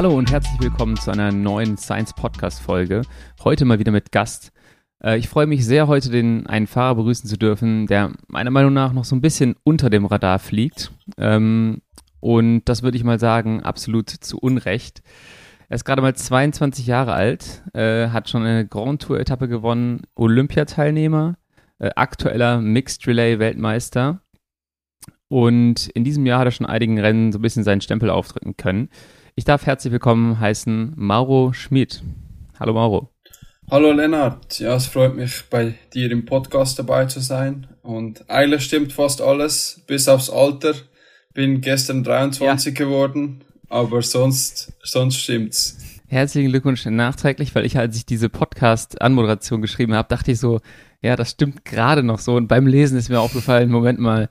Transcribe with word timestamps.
Hallo 0.00 0.16
und 0.16 0.32
herzlich 0.32 0.58
willkommen 0.62 0.96
zu 0.96 1.10
einer 1.10 1.30
neuen 1.30 1.76
Science 1.76 2.14
Podcast 2.14 2.62
Folge. 2.62 3.02
Heute 3.44 3.66
mal 3.66 3.80
wieder 3.80 3.92
mit 3.92 4.12
Gast. 4.12 4.50
Äh, 5.04 5.18
ich 5.18 5.28
freue 5.28 5.46
mich 5.46 5.66
sehr, 5.66 5.88
heute 5.88 6.08
den 6.08 6.46
einen 6.46 6.66
Fahrer 6.66 6.94
begrüßen 6.94 7.28
zu 7.28 7.36
dürfen, 7.36 7.86
der 7.86 8.12
meiner 8.26 8.50
Meinung 8.50 8.72
nach 8.72 8.94
noch 8.94 9.04
so 9.04 9.14
ein 9.14 9.20
bisschen 9.20 9.56
unter 9.62 9.90
dem 9.90 10.06
Radar 10.06 10.38
fliegt. 10.38 10.90
Ähm, 11.18 11.82
und 12.18 12.64
das 12.64 12.82
würde 12.82 12.96
ich 12.96 13.04
mal 13.04 13.20
sagen, 13.20 13.62
absolut 13.62 14.08
zu 14.08 14.38
Unrecht. 14.38 15.02
Er 15.68 15.74
ist 15.74 15.84
gerade 15.84 16.00
mal 16.00 16.16
22 16.16 16.86
Jahre 16.86 17.12
alt, 17.12 17.62
äh, 17.74 18.08
hat 18.08 18.30
schon 18.30 18.42
eine 18.42 18.66
Grand 18.66 19.02
Tour 19.02 19.20
Etappe 19.20 19.48
gewonnen, 19.48 20.04
Olympiateilnehmer, 20.14 21.36
äh, 21.78 21.90
aktueller 21.94 22.62
Mixed 22.62 23.06
Relay 23.06 23.38
Weltmeister. 23.38 24.22
Und 25.28 25.88
in 25.88 26.04
diesem 26.04 26.24
Jahr 26.24 26.38
hat 26.38 26.48
er 26.48 26.52
schon 26.52 26.64
einigen 26.64 26.98
Rennen 26.98 27.32
so 27.32 27.38
ein 27.38 27.42
bisschen 27.42 27.64
seinen 27.64 27.82
Stempel 27.82 28.08
aufdrücken 28.08 28.56
können. 28.56 28.88
Ich 29.40 29.46
darf 29.46 29.64
herzlich 29.64 29.90
willkommen 29.90 30.38
heißen 30.38 30.92
Mauro 30.96 31.54
Schmid. 31.54 32.02
Hallo 32.58 32.74
Mauro. 32.74 33.08
Hallo 33.70 33.90
Lennart, 33.90 34.60
ja, 34.60 34.74
es 34.74 34.84
freut 34.84 35.16
mich 35.16 35.44
bei 35.48 35.76
dir 35.94 36.10
im 36.12 36.26
Podcast 36.26 36.78
dabei 36.78 37.06
zu 37.06 37.20
sein. 37.20 37.66
Und 37.80 38.28
eigentlich 38.28 38.64
stimmt 38.64 38.92
fast 38.92 39.22
alles, 39.22 39.80
bis 39.86 40.08
aufs 40.08 40.28
Alter. 40.28 40.74
Bin 41.32 41.62
gestern 41.62 42.04
23 42.04 42.78
ja. 42.78 42.84
geworden, 42.84 43.42
aber 43.70 44.02
sonst, 44.02 44.74
sonst 44.82 45.16
stimmt's. 45.16 45.78
Herzlichen 46.10 46.50
Glückwunsch 46.50 46.84
nachträglich, 46.86 47.54
weil 47.54 47.64
ich, 47.64 47.78
als 47.78 47.96
ich 47.96 48.04
diese 48.04 48.28
Podcast-Anmoderation 48.28 49.62
geschrieben 49.62 49.94
habe, 49.94 50.08
dachte 50.08 50.32
ich 50.32 50.40
so, 50.40 50.60
ja, 51.00 51.14
das 51.14 51.30
stimmt 51.30 51.64
gerade 51.64 52.02
noch 52.02 52.18
so. 52.18 52.34
Und 52.34 52.48
beim 52.48 52.66
Lesen 52.66 52.98
ist 52.98 53.10
mir 53.10 53.20
aufgefallen, 53.20 53.70
Moment 53.70 54.00
mal, 54.00 54.28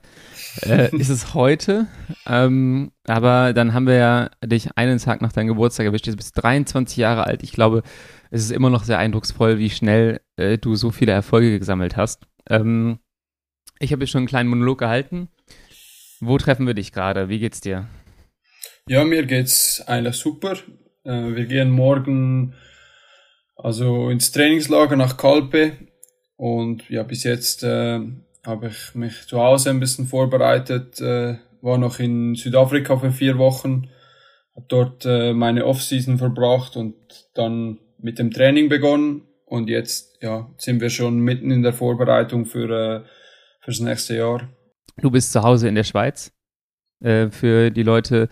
äh, 0.60 0.94
ist 0.98 1.08
es 1.08 1.32
heute? 1.32 1.86
Ähm, 2.26 2.92
aber 3.06 3.54
dann 3.54 3.72
haben 3.72 3.86
wir 3.86 3.94
ja 3.94 4.30
dich 4.44 4.76
einen 4.76 4.98
Tag 4.98 5.22
nach 5.22 5.32
deinem 5.32 5.46
Geburtstag 5.46 5.86
erwischt. 5.86 6.06
Du 6.06 6.14
bist 6.14 6.34
23 6.34 6.98
Jahre 6.98 7.24
alt. 7.24 7.42
Ich 7.42 7.52
glaube, 7.52 7.82
es 8.30 8.42
ist 8.42 8.52
immer 8.52 8.68
noch 8.68 8.84
sehr 8.84 8.98
eindrucksvoll, 8.98 9.58
wie 9.58 9.70
schnell 9.70 10.20
äh, 10.36 10.58
du 10.58 10.74
so 10.74 10.90
viele 10.90 11.12
Erfolge 11.12 11.58
gesammelt 11.58 11.96
hast. 11.96 12.26
Ähm, 12.50 12.98
ich 13.78 13.92
habe 13.92 14.02
jetzt 14.02 14.10
schon 14.10 14.18
einen 14.18 14.28
kleinen 14.28 14.50
Monolog 14.50 14.80
gehalten. 14.80 15.30
Wo 16.20 16.36
treffen 16.36 16.66
wir 16.66 16.74
dich 16.74 16.92
gerade? 16.92 17.30
Wie 17.30 17.38
geht's 17.38 17.62
dir? 17.62 17.88
Ja, 18.86 19.02
mir 19.02 19.24
geht's 19.24 19.80
eigentlich 19.86 20.16
super. 20.16 20.58
Äh, 21.04 21.34
wir 21.34 21.46
gehen 21.46 21.70
morgen 21.70 22.54
also 23.56 24.10
ins 24.10 24.32
Trainingslager 24.32 24.96
nach 24.96 25.16
Kalpe 25.16 25.72
und 26.36 26.88
ja, 26.88 27.02
bis 27.02 27.24
jetzt 27.24 27.62
äh, 27.62 28.00
habe 28.44 28.68
ich 28.68 28.94
mich 28.94 29.26
zu 29.26 29.40
Hause 29.40 29.70
ein 29.70 29.80
bisschen 29.80 30.06
vorbereitet, 30.06 31.00
äh, 31.00 31.36
war 31.60 31.78
noch 31.78 31.98
in 31.98 32.34
Südafrika 32.34 32.96
für 32.96 33.12
vier 33.12 33.36
Wochen, 33.38 33.90
habe 34.54 34.66
dort 34.68 35.04
äh, 35.04 35.34
meine 35.34 35.66
Offseason 35.66 36.18
verbracht 36.18 36.76
und 36.76 36.94
dann 37.34 37.78
mit 37.98 38.18
dem 38.18 38.30
Training 38.30 38.68
begonnen 38.68 39.28
und 39.44 39.68
jetzt 39.68 40.22
ja 40.22 40.50
sind 40.56 40.80
wir 40.80 40.90
schon 40.90 41.18
mitten 41.18 41.50
in 41.50 41.62
der 41.62 41.74
Vorbereitung 41.74 42.46
für 42.46 42.70
äh, 42.70 43.08
fürs 43.62 43.80
nächste 43.80 44.16
Jahr. 44.16 44.48
Du 44.96 45.10
bist 45.10 45.32
zu 45.32 45.42
Hause 45.42 45.68
in 45.68 45.74
der 45.74 45.84
Schweiz. 45.84 46.32
Äh, 47.00 47.30
für 47.30 47.70
die 47.70 47.82
Leute, 47.82 48.28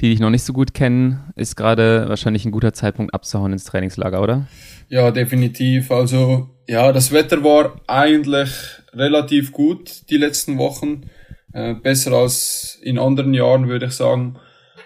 die 0.00 0.10
dich 0.10 0.20
noch 0.20 0.30
nicht 0.30 0.44
so 0.44 0.52
gut 0.52 0.74
kennen, 0.74 1.32
ist 1.36 1.56
gerade 1.56 2.08
wahrscheinlich 2.08 2.44
ein 2.44 2.52
guter 2.52 2.72
Zeitpunkt 2.72 3.14
abzuhauen 3.14 3.52
ins 3.52 3.64
Trainingslager, 3.64 4.22
oder? 4.22 4.46
Ja, 4.88 5.10
definitiv. 5.10 5.90
Also 5.90 6.50
ja, 6.68 6.92
das 6.92 7.12
Wetter 7.12 7.42
war 7.42 7.80
eigentlich 7.86 8.50
relativ 8.92 9.52
gut 9.52 10.10
die 10.10 10.16
letzten 10.16 10.58
Wochen. 10.58 11.02
Äh, 11.52 11.74
besser 11.74 12.12
als 12.12 12.80
in 12.82 12.98
anderen 12.98 13.32
Jahren, 13.32 13.68
würde 13.68 13.86
ich 13.86 13.92
sagen. 13.92 14.36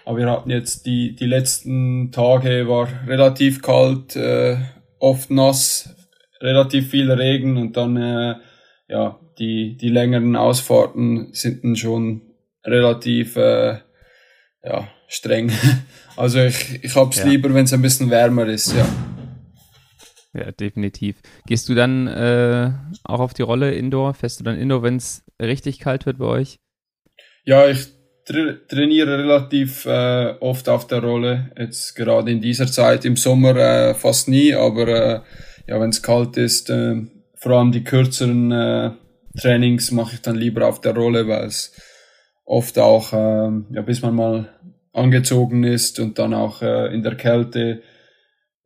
Aber 0.05 0.17
wir 0.17 0.29
hatten 0.29 0.49
jetzt 0.49 0.85
die, 0.85 1.15
die 1.15 1.25
letzten 1.25 2.11
Tage 2.11 2.67
war 2.67 2.87
relativ 3.07 3.61
kalt, 3.61 4.15
äh, 4.15 4.57
oft 4.99 5.31
nass, 5.31 5.95
relativ 6.41 6.89
viel 6.89 7.11
Regen 7.11 7.57
und 7.57 7.75
dann 7.75 7.97
äh, 7.97 8.35
ja 8.87 9.19
die 9.39 9.77
die 9.77 9.89
längeren 9.89 10.35
Ausfahrten 10.35 11.29
sind 11.33 11.63
dann 11.63 11.75
schon 11.75 12.21
relativ 12.65 13.35
äh, 13.35 13.79
ja 14.63 14.87
streng. 15.07 15.51
Also 16.17 16.39
ich 16.39 16.83
ich 16.83 16.93
hab's 16.95 17.19
ja. 17.19 17.27
lieber, 17.27 17.53
wenn 17.53 17.63
es 17.63 17.71
ein 17.71 17.81
bisschen 17.81 18.09
wärmer 18.09 18.45
ist, 18.45 18.75
ja. 18.75 18.85
Ja, 20.33 20.51
definitiv. 20.51 21.15
Gehst 21.47 21.69
du 21.69 21.75
dann 21.75 22.07
äh, 22.07 22.71
auch 23.05 23.21
auf 23.21 23.33
die 23.33 23.41
Rolle 23.41 23.71
Indoor? 23.71 24.13
Fährst 24.13 24.39
du 24.39 24.43
dann 24.43 24.57
Indoor, 24.57 24.83
wenn 24.83 24.97
es 24.97 25.23
richtig 25.41 25.79
kalt 25.79 26.05
wird 26.05 26.17
bei 26.17 26.25
euch? 26.25 26.59
Ja, 27.45 27.67
ich 27.67 27.87
tra 28.25 28.53
trainiere 28.67 29.17
relativ 29.17 29.85
äh, 29.85 30.35
oft 30.39 30.69
auf 30.69 30.87
der 30.87 31.01
Rolle. 31.01 31.51
Jetzt 31.57 31.95
gerade 31.95 32.31
in 32.31 32.41
dieser 32.41 32.67
Zeit 32.67 33.05
im 33.05 33.15
Sommer 33.15 33.55
äh, 33.55 33.93
fast 33.95 34.27
nie, 34.27 34.53
aber 34.53 34.87
äh, 34.87 35.21
ja, 35.67 35.79
wenn 35.79 35.89
es 35.89 36.03
kalt 36.03 36.37
ist, 36.37 36.69
äh, 36.69 37.01
vor 37.35 37.53
allem 37.53 37.71
die 37.71 37.83
kürzeren 37.83 38.51
äh, 38.51 38.91
Trainings 39.39 39.91
mache 39.91 40.15
ich 40.15 40.21
dann 40.21 40.35
lieber 40.35 40.67
auf 40.67 40.81
der 40.81 40.95
Rolle, 40.95 41.27
weil 41.27 41.45
es 41.45 41.73
oft 42.49 42.79
auch, 42.79 43.13
äh, 43.13 43.51
ja, 43.71 43.81
bis 43.85 44.01
man 44.01 44.15
mal 44.15 44.49
angezogen 44.91 45.63
ist 45.63 45.99
und 45.99 46.19
dann 46.19 46.33
auch 46.33 46.61
äh, 46.61 46.93
in 46.93 47.03
der 47.03 47.15
Kälte 47.15 47.81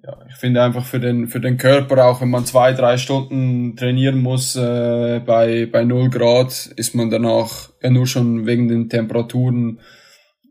ja, 0.05 0.17
ich 0.27 0.35
finde 0.35 0.61
einfach 0.61 0.85
für 0.85 0.99
den, 0.99 1.27
für 1.27 1.39
den 1.39 1.57
Körper, 1.57 2.05
auch 2.05 2.19
wenn 2.19 2.29
man 2.29 2.45
zwei, 2.45 2.73
drei 2.73 2.97
Stunden 2.97 3.77
trainieren 3.77 4.21
muss, 4.21 4.55
äh, 4.55 5.21
bei, 5.25 5.65
bei 5.65 5.85
null 5.85 6.09
Grad, 6.09 6.73
ist 6.75 6.93
man 6.93 7.09
danach 7.09 7.69
ja 7.81 7.89
nur 7.89 8.05
schon 8.05 8.45
wegen 8.45 8.67
den 8.67 8.89
Temperaturen 8.89 9.79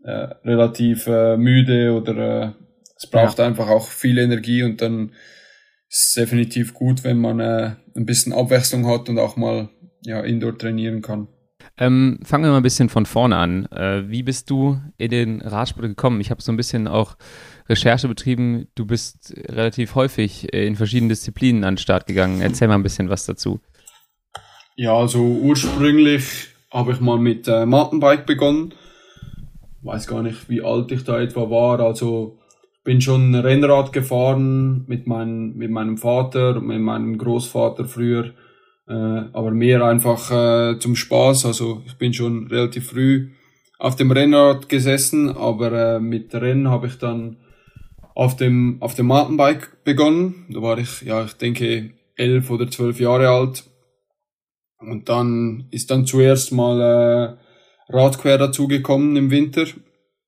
äh, 0.04 0.28
relativ 0.44 1.06
äh, 1.06 1.36
müde 1.36 1.92
oder 1.92 2.42
äh, 2.42 2.52
es 2.96 3.06
braucht 3.10 3.38
ja. 3.38 3.46
einfach 3.46 3.68
auch 3.68 3.88
viel 3.88 4.16
Energie 4.16 4.62
und 4.62 4.80
dann 4.80 5.10
ist 5.90 6.08
es 6.08 6.14
definitiv 6.14 6.72
gut, 6.72 7.04
wenn 7.04 7.18
man 7.18 7.40
äh, 7.40 7.72
ein 7.94 8.06
bisschen 8.06 8.32
Abwechslung 8.32 8.86
hat 8.86 9.10
und 9.10 9.18
auch 9.18 9.36
mal 9.36 9.68
ja, 10.00 10.22
Indoor 10.22 10.56
trainieren 10.56 11.02
kann. 11.02 11.28
Ähm, 11.78 12.20
fangen 12.22 12.44
wir 12.44 12.50
mal 12.50 12.58
ein 12.58 12.62
bisschen 12.62 12.88
von 12.88 13.06
vorne 13.06 13.36
an. 13.36 13.66
Äh, 13.66 14.08
wie 14.08 14.22
bist 14.22 14.50
du 14.50 14.80
in 14.98 15.10
den 15.10 15.40
Radsport 15.40 15.86
gekommen? 15.86 16.20
Ich 16.20 16.30
habe 16.30 16.42
so 16.42 16.52
ein 16.52 16.56
bisschen 16.56 16.86
auch 16.86 17.16
Recherche 17.68 18.08
betrieben. 18.08 18.68
Du 18.74 18.86
bist 18.86 19.34
relativ 19.48 19.94
häufig 19.94 20.52
in 20.52 20.76
verschiedenen 20.76 21.08
Disziplinen 21.08 21.64
an 21.64 21.74
den 21.74 21.78
Start 21.78 22.06
gegangen. 22.06 22.40
Erzähl 22.40 22.68
mal 22.68 22.74
ein 22.74 22.82
bisschen 22.82 23.08
was 23.08 23.24
dazu. 23.24 23.60
Ja, 24.76 24.94
also 24.94 25.20
ursprünglich 25.22 26.48
habe 26.70 26.92
ich 26.92 27.00
mal 27.00 27.18
mit 27.18 27.48
äh, 27.48 27.66
Mountainbike 27.66 28.26
begonnen. 28.26 28.74
Weiß 29.82 30.06
gar 30.06 30.22
nicht, 30.22 30.48
wie 30.48 30.62
alt 30.62 30.92
ich 30.92 31.04
da 31.04 31.20
etwa 31.20 31.50
war. 31.50 31.80
Also 31.80 32.38
bin 32.84 33.00
schon 33.00 33.34
Rennrad 33.34 33.92
gefahren 33.92 34.84
mit, 34.86 35.06
mein, 35.06 35.54
mit 35.54 35.70
meinem 35.70 35.98
Vater, 35.98 36.60
mit 36.60 36.80
meinem 36.80 37.18
Großvater 37.18 37.84
früher 37.86 38.32
äh, 38.92 39.24
aber 39.32 39.50
mehr 39.50 39.84
einfach 39.84 40.30
äh, 40.30 40.78
zum 40.78 40.96
Spaß. 40.96 41.46
Also 41.46 41.82
ich 41.86 41.94
bin 41.94 42.12
schon 42.12 42.48
relativ 42.48 42.90
früh 42.90 43.30
auf 43.78 43.96
dem 43.96 44.10
Rennrad 44.10 44.68
gesessen, 44.68 45.30
aber 45.30 45.96
äh, 45.96 46.00
mit 46.00 46.34
Rennen 46.34 46.68
habe 46.68 46.88
ich 46.88 46.98
dann 46.98 47.38
auf 48.14 48.36
dem 48.36 48.76
auf 48.80 48.94
dem 48.94 49.06
Mountainbike 49.06 49.84
begonnen. 49.84 50.46
Da 50.50 50.60
war 50.60 50.78
ich, 50.78 51.02
ja, 51.02 51.24
ich 51.24 51.32
denke 51.34 51.90
elf 52.16 52.50
oder 52.50 52.70
zwölf 52.70 53.00
Jahre 53.00 53.30
alt. 53.30 53.64
Und 54.78 55.08
dann 55.08 55.68
ist 55.70 55.90
dann 55.90 56.06
zuerst 56.06 56.52
mal 56.52 57.38
äh, 57.88 57.92
Radquer 57.92 58.36
dazugekommen 58.36 59.16
im 59.16 59.30
Winter, 59.30 59.66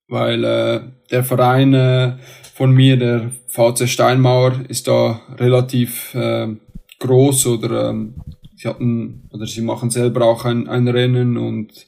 weil 0.08 0.44
äh, 0.44 0.80
der 1.10 1.24
Verein 1.24 1.74
äh, 1.74 2.16
von 2.54 2.72
mir, 2.72 2.96
der 2.96 3.30
VC 3.48 3.88
Steinmauer, 3.88 4.60
ist 4.68 4.86
da 4.86 5.20
relativ 5.38 6.14
äh, 6.14 6.54
groß 7.00 7.46
oder 7.48 7.90
ähm, 7.90 8.14
sie 8.56 8.68
hatten 8.68 9.28
oder 9.32 9.46
sie 9.46 9.62
machen 9.62 9.90
selber 9.90 10.24
auch 10.24 10.44
ein, 10.44 10.68
ein 10.68 10.88
Rennen 10.88 11.36
und 11.36 11.86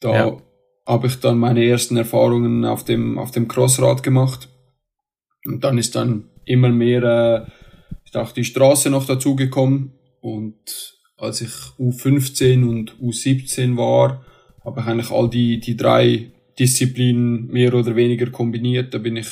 da 0.00 0.12
ja. 0.12 0.36
habe 0.86 1.06
ich 1.06 1.16
dann 1.16 1.38
meine 1.38 1.64
ersten 1.64 1.96
Erfahrungen 1.96 2.64
auf 2.64 2.84
dem 2.84 3.18
auf 3.18 3.30
dem 3.30 3.48
Crossrad 3.48 4.02
gemacht. 4.02 4.48
Und 5.46 5.62
dann 5.62 5.78
ist 5.78 5.94
dann 5.94 6.30
immer 6.44 6.70
mehr 6.70 7.02
äh, 7.02 7.50
ich 8.04 8.10
dachte 8.10 8.34
die 8.34 8.44
Straße 8.44 8.90
noch 8.90 9.06
dazugekommen. 9.06 9.92
Und 10.20 10.98
als 11.16 11.40
ich 11.40 11.50
U15 11.78 12.68
und 12.68 12.96
U17 13.00 13.76
war 13.76 14.24
habe 14.64 14.80
ich 14.80 14.86
eigentlich 14.86 15.10
all 15.10 15.28
die 15.28 15.60
die 15.60 15.76
drei 15.76 16.30
Disziplinen 16.58 17.48
mehr 17.48 17.74
oder 17.74 17.96
weniger 17.96 18.30
kombiniert. 18.30 18.94
Da 18.94 18.98
bin 18.98 19.16
ich 19.16 19.28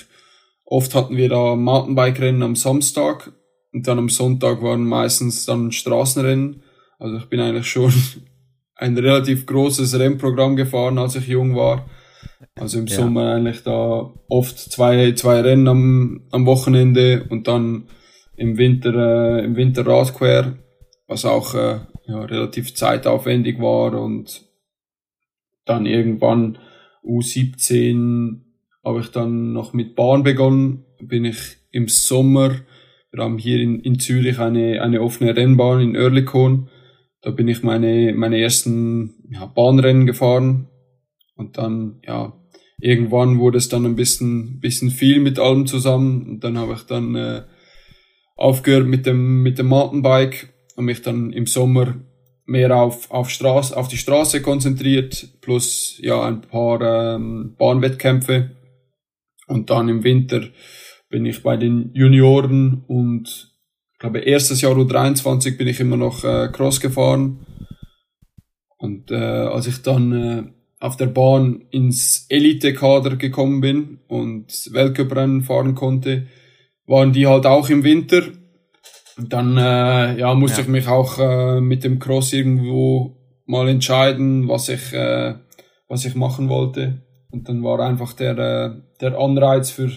oft 0.65 0.95
hatten 0.95 1.17
wir 1.17 1.29
da 1.29 1.55
Mountainbike-Rennen 1.55 2.43
am 2.43 2.57
Samstag 2.57 3.33
und 3.73 3.87
dann 3.87 3.99
am 3.99 4.09
Sonntag 4.09 4.63
waren 4.63 4.85
meistens 4.85 5.47
dann 5.47 5.73
Straßenrennen. 5.73 6.63
Also 6.99 7.17
ich 7.17 7.27
bin 7.27 7.41
eigentlich 7.41 7.67
schon 7.67 7.93
ein 8.77 8.97
relativ 8.97 9.47
großes 9.47 9.99
Rennprogramm 9.99 10.57
gefahren, 10.57 10.99
als 10.99 11.17
ich 11.17 11.29
jung 11.29 11.57
war. 11.57 11.89
Also 12.55 12.79
im 12.79 12.87
ja. 12.87 12.97
Sommer 12.97 13.35
eigentlich 13.35 13.63
da 13.63 14.13
oft 14.29 14.59
zwei, 14.59 15.13
zwei 15.13 15.41
Rennen 15.41 15.69
am, 15.69 16.27
am 16.31 16.47
Wochenende 16.47 17.27
und 17.31 17.49
dann 17.49 17.89
im 18.37 18.59
Winter, 18.59 18.95
äh, 19.39 19.45
im 19.45 19.57
Winter 19.57 19.87
Radquer, 19.87 20.57
was 21.07 21.25
auch 21.25 21.55
äh, 21.55 21.81
ja, 22.07 22.25
relativ 22.25 22.75
zeitaufwendig 22.75 23.61
war 23.61 24.01
und 24.01 24.43
dann 25.65 25.87
irgendwann 25.87 26.59
U17 27.05 28.41
habe 28.85 29.01
ich 29.01 29.11
dann 29.11 29.53
noch 29.53 29.73
mit 29.73 29.95
Bahn 29.95 30.23
begonnen, 30.23 30.85
bin 31.01 31.25
ich 31.25 31.59
im 31.71 31.89
Sommer, 31.89 32.57
wir 33.13 33.23
haben 33.23 33.39
hier 33.39 33.61
in, 33.61 33.81
in 33.81 33.99
Zürich 33.99 34.39
eine, 34.39 34.83
eine 34.83 35.03
offene 35.03 35.37
Rennbahn 35.37 35.81
in 35.81 35.97
Oerlikon, 35.97 36.69
da 37.23 37.31
bin 37.31 37.47
ich 37.47 37.63
meine, 37.63 38.13
meine 38.15 38.41
ersten 38.41 39.15
ja, 39.31 39.47
Bahnrennen 39.47 40.07
gefahren. 40.07 40.69
Und 41.37 41.57
dann, 41.57 42.01
ja, 42.05 42.33
irgendwann 42.81 43.39
wurde 43.39 43.59
es 43.59 43.69
dann 43.69 43.87
ein 43.87 43.95
bisschen, 43.95 44.59
bisschen 44.59 44.91
viel 44.91 45.21
mit 45.21 45.39
allem 45.39 45.67
zusammen. 45.67 46.27
Und 46.29 46.45
dann 46.45 46.59
habe 46.59 46.75
ich 46.75 46.83
dann 46.83 47.15
äh, 47.15 47.43
aufgehört 48.35 48.87
mit 48.87 49.07
dem, 49.07 49.43
mit 49.43 49.59
dem 49.59 49.67
Mountainbike 49.67 50.53
und 50.75 50.85
mich 50.85 51.03
dann 51.03 51.33
im 51.33 51.47
Sommer 51.47 51.95
mehr 52.45 52.77
auf, 52.77 53.09
auf, 53.13 53.31
Straße, 53.31 53.77
auf 53.77 53.87
die 53.87 53.99
Straße 53.99 54.43
konzentriert, 54.43 55.29
plus 55.41 55.99
ja 56.03 56.23
ein 56.23 56.41
paar 56.41 57.15
ähm, 57.15 57.55
Bahnwettkämpfe. 57.57 58.51
Und 59.47 59.71
dann 59.71 59.89
im 59.89 60.03
Winter 60.03 60.49
bin 61.13 61.27
ich 61.27 61.43
bei 61.45 61.57
den 61.57 61.91
Junioren 61.93 62.83
und 62.89 63.53
ich 63.93 63.99
glaube 64.01 64.21
erstes 64.21 64.63
Jahr 64.63 64.73
U23 64.73 65.57
bin 65.57 65.69
ich 65.69 65.79
immer 65.79 65.97
noch 65.97 66.25
äh, 66.25 66.49
Cross 66.51 66.81
gefahren. 66.81 67.47
Und 68.79 69.13
äh, 69.13 69.15
als 69.15 69.69
ich 69.69 69.83
dann 69.83 70.13
äh, 70.13 70.43
auf 70.81 70.97
der 70.97 71.07
Bahn 71.07 71.67
ins 71.71 72.27
Elite-Kader 72.29 73.15
gekommen 73.17 73.61
bin 73.61 74.01
und 74.09 74.73
Weltcuprennen 74.73 75.43
fahren 75.43 75.77
konnte, 75.77 76.27
waren 76.87 77.13
die 77.13 77.29
halt 77.29 77.47
auch 77.47 77.69
im 77.69 77.85
Winter. 77.85 78.23
Und 79.17 79.33
dann 79.33 79.57
äh, 79.59 80.19
ja, 80.19 80.35
musste 80.35 80.63
ja. 80.63 80.65
ich 80.65 80.69
mich 80.69 80.89
auch 80.89 81.19
äh, 81.19 81.61
mit 81.61 81.85
dem 81.85 82.01
Cross 82.01 82.33
irgendwo 82.33 83.19
mal 83.45 83.69
entscheiden, 83.69 84.49
was 84.49 84.71
ich, 84.71 84.93
äh, 84.95 85.35
was 85.87 86.07
ich 86.07 86.15
machen 86.15 86.49
wollte. 86.49 87.03
Und 87.31 87.49
dann 87.49 87.63
war 87.63 87.79
einfach 87.81 88.15
der, 88.15 88.39
äh, 88.39 88.71
der 89.01 89.19
Anreiz 89.19 89.71
für, 89.71 89.91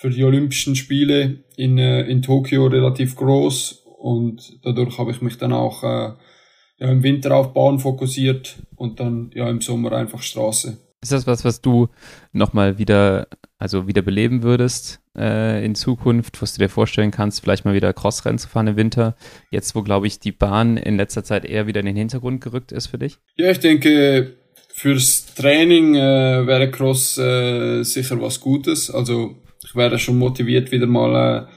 für 0.00 0.08
die 0.08 0.24
Olympischen 0.24 0.76
Spiele 0.76 1.44
in, 1.56 1.76
äh, 1.76 2.02
in 2.04 2.22
Tokio 2.22 2.66
relativ 2.66 3.16
groß. 3.16 3.84
Und 3.98 4.58
dadurch 4.64 4.96
habe 4.98 5.10
ich 5.10 5.20
mich 5.20 5.36
dann 5.36 5.52
auch 5.52 5.84
äh, 5.84 6.12
ja, 6.78 6.90
im 6.90 7.02
Winter 7.02 7.36
auf 7.36 7.52
Bahn 7.52 7.78
fokussiert 7.78 8.62
und 8.76 8.98
dann 8.98 9.30
ja 9.34 9.48
im 9.50 9.60
Sommer 9.60 9.92
einfach 9.92 10.22
Straße. 10.22 10.78
Ist 11.02 11.12
das 11.12 11.26
was, 11.26 11.44
was 11.44 11.60
du 11.60 11.88
nochmal 12.32 12.78
wieder, 12.78 13.28
also 13.58 13.88
wieder 13.88 14.00
beleben 14.00 14.42
würdest 14.42 15.00
äh, 15.18 15.62
in 15.62 15.74
Zukunft, 15.74 16.40
was 16.40 16.54
du 16.54 16.60
dir 16.60 16.70
vorstellen 16.70 17.10
kannst, 17.10 17.42
vielleicht 17.42 17.66
mal 17.66 17.74
wieder 17.74 17.92
Crossrennen 17.92 18.38
zu 18.38 18.48
fahren 18.48 18.68
im 18.68 18.76
Winter? 18.76 19.16
Jetzt, 19.50 19.74
wo, 19.74 19.82
glaube 19.82 20.06
ich, 20.06 20.18
die 20.18 20.32
Bahn 20.32 20.78
in 20.78 20.96
letzter 20.96 21.24
Zeit 21.24 21.44
eher 21.44 21.66
wieder 21.66 21.80
in 21.80 21.86
den 21.86 21.96
Hintergrund 21.96 22.40
gerückt 22.40 22.72
ist 22.72 22.86
für 22.86 22.98
dich? 22.98 23.18
Ja, 23.36 23.50
ich 23.50 23.60
denke, 23.60 24.38
fürs 24.72 25.34
Training 25.34 25.94
äh, 25.94 26.46
wäre 26.46 26.70
Cross 26.70 27.18
äh, 27.18 27.82
sicher 27.82 28.18
was 28.22 28.40
Gutes. 28.40 28.90
Also 28.90 29.36
ich 29.70 29.76
wäre 29.76 29.98
schon 29.98 30.18
motiviert, 30.18 30.72
wieder 30.72 30.86
mal 30.86 31.48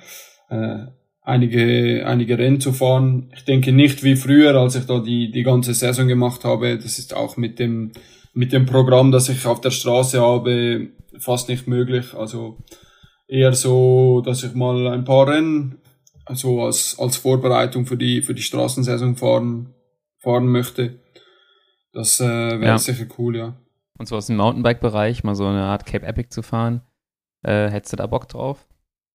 äh, 0.50 0.56
äh, 0.56 0.88
einige, 1.21 2.06
einige 2.06 2.38
Rennen 2.38 2.62
zu 2.62 2.71
fahren. 2.71 3.31
Ich 3.36 3.44
denke 3.45 3.71
nicht 3.71 4.04
wie 4.04 4.15
früher, 4.15 4.56
als 4.56 4.75
ich 4.75 4.86
da 4.86 5.00
die, 5.00 5.31
die 5.31 5.44
ganze 5.44 5.74
Saison 5.74 6.07
gemacht 6.07 6.44
habe. 6.45 6.77
Das 6.77 7.00
ist 7.00 7.15
auch 7.15 7.38
mit 7.38 7.60
dem 7.60 7.92
mit 8.33 8.51
dem 8.51 8.65
Programm, 8.65 9.12
das 9.12 9.30
ich 9.30 9.45
auf 9.45 9.62
der 9.62 9.69
Straße 9.69 10.19
habe, 10.19 10.89
fast 11.19 11.50
nicht 11.50 11.68
möglich. 11.68 12.13
Also 12.15 12.57
eher 13.27 13.54
so, 13.54 14.21
dass 14.21 14.44
ich 14.44 14.56
mal 14.56 14.88
ein 14.88 15.06
paar 15.06 15.27
Rennen, 15.27 15.80
also 16.25 16.63
als, 16.63 16.98
als 17.00 17.18
Vorbereitung 17.18 17.86
für 17.86 17.98
die, 17.98 18.21
für 18.21 18.33
die 18.33 18.42
Straßensaison 18.42 19.16
fahren, 19.16 19.74
fahren 20.18 20.48
möchte. 20.48 21.00
Das 21.94 22.19
äh, 22.19 22.25
wäre 22.25 22.66
ja. 22.66 22.77
sicher 22.80 23.06
cool, 23.18 23.38
ja. 23.38 23.57
Und 24.00 24.07
so 24.07 24.16
aus 24.16 24.25
dem 24.25 24.38
Mountainbike-Bereich 24.38 25.24
mal 25.24 25.36
so 25.36 25.45
eine 25.45 25.63
Art 25.63 25.86
Cape 25.86 26.06
Epic 26.06 26.30
zu 26.30 26.42
fahren, 26.42 26.81
äh, 27.44 27.69
hättest 27.69 27.94
du 27.94 27.98
da 27.98 28.07
Bock 28.07 28.28
drauf? 28.30 28.66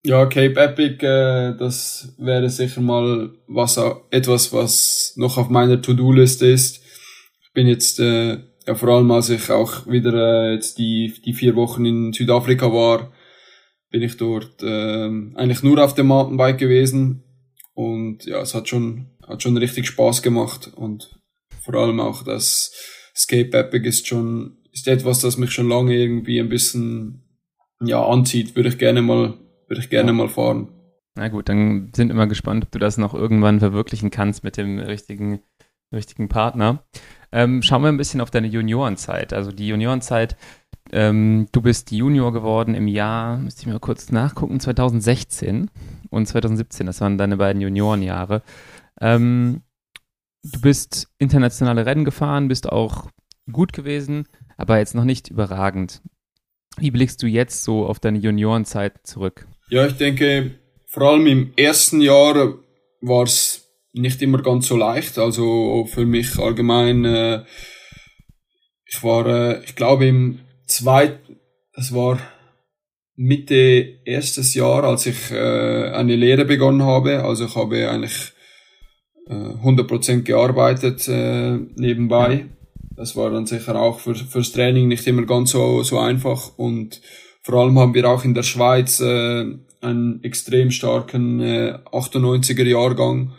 Ja, 0.05 0.25
Cape 0.27 0.55
Epic, 0.59 1.05
äh, 1.05 1.57
das 1.57 2.15
wäre 2.17 2.49
sicher 2.49 2.81
mal 2.81 3.31
was 3.47 3.77
etwas, 4.11 4.53
was 4.53 5.13
noch 5.17 5.37
auf 5.37 5.49
meiner 5.49 5.81
To-Do-Liste 5.81 6.47
ist. 6.47 6.81
Ich 7.41 7.53
bin 7.53 7.67
jetzt 7.67 7.99
äh, 7.99 8.37
ja, 8.69 8.75
vor 8.75 8.89
allem 8.89 9.09
als 9.09 9.31
ich 9.31 9.49
auch 9.49 9.87
wieder 9.87 10.13
äh, 10.13 10.53
jetzt 10.53 10.77
die, 10.77 11.11
die 11.25 11.33
vier 11.33 11.55
Wochen 11.55 11.85
in 11.85 12.13
Südafrika 12.13 12.71
war, 12.71 13.11
bin 13.89 14.03
ich 14.03 14.15
dort 14.15 14.61
äh, 14.61 15.07
eigentlich 15.07 15.63
nur 15.63 15.83
auf 15.83 15.95
dem 15.95 16.05
Mountainbike 16.05 16.59
gewesen. 16.59 17.23
Und 17.73 18.25
ja, 18.25 18.39
es 18.41 18.53
hat 18.53 18.69
schon, 18.69 19.07
hat 19.27 19.41
schon 19.41 19.57
richtig 19.57 19.87
Spaß 19.87 20.21
gemacht. 20.21 20.71
Und 20.75 21.19
vor 21.61 21.73
allem 21.73 21.99
auch 21.99 22.21
das 22.21 22.71
Escape 23.15 23.57
Epic 23.57 23.87
ist 23.87 24.07
schon, 24.07 24.59
ist 24.71 24.87
etwas, 24.87 25.21
das 25.21 25.37
mich 25.37 25.49
schon 25.49 25.67
lange 25.67 25.95
irgendwie 25.95 26.39
ein 26.39 26.49
bisschen, 26.49 27.23
ja, 27.81 28.03
anzieht. 28.05 28.55
Würde 28.55 28.69
ich 28.69 28.77
gerne 28.77 29.01
mal, 29.01 29.35
würde 29.67 29.81
ich 29.81 29.89
gerne 29.89 30.09
ja. 30.09 30.13
mal 30.13 30.29
fahren. 30.29 30.69
Na 31.15 31.27
gut, 31.27 31.49
dann 31.49 31.91
sind 31.95 32.09
wir 32.09 32.15
mal 32.15 32.27
gespannt, 32.27 32.65
ob 32.65 32.71
du 32.71 32.79
das 32.79 32.97
noch 32.97 33.13
irgendwann 33.13 33.59
verwirklichen 33.59 34.09
kannst 34.09 34.43
mit 34.43 34.57
dem 34.57 34.79
richtigen, 34.79 35.41
richtigen 35.93 36.29
Partner. 36.29 36.83
Ähm, 37.31 37.61
schauen 37.61 37.81
wir 37.81 37.89
ein 37.89 37.97
bisschen 37.97 38.21
auf 38.21 38.31
deine 38.31 38.47
Juniorenzeit. 38.47 39.33
Also 39.33 39.51
die 39.51 39.67
Juniorenzeit, 39.67 40.37
ähm, 40.91 41.47
du 41.51 41.61
bist 41.61 41.91
Junior 41.91 42.31
geworden 42.31 42.73
im 42.73 42.87
Jahr, 42.87 43.37
müsste 43.37 43.61
ich 43.61 43.67
mal 43.67 43.79
kurz 43.79 44.11
nachgucken, 44.11 44.59
2016 44.59 45.69
und 46.09 46.25
2017. 46.25 46.85
Das 46.85 47.01
waren 47.01 47.17
deine 47.17 47.37
beiden 47.37 47.61
Juniorenjahre. 47.61 48.41
Ähm, 49.01 49.61
du 50.43 50.61
bist 50.61 51.09
internationale 51.17 51.85
Rennen 51.85 52.05
gefahren, 52.05 52.47
bist 52.47 52.71
auch 52.71 53.09
gut 53.51 53.73
gewesen, 53.73 54.27
aber 54.57 54.77
jetzt 54.77 54.95
noch 54.95 55.05
nicht 55.05 55.29
überragend. 55.29 56.01
Wie 56.79 56.91
blickst 56.91 57.21
du 57.21 57.27
jetzt 57.27 57.63
so 57.63 57.85
auf 57.85 57.99
deine 57.99 58.19
Juniorenzeit 58.19 58.93
zurück? 59.03 59.47
Ja, 59.69 59.85
ich 59.85 59.93
denke, 59.93 60.55
vor 60.87 61.03
allem 61.03 61.27
im 61.27 61.53
ersten 61.55 62.01
Jahr 62.01 62.55
war 63.01 63.23
es 63.23 63.69
nicht 63.93 64.21
immer 64.21 64.41
ganz 64.41 64.67
so 64.67 64.77
leicht. 64.77 65.17
Also 65.17 65.85
für 65.85 66.05
mich 66.05 66.37
allgemein, 66.39 67.05
äh, 67.05 67.43
ich 68.85 69.03
war, 69.03 69.25
äh, 69.27 69.63
ich 69.63 69.75
glaube 69.75 70.07
im 70.07 70.39
zweiten, 70.65 71.37
das 71.73 71.93
war 71.93 72.19
Mitte 73.15 73.99
erstes 74.05 74.53
Jahr, 74.53 74.83
als 74.83 75.05
ich 75.05 75.31
äh, 75.31 75.91
eine 75.91 76.15
Lehre 76.15 76.45
begonnen 76.45 76.83
habe. 76.83 77.23
Also 77.23 77.45
ich 77.45 77.55
habe 77.55 77.89
eigentlich 77.89 78.31
äh, 79.27 79.33
100% 79.33 80.21
gearbeitet 80.21 81.07
äh, 81.07 81.57
nebenbei. 81.75 82.45
Das 82.99 83.15
war 83.15 83.31
dann 83.31 83.45
sicher 83.45 83.75
auch 83.75 83.99
für, 83.99 84.13
fürs 84.13 84.51
Training 84.51 84.89
nicht 84.89 85.07
immer 85.07 85.25
ganz 85.25 85.51
so, 85.51 85.83
so 85.83 85.99
einfach. 85.99 86.57
Und 86.57 87.01
vor 87.41 87.61
allem 87.61 87.79
haben 87.79 87.93
wir 87.93 88.09
auch 88.09 88.25
in 88.25 88.33
der 88.33 88.43
Schweiz 88.43 88.99
äh, 88.99 89.45
einen 89.81 90.23
extrem 90.23 90.69
starken 90.69 91.39
äh, 91.39 91.79
98er 91.91 92.65
Jahrgang 92.65 93.33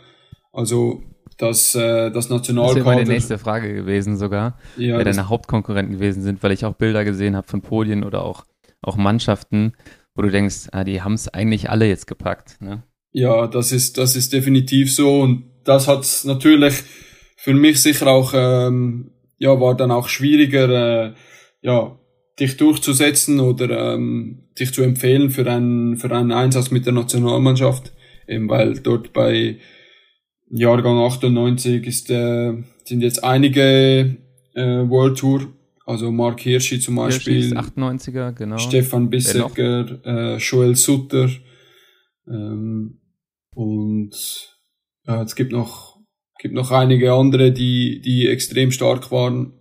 also 0.51 1.03
das, 1.37 1.75
äh, 1.75 2.11
das 2.11 2.29
Nationalkader. 2.29 2.79
Das 2.79 2.85
wäre 2.85 2.95
meine 2.95 3.09
nächste 3.09 3.37
Frage 3.37 3.73
gewesen 3.73 4.17
sogar, 4.17 4.59
ja, 4.77 4.97
wer 4.97 5.05
deine 5.05 5.29
Hauptkonkurrenten 5.29 5.95
gewesen 5.95 6.23
sind, 6.23 6.43
weil 6.43 6.51
ich 6.51 6.65
auch 6.65 6.75
Bilder 6.75 7.03
gesehen 7.03 7.35
habe 7.35 7.47
von 7.47 7.61
Podien 7.61 8.03
oder 8.03 8.23
auch, 8.23 8.45
auch 8.81 8.97
Mannschaften, 8.97 9.73
wo 10.13 10.21
du 10.21 10.29
denkst, 10.29 10.67
ah, 10.71 10.83
die 10.83 11.01
haben 11.01 11.13
es 11.13 11.27
eigentlich 11.29 11.69
alle 11.69 11.87
jetzt 11.87 12.07
gepackt. 12.07 12.61
Ne? 12.61 12.83
Ja, 13.11 13.47
das 13.47 13.71
ist, 13.71 13.97
das 13.97 14.15
ist 14.15 14.33
definitiv 14.33 14.93
so 14.93 15.21
und 15.21 15.45
das 15.63 15.87
hat 15.87 16.05
natürlich 16.25 16.83
für 17.37 17.53
mich 17.53 17.81
sicher 17.81 18.07
auch, 18.07 18.33
ähm, 18.35 19.11
ja, 19.41 19.59
war 19.59 19.75
dann 19.75 19.91
auch 19.91 20.07
schwieriger, 20.07 20.69
äh, 21.07 21.13
ja, 21.61 21.97
dich 22.39 22.57
durchzusetzen 22.57 23.39
oder 23.39 23.95
ähm, 23.95 24.43
dich 24.57 24.71
zu 24.71 24.83
empfehlen 24.83 25.31
für 25.31 25.49
einen, 25.49 25.97
für 25.97 26.11
einen 26.11 26.31
Einsatz 26.31 26.69
mit 26.69 26.85
der 26.85 26.93
Nationalmannschaft, 26.93 27.91
eben 28.27 28.47
weil 28.49 28.79
dort 28.79 29.13
bei 29.13 29.57
Jahrgang 30.47 30.99
98 30.99 31.87
ist, 31.87 32.11
äh, 32.11 32.53
sind 32.83 33.01
jetzt 33.01 33.23
einige 33.23 34.17
äh, 34.53 34.89
World 34.89 35.17
Tour, 35.17 35.47
also 35.87 36.11
Mark 36.11 36.41
Hirschi 36.41 36.79
zum 36.79 36.95
Beispiel. 36.95 37.41
Hirschi 37.41 37.55
98er, 37.55 38.33
genau. 38.33 38.59
Stefan 38.59 39.09
Bissecker, 39.09 40.05
äh, 40.05 40.37
Joel 40.37 40.75
Sutter. 40.75 41.29
Ähm, 42.27 42.99
und 43.55 44.11
ja, 45.07 45.23
es 45.23 45.35
gibt 45.35 45.51
noch, 45.51 45.90
gibt 46.41 46.55
noch 46.55 46.71
einige 46.71 47.13
andere, 47.13 47.51
die, 47.51 48.01
die 48.01 48.27
extrem 48.27 48.71
stark 48.71 49.11
waren 49.11 49.53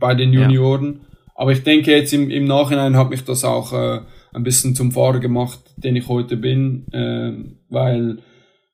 bei 0.00 0.14
den 0.14 0.32
Junioren. 0.32 0.94
Ja. 0.94 1.18
Aber 1.34 1.52
ich 1.52 1.62
denke 1.62 1.92
jetzt 1.92 2.12
im, 2.12 2.30
im 2.30 2.46
Nachhinein 2.46 2.96
hat 2.96 3.10
mich 3.10 3.24
das 3.24 3.44
auch 3.44 3.72
äh, 3.72 4.00
ein 4.32 4.42
bisschen 4.42 4.74
zum 4.74 4.90
Fahrer 4.90 5.20
gemacht, 5.20 5.60
den 5.76 5.96
ich 5.96 6.08
heute 6.08 6.36
bin, 6.36 6.86
äh, 6.92 7.32
weil 7.68 8.18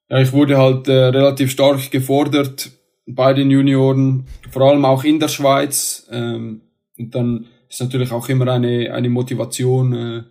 ja, 0.08 0.20
ich 0.20 0.32
wurde 0.32 0.58
halt 0.58 0.88
äh, 0.88 0.92
relativ 0.92 1.50
stark 1.50 1.90
gefordert 1.90 2.70
bei 3.06 3.34
den 3.34 3.50
Junioren, 3.50 4.26
vor 4.50 4.62
allem 4.62 4.84
auch 4.84 5.04
in 5.04 5.18
der 5.18 5.28
Schweiz. 5.28 6.08
Ähm, 6.10 6.62
und 6.96 7.14
dann 7.14 7.46
ist 7.68 7.80
natürlich 7.80 8.12
auch 8.12 8.28
immer 8.28 8.48
eine, 8.48 8.92
eine 8.94 9.10
Motivation, 9.10 9.92
äh, 9.92 10.22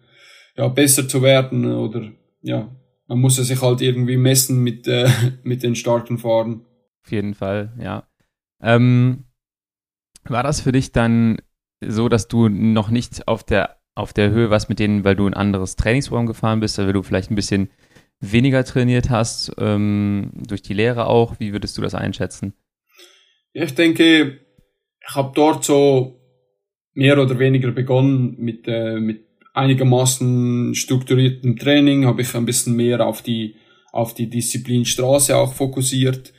ja, 0.55 0.67
besser 0.69 1.07
zu 1.07 1.21
werden 1.21 1.71
oder 1.71 2.09
ja, 2.41 2.69
man 3.07 3.19
muss 3.19 3.37
ja 3.37 3.43
sich 3.43 3.61
halt 3.61 3.81
irgendwie 3.81 4.17
messen 4.17 4.63
mit, 4.63 4.87
äh, 4.87 5.09
mit 5.43 5.63
den 5.63 5.75
starken 5.75 6.17
Fahren. 6.17 6.65
Auf 7.03 7.11
jeden 7.11 7.33
Fall, 7.33 7.73
ja. 7.79 8.07
Ähm, 8.61 9.25
war 10.23 10.43
das 10.43 10.61
für 10.61 10.71
dich 10.71 10.91
dann 10.91 11.37
so, 11.85 12.07
dass 12.07 12.27
du 12.27 12.47
noch 12.47 12.89
nicht 12.89 13.27
auf 13.27 13.43
der 13.43 13.77
auf 13.95 14.13
der 14.13 14.31
Höhe 14.31 14.49
was 14.49 14.69
mit 14.69 14.79
denen, 14.79 15.03
weil 15.03 15.15
du 15.15 15.27
ein 15.27 15.33
anderes 15.33 15.75
Trainingsprogramm 15.75 16.25
gefahren 16.25 16.59
bist, 16.59 16.77
weil 16.77 16.93
du 16.93 17.03
vielleicht 17.03 17.29
ein 17.29 17.35
bisschen 17.35 17.69
weniger 18.19 18.63
trainiert 18.63 19.09
hast, 19.09 19.51
ähm, 19.57 20.31
durch 20.33 20.61
die 20.61 20.73
Lehre 20.73 21.07
auch? 21.07 21.39
Wie 21.39 21.51
würdest 21.51 21.77
du 21.77 21.81
das 21.81 21.93
einschätzen? 21.93 22.53
Ich 23.51 23.75
denke, 23.75 24.39
ich 24.99 25.15
habe 25.15 25.31
dort 25.35 25.63
so 25.63 26.19
mehr 26.93 27.19
oder 27.21 27.37
weniger 27.37 27.71
begonnen 27.71 28.35
mit, 28.39 28.67
äh, 28.67 28.99
mit 28.99 29.25
einigermaßen 29.53 30.73
strukturiertem 30.73 31.57
Training, 31.57 32.05
habe 32.05 32.21
ich 32.21 32.33
ein 32.33 32.45
bisschen 32.45 32.75
mehr 32.75 33.05
auf 33.05 33.21
die, 33.21 33.55
auf 33.91 34.15
die 34.15 34.29
Disziplin 34.29 34.85
auch 34.99 35.53
fokussiert. 35.53 36.33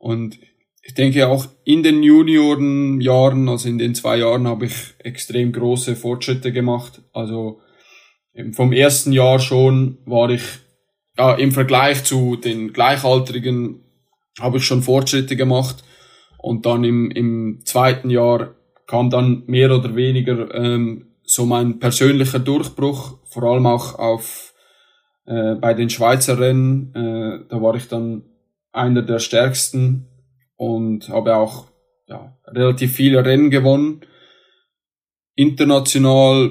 Und 0.00 0.38
ich 0.82 0.94
denke 0.94 1.28
auch 1.28 1.46
in 1.64 1.82
den 1.82 2.02
Juniorenjahren, 2.02 3.48
also 3.50 3.68
in 3.68 3.78
den 3.78 3.94
zwei 3.94 4.16
Jahren, 4.16 4.48
habe 4.48 4.64
ich 4.64 4.94
extrem 4.98 5.52
große 5.52 5.94
Fortschritte 5.94 6.52
gemacht. 6.52 7.02
Also 7.12 7.60
vom 8.52 8.72
ersten 8.72 9.12
Jahr 9.12 9.38
schon 9.38 9.98
war 10.06 10.30
ich 10.30 10.42
ja, 11.18 11.34
im 11.34 11.52
Vergleich 11.52 12.04
zu 12.04 12.36
den 12.36 12.72
Gleichaltrigen 12.72 13.84
habe 14.40 14.56
ich 14.56 14.64
schon 14.64 14.82
Fortschritte 14.82 15.36
gemacht. 15.36 15.84
Und 16.38 16.64
dann 16.64 16.82
im, 16.82 17.10
im 17.10 17.60
zweiten 17.66 18.08
Jahr 18.08 18.54
kam 18.86 19.10
dann 19.10 19.42
mehr 19.46 19.70
oder 19.76 19.94
weniger 19.94 20.54
ähm, 20.54 21.08
so 21.24 21.44
mein 21.44 21.78
persönlicher 21.78 22.38
Durchbruch, 22.38 23.18
vor 23.28 23.42
allem 23.42 23.66
auch 23.66 23.98
auf 23.98 24.54
äh, 25.26 25.56
bei 25.56 25.74
den 25.74 25.90
Schweizer 25.90 26.40
Rennen. 26.40 26.94
Äh, 26.94 27.46
da 27.50 27.60
war 27.60 27.74
ich 27.74 27.88
dann 27.88 28.29
einer 28.72 29.02
der 29.02 29.18
stärksten 29.18 30.06
und 30.56 31.08
habe 31.08 31.36
auch 31.36 31.66
ja, 32.06 32.36
relativ 32.46 32.94
viele 32.94 33.24
Rennen 33.24 33.50
gewonnen. 33.50 34.02
International 35.34 36.50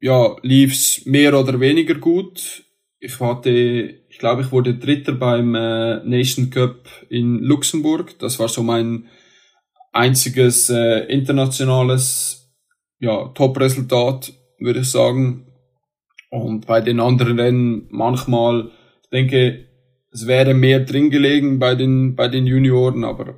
ja, 0.00 0.36
lief's 0.42 1.04
mehr 1.06 1.38
oder 1.38 1.60
weniger 1.60 1.94
gut. 1.94 2.64
Ich 2.98 3.20
hatte, 3.20 3.50
ich 3.50 4.18
glaube, 4.18 4.42
ich 4.42 4.52
wurde 4.52 4.74
Dritter 4.74 5.12
beim 5.12 5.54
äh, 5.54 6.02
Nation 6.04 6.50
Cup 6.50 6.88
in 7.08 7.38
Luxemburg. 7.40 8.18
Das 8.18 8.38
war 8.38 8.48
so 8.48 8.62
mein 8.62 9.08
einziges 9.92 10.70
äh, 10.70 11.00
internationales 11.06 12.52
ja, 12.98 13.28
Top-Resultat, 13.28 14.32
würde 14.58 14.80
ich 14.80 14.90
sagen. 14.90 15.46
Und 16.30 16.66
bei 16.66 16.80
den 16.80 17.00
anderen 17.00 17.38
Rennen 17.38 17.86
manchmal, 17.90 18.70
ich 19.02 19.10
denke, 19.10 19.65
es 20.16 20.26
wäre 20.26 20.54
mehr 20.54 20.80
drin 20.80 21.10
gelegen 21.10 21.58
bei 21.58 21.74
den, 21.74 22.16
bei 22.16 22.28
den 22.28 22.46
Junioren, 22.46 23.04
aber 23.04 23.34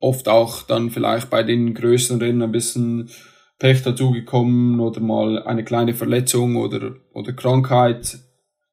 oft 0.00 0.28
auch 0.28 0.62
dann 0.62 0.90
vielleicht 0.90 1.28
bei 1.28 1.42
den 1.42 1.74
größeren 1.74 2.22
Rennen 2.22 2.40
ein 2.40 2.52
bisschen 2.52 3.10
Pech 3.58 3.82
dazugekommen 3.82 4.80
oder 4.80 5.00
mal 5.00 5.42
eine 5.42 5.62
kleine 5.62 5.92
Verletzung 5.92 6.56
oder, 6.56 6.94
oder 7.12 7.34
Krankheit, 7.34 8.18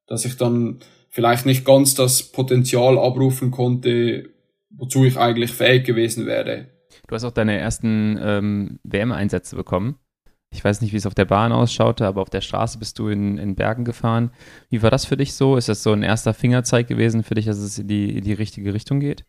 dass 0.08 0.24
ich 0.24 0.38
dann 0.38 0.80
vielleicht 1.10 1.46
nicht 1.46 1.66
ganz 1.66 1.96
das 1.96 2.24
Potenzial 2.24 2.98
abrufen 2.98 3.52
konnte, 3.52 4.30
wozu 4.70 5.04
ich 5.04 5.18
eigentlich 5.18 5.52
fähig 5.52 5.84
gewesen 5.84 6.26
wäre. 6.26 6.70
Du 7.10 7.16
hast 7.16 7.26
auch 7.26 7.32
deine 7.32 7.58
ersten 7.58 8.18
ähm, 8.24 8.80
WM-Einsätze 8.84 9.58
bekommen. 9.58 10.00
Ich 10.52 10.64
weiß 10.64 10.82
nicht, 10.82 10.94
wie 10.94 10.98
es 10.98 11.06
auf 11.06 11.14
der 11.14 11.26
Bahn 11.26 11.52
ausschaute, 11.52 12.06
aber 12.06 12.22
auf 12.22 12.30
der 12.30 12.42
Straße 12.42 12.80
bist 12.80 12.98
du 12.98 13.08
in, 13.08 13.38
in 13.38 13.56
Bergen 13.56 13.86
gefahren. 13.86 14.32
Wie 14.70 14.82
war 14.82 14.90
das 14.90 15.06
für 15.06 15.16
dich 15.16 15.34
so? 15.34 15.58
Ist 15.58 15.70
das 15.70 15.84
so 15.84 15.92
ein 15.92 16.04
erster 16.04 16.34
Fingerzeig 16.34 16.88
gewesen 16.88 17.24
für 17.24 17.36
dich, 17.36 17.46
dass 17.46 17.60
es 17.60 17.78
in 17.78 17.88
die, 17.88 18.18
in 18.18 18.24
die 18.24 18.34
richtige 18.34 18.74
Richtung 18.74 19.00
geht? 19.00 19.26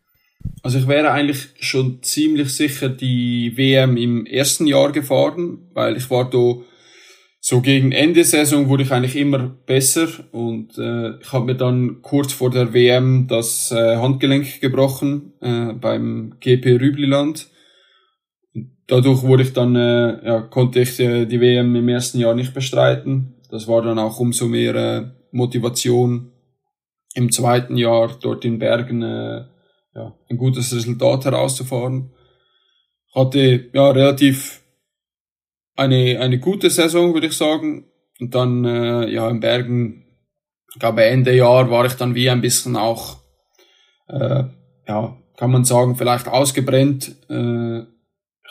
Also 0.63 0.79
ich 0.79 0.87
wäre 0.87 1.11
eigentlich 1.11 1.49
schon 1.59 2.01
ziemlich 2.01 2.49
sicher 2.53 2.89
die 2.89 3.55
WM 3.55 3.97
im 3.97 4.25
ersten 4.25 4.65
Jahr 4.65 4.91
gefahren, 4.91 5.59
weil 5.73 5.95
ich 5.97 6.09
war 6.09 6.29
da 6.29 6.55
so 7.43 7.61
gegen 7.61 7.91
Ende 7.91 8.23
Saison 8.23 8.69
wurde 8.69 8.83
ich 8.83 8.91
eigentlich 8.91 9.15
immer 9.15 9.39
besser 9.39 10.07
und 10.31 10.77
äh, 10.77 11.17
ich 11.19 11.33
habe 11.33 11.45
mir 11.45 11.55
dann 11.55 12.03
kurz 12.03 12.33
vor 12.33 12.51
der 12.51 12.71
WM 12.73 13.27
das 13.27 13.71
äh, 13.71 13.97
Handgelenk 13.97 14.61
gebrochen 14.61 15.33
äh, 15.41 15.73
beim 15.73 16.35
GP 16.39 16.79
Rübliland 16.79 17.47
dadurch 18.87 19.23
wurde 19.23 19.43
ich 19.43 19.53
dann, 19.53 19.75
äh, 19.75 20.25
ja, 20.25 20.41
konnte 20.41 20.81
ich 20.81 20.99
äh, 20.99 21.25
die 21.25 21.39
WM 21.39 21.75
im 21.75 21.89
ersten 21.89 22.19
Jahr 22.19 22.35
nicht 22.35 22.53
bestreiten. 22.53 23.35
Das 23.49 23.67
war 23.67 23.81
dann 23.81 23.99
auch 23.99 24.19
umso 24.19 24.47
mehr 24.47 24.75
äh, 24.75 25.07
Motivation 25.31 26.31
im 27.13 27.31
zweiten 27.31 27.77
Jahr 27.77 28.17
dort 28.21 28.45
in 28.45 28.59
Bergen 28.59 29.01
äh, 29.01 29.45
ja, 29.95 30.15
ein 30.29 30.37
gutes 30.37 30.73
Resultat 30.73 31.25
herauszufahren. 31.25 32.11
Hatte 33.13 33.69
ja 33.73 33.91
relativ 33.91 34.61
eine, 35.75 36.19
eine 36.19 36.39
gute 36.39 36.69
Saison, 36.69 37.13
würde 37.13 37.27
ich 37.27 37.33
sagen. 37.33 37.85
Und 38.19 38.35
dann 38.35 38.63
äh, 38.65 39.09
ja 39.09 39.29
in 39.29 39.39
Bergen, 39.39 40.05
ich 40.73 40.79
glaube 40.79 41.03
Ende 41.03 41.35
Jahr 41.35 41.69
war 41.69 41.85
ich 41.85 41.93
dann 41.93 42.15
wie 42.15 42.29
ein 42.29 42.41
bisschen 42.41 42.77
auch, 42.77 43.17
äh, 44.07 44.43
ja, 44.87 45.17
kann 45.37 45.51
man 45.51 45.65
sagen, 45.65 45.95
vielleicht 45.95 46.27
ausgebrennt. 46.27 47.15
Äh, 47.29 47.83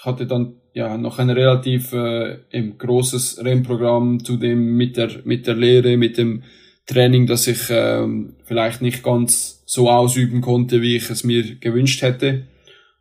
hatte 0.00 0.26
dann 0.26 0.54
ja 0.72 0.96
noch 0.96 1.18
ein 1.18 1.30
relativ 1.30 1.92
äh, 1.92 2.38
großes 2.52 3.44
Rennprogramm 3.44 4.24
zudem 4.24 4.76
mit 4.76 4.96
der 4.96 5.10
mit 5.24 5.46
der 5.46 5.56
Lehre, 5.56 5.96
mit 5.96 6.18
dem 6.18 6.42
Training, 6.86 7.26
das 7.26 7.46
ich 7.46 7.68
ähm, 7.70 8.34
vielleicht 8.44 8.82
nicht 8.82 9.02
ganz 9.02 9.62
so 9.66 9.88
ausüben 9.88 10.40
konnte, 10.40 10.82
wie 10.82 10.96
ich 10.96 11.08
es 11.10 11.22
mir 11.22 11.56
gewünscht 11.56 12.02
hätte. 12.02 12.46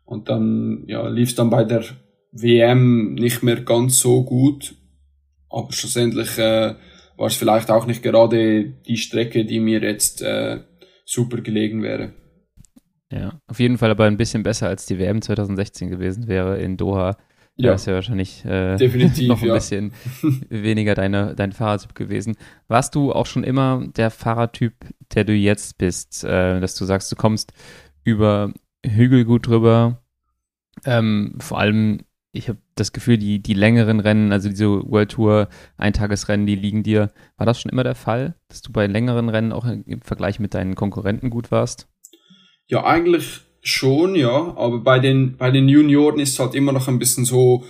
Und 0.04 0.28
dann 0.28 0.84
ja, 0.86 1.08
lief 1.08 1.30
es 1.30 1.34
dann 1.34 1.50
bei 1.50 1.64
der 1.64 1.84
WM 2.32 3.14
nicht 3.14 3.42
mehr 3.42 3.60
ganz 3.62 3.98
so 3.98 4.24
gut. 4.24 4.74
Aber 5.48 5.72
schlussendlich 5.72 6.38
äh, 6.38 6.74
war 7.16 7.26
es 7.26 7.34
vielleicht 7.34 7.70
auch 7.70 7.86
nicht 7.86 8.02
gerade 8.02 8.64
die 8.86 8.96
Strecke, 8.96 9.44
die 9.44 9.60
mir 9.60 9.80
jetzt 9.80 10.22
äh, 10.22 10.60
super 11.04 11.40
gelegen 11.40 11.82
wäre. 11.82 12.12
Ja, 13.12 13.40
auf 13.48 13.58
jeden 13.58 13.78
Fall 13.78 13.90
aber 13.90 14.04
ein 14.04 14.16
bisschen 14.16 14.42
besser 14.42 14.68
als 14.68 14.86
die 14.86 14.98
WM 14.98 15.20
2016 15.20 15.90
gewesen 15.90 16.28
wäre 16.28 16.60
in 16.60 16.76
Doha. 16.76 17.16
Ja, 17.56 17.74
ist 17.74 17.86
ja 17.86 17.92
wahrscheinlich 17.94 18.44
äh, 18.44 18.76
noch 19.26 19.42
ein 19.42 19.48
ja. 19.48 19.54
bisschen 19.54 19.92
weniger 20.48 20.94
deine, 20.94 21.34
dein 21.34 21.52
Fahrertyp 21.52 21.94
gewesen. 21.94 22.36
Warst 22.68 22.94
du 22.94 23.12
auch 23.12 23.26
schon 23.26 23.44
immer 23.44 23.86
der 23.96 24.10
Fahrertyp, 24.10 24.74
der 25.14 25.24
du 25.24 25.34
jetzt 25.34 25.76
bist, 25.76 26.24
äh, 26.24 26.60
dass 26.60 26.74
du 26.76 26.84
sagst, 26.84 27.10
du 27.12 27.16
kommst 27.16 27.52
über 28.04 28.52
Hügel 28.86 29.24
gut 29.24 29.46
drüber? 29.46 30.00
Ähm, 30.86 31.36
vor 31.38 31.58
allem, 31.58 32.00
ich 32.32 32.48
habe 32.48 32.58
das 32.76 32.92
Gefühl, 32.92 33.18
die, 33.18 33.42
die 33.42 33.54
längeren 33.54 34.00
Rennen, 34.00 34.32
also 34.32 34.48
diese 34.48 34.68
World 34.68 35.10
Tour 35.10 35.48
Eintagesrennen, 35.76 36.46
die 36.46 36.54
liegen 36.54 36.82
dir. 36.82 37.10
War 37.36 37.44
das 37.44 37.60
schon 37.60 37.72
immer 37.72 37.84
der 37.84 37.96
Fall, 37.96 38.36
dass 38.48 38.62
du 38.62 38.72
bei 38.72 38.86
längeren 38.86 39.28
Rennen 39.28 39.52
auch 39.52 39.66
im 39.66 40.00
Vergleich 40.00 40.38
mit 40.38 40.54
deinen 40.54 40.76
Konkurrenten 40.76 41.28
gut 41.28 41.50
warst? 41.50 41.88
Ja, 42.70 42.84
eigentlich 42.84 43.40
schon, 43.62 44.14
ja. 44.14 44.54
Aber 44.56 44.78
bei 44.78 45.00
den, 45.00 45.36
bei 45.36 45.50
den 45.50 45.68
Junioren 45.68 46.20
ist 46.20 46.34
es 46.34 46.38
halt 46.38 46.54
immer 46.54 46.72
noch 46.72 46.86
ein 46.86 47.00
bisschen 47.00 47.24
so, 47.24 47.64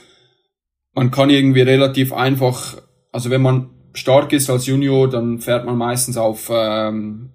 man 0.92 1.10
kann 1.10 1.30
irgendwie 1.30 1.62
relativ 1.62 2.12
einfach, 2.12 2.82
also 3.10 3.30
wenn 3.30 3.40
man 3.40 3.70
stark 3.94 4.32
ist 4.34 4.50
als 4.50 4.66
Junior, 4.66 5.08
dann 5.08 5.38
fährt 5.38 5.64
man 5.64 5.78
meistens 5.78 6.18
auf, 6.18 6.50
ähm, 6.52 7.30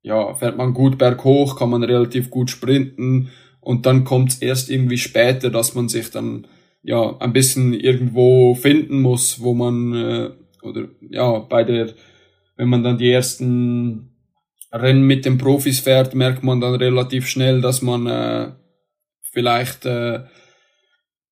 ja, 0.00 0.34
fährt 0.34 0.56
man 0.56 0.72
gut 0.72 0.96
berghoch, 0.96 1.58
kann 1.58 1.68
man 1.68 1.82
relativ 1.82 2.30
gut 2.30 2.48
sprinten 2.48 3.30
und 3.60 3.84
dann 3.84 4.04
kommt 4.04 4.30
es 4.30 4.38
erst 4.38 4.70
irgendwie 4.70 4.98
später, 4.98 5.50
dass 5.50 5.74
man 5.74 5.90
sich 5.90 6.10
dann 6.10 6.46
ja 6.82 7.18
ein 7.18 7.34
bisschen 7.34 7.74
irgendwo 7.74 8.54
finden 8.54 9.02
muss, 9.02 9.42
wo 9.42 9.52
man 9.52 9.94
äh, 9.94 10.30
oder 10.62 10.88
ja 11.10 11.40
bei 11.40 11.62
der, 11.64 11.92
wenn 12.56 12.68
man 12.68 12.82
dann 12.82 12.98
die 12.98 13.10
ersten 13.10 14.13
Rennen 14.74 15.02
mit 15.02 15.24
den 15.24 15.38
Profis 15.38 15.80
fährt, 15.80 16.14
merkt 16.14 16.42
man 16.42 16.60
dann 16.60 16.74
relativ 16.74 17.28
schnell, 17.28 17.60
dass 17.60 17.80
man 17.80 18.06
äh, 18.06 18.52
vielleicht 19.32 19.86
äh, 19.86 20.24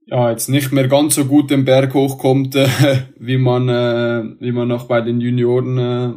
ja 0.06 0.30
jetzt 0.30 0.48
nicht 0.48 0.72
mehr 0.72 0.88
ganz 0.88 1.16
so 1.16 1.24
gut 1.24 1.50
den 1.50 1.64
Berg 1.64 1.92
hochkommt, 1.94 2.54
äh, 2.56 2.68
wie 3.18 3.38
man 3.38 3.68
äh, 3.68 4.24
wie 4.40 4.52
man 4.52 4.68
noch 4.68 4.86
bei 4.86 5.00
den 5.00 5.20
Junioren 5.20 5.78
äh, 5.78 6.12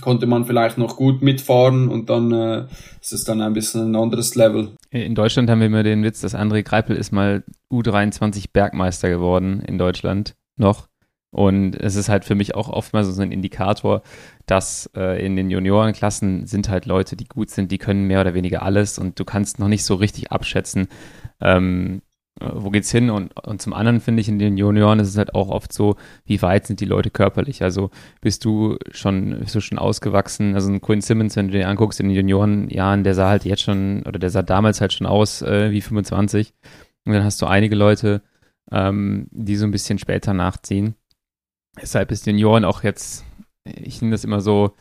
konnte 0.00 0.26
man 0.26 0.44
vielleicht 0.44 0.76
noch 0.76 0.96
gut 0.96 1.22
mitfahren 1.22 1.88
und 1.88 2.10
dann 2.10 2.32
äh, 2.32 2.66
ist 3.00 3.12
es 3.12 3.24
dann 3.24 3.40
ein 3.40 3.52
bisschen 3.52 3.92
ein 3.92 3.96
anderes 3.96 4.34
Level. 4.34 4.74
In 4.90 5.14
Deutschland 5.14 5.48
haben 5.48 5.60
wir 5.60 5.68
immer 5.68 5.82
den 5.82 6.02
Witz, 6.02 6.20
dass 6.20 6.34
André 6.34 6.62
Greipel 6.62 6.96
ist 6.96 7.12
mal 7.12 7.44
U23 7.70 8.46
Bergmeister 8.52 9.08
geworden 9.08 9.60
in 9.60 9.78
Deutschland 9.78 10.34
noch. 10.56 10.88
Und 11.34 11.74
es 11.74 11.96
ist 11.96 12.08
halt 12.08 12.24
für 12.24 12.36
mich 12.36 12.54
auch 12.54 12.68
oftmals 12.68 13.08
so 13.08 13.20
ein 13.20 13.32
Indikator, 13.32 14.02
dass 14.46 14.88
äh, 14.96 15.24
in 15.26 15.34
den 15.34 15.50
Juniorenklassen 15.50 16.46
sind 16.46 16.68
halt 16.68 16.86
Leute, 16.86 17.16
die 17.16 17.24
gut 17.24 17.50
sind, 17.50 17.72
die 17.72 17.78
können 17.78 18.04
mehr 18.04 18.20
oder 18.20 18.34
weniger 18.34 18.62
alles 18.62 19.00
und 19.00 19.18
du 19.18 19.24
kannst 19.24 19.58
noch 19.58 19.66
nicht 19.66 19.84
so 19.84 19.96
richtig 19.96 20.30
abschätzen, 20.30 20.86
ähm, 21.40 22.02
wo 22.40 22.70
geht's 22.70 22.92
hin? 22.92 23.10
Und, 23.10 23.36
und 23.44 23.60
zum 23.60 23.72
anderen 23.72 24.00
finde 24.00 24.20
ich, 24.20 24.28
in 24.28 24.38
den 24.38 24.56
Junioren 24.56 25.00
ist 25.00 25.08
es 25.08 25.18
halt 25.18 25.34
auch 25.34 25.48
oft 25.48 25.72
so, 25.72 25.96
wie 26.24 26.40
weit 26.40 26.68
sind 26.68 26.78
die 26.78 26.84
Leute 26.84 27.10
körperlich? 27.10 27.64
Also 27.64 27.90
bist 28.20 28.44
du 28.44 28.76
schon, 28.92 29.40
bist 29.40 29.56
du 29.56 29.60
schon 29.60 29.78
ausgewachsen? 29.78 30.54
Also 30.54 30.70
ein 30.70 30.80
Quinn 30.80 31.00
Simmons, 31.00 31.34
wenn 31.34 31.48
du 31.48 31.58
dir 31.58 31.68
anguckst 31.68 31.98
in 31.98 32.08
den 32.08 32.14
Juniorenjahren, 32.16 33.02
der 33.02 33.14
sah 33.14 33.28
halt 33.28 33.44
jetzt 33.44 33.62
schon, 33.62 34.04
oder 34.06 34.20
der 34.20 34.30
sah 34.30 34.42
damals 34.42 34.80
halt 34.80 34.92
schon 34.92 35.08
aus 35.08 35.42
äh, 35.42 35.72
wie 35.72 35.80
25. 35.80 36.54
Und 37.06 37.12
dann 37.12 37.24
hast 37.24 37.42
du 37.42 37.46
einige 37.46 37.74
Leute, 37.74 38.22
ähm, 38.70 39.26
die 39.32 39.56
so 39.56 39.64
ein 39.64 39.72
bisschen 39.72 39.98
später 39.98 40.32
nachziehen. 40.32 40.94
Deshalb 41.80 42.10
ist 42.10 42.26
Junioren 42.26 42.64
auch 42.64 42.82
jetzt, 42.82 43.24
ich 43.64 44.00
nehme 44.00 44.12
das 44.12 44.24
immer 44.24 44.40
so 44.40 44.74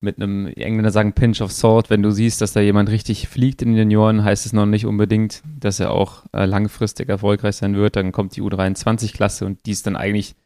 mit 0.00 0.16
einem, 0.16 0.46
Engländer 0.46 0.90
sagen 0.90 1.12
Pinch 1.12 1.42
of 1.42 1.52
Salt, 1.52 1.90
wenn 1.90 2.02
du 2.02 2.10
siehst, 2.10 2.40
dass 2.40 2.52
da 2.52 2.60
jemand 2.60 2.88
richtig 2.88 3.28
fliegt 3.28 3.60
in 3.62 3.68
den 3.68 3.78
Junioren, 3.78 4.24
heißt 4.24 4.46
es 4.46 4.52
noch 4.52 4.66
nicht 4.66 4.86
unbedingt, 4.86 5.42
dass 5.58 5.78
er 5.78 5.90
auch 5.90 6.24
äh, 6.32 6.46
langfristig 6.46 7.08
erfolgreich 7.08 7.56
sein 7.56 7.76
wird. 7.76 7.96
Dann 7.96 8.12
kommt 8.12 8.34
die 8.36 8.42
U23-Klasse 8.42 9.44
und 9.44 9.66
die 9.66 9.72
ist 9.72 9.86
dann 9.86 9.96
eigentlich 9.96 10.36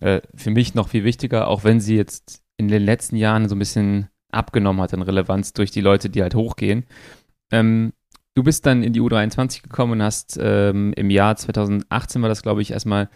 äh, 0.00 0.20
für 0.34 0.50
mich 0.50 0.74
noch 0.74 0.88
viel 0.88 1.04
wichtiger, 1.04 1.48
auch 1.48 1.64
wenn 1.64 1.80
sie 1.80 1.96
jetzt 1.96 2.42
in 2.58 2.68
den 2.68 2.82
letzten 2.82 3.16
Jahren 3.16 3.48
so 3.48 3.54
ein 3.54 3.58
bisschen 3.58 4.08
abgenommen 4.30 4.82
hat 4.82 4.94
an 4.94 5.02
Relevanz 5.02 5.52
durch 5.52 5.70
die 5.70 5.80
Leute, 5.80 6.10
die 6.10 6.22
halt 6.22 6.34
hochgehen. 6.34 6.84
Ähm, 7.50 7.92
du 8.34 8.42
bist 8.42 8.66
dann 8.66 8.82
in 8.82 8.92
die 8.92 9.00
U23 9.00 9.62
gekommen 9.62 9.92
und 9.92 10.02
hast 10.02 10.38
ähm, 10.40 10.92
im 10.96 11.10
Jahr 11.10 11.36
2018 11.36 12.22
war 12.22 12.28
das, 12.28 12.42
glaube 12.42 12.62
ich, 12.62 12.72
erstmal 12.72 13.08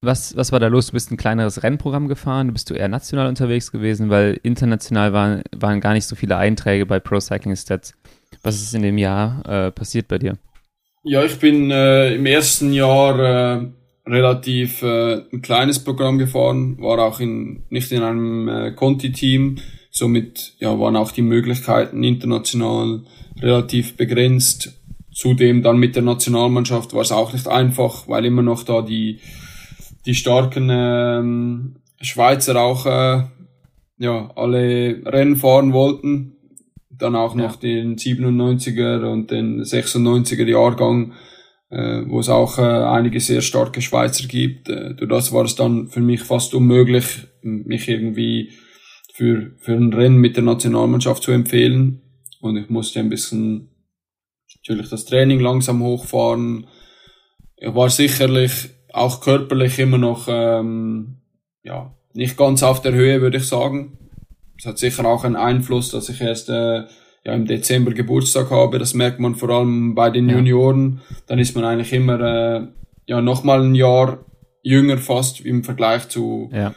was, 0.00 0.36
was 0.36 0.52
war 0.52 0.60
da 0.60 0.68
los? 0.68 0.86
Du 0.86 0.92
bist 0.92 1.10
ein 1.10 1.16
kleineres 1.16 1.62
Rennprogramm 1.62 2.08
gefahren, 2.08 2.52
bist 2.52 2.70
du 2.70 2.74
eher 2.74 2.88
national 2.88 3.28
unterwegs 3.28 3.72
gewesen, 3.72 4.10
weil 4.10 4.38
international 4.42 5.12
waren, 5.12 5.42
waren 5.56 5.80
gar 5.80 5.94
nicht 5.94 6.06
so 6.06 6.14
viele 6.14 6.36
Einträge 6.36 6.86
bei 6.86 7.00
Pro 7.00 7.18
Cycling 7.18 7.56
Stats. 7.56 7.94
Was 8.42 8.56
ist 8.56 8.74
in 8.74 8.82
dem 8.82 8.98
Jahr 8.98 9.42
äh, 9.46 9.72
passiert 9.72 10.08
bei 10.08 10.18
dir? 10.18 10.38
Ja, 11.02 11.24
ich 11.24 11.38
bin 11.38 11.70
äh, 11.70 12.14
im 12.14 12.26
ersten 12.26 12.72
Jahr 12.72 13.18
äh, 13.18 13.66
relativ 14.06 14.82
äh, 14.82 15.22
ein 15.32 15.42
kleines 15.42 15.82
Programm 15.82 16.18
gefahren, 16.18 16.78
war 16.80 16.98
auch 16.98 17.20
in, 17.20 17.64
nicht 17.70 17.90
in 17.92 18.02
einem 18.02 18.48
äh, 18.48 18.72
Conti-Team, 18.72 19.58
somit 19.90 20.54
ja, 20.58 20.78
waren 20.78 20.96
auch 20.96 21.10
die 21.10 21.22
Möglichkeiten 21.22 22.04
international 22.04 23.02
relativ 23.40 23.96
begrenzt. 23.96 24.74
Zudem 25.12 25.62
dann 25.62 25.78
mit 25.78 25.96
der 25.96 26.04
Nationalmannschaft 26.04 26.94
war 26.94 27.02
es 27.02 27.10
auch 27.10 27.32
nicht 27.32 27.48
einfach, 27.48 28.06
weil 28.06 28.24
immer 28.24 28.42
noch 28.42 28.62
da 28.62 28.82
die 28.82 29.18
die 30.06 30.14
starken 30.14 30.68
ähm, 30.70 31.76
Schweizer 32.00 32.60
auch 32.60 32.86
äh, 32.86 33.24
ja, 33.98 34.30
alle 34.36 35.02
Rennen 35.04 35.36
fahren 35.36 35.72
wollten. 35.72 36.36
Dann 36.90 37.14
auch 37.14 37.34
noch 37.34 37.56
den 37.56 37.96
97er 37.96 39.04
und 39.04 39.30
den 39.30 39.62
96er 39.62 40.46
Jahrgang, 40.46 41.12
äh, 41.70 42.02
wo 42.06 42.20
es 42.20 42.28
auch 42.28 42.58
äh, 42.58 42.62
einige 42.62 43.20
sehr 43.20 43.40
starke 43.40 43.82
Schweizer 43.82 44.26
gibt. 44.26 44.68
Äh, 44.68 44.94
durch 44.94 45.08
das 45.08 45.32
war 45.32 45.44
es 45.44 45.54
dann 45.54 45.88
für 45.88 46.00
mich 46.00 46.22
fast 46.22 46.54
unmöglich, 46.54 47.04
mich 47.42 47.88
irgendwie 47.88 48.52
für, 49.14 49.52
für 49.58 49.72
ein 49.72 49.92
Rennen 49.92 50.18
mit 50.18 50.36
der 50.36 50.44
Nationalmannschaft 50.44 51.22
zu 51.22 51.32
empfehlen. 51.32 52.02
Und 52.40 52.56
ich 52.56 52.68
musste 52.68 53.00
ein 53.00 53.10
bisschen 53.10 53.70
natürlich 54.56 54.90
das 54.90 55.04
Training 55.04 55.40
langsam 55.40 55.82
hochfahren. 55.82 56.66
Ich 57.56 57.74
war 57.74 57.90
sicherlich 57.90 58.70
auch 58.92 59.20
körperlich 59.20 59.78
immer 59.78 59.98
noch 59.98 60.26
ähm, 60.28 61.18
ja, 61.62 61.94
nicht 62.14 62.36
ganz 62.36 62.62
auf 62.62 62.82
der 62.82 62.92
Höhe, 62.92 63.20
würde 63.20 63.38
ich 63.38 63.46
sagen. 63.46 63.98
Es 64.58 64.66
hat 64.66 64.78
sicher 64.78 65.06
auch 65.06 65.24
einen 65.24 65.36
Einfluss, 65.36 65.90
dass 65.90 66.08
ich 66.08 66.20
erst 66.20 66.48
äh, 66.48 66.84
ja, 67.24 67.32
im 67.32 67.46
Dezember 67.46 67.92
Geburtstag 67.92 68.50
habe. 68.50 68.78
Das 68.78 68.94
merkt 68.94 69.20
man 69.20 69.34
vor 69.34 69.50
allem 69.50 69.94
bei 69.94 70.10
den 70.10 70.28
ja. 70.28 70.36
Junioren. 70.36 71.00
Dann 71.26 71.38
ist 71.38 71.54
man 71.54 71.64
eigentlich 71.64 71.92
immer 71.92 72.20
äh, 72.20 72.66
ja 73.06 73.20
nochmal 73.20 73.62
ein 73.62 73.74
Jahr 73.74 74.24
jünger 74.62 74.98
fast 74.98 75.40
im 75.40 75.62
Vergleich 75.62 76.08
zu, 76.08 76.50
ja. 76.52 76.74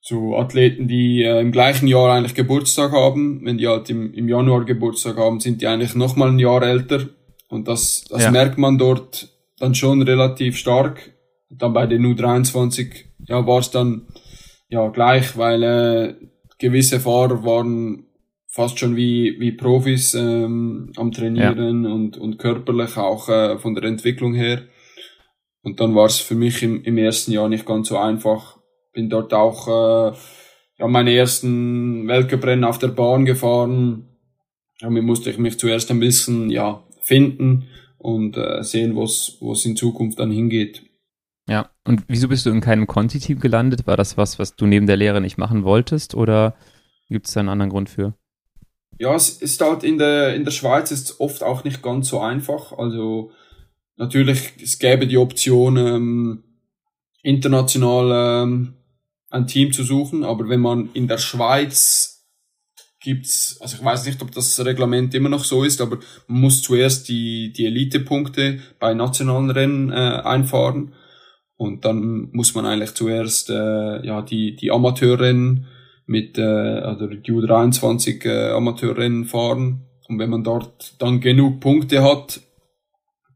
zu 0.00 0.36
Athleten, 0.36 0.86
die 0.86 1.22
äh, 1.22 1.40
im 1.40 1.52
gleichen 1.52 1.88
Jahr 1.88 2.12
eigentlich 2.12 2.34
Geburtstag 2.34 2.92
haben. 2.92 3.44
Wenn 3.44 3.58
die 3.58 3.66
halt 3.66 3.90
im, 3.90 4.12
im 4.14 4.28
Januar 4.28 4.64
Geburtstag 4.64 5.16
haben, 5.16 5.40
sind 5.40 5.60
die 5.60 5.66
eigentlich 5.66 5.94
nochmal 5.94 6.28
ein 6.28 6.38
Jahr 6.38 6.62
älter. 6.62 7.08
Und 7.48 7.66
das, 7.68 8.04
das 8.08 8.24
ja. 8.24 8.30
merkt 8.30 8.58
man 8.58 8.78
dort 8.78 9.28
dann 9.58 9.74
schon 9.74 10.02
relativ 10.02 10.56
stark 10.56 11.12
dann 11.58 11.72
bei 11.72 11.86
den 11.86 12.04
U23 12.04 13.04
ja, 13.26 13.46
war 13.46 13.58
es 13.58 13.70
dann 13.70 14.06
ja 14.68 14.88
gleich, 14.88 15.36
weil 15.36 15.62
äh, 15.62 16.14
gewisse 16.58 17.00
Fahrer 17.00 17.44
waren 17.44 18.06
fast 18.48 18.78
schon 18.78 18.96
wie, 18.96 19.36
wie 19.40 19.52
Profis 19.52 20.14
ähm, 20.14 20.92
am 20.96 21.10
Trainieren 21.10 21.84
ja. 21.84 21.90
und, 21.90 22.18
und 22.18 22.38
körperlich 22.38 22.96
auch 22.96 23.28
äh, 23.28 23.58
von 23.58 23.74
der 23.74 23.84
Entwicklung 23.84 24.34
her. 24.34 24.62
Und 25.62 25.80
dann 25.80 25.94
war 25.94 26.06
es 26.06 26.20
für 26.20 26.34
mich 26.34 26.62
im, 26.62 26.82
im 26.82 26.98
ersten 26.98 27.32
Jahr 27.32 27.48
nicht 27.48 27.66
ganz 27.66 27.88
so 27.88 27.96
einfach. 27.96 28.58
Bin 28.92 29.08
dort 29.08 29.32
auch 29.32 29.68
äh, 29.68 30.16
ja, 30.78 30.86
meine 30.86 31.14
ersten 31.14 32.08
Weltcuprennen 32.08 32.64
auf 32.64 32.78
der 32.78 32.88
Bahn 32.88 33.24
gefahren. 33.24 34.08
Damit 34.80 35.04
musste 35.04 35.30
ich 35.30 35.38
mich 35.38 35.58
zuerst 35.58 35.90
ein 35.90 36.00
bisschen 36.00 36.50
ja, 36.50 36.82
finden 37.02 37.68
und 37.98 38.36
äh, 38.36 38.62
sehen, 38.62 38.96
wo 38.96 39.04
es 39.04 39.64
in 39.64 39.76
Zukunft 39.76 40.18
dann 40.18 40.30
hingeht. 40.30 40.82
Ja, 41.48 41.70
und 41.84 42.04
wieso 42.08 42.28
bist 42.28 42.46
du 42.46 42.50
in 42.50 42.60
keinem 42.60 42.86
Conti-Team 42.86 43.40
gelandet? 43.40 43.86
War 43.86 43.96
das 43.96 44.16
was, 44.16 44.38
was 44.38 44.54
du 44.54 44.66
neben 44.66 44.86
der 44.86 44.96
Lehre 44.96 45.20
nicht 45.20 45.38
machen 45.38 45.64
wolltest 45.64 46.14
oder 46.14 46.54
gibt 47.08 47.26
es 47.26 47.34
da 47.34 47.40
einen 47.40 47.48
anderen 47.48 47.70
Grund 47.70 47.90
für? 47.90 48.14
Ja, 48.98 49.14
es 49.14 49.30
ist 49.42 49.60
halt 49.60 49.82
in 49.82 49.98
der, 49.98 50.36
in 50.36 50.44
der 50.44 50.52
Schweiz 50.52 50.90
ist 50.90 51.18
oft 51.18 51.42
auch 51.42 51.64
nicht 51.64 51.82
ganz 51.82 52.08
so 52.08 52.20
einfach. 52.20 52.72
Also 52.72 53.32
natürlich, 53.96 54.52
es 54.62 54.78
gäbe 54.78 55.06
die 55.06 55.18
Option, 55.18 55.76
ähm, 55.76 56.44
international 57.22 58.44
ähm, 58.44 58.74
ein 59.30 59.46
Team 59.46 59.72
zu 59.72 59.82
suchen, 59.82 60.24
aber 60.24 60.48
wenn 60.48 60.60
man 60.60 60.90
in 60.92 61.08
der 61.08 61.18
Schweiz 61.18 62.28
gibt's, 63.00 63.58
also 63.60 63.76
ich 63.76 63.84
weiß 63.84 64.06
nicht, 64.06 64.22
ob 64.22 64.30
das 64.30 64.64
Reglement 64.64 65.14
immer 65.14 65.28
noch 65.28 65.44
so 65.44 65.64
ist, 65.64 65.80
aber 65.80 65.98
man 66.28 66.40
muss 66.40 66.62
zuerst 66.62 67.08
die, 67.08 67.52
die 67.52 67.66
Elite-Punkte 67.66 68.60
bei 68.78 68.94
nationalen 68.94 69.50
Rennen 69.50 69.90
äh, 69.90 69.94
einfahren 69.94 70.94
und 71.56 71.84
dann 71.84 72.30
muss 72.32 72.54
man 72.54 72.66
eigentlich 72.66 72.94
zuerst 72.94 73.50
äh, 73.50 74.04
ja 74.04 74.22
die 74.22 74.56
die 74.56 74.70
Amateurrennen 74.70 75.66
mit 76.06 76.38
äh, 76.38 76.42
also 76.42 77.06
die 77.06 77.32
U23 77.32 78.24
äh, 78.24 78.50
Amateurrennen 78.50 79.24
fahren 79.24 79.86
und 80.08 80.18
wenn 80.18 80.30
man 80.30 80.44
dort 80.44 81.00
dann 81.00 81.20
genug 81.20 81.60
Punkte 81.60 82.02
hat, 82.02 82.40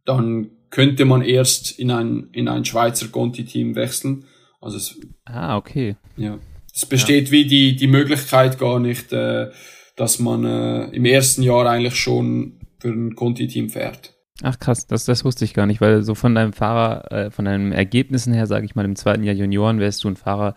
dann 0.05 0.51
könnte 0.71 1.05
man 1.05 1.23
erst 1.23 1.79
in 1.79 1.91
ein 1.91 2.29
in 2.33 2.49
ein 2.49 2.65
Schweizer 2.65 3.09
Conti 3.09 3.45
Team 3.45 3.77
wechseln. 3.77 4.25
Also 4.61 4.79
es, 4.79 4.99
ah 5.25 5.57
okay. 5.57 5.97
Ja, 6.17 6.39
es 6.75 6.87
besteht 6.87 7.27
ja. 7.27 7.33
wie 7.33 7.47
die 7.47 7.77
die 7.77 7.87
Möglichkeit 7.87 8.59
gar 8.59 8.81
nicht, 8.81 9.13
äh, 9.13 9.51
dass 9.97 10.19
man 10.19 10.45
äh, 10.45 10.85
im 10.95 11.05
ersten 11.05 11.43
Jahr 11.43 11.67
eigentlich 11.67 11.97
schon 11.97 12.61
für 12.79 12.89
ein 12.89 13.15
Conti 13.15 13.47
Team 13.47 13.71
fährt. 13.71 14.16
Ach 14.43 14.59
krass, 14.59 14.87
das, 14.87 15.07
das 15.07 15.25
wusste 15.25 15.45
ich 15.45 15.55
gar 15.55 15.67
nicht, 15.67 15.81
weil 15.81 16.03
so 16.03 16.15
von 16.15 16.35
deinem 16.35 16.53
Fahrer, 16.53 17.11
äh, 17.11 17.31
von 17.31 17.47
deinen 17.47 17.73
Ergebnissen 17.73 18.35
her, 18.35 18.47
sage 18.47 18.67
ich 18.67 18.75
mal, 18.75 18.85
im 18.85 18.97
zweiten 18.97 19.23
Jahr 19.23 19.35
Junioren 19.35 19.81
wärst 19.81 20.05
du 20.05 20.09
ein 20.09 20.17
Fahrer, 20.17 20.55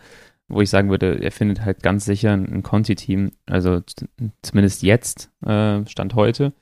wo 0.48 0.60
ich 0.60 0.68
sagen 0.68 0.90
würde, 0.90 1.22
er 1.22 1.32
findet 1.32 1.64
halt 1.64 1.82
ganz 1.82 2.04
sicher 2.04 2.32
ein, 2.32 2.62
Conti-Team, 2.62 3.30
also 3.46 3.80
zumindest 4.42 4.82
jetzt, 4.82 5.30
äh, 5.46 5.86
Stand 5.86 6.14
heute. 6.14 6.52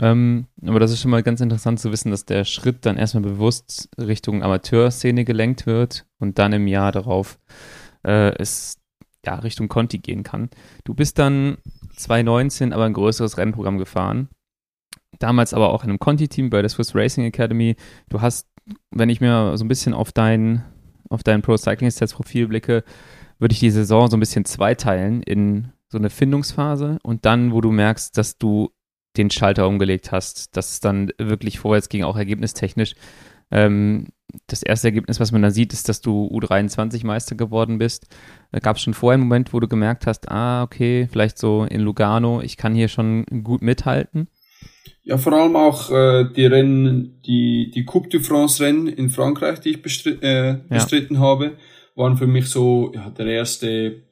Ähm, 0.00 0.46
aber 0.66 0.80
das 0.80 0.90
ist 0.90 1.00
schon 1.00 1.10
mal 1.10 1.22
ganz 1.22 1.40
interessant 1.40 1.80
zu 1.80 1.92
wissen, 1.92 2.10
dass 2.10 2.26
der 2.26 2.44
Schritt 2.44 2.84
dann 2.84 2.98
erstmal 2.98 3.22
bewusst 3.22 3.88
Richtung 3.96 4.42
Amateurszene 4.42 5.24
gelenkt 5.24 5.66
wird 5.66 6.06
und 6.18 6.38
dann 6.38 6.52
im 6.52 6.66
Jahr 6.66 6.92
darauf 6.92 7.38
äh, 8.04 8.34
es 8.36 8.78
ja 9.24 9.36
Richtung 9.36 9.68
Conti 9.68 9.98
gehen 9.98 10.24
kann. 10.24 10.50
Du 10.84 10.92
bist 10.92 11.18
dann 11.18 11.58
2019 11.96 12.72
aber 12.72 12.84
ein 12.84 12.92
größeres 12.92 13.38
Rennprogramm 13.38 13.78
gefahren 13.78 14.28
damals 15.18 15.54
aber 15.54 15.72
auch 15.72 15.84
in 15.84 15.90
einem 15.90 15.98
Conti-Team 15.98 16.50
bei 16.50 16.62
der 16.62 16.68
Swiss 16.68 16.94
Racing 16.94 17.24
Academy. 17.24 17.76
Du 18.08 18.20
hast, 18.20 18.48
wenn 18.90 19.08
ich 19.08 19.20
mir 19.20 19.56
so 19.56 19.64
ein 19.64 19.68
bisschen 19.68 19.94
auf 19.94 20.12
dein, 20.12 20.64
auf 21.08 21.22
dein 21.22 21.42
Pro 21.42 21.56
Cycling 21.56 21.90
Stats 21.90 22.14
Profil 22.14 22.48
blicke, 22.48 22.84
würde 23.38 23.52
ich 23.52 23.60
die 23.60 23.70
Saison 23.70 24.08
so 24.08 24.16
ein 24.16 24.20
bisschen 24.20 24.44
zweiteilen 24.44 25.22
in 25.22 25.72
so 25.88 25.98
eine 25.98 26.10
Findungsphase 26.10 26.98
und 27.02 27.26
dann, 27.26 27.52
wo 27.52 27.60
du 27.60 27.70
merkst, 27.70 28.16
dass 28.16 28.38
du 28.38 28.70
den 29.16 29.30
Schalter 29.30 29.68
umgelegt 29.68 30.10
hast, 30.10 30.56
dass 30.56 30.72
es 30.72 30.80
dann 30.80 31.10
wirklich 31.18 31.58
vorwärts 31.58 31.88
ging, 31.88 32.02
auch 32.02 32.16
ergebnistechnisch. 32.16 32.94
Ähm, 33.50 34.08
das 34.46 34.62
erste 34.62 34.88
Ergebnis, 34.88 35.20
was 35.20 35.32
man 35.32 35.42
da 35.42 35.50
sieht, 35.50 35.74
ist, 35.74 35.90
dass 35.90 36.00
du 36.00 36.26
U23-Meister 36.32 37.34
geworden 37.34 37.76
bist. 37.76 38.06
Da 38.50 38.60
gab 38.60 38.76
es 38.76 38.82
schon 38.82 38.94
vorher 38.94 39.14
einen 39.14 39.24
Moment, 39.24 39.52
wo 39.52 39.60
du 39.60 39.68
gemerkt 39.68 40.06
hast, 40.06 40.30
ah, 40.30 40.62
okay, 40.62 41.06
vielleicht 41.10 41.36
so 41.36 41.64
in 41.64 41.82
Lugano, 41.82 42.40
ich 42.40 42.56
kann 42.56 42.74
hier 42.74 42.88
schon 42.88 43.26
gut 43.44 43.60
mithalten. 43.60 44.28
Ja, 45.04 45.18
vor 45.18 45.32
allem 45.32 45.56
auch 45.56 45.90
äh, 45.90 46.24
die 46.32 46.46
Rennen, 46.46 47.20
die, 47.26 47.70
die 47.74 47.84
Coupe 47.84 48.08
de 48.08 48.20
France 48.20 48.62
Rennen 48.62 48.86
in 48.86 49.10
Frankreich, 49.10 49.58
die 49.58 49.70
ich 49.70 49.82
bestri 49.82 50.10
äh, 50.20 50.58
bestritten 50.68 51.16
ja. 51.16 51.20
habe, 51.20 51.56
waren 51.96 52.16
für 52.16 52.28
mich 52.28 52.46
so 52.46 52.92
ja, 52.94 53.10
der 53.10 53.26
erste 53.26 54.02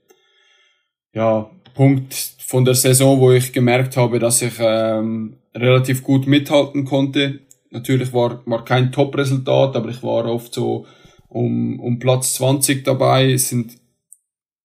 ja, 1.13 1.49
Punkt 1.75 2.15
von 2.45 2.65
der 2.65 2.75
Saison, 2.75 3.21
wo 3.21 3.31
ich 3.31 3.53
gemerkt 3.53 3.97
habe, 3.97 4.19
dass 4.19 4.43
ich 4.43 4.55
ähm, 4.59 5.37
relativ 5.55 6.03
gut 6.03 6.27
mithalten 6.27 6.85
konnte. 6.85 7.41
Natürlich 7.71 8.13
war, 8.13 8.43
war 8.47 8.65
kein 8.65 8.91
Top-Resultat, 8.91 9.77
aber 9.77 9.91
ich 9.91 10.03
war 10.03 10.25
oft 10.27 10.53
so 10.53 10.87
um, 11.29 11.79
um 11.79 12.01
Platz 12.01 12.35
20 12.35 12.85
dabei. 12.85 13.31
Es 13.33 13.49
sind 13.49 13.79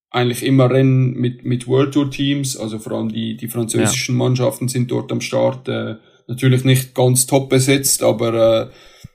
eigentlich 0.10 0.44
immer 0.44 0.72
Rennen 0.72 1.12
mit, 1.14 1.46
mit 1.46 1.68
World 1.68 1.94
Tour 1.94 2.10
Teams, 2.10 2.58
also 2.58 2.80
vor 2.80 2.94
allem 2.94 3.10
die, 3.10 3.38
die 3.38 3.48
französischen 3.48 4.16
ja. 4.16 4.24
Mannschaften 4.24 4.68
sind 4.68 4.90
dort 4.90 5.12
am 5.12 5.22
Start. 5.22 5.68
Äh, 5.68 5.96
natürlich 6.28 6.64
nicht 6.64 6.94
ganz 6.96 7.26
top 7.26 7.50
besetzt, 7.50 8.04
aber 8.04 8.34
äh, 8.34 8.68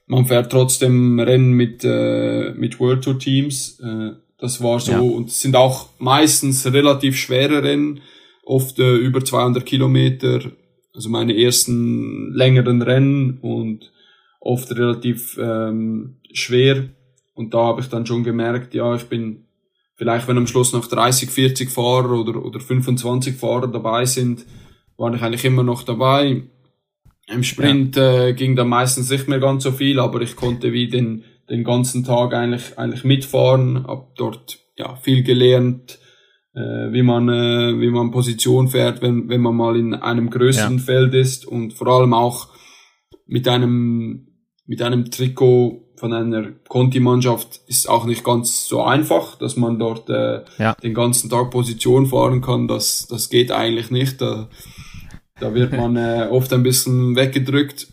man 0.07 0.27
fährt 0.27 0.51
trotzdem 0.53 1.19
Rennen 1.21 1.53
mit, 1.53 1.85
äh, 1.85 2.53
mit 2.55 2.79
World 2.81 3.05
Tour 3.05 3.19
Teams. 3.19 3.81
Äh, 3.81 4.13
Das 4.43 4.63
war 4.63 4.81
so, 4.81 4.93
Ja. 4.93 5.01
und 5.01 5.29
es 5.29 5.43
sind 5.43 5.55
auch 5.55 5.91
meistens 5.99 6.65
relativ 6.73 7.17
schwere 7.19 7.63
Rennen, 7.63 8.01
oft 8.43 8.79
äh, 8.79 8.97
über 8.97 9.23
200 9.23 9.67
Kilometer, 9.67 10.41
also 10.95 11.11
meine 11.11 11.37
ersten 11.37 12.33
längeren 12.33 12.81
Rennen 12.81 13.39
und 13.43 13.93
oft 14.41 14.71
relativ 14.75 15.39
ähm, 15.39 16.17
schwer. 16.33 16.89
Und 17.35 17.53
da 17.53 17.59
habe 17.59 17.83
ich 17.83 17.89
dann 17.89 18.07
schon 18.07 18.25
gemerkt, 18.25 18.73
ja, 18.75 18.95
ich 18.95 19.05
bin 19.05 19.45
vielleicht, 19.97 20.27
wenn 20.27 20.39
am 20.39 20.47
Schluss 20.47 20.73
noch 20.73 20.87
30, 20.87 21.31
40 21.31 21.71
Fahrer 21.71 22.13
oder, 22.19 22.43
oder 22.43 22.61
25 22.61 23.37
Fahrer 23.37 23.69
dabei 23.69 24.07
sind, 24.07 24.47
war 24.97 25.15
ich 25.15 25.21
eigentlich 25.23 25.45
immer 25.45 25.63
noch 25.63 25.83
dabei. 25.83 26.45
Im 27.27 27.43
Sprint 27.45 27.97
äh, 27.97 28.33
ging 28.35 28.57
dann 28.57 28.69
meistens 28.69 29.11
nicht 29.11 29.29
mehr 29.29 29.39
ganz 29.39 29.63
so 29.63 29.73
viel, 29.73 30.01
aber 30.01 30.21
ich 30.21 30.35
konnte 30.37 30.73
wie 30.73 30.89
den, 30.89 31.25
den 31.49 31.63
ganzen 31.65 32.05
Tag 32.05 32.35
eigentlich, 32.35 32.77
eigentlich 32.79 33.05
mitfahren, 33.05 33.87
hab 33.87 34.15
dort 34.17 34.59
ja, 34.77 34.97
viel 34.97 35.23
gelernt, 35.23 35.99
äh, 36.55 36.59
wie 36.93 37.03
man, 37.03 37.29
äh, 37.29 37.81
wie 37.81 37.91
man 37.91 38.11
Position 38.11 38.69
fährt, 38.69 39.01
wenn, 39.03 39.29
wenn 39.29 39.41
man 39.43 39.55
mal 39.55 39.77
in 39.77 39.95
einem 39.95 40.31
größeren 40.31 40.79
Ja. 40.79 40.83
Feld 40.83 41.15
ist 41.15 41.47
und 41.47 41.75
vor 41.75 41.87
allem 41.89 42.15
auch 42.15 42.49
mit 43.27 43.47
einem, 43.47 44.27
mit 44.67 44.83
einem 44.83 45.11
Trikot 45.11 45.87
von 45.97 46.13
einer 46.13 46.51
Conti-Mannschaft 46.67 47.61
ist 47.67 47.89
auch 47.89 48.07
nicht 48.07 48.25
ganz 48.25 48.67
so 48.67 48.83
einfach, 48.83 49.37
dass 49.37 49.57
man 49.57 49.79
dort 49.79 50.09
äh, 50.11 50.43
Ja. 50.59 50.75
den 50.83 50.95
ganzen 50.95 51.31
Tag 51.31 51.51
Position 51.51 52.07
fahren 52.07 52.41
kann. 52.41 52.67
Das, 52.67 53.07
das 53.07 53.29
geht 53.29 53.53
eigentlich 53.53 53.91
nicht. 53.91 54.21
Da, 54.21 54.49
da 55.41 55.55
wird 55.55 55.73
man 55.73 55.97
äh, 55.97 56.29
oft 56.31 56.53
ein 56.53 56.63
bisschen 56.63 57.17
weggedrückt 57.17 57.89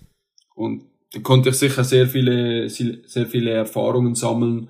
und 0.56 0.84
da 1.14 1.22
konnte 1.22 1.50
ich 1.50 1.56
sicher 1.56 1.84
sehr 1.84 2.08
viele, 2.08 2.70
sehr 2.70 3.26
viele 3.28 3.52
Erfahrungen 3.52 4.16
sammeln 4.16 4.70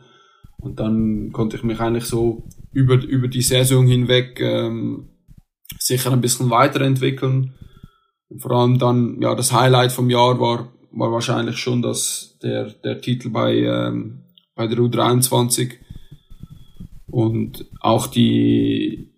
und 0.58 0.80
dann 0.80 1.32
konnte 1.32 1.58
ich 1.58 1.64
mich 1.64 1.80
eigentlich 1.80 2.06
so 2.06 2.44
über, 2.72 2.96
über 2.96 3.28
die 3.28 3.42
Saison 3.42 3.88
hinweg 3.88 4.40
ähm, 4.40 5.10
sicher 5.80 6.12
ein 6.12 6.22
bisschen 6.22 6.50
weiterentwickeln. 6.50 7.54
Und 8.30 8.42
vor 8.42 8.52
allem 8.52 8.78
dann, 8.78 9.22
ja, 9.22 9.36
das 9.36 9.54
Highlight 9.54 9.92
vom 9.92 10.10
Jahr 10.10 10.40
war, 10.40 10.72
war 10.92 11.12
wahrscheinlich 11.12 11.58
schon 11.58 11.82
das, 11.82 12.38
der, 12.42 12.66
der 12.66 13.00
Titel 13.02 13.30
bei, 13.30 13.56
ähm, 13.58 14.24
bei 14.56 14.68
der 14.68 14.78
U23 14.78 15.74
und 17.08 17.66
auch 17.80 18.08
die, 18.08 19.14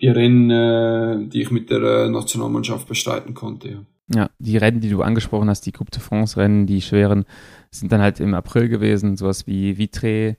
die 0.00 0.08
Rennen, 0.08 0.50
äh, 0.50 1.28
die 1.28 1.42
ich 1.42 1.50
mit 1.50 1.70
der 1.70 1.82
äh, 1.82 2.08
Nationalmannschaft 2.08 2.88
bestreiten 2.88 3.34
konnte. 3.34 3.68
Ja. 3.68 3.84
Ja, 4.14 4.30
die 4.38 4.56
Rennen, 4.56 4.80
die 4.80 4.88
du 4.88 5.02
angesprochen 5.02 5.50
hast, 5.50 5.66
die 5.66 5.72
Coupe 5.72 5.90
de 5.90 6.00
France-Rennen, 6.00 6.66
die 6.66 6.80
schweren, 6.80 7.26
sind 7.70 7.92
dann 7.92 8.00
halt 8.00 8.20
im 8.20 8.32
April 8.32 8.70
gewesen, 8.70 9.18
sowas 9.18 9.46
wie 9.46 9.74
Vitré, 9.74 10.36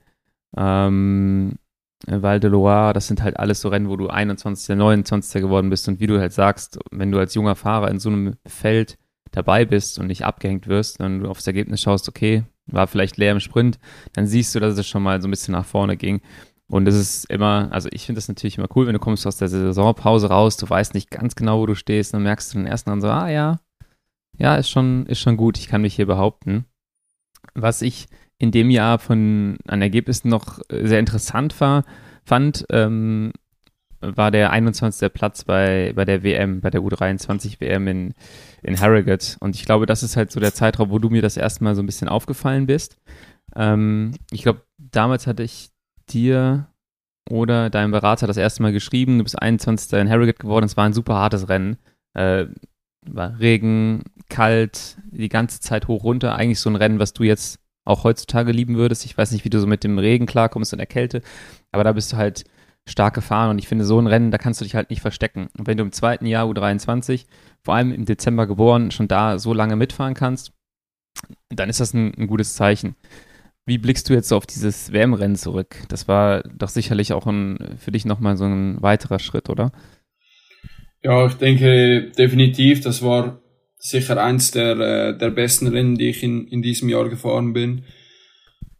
ähm, 0.56 1.52
Val 2.06 2.40
de 2.40 2.50
Loire, 2.50 2.92
das 2.92 3.06
sind 3.06 3.22
halt 3.22 3.38
alles 3.38 3.60
so 3.60 3.68
Rennen, 3.68 3.88
wo 3.88 3.96
du 3.96 4.08
21., 4.08 4.74
29. 4.74 5.40
geworden 5.40 5.70
bist 5.70 5.86
und 5.86 6.00
wie 6.00 6.08
du 6.08 6.18
halt 6.18 6.32
sagst, 6.32 6.80
wenn 6.90 7.12
du 7.12 7.18
als 7.18 7.34
junger 7.34 7.54
Fahrer 7.54 7.90
in 7.90 8.00
so 8.00 8.08
einem 8.08 8.34
Feld 8.46 8.98
dabei 9.30 9.64
bist 9.64 10.00
und 10.00 10.08
nicht 10.08 10.24
abgehängt 10.24 10.66
wirst, 10.66 10.98
wenn 10.98 11.20
du 11.20 11.28
aufs 11.28 11.46
Ergebnis 11.46 11.80
schaust, 11.80 12.08
okay, 12.08 12.42
war 12.66 12.86
vielleicht 12.86 13.18
leer 13.18 13.32
im 13.32 13.40
Sprint, 13.40 13.78
dann 14.14 14.26
siehst 14.26 14.54
du, 14.54 14.60
dass 14.60 14.78
es 14.78 14.88
schon 14.88 15.02
mal 15.02 15.20
so 15.20 15.28
ein 15.28 15.30
bisschen 15.30 15.52
nach 15.52 15.64
vorne 15.64 15.96
ging. 15.96 16.20
Und 16.70 16.86
es 16.86 16.94
ist 16.94 17.24
immer, 17.30 17.68
also 17.72 17.88
ich 17.92 18.06
finde 18.06 18.18
das 18.18 18.28
natürlich 18.28 18.56
immer 18.56 18.68
cool, 18.76 18.86
wenn 18.86 18.92
du 18.92 19.00
kommst 19.00 19.26
aus 19.26 19.36
der 19.36 19.48
Saisonpause 19.48 20.28
raus, 20.28 20.56
du 20.56 20.70
weißt 20.70 20.94
nicht 20.94 21.10
ganz 21.10 21.34
genau, 21.34 21.60
wo 21.60 21.66
du 21.66 21.74
stehst, 21.74 22.14
dann 22.14 22.22
merkst 22.22 22.54
du 22.54 22.58
den 22.58 22.66
ersten 22.66 22.90
dann 22.90 23.00
so, 23.00 23.08
ah 23.08 23.28
ja, 23.28 23.58
ja, 24.38 24.54
ist 24.54 24.70
schon, 24.70 25.04
ist 25.06 25.18
schon 25.18 25.36
gut, 25.36 25.58
ich 25.58 25.66
kann 25.66 25.82
mich 25.82 25.96
hier 25.96 26.06
behaupten. 26.06 26.64
Was 27.54 27.82
ich 27.82 28.06
in 28.38 28.52
dem 28.52 28.70
Jahr 28.70 29.00
von 29.00 29.58
an 29.66 29.82
Ergebnissen 29.82 30.28
noch 30.28 30.60
äh, 30.68 30.86
sehr 30.86 31.00
interessant 31.00 31.60
war, 31.60 31.84
fand, 32.24 32.64
ähm, 32.70 33.32
war 34.00 34.30
der 34.30 34.50
21. 34.50 35.12
Platz 35.12 35.44
bei, 35.44 35.92
bei 35.94 36.04
der 36.04 36.22
WM, 36.22 36.60
bei 36.60 36.70
der 36.70 36.80
U23 36.80 37.60
WM 37.60 37.88
in, 37.88 38.14
in 38.62 38.80
Harrogate. 38.80 39.36
Und 39.40 39.56
ich 39.56 39.66
glaube, 39.66 39.86
das 39.86 40.02
ist 40.02 40.16
halt 40.16 40.30
so 40.30 40.40
der 40.40 40.54
Zeitraum, 40.54 40.90
wo 40.90 40.98
du 40.98 41.10
mir 41.10 41.20
das 41.20 41.36
erste 41.36 41.64
Mal 41.64 41.74
so 41.74 41.82
ein 41.82 41.86
bisschen 41.86 42.08
aufgefallen 42.08 42.66
bist. 42.66 42.96
Ähm, 43.56 44.12
ich 44.30 44.42
glaube, 44.42 44.62
damals 44.78 45.26
hatte 45.26 45.42
ich 45.42 45.70
dir 46.12 46.68
oder 47.28 47.70
deinem 47.70 47.92
Berater 47.92 48.26
das 48.26 48.36
erste 48.36 48.62
Mal 48.62 48.72
geschrieben, 48.72 49.18
du 49.18 49.24
bist 49.24 49.40
21. 49.40 49.92
in 49.98 50.10
Harrogate 50.10 50.38
geworden, 50.38 50.66
es 50.66 50.76
war 50.76 50.84
ein 50.84 50.92
super 50.92 51.14
hartes 51.14 51.48
Rennen. 51.48 51.78
Äh, 52.14 52.46
war 53.06 53.38
Regen, 53.38 54.02
kalt, 54.28 54.98
die 55.10 55.28
ganze 55.28 55.60
Zeit 55.60 55.88
hoch 55.88 56.04
runter. 56.04 56.36
Eigentlich 56.36 56.60
so 56.60 56.68
ein 56.68 56.76
Rennen, 56.76 56.98
was 56.98 57.12
du 57.12 57.22
jetzt 57.22 57.58
auch 57.84 58.04
heutzutage 58.04 58.52
lieben 58.52 58.76
würdest. 58.76 59.04
Ich 59.04 59.16
weiß 59.16 59.30
nicht, 59.32 59.44
wie 59.44 59.50
du 59.50 59.58
so 59.58 59.66
mit 59.66 59.84
dem 59.84 59.98
Regen 59.98 60.26
klarkommst 60.26 60.72
und 60.72 60.78
der 60.78 60.86
Kälte, 60.86 61.22
aber 61.72 61.84
da 61.84 61.92
bist 61.92 62.12
du 62.12 62.16
halt 62.16 62.44
stark 62.88 63.14
gefahren 63.14 63.50
und 63.50 63.58
ich 63.58 63.68
finde, 63.68 63.84
so 63.84 63.98
ein 64.00 64.06
Rennen, 64.06 64.30
da 64.30 64.38
kannst 64.38 64.60
du 64.60 64.64
dich 64.64 64.74
halt 64.74 64.90
nicht 64.90 65.02
verstecken. 65.02 65.48
Und 65.56 65.66
wenn 65.66 65.76
du 65.76 65.84
im 65.84 65.92
zweiten 65.92 66.26
Jahr 66.26 66.46
U23, 66.46 67.26
vor 67.62 67.74
allem 67.74 67.92
im 67.92 68.04
Dezember 68.04 68.46
geboren, 68.46 68.90
schon 68.90 69.08
da 69.08 69.38
so 69.38 69.52
lange 69.52 69.76
mitfahren 69.76 70.14
kannst, 70.14 70.52
dann 71.48 71.68
ist 71.68 71.80
das 71.80 71.94
ein, 71.94 72.14
ein 72.16 72.26
gutes 72.26 72.54
Zeichen. 72.54 72.96
Wie 73.66 73.78
blickst 73.78 74.08
du 74.08 74.14
jetzt 74.14 74.32
auf 74.32 74.46
dieses 74.46 74.92
WM-Rennen 74.92 75.36
zurück? 75.36 75.76
Das 75.88 76.08
war 76.08 76.42
doch 76.42 76.68
sicherlich 76.68 77.12
auch 77.12 77.26
ein, 77.26 77.76
für 77.78 77.92
dich 77.92 78.04
nochmal 78.04 78.36
so 78.36 78.44
ein 78.44 78.80
weiterer 78.82 79.18
Schritt, 79.18 79.48
oder? 79.48 79.72
Ja, 81.02 81.26
ich 81.26 81.34
denke 81.34 82.10
definitiv, 82.18 82.80
das 82.82 83.02
war 83.02 83.40
sicher 83.78 84.22
eins 84.22 84.50
der, 84.50 84.78
äh, 84.78 85.18
der 85.18 85.30
besten 85.30 85.66
Rennen, 85.68 85.96
die 85.96 86.10
ich 86.10 86.22
in, 86.22 86.46
in 86.46 86.62
diesem 86.62 86.88
Jahr 86.88 87.08
gefahren 87.08 87.52
bin. 87.52 87.84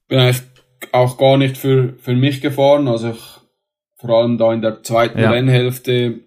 Bin 0.09 0.19
eigentlich 0.19 0.43
auch 0.93 1.16
gar 1.16 1.37
nicht 1.38 1.57
für, 1.57 1.95
für 1.99 2.14
mich 2.14 2.40
gefahren, 2.40 2.88
also 2.88 3.11
ich, 3.11 3.40
vor 3.97 4.11
allem 4.11 4.38
da 4.38 4.53
in 4.53 4.62
der 4.62 4.83
zweiten 4.83 5.19
Ja. 5.19 5.31
Rennhälfte 5.31 6.21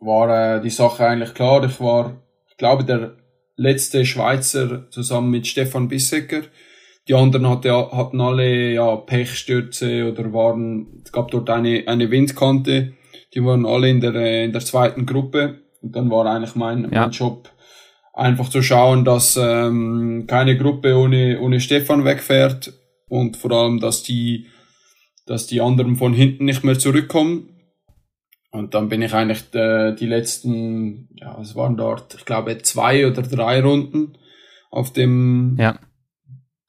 war 0.00 0.56
äh, 0.56 0.60
die 0.60 0.70
Sache 0.70 1.06
eigentlich 1.06 1.34
klar. 1.34 1.64
Ich 1.64 1.80
war, 1.80 2.22
ich 2.50 2.56
glaube, 2.56 2.84
der 2.84 3.16
letzte 3.56 4.04
Schweizer 4.04 4.90
zusammen 4.90 5.30
mit 5.30 5.46
Stefan 5.46 5.88
Bissecker. 5.88 6.42
Die 7.08 7.14
anderen 7.14 7.48
hatte, 7.48 7.72
hatten 7.72 8.20
alle 8.20 8.72
ja 8.72 8.96
Pechstürze 8.96 10.10
oder 10.12 10.32
waren, 10.32 11.00
es 11.04 11.10
gab 11.10 11.30
dort 11.30 11.48
eine, 11.48 11.84
eine 11.86 12.10
Windkante. 12.10 12.92
Die 13.34 13.42
waren 13.42 13.64
alle 13.64 13.88
in 13.88 14.00
der, 14.00 14.44
in 14.44 14.52
der 14.52 14.60
zweiten 14.60 15.06
Gruppe. 15.06 15.60
Und 15.80 15.96
dann 15.96 16.10
war 16.10 16.26
eigentlich 16.26 16.54
mein, 16.54 16.84
Ja. 16.92 17.02
mein 17.02 17.10
Job, 17.10 17.50
einfach 18.12 18.48
zu 18.50 18.62
schauen, 18.62 19.04
dass 19.04 19.38
ähm, 19.40 20.24
keine 20.26 20.58
Gruppe 20.58 20.96
ohne, 20.96 21.40
ohne 21.40 21.60
Stefan 21.60 22.04
wegfährt 22.04 22.72
und 23.08 23.36
vor 23.36 23.52
allem, 23.52 23.80
dass 23.80 24.02
die, 24.02 24.48
dass 25.24 25.46
die 25.46 25.60
anderen 25.60 25.96
von 25.96 26.12
hinten 26.12 26.44
nicht 26.44 26.64
mehr 26.64 26.78
zurückkommen. 26.78 27.50
Und 28.50 28.74
dann 28.74 28.88
bin 28.88 29.02
ich 29.02 29.14
eigentlich 29.14 29.54
äh, 29.54 29.94
die 29.94 30.06
letzten, 30.06 31.08
ja, 31.14 31.38
es 31.40 31.54
waren 31.54 31.76
dort, 31.76 32.14
ich 32.14 32.24
glaube, 32.24 32.58
zwei 32.58 33.06
oder 33.06 33.22
drei 33.22 33.60
Runden 33.62 34.18
auf 34.70 34.92
dem 34.92 35.56
Ja. 35.58 35.78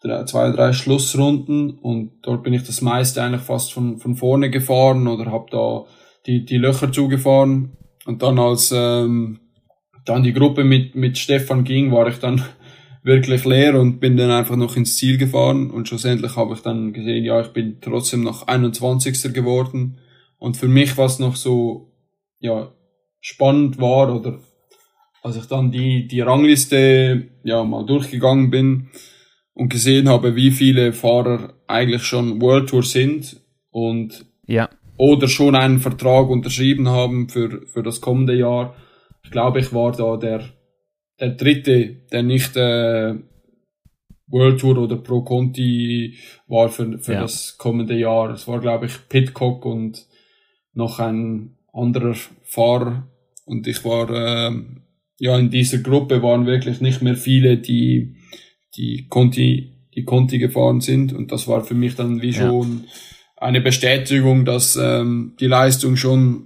Drei, 0.01 0.23
zwei, 0.23 0.51
drei 0.51 0.73
Schlussrunden 0.73 1.71
und 1.71 2.11
dort 2.21 2.43
bin 2.43 2.53
ich 2.53 2.63
das 2.63 2.81
meiste 2.81 3.21
eigentlich 3.21 3.41
fast 3.41 3.73
von, 3.73 3.97
von 3.97 4.15
vorne 4.15 4.49
gefahren 4.49 5.07
oder 5.07 5.31
habe 5.31 5.47
da 5.51 5.85
die, 6.25 6.45
die 6.45 6.57
Löcher 6.57 6.91
zugefahren. 6.91 7.77
Und 8.05 8.21
dann 8.23 8.39
als 8.39 8.71
ähm, 8.75 9.39
dann 10.05 10.23
die 10.23 10.33
Gruppe 10.33 10.63
mit, 10.63 10.95
mit 10.95 11.17
Stefan 11.17 11.63
ging, 11.63 11.91
war 11.91 12.07
ich 12.07 12.17
dann 12.19 12.43
wirklich 13.03 13.45
leer 13.45 13.79
und 13.79 13.99
bin 13.99 14.17
dann 14.17 14.31
einfach 14.31 14.55
noch 14.55 14.75
ins 14.75 14.97
Ziel 14.97 15.17
gefahren 15.17 15.69
und 15.69 15.87
schlussendlich 15.87 16.35
habe 16.35 16.53
ich 16.53 16.61
dann 16.61 16.93
gesehen, 16.93 17.23
ja, 17.23 17.39
ich 17.41 17.49
bin 17.49 17.77
trotzdem 17.81 18.23
noch 18.23 18.47
21. 18.47 19.33
geworden 19.33 19.99
und 20.37 20.57
für 20.57 20.67
mich 20.67 20.97
was 20.97 21.19
noch 21.19 21.35
so, 21.35 21.91
ja, 22.39 22.71
spannend 23.21 23.79
war 23.79 24.13
oder 24.13 24.39
als 25.21 25.35
ich 25.35 25.45
dann 25.45 25.71
die, 25.71 26.07
die 26.07 26.21
Rangliste, 26.21 27.29
ja, 27.43 27.63
mal 27.63 27.85
durchgegangen 27.85 28.49
bin 28.49 28.89
und 29.59 29.67
gesehen 29.67 30.07
habe, 30.07 30.37
wie 30.37 30.51
viele 30.51 30.93
Fahrer 30.93 31.53
eigentlich 31.67 32.03
schon 32.03 32.41
World 32.41 32.69
Tour 32.69 32.81
sind 32.83 33.41
und 33.71 34.25
Ja, 34.47 34.69
oder 34.95 35.27
schon 35.27 35.53
einen 35.53 35.79
Vertrag 35.79 36.29
unterschrieben 36.29 36.87
haben 36.87 37.27
für, 37.27 37.67
für 37.67 37.83
das 37.83 37.99
kommende 37.99 38.35
Jahr. 38.35 38.73
Ich 39.25 39.31
glaube, 39.31 39.59
ich 39.59 39.73
war 39.73 39.91
da 39.91 40.15
der, 40.15 40.43
der 41.19 41.31
dritte, 41.31 41.97
der 42.09 42.23
nicht 42.23 42.55
äh, 42.55 43.15
World 44.27 44.61
Tour 44.61 44.77
oder 44.77 44.95
Pro 44.95 45.23
Conti 45.23 46.17
war 46.47 46.69
für, 46.69 46.97
für 46.99 47.13
Ja. 47.13 47.21
das 47.21 47.57
kommende 47.57 47.97
Jahr. 47.97 48.29
Es 48.29 48.47
war, 48.47 48.61
glaube 48.61 48.85
ich, 48.85 49.09
Pitcock 49.09 49.65
und 49.65 50.05
noch 50.73 50.99
ein 50.99 51.57
anderer 51.73 52.15
Fahrer. 52.43 53.07
Und 53.45 53.67
ich 53.67 53.83
war, 53.83 54.09
ähm, 54.09 54.83
ja, 55.17 55.37
in 55.37 55.49
dieser 55.49 55.79
Gruppe 55.79 56.23
waren 56.23 56.45
wirklich 56.45 56.79
nicht 56.79 57.01
mehr 57.01 57.15
viele, 57.15 57.57
die, 57.57 58.15
die 58.79 59.07
Conti, 59.09 59.73
die 59.93 60.05
Conti 60.05 60.39
gefahren 60.39 60.79
sind. 60.81 61.11
Und 61.13 61.31
das 61.31 61.47
war 61.47 61.63
für 61.63 61.75
mich 61.75 61.95
dann 61.95 62.21
wie 62.21 62.29
Ja. 62.31 62.47
schon 62.47 62.85
eine 63.35 63.61
Bestätigung, 63.61 64.45
dass 64.45 64.77
ähm, 64.81 65.33
die 65.39 65.47
Leistung 65.47 65.95
schon 65.95 66.45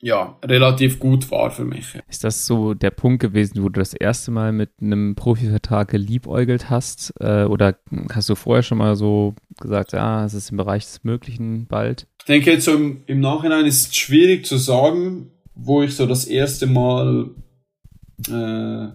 ja, 0.00 0.38
relativ 0.44 1.00
gut 1.00 1.28
war 1.32 1.50
für 1.50 1.64
mich. 1.64 1.98
Ist 2.08 2.22
das 2.22 2.46
so 2.46 2.72
der 2.72 2.92
Punkt 2.92 3.20
gewesen, 3.20 3.64
wo 3.64 3.68
du 3.68 3.80
das 3.80 3.94
erste 3.94 4.30
Mal 4.30 4.52
mit 4.52 4.70
einem 4.80 5.16
Profivertrag 5.16 5.88
geliebäugelt 5.88 6.70
hast? 6.70 7.12
Äh, 7.18 7.44
oder 7.44 7.78
hast 8.12 8.28
du 8.28 8.36
vorher 8.36 8.62
schon 8.62 8.78
mal 8.78 8.94
so 8.94 9.34
gesagt, 9.60 9.92
ja, 9.92 10.24
es 10.24 10.34
ist 10.34 10.50
im 10.50 10.56
Bereich 10.58 10.84
des 10.84 11.02
Möglichen 11.02 11.66
bald? 11.66 12.06
Ich 12.20 12.26
denke 12.26 12.52
jetzt 12.52 12.66
so 12.66 12.74
im, 12.74 13.02
im 13.06 13.18
Nachhinein 13.18 13.66
ist 13.66 13.88
es 13.88 13.96
schwierig 13.96 14.46
zu 14.46 14.56
sagen, 14.56 15.32
wo 15.56 15.82
ich 15.82 15.96
so 15.96 16.06
das 16.06 16.26
erste 16.26 16.66
Mal 16.68 17.30
äh, 18.28 18.88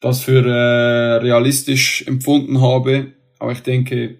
das 0.00 0.22
für 0.22 0.44
äh, 0.46 1.16
realistisch 1.16 2.06
empfunden 2.06 2.60
habe. 2.60 3.12
Aber 3.38 3.52
ich 3.52 3.62
denke, 3.62 4.18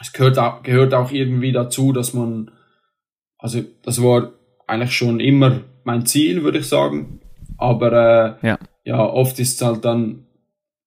es 0.00 0.12
gehört 0.12 0.38
auch, 0.38 0.62
gehört 0.62 0.94
auch 0.94 1.10
irgendwie 1.12 1.52
dazu, 1.52 1.92
dass 1.92 2.14
man, 2.14 2.50
also 3.38 3.62
das 3.82 4.02
war 4.02 4.32
eigentlich 4.66 4.92
schon 4.92 5.20
immer 5.20 5.60
mein 5.84 6.06
Ziel, 6.06 6.42
würde 6.42 6.58
ich 6.58 6.66
sagen. 6.66 7.20
Aber 7.58 8.38
äh, 8.42 8.46
ja. 8.46 8.58
ja, 8.84 9.04
oft 9.04 9.38
ist 9.38 9.60
es 9.60 9.66
halt 9.66 9.84
dann, 9.84 10.26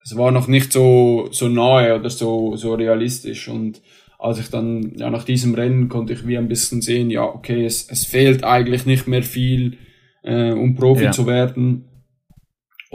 es 0.03 0.17
war 0.17 0.31
noch 0.31 0.47
nicht 0.47 0.71
so, 0.71 1.29
so 1.31 1.47
nahe 1.47 1.95
oder 1.97 2.09
so, 2.09 2.55
so 2.55 2.73
realistisch. 2.73 3.47
Und 3.47 3.81
als 4.19 4.39
ich 4.39 4.49
dann, 4.49 4.93
ja, 4.97 5.09
nach 5.09 5.23
diesem 5.23 5.55
Rennen 5.55 5.89
konnte 5.89 6.13
ich 6.13 6.27
wie 6.27 6.37
ein 6.37 6.47
bisschen 6.47 6.81
sehen, 6.81 7.09
ja, 7.09 7.23
okay, 7.23 7.65
es, 7.65 7.89
es 7.89 8.05
fehlt 8.05 8.43
eigentlich 8.43 8.85
nicht 8.85 9.07
mehr 9.07 9.23
viel, 9.23 9.77
äh, 10.23 10.51
um 10.51 10.75
Profi 10.75 11.05
ja. 11.05 11.11
zu 11.11 11.27
werden. 11.27 11.85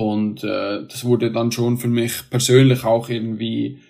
Und 0.01 0.45
äh, 0.45 0.87
das 0.89 1.05
wurde 1.05 1.31
dann 1.31 1.53
schon 1.53 1.77
für 1.77 1.89
mich 1.89 2.31
persönlich 2.31 2.85
auch 2.85 3.11
irgendwie, 3.11 3.81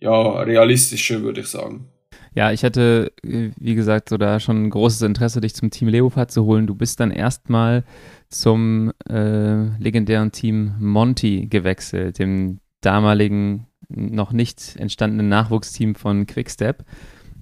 ja, 0.00 0.40
realistischer, 0.40 1.20
würde 1.20 1.42
ich 1.42 1.48
sagen. 1.48 1.90
Ja, 2.34 2.52
ich 2.52 2.64
hatte, 2.64 3.12
wie 3.22 3.74
gesagt, 3.74 4.08
so 4.08 4.16
da 4.16 4.40
schon 4.40 4.64
ein 4.64 4.70
großes 4.70 5.02
Interesse, 5.02 5.42
dich 5.42 5.54
zum 5.54 5.68
Team 5.68 5.88
Leopard 5.88 6.30
zu 6.30 6.46
holen. 6.46 6.66
Du 6.66 6.74
bist 6.74 7.00
dann 7.00 7.10
erstmal 7.10 7.84
zum 8.30 8.92
äh, 9.10 9.64
legendären 9.78 10.32
Team 10.32 10.72
Monty 10.80 11.48
gewechselt, 11.48 12.18
dem 12.18 12.60
damaligen 12.80 13.66
noch 13.90 14.32
nicht 14.32 14.74
entstandenen 14.76 15.28
Nachwuchsteam 15.28 15.96
von 15.96 16.24
Quickstep. 16.24 16.82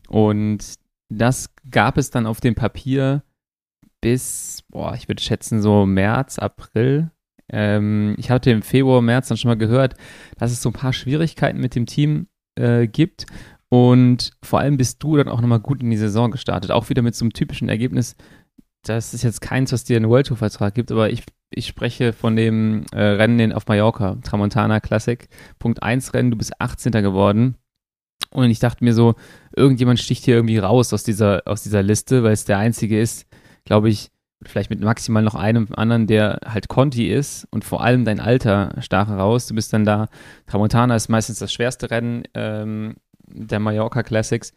Und 0.09 0.65
das 1.11 1.55
gab 1.71 1.97
es 1.97 2.11
dann 2.11 2.27
auf 2.27 2.41
dem 2.41 2.57
Papier 2.57 3.23
bis, 4.01 4.65
boah, 4.69 4.97
ich 4.97 5.07
würde 5.07 5.23
schätzen, 5.23 5.63
so 5.63 5.87
März, 5.87 6.41
April. 6.41 7.13
Ähm, 7.53 8.15
ich 8.19 8.31
hatte 8.31 8.51
im 8.51 8.63
Februar, 8.63 9.03
März 9.03 9.29
dann 9.29 9.37
schon 9.37 9.51
mal 9.51 9.57
gehört, 9.57 9.95
dass 10.39 10.53
es 10.53 10.63
so 10.63 10.71
ein 10.71 10.75
paar 10.75 10.93
Schwierigkeiten 10.93 11.61
mit 11.61 11.75
dem 11.75 11.87
Team 11.87 12.27
äh, 12.59 12.87
gibt 12.87 13.27
und 13.69 14.33
vor 14.43 14.61
allem 14.61 14.77
bist 14.77 15.03
du 15.03 15.17
dann 15.17 15.29
auch 15.29 15.41
nochmal 15.41 15.61
gut 15.61 15.83
in 15.83 15.91
die 15.91 15.97
Saison 15.97 16.31
gestartet. 16.31 16.71
Auch 16.71 16.89
wieder 16.89 17.03
mit 17.03 17.15
so 17.15 17.25
einem 17.25 17.33
typischen 17.33 17.69
Ergebnis. 17.69 18.17
Das 18.85 19.15
ist 19.15 19.23
jetzt 19.23 19.41
keins, 19.41 19.73
was 19.73 19.85
dir 19.85 19.97
einen 19.97 20.09
World 20.09 20.29
Tour 20.29 20.37
Vertrag 20.37 20.75
gibt, 20.75 20.93
aber 20.93 21.11
ich, 21.11 21.25
ich 21.51 21.67
spreche 21.67 22.13
von 22.13 22.37
dem 22.37 22.85
äh, 22.93 23.01
Rennen 23.01 23.53
auf 23.53 23.67
Mallorca, 23.67 24.17
Tramontana 24.23 24.79
Classic, 24.79 25.29
Punkt 25.59 25.83
1 25.83 26.15
Rennen, 26.15 26.31
du 26.31 26.37
bist 26.37 26.61
18. 26.61 26.93
geworden. 26.93 27.57
Und 28.31 28.51
ich 28.51 28.61
dachte 28.61 28.85
mir 28.85 28.95
so, 28.95 29.15
irgendjemand 29.57 29.99
sticht 29.99 30.25
hier 30.25 30.37
irgendwie 30.37 30.59
raus 30.59 30.93
aus 30.93 31.03
dieser, 31.03 31.43
aus 31.47 31.63
dieser 31.63 31.83
Liste, 31.83 32.23
weil 32.23 32.33
es 32.33 32.45
der 32.45 32.59
einzige 32.59 33.01
ist, 33.01 33.27
glaube 33.65 33.89
ich, 33.89 34.11
vielleicht 34.43 34.71
mit 34.71 34.81
maximal 34.81 35.23
noch 35.23 35.35
einem 35.35 35.69
anderen, 35.75 36.07
der 36.07 36.41
halt 36.47 36.69
Conti 36.69 37.09
ist 37.09 37.47
und 37.51 37.65
vor 37.65 37.83
allem 37.83 38.05
dein 38.05 38.21
Alter 38.21 38.75
stach 38.81 39.09
heraus. 39.09 39.47
Du 39.47 39.55
bist 39.55 39.73
dann 39.73 39.85
da, 39.85 40.09
Tramontana 40.47 40.95
ist 40.95 41.09
meistens 41.09 41.39
das 41.39 41.53
schwerste 41.53 41.91
Rennen 41.91 42.25
ähm, 42.35 42.97
der 43.27 43.61
Mallorca 43.61 44.03
Classics, 44.03 44.53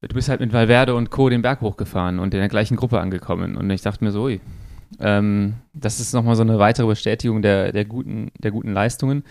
du 0.00 0.14
bist 0.14 0.28
halt 0.28 0.40
mit 0.40 0.52
Valverde 0.52 0.94
und 0.94 1.10
Co. 1.10 1.28
den 1.28 1.42
Berg 1.42 1.60
hochgefahren 1.60 2.18
und 2.18 2.34
in 2.34 2.40
der 2.40 2.48
gleichen 2.48 2.76
Gruppe 2.76 3.00
angekommen. 3.00 3.56
Und 3.56 3.70
ich 3.70 3.82
dachte 3.82 4.04
mir 4.04 4.12
so, 4.12 4.24
ui, 4.24 4.40
ähm, 5.00 5.54
das 5.72 6.00
ist 6.00 6.12
nochmal 6.12 6.36
so 6.36 6.42
eine 6.42 6.58
weitere 6.58 6.86
Bestätigung 6.86 7.42
der, 7.42 7.72
der, 7.72 7.84
guten, 7.84 8.30
der 8.38 8.50
guten 8.50 8.72
Leistungen. 8.72 9.24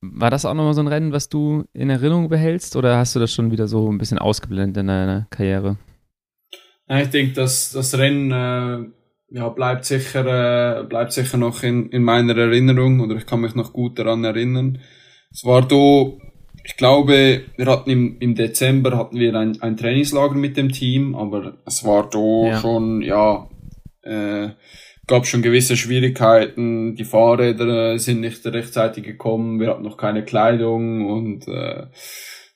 War 0.00 0.30
das 0.30 0.44
auch 0.44 0.54
nochmal 0.54 0.74
so 0.74 0.82
ein 0.82 0.88
Rennen, 0.88 1.12
was 1.12 1.28
du 1.28 1.64
in 1.72 1.90
Erinnerung 1.90 2.28
behältst 2.28 2.76
oder 2.76 2.98
hast 2.98 3.16
du 3.16 3.20
das 3.20 3.32
schon 3.32 3.50
wieder 3.50 3.66
so 3.66 3.90
ein 3.90 3.98
bisschen 3.98 4.18
ausgeblendet 4.18 4.82
in 4.82 4.86
deiner 4.86 5.26
Karriere? 5.30 5.78
Ich 6.88 7.08
denke, 7.08 7.34
dass 7.34 7.72
das 7.72 7.96
Rennen 7.98 8.30
äh, 8.30 9.36
ja, 9.36 9.48
bleibt, 9.48 9.84
sicher, 9.84 10.80
äh, 10.80 10.84
bleibt 10.84 11.12
sicher 11.12 11.36
noch 11.36 11.62
in, 11.62 11.90
in 11.90 12.02
meiner 12.02 12.36
Erinnerung 12.36 13.00
oder 13.00 13.16
ich 13.16 13.26
kann 13.26 13.40
mich 13.40 13.54
noch 13.54 13.72
gut 13.72 13.98
daran 13.98 14.24
erinnern. 14.24 14.78
Es 15.32 15.44
war 15.44 15.66
da 15.66 16.12
ich 16.66 16.76
glaube, 16.76 17.42
wir 17.56 17.66
hatten 17.66 17.90
im, 17.90 18.16
im 18.18 18.34
Dezember 18.34 18.98
hatten 18.98 19.20
wir 19.20 19.36
ein, 19.36 19.62
ein 19.62 19.76
Trainingslager 19.76 20.34
mit 20.34 20.56
dem 20.56 20.72
Team, 20.72 21.14
aber 21.14 21.58
es 21.64 21.84
war 21.84 22.10
da 22.10 22.48
ja. 22.48 22.60
schon, 22.60 23.02
ja, 23.02 23.48
äh, 24.02 24.48
gab 25.06 25.26
schon 25.26 25.42
gewisse 25.42 25.76
Schwierigkeiten. 25.76 26.96
Die 26.96 27.04
Fahrräder 27.04 27.96
sind 28.00 28.20
nicht 28.20 28.44
rechtzeitig 28.44 29.04
gekommen, 29.04 29.60
wir 29.60 29.70
hatten 29.70 29.84
noch 29.84 29.96
keine 29.96 30.24
Kleidung 30.24 31.06
und 31.08 31.46
äh, 31.46 31.86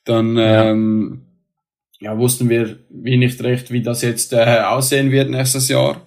dann 0.03 0.35
ja. 0.35 0.71
Ähm, 0.71 1.30
ja, 2.01 2.17
wussten 2.17 2.49
wir 2.49 2.79
wie 2.89 3.15
nicht 3.15 3.41
recht, 3.43 3.71
wie 3.71 3.81
das 3.81 4.01
jetzt 4.01 4.33
äh, 4.33 4.61
aussehen 4.65 5.11
wird 5.11 5.29
nächstes 5.29 5.69
Jahr. 5.69 6.01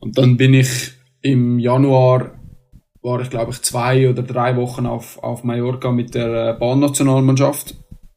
Und 0.00 0.18
dann 0.18 0.36
bin 0.36 0.54
ich 0.54 0.92
im 1.22 1.58
Januar 1.58 2.34
war 3.00 3.20
ich 3.20 3.30
glaube 3.30 3.52
ich 3.52 3.62
zwei 3.62 4.10
oder 4.10 4.22
drei 4.22 4.56
Wochen 4.56 4.86
auf, 4.86 5.22
auf 5.22 5.44
Mallorca 5.44 5.92
mit 5.92 6.14
der 6.14 6.50
äh, 6.50 6.58
Bahnnationalmannschaft 6.58 7.76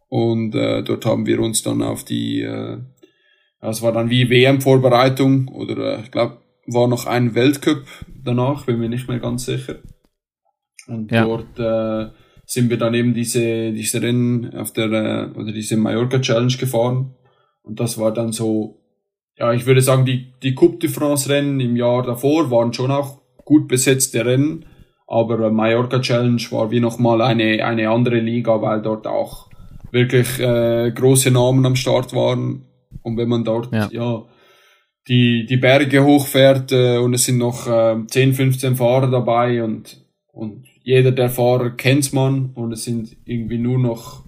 und 0.09 0.55
äh, 0.55 0.83
dort 0.83 1.05
haben 1.05 1.25
wir 1.25 1.39
uns 1.39 1.63
dann 1.63 1.81
auf 1.81 2.03
die, 2.03 2.41
äh, 2.41 2.79
es 3.61 3.81
war 3.81 3.91
dann 3.91 4.09
wie 4.09 4.29
WM-Vorbereitung 4.29 5.47
oder 5.47 5.97
äh, 5.97 6.01
ich 6.01 6.11
glaube 6.11 6.39
war 6.67 6.87
noch 6.87 7.05
ein 7.05 7.33
Weltcup 7.35 7.85
danach, 8.23 8.65
bin 8.65 8.79
mir 8.79 8.89
nicht 8.89 9.07
mehr 9.07 9.19
ganz 9.19 9.45
sicher. 9.45 9.77
Und 10.87 11.11
ja. 11.11 11.23
dort 11.23 11.59
äh, 11.59 12.11
sind 12.51 12.69
wir 12.69 12.75
dann 12.75 12.93
eben 12.93 13.13
diese, 13.13 13.71
diese 13.71 14.01
Rennen 14.01 14.53
auf 14.55 14.73
der, 14.73 14.91
äh, 14.91 15.39
oder 15.39 15.53
diese 15.53 15.77
Mallorca 15.77 16.19
Challenge 16.19 16.51
gefahren. 16.59 17.15
Und 17.63 17.79
das 17.79 17.97
war 17.97 18.13
dann 18.13 18.33
so, 18.33 18.81
ja, 19.37 19.53
ich 19.53 19.65
würde 19.65 19.81
sagen, 19.81 20.03
die, 20.03 20.33
die 20.43 20.53
Coupe 20.53 20.79
de 20.79 20.89
France 20.89 21.29
Rennen 21.29 21.61
im 21.61 21.77
Jahr 21.77 22.03
davor 22.03 22.51
waren 22.51 22.73
schon 22.73 22.91
auch 22.91 23.21
gut 23.45 23.69
besetzte 23.69 24.25
Rennen. 24.25 24.65
Aber 25.07 25.49
Mallorca 25.49 25.99
Challenge 26.01 26.41
war 26.49 26.71
wie 26.71 26.81
nochmal 26.81 27.21
eine, 27.21 27.63
eine 27.63 27.89
andere 27.89 28.19
Liga, 28.19 28.61
weil 28.61 28.81
dort 28.81 29.07
auch 29.07 29.49
wirklich 29.91 30.37
äh, 30.41 30.91
große 30.91 31.31
Namen 31.31 31.65
am 31.65 31.77
Start 31.77 32.13
waren. 32.13 32.65
Und 33.01 33.15
wenn 33.15 33.29
man 33.29 33.45
dort 33.45 33.71
ja, 33.71 33.87
ja 33.93 34.25
die, 35.07 35.45
die 35.45 35.57
Berge 35.57 36.03
hochfährt 36.03 36.73
äh, 36.73 36.97
und 36.97 37.13
es 37.13 37.23
sind 37.23 37.37
noch 37.37 37.65
äh, 37.67 37.95
10, 38.05 38.33
15 38.33 38.75
Fahrer 38.75 39.09
dabei 39.09 39.63
und, 39.63 40.05
und 40.33 40.65
jeder 40.83 41.11
der 41.11 41.29
Fahrer 41.29 41.71
kennt 41.71 42.13
man 42.13 42.51
und 42.53 42.71
es 42.71 42.83
sind 42.83 43.15
irgendwie 43.25 43.57
nur 43.57 43.77
noch, 43.77 44.23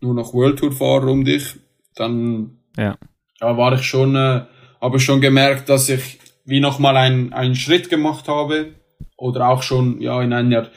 nur 0.00 0.14
noch 0.14 0.32
World 0.32 0.58
Tour 0.58 0.72
Fahrer 0.72 1.08
um 1.08 1.24
dich, 1.24 1.56
dann 1.94 2.58
ja. 2.76 2.96
ja 3.40 3.56
war 3.56 3.74
ich 3.74 3.82
schon, 3.82 4.14
äh, 4.14 4.42
habe 4.80 5.00
schon 5.00 5.20
gemerkt, 5.20 5.68
dass 5.68 5.88
ich 5.88 6.18
wie 6.44 6.60
nochmal 6.60 6.96
ein, 6.96 7.32
einen 7.32 7.54
Schritt 7.54 7.90
gemacht 7.90 8.28
habe 8.28 8.74
oder 9.16 9.48
auch 9.48 9.62
schon 9.62 10.00
ja 10.00 10.22
in 10.22 10.32
einer 10.32 10.70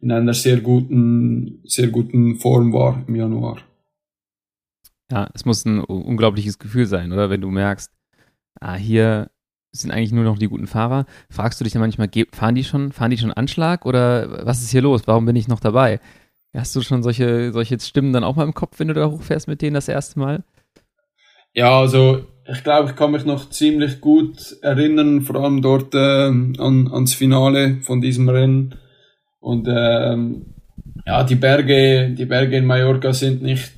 in 0.00 0.12
einer 0.12 0.34
sehr 0.34 0.60
guten 0.60 1.60
sehr 1.64 1.88
guten 1.88 2.36
Form 2.36 2.72
war 2.72 3.02
im 3.08 3.16
Januar. 3.16 3.58
Ja, 5.10 5.28
es 5.34 5.44
muss 5.44 5.64
ein 5.64 5.80
unglaubliches 5.80 6.58
Gefühl 6.58 6.86
sein, 6.86 7.12
oder 7.12 7.30
wenn 7.30 7.40
du 7.40 7.50
merkst, 7.50 7.90
ah 8.60 8.74
hier 8.74 9.30
sind 9.72 9.90
eigentlich 9.90 10.12
nur 10.12 10.24
noch 10.24 10.38
die 10.38 10.48
guten 10.48 10.66
Fahrer. 10.66 11.06
Fragst 11.30 11.60
du 11.60 11.64
dich 11.64 11.72
dann 11.72 11.82
manchmal, 11.82 12.08
fahren 12.32 12.54
die 12.54 12.64
schon, 12.64 12.92
fahren 12.92 13.10
die 13.10 13.18
schon 13.18 13.32
Anschlag 13.32 13.86
oder 13.86 14.46
was 14.46 14.62
ist 14.62 14.70
hier 14.70 14.82
los? 14.82 15.02
Warum 15.06 15.26
bin 15.26 15.36
ich 15.36 15.48
noch 15.48 15.60
dabei? 15.60 16.00
Hast 16.54 16.74
du 16.74 16.80
schon 16.80 17.02
solche, 17.02 17.52
solche 17.52 17.78
Stimmen 17.78 18.12
dann 18.12 18.24
auch 18.24 18.36
mal 18.36 18.44
im 18.44 18.54
Kopf, 18.54 18.78
wenn 18.78 18.88
du 18.88 18.94
da 18.94 19.10
hochfährst 19.10 19.48
mit 19.48 19.62
denen 19.62 19.74
das 19.74 19.88
erste 19.88 20.18
Mal? 20.18 20.42
Ja, 21.54 21.78
also 21.78 22.24
ich 22.50 22.64
glaube, 22.64 22.90
ich 22.90 22.96
kann 22.96 23.10
mich 23.10 23.24
noch 23.24 23.50
ziemlich 23.50 24.00
gut 24.00 24.56
erinnern, 24.62 25.22
vor 25.22 25.36
allem 25.36 25.60
dort 25.60 25.94
äh, 25.94 25.98
an, 25.98 26.88
ans 26.90 27.14
Finale 27.14 27.78
von 27.82 28.00
diesem 28.00 28.28
Rennen. 28.28 28.74
Und 29.38 29.68
ähm, 29.70 30.54
ja, 31.06 31.24
die 31.24 31.34
Berge, 31.34 32.10
die 32.10 32.24
Berge 32.24 32.56
in 32.56 32.66
Mallorca 32.66 33.12
sind 33.12 33.42
nicht 33.42 33.72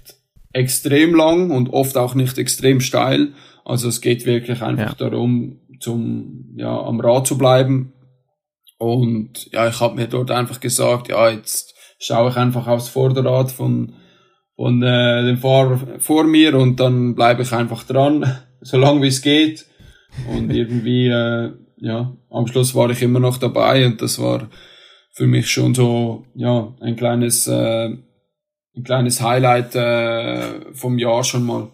extrem 0.53 1.15
lang 1.15 1.51
und 1.51 1.71
oft 1.71 1.97
auch 1.97 2.15
nicht 2.15 2.39
extrem 2.39 2.81
steil. 2.81 3.33
Also 3.65 3.89
es 3.89 4.01
geht 4.01 4.27
wirklich 4.27 4.63
einfach 4.63 4.99
ja. 4.99 5.11
darum, 5.11 5.59
zum 5.81 6.55
ja 6.57 6.81
am 6.81 7.01
Rad 7.01 7.27
zu 7.27 7.37
bleiben. 7.37 7.93
Und 8.79 9.51
ja, 9.53 9.69
ich 9.69 9.81
habe 9.81 9.97
mir 9.97 10.07
dort 10.07 10.31
einfach 10.31 10.61
gesagt, 10.61 11.09
ja, 11.09 11.29
jetzt 11.29 11.75
schaue 11.99 12.31
ich 12.31 12.37
einfach 12.37 12.67
aufs 12.67 12.89
Vorderrad 12.89 13.51
von 13.51 13.95
von 14.61 14.83
äh, 14.83 15.25
dem 15.25 15.39
Fahrer 15.39 15.81
vor 16.01 16.25
mir 16.25 16.55
und 16.55 16.79
dann 16.81 17.15
bleibe 17.15 17.41
ich 17.41 17.53
einfach 17.53 17.85
dran 17.85 18.31
so 18.61 18.77
lange 18.77 19.01
wie 19.01 19.09
es 19.09 19.23
geht. 19.23 19.67
Und 20.29 20.51
irgendwie, 20.55 21.09
äh, 21.09 21.53
ja, 21.79 22.15
am 22.29 22.47
Schluss 22.47 22.75
war 22.75 22.91
ich 22.91 23.01
immer 23.01 23.21
noch 23.21 23.39
dabei 23.39 23.87
und 23.87 24.03
das 24.03 24.21
war 24.21 24.51
für 25.13 25.27
mich 25.27 25.51
schon 25.51 25.75
so, 25.75 26.27
ja, 26.35 26.75
ein 26.81 26.97
kleines, 26.97 27.47
äh, 27.47 27.87
ein 27.89 28.85
kleines 28.85 29.23
Highlight 29.23 29.75
äh, 29.77 30.75
vom 30.75 30.99
Jahr 30.99 31.25
schon 31.25 31.45
mal. 31.45 31.69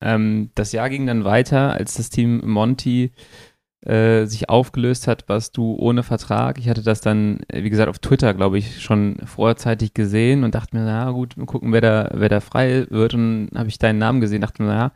Ähm, 0.00 0.50
das 0.56 0.72
Jahr 0.72 0.90
ging 0.90 1.06
dann 1.06 1.24
weiter, 1.24 1.72
als 1.72 1.94
das 1.94 2.10
Team 2.10 2.42
Monty 2.44 3.12
äh, 3.86 4.26
sich 4.26 4.48
aufgelöst 4.48 5.08
hat, 5.08 5.28
warst 5.28 5.56
du 5.56 5.74
ohne 5.74 6.02
Vertrag. 6.02 6.58
Ich 6.58 6.68
hatte 6.68 6.82
das 6.82 7.00
dann, 7.00 7.40
äh, 7.48 7.64
wie 7.64 7.70
gesagt, 7.70 7.88
auf 7.88 7.98
Twitter, 7.98 8.32
glaube 8.34 8.58
ich, 8.58 8.80
schon 8.82 9.16
vorzeitig 9.24 9.92
gesehen 9.94 10.44
und 10.44 10.54
dachte 10.54 10.76
mir, 10.76 10.84
na 10.84 11.10
gut, 11.10 11.36
mal 11.36 11.46
gucken, 11.46 11.72
wer 11.72 11.80
da, 11.80 12.10
wer 12.14 12.28
da 12.28 12.40
frei 12.40 12.86
wird. 12.90 13.14
Und 13.14 13.50
habe 13.54 13.68
ich 13.68 13.78
deinen 13.78 13.98
Namen 13.98 14.20
gesehen, 14.20 14.40
dachte 14.40 14.62
mir, 14.62 14.68
naja, 14.68 14.92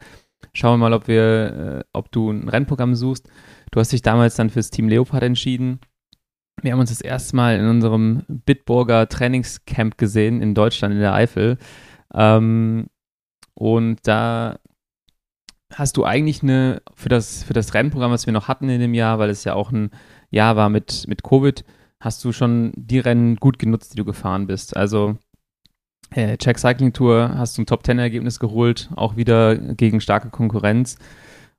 schauen 0.52 0.74
wir 0.74 0.88
mal, 0.88 0.92
ob 0.92 1.08
wir, 1.08 1.82
äh, 1.82 1.84
ob 1.92 2.12
du 2.12 2.30
ein 2.30 2.48
Rennprogramm 2.48 2.94
suchst. 2.94 3.28
Du 3.72 3.80
hast 3.80 3.92
dich 3.92 4.02
damals 4.02 4.36
dann 4.36 4.50
fürs 4.50 4.70
Team 4.70 4.88
Leopard 4.88 5.22
entschieden. 5.22 5.80
Wir 6.62 6.72
haben 6.72 6.80
uns 6.80 6.90
das 6.90 7.00
erste 7.00 7.36
Mal 7.36 7.58
in 7.58 7.66
unserem 7.66 8.22
Bitburger 8.28 9.08
Trainingscamp 9.08 9.98
gesehen 9.98 10.40
in 10.40 10.54
Deutschland, 10.54 10.94
in 10.94 11.00
der 11.00 11.12
Eifel. 11.12 11.58
Ähm, 12.14 12.86
und 13.54 14.06
da 14.06 14.58
hast 15.72 15.96
du 15.96 16.04
eigentlich 16.04 16.42
eine, 16.42 16.82
für 16.94 17.08
das, 17.08 17.42
für 17.42 17.52
das 17.52 17.74
Rennprogramm, 17.74 18.12
was 18.12 18.26
wir 18.26 18.32
noch 18.32 18.48
hatten 18.48 18.68
in 18.68 18.80
dem 18.80 18.94
Jahr, 18.94 19.18
weil 19.18 19.30
es 19.30 19.44
ja 19.44 19.54
auch 19.54 19.72
ein 19.72 19.90
Jahr 20.30 20.56
war 20.56 20.68
mit, 20.68 21.06
mit 21.08 21.22
Covid, 21.22 21.64
hast 22.00 22.24
du 22.24 22.32
schon 22.32 22.72
die 22.76 22.98
Rennen 22.98 23.36
gut 23.36 23.58
genutzt, 23.58 23.92
die 23.92 23.96
du 23.96 24.04
gefahren 24.04 24.46
bist. 24.46 24.76
Also 24.76 25.16
äh, 26.10 26.36
Czech 26.36 26.58
Cycling 26.58 26.92
Tour 26.92 27.32
hast 27.36 27.58
du 27.58 27.62
ein 27.62 27.66
Top-10-Ergebnis 27.66 28.38
geholt, 28.38 28.90
auch 28.96 29.16
wieder 29.16 29.56
gegen 29.56 30.00
starke 30.00 30.30
Konkurrenz. 30.30 30.98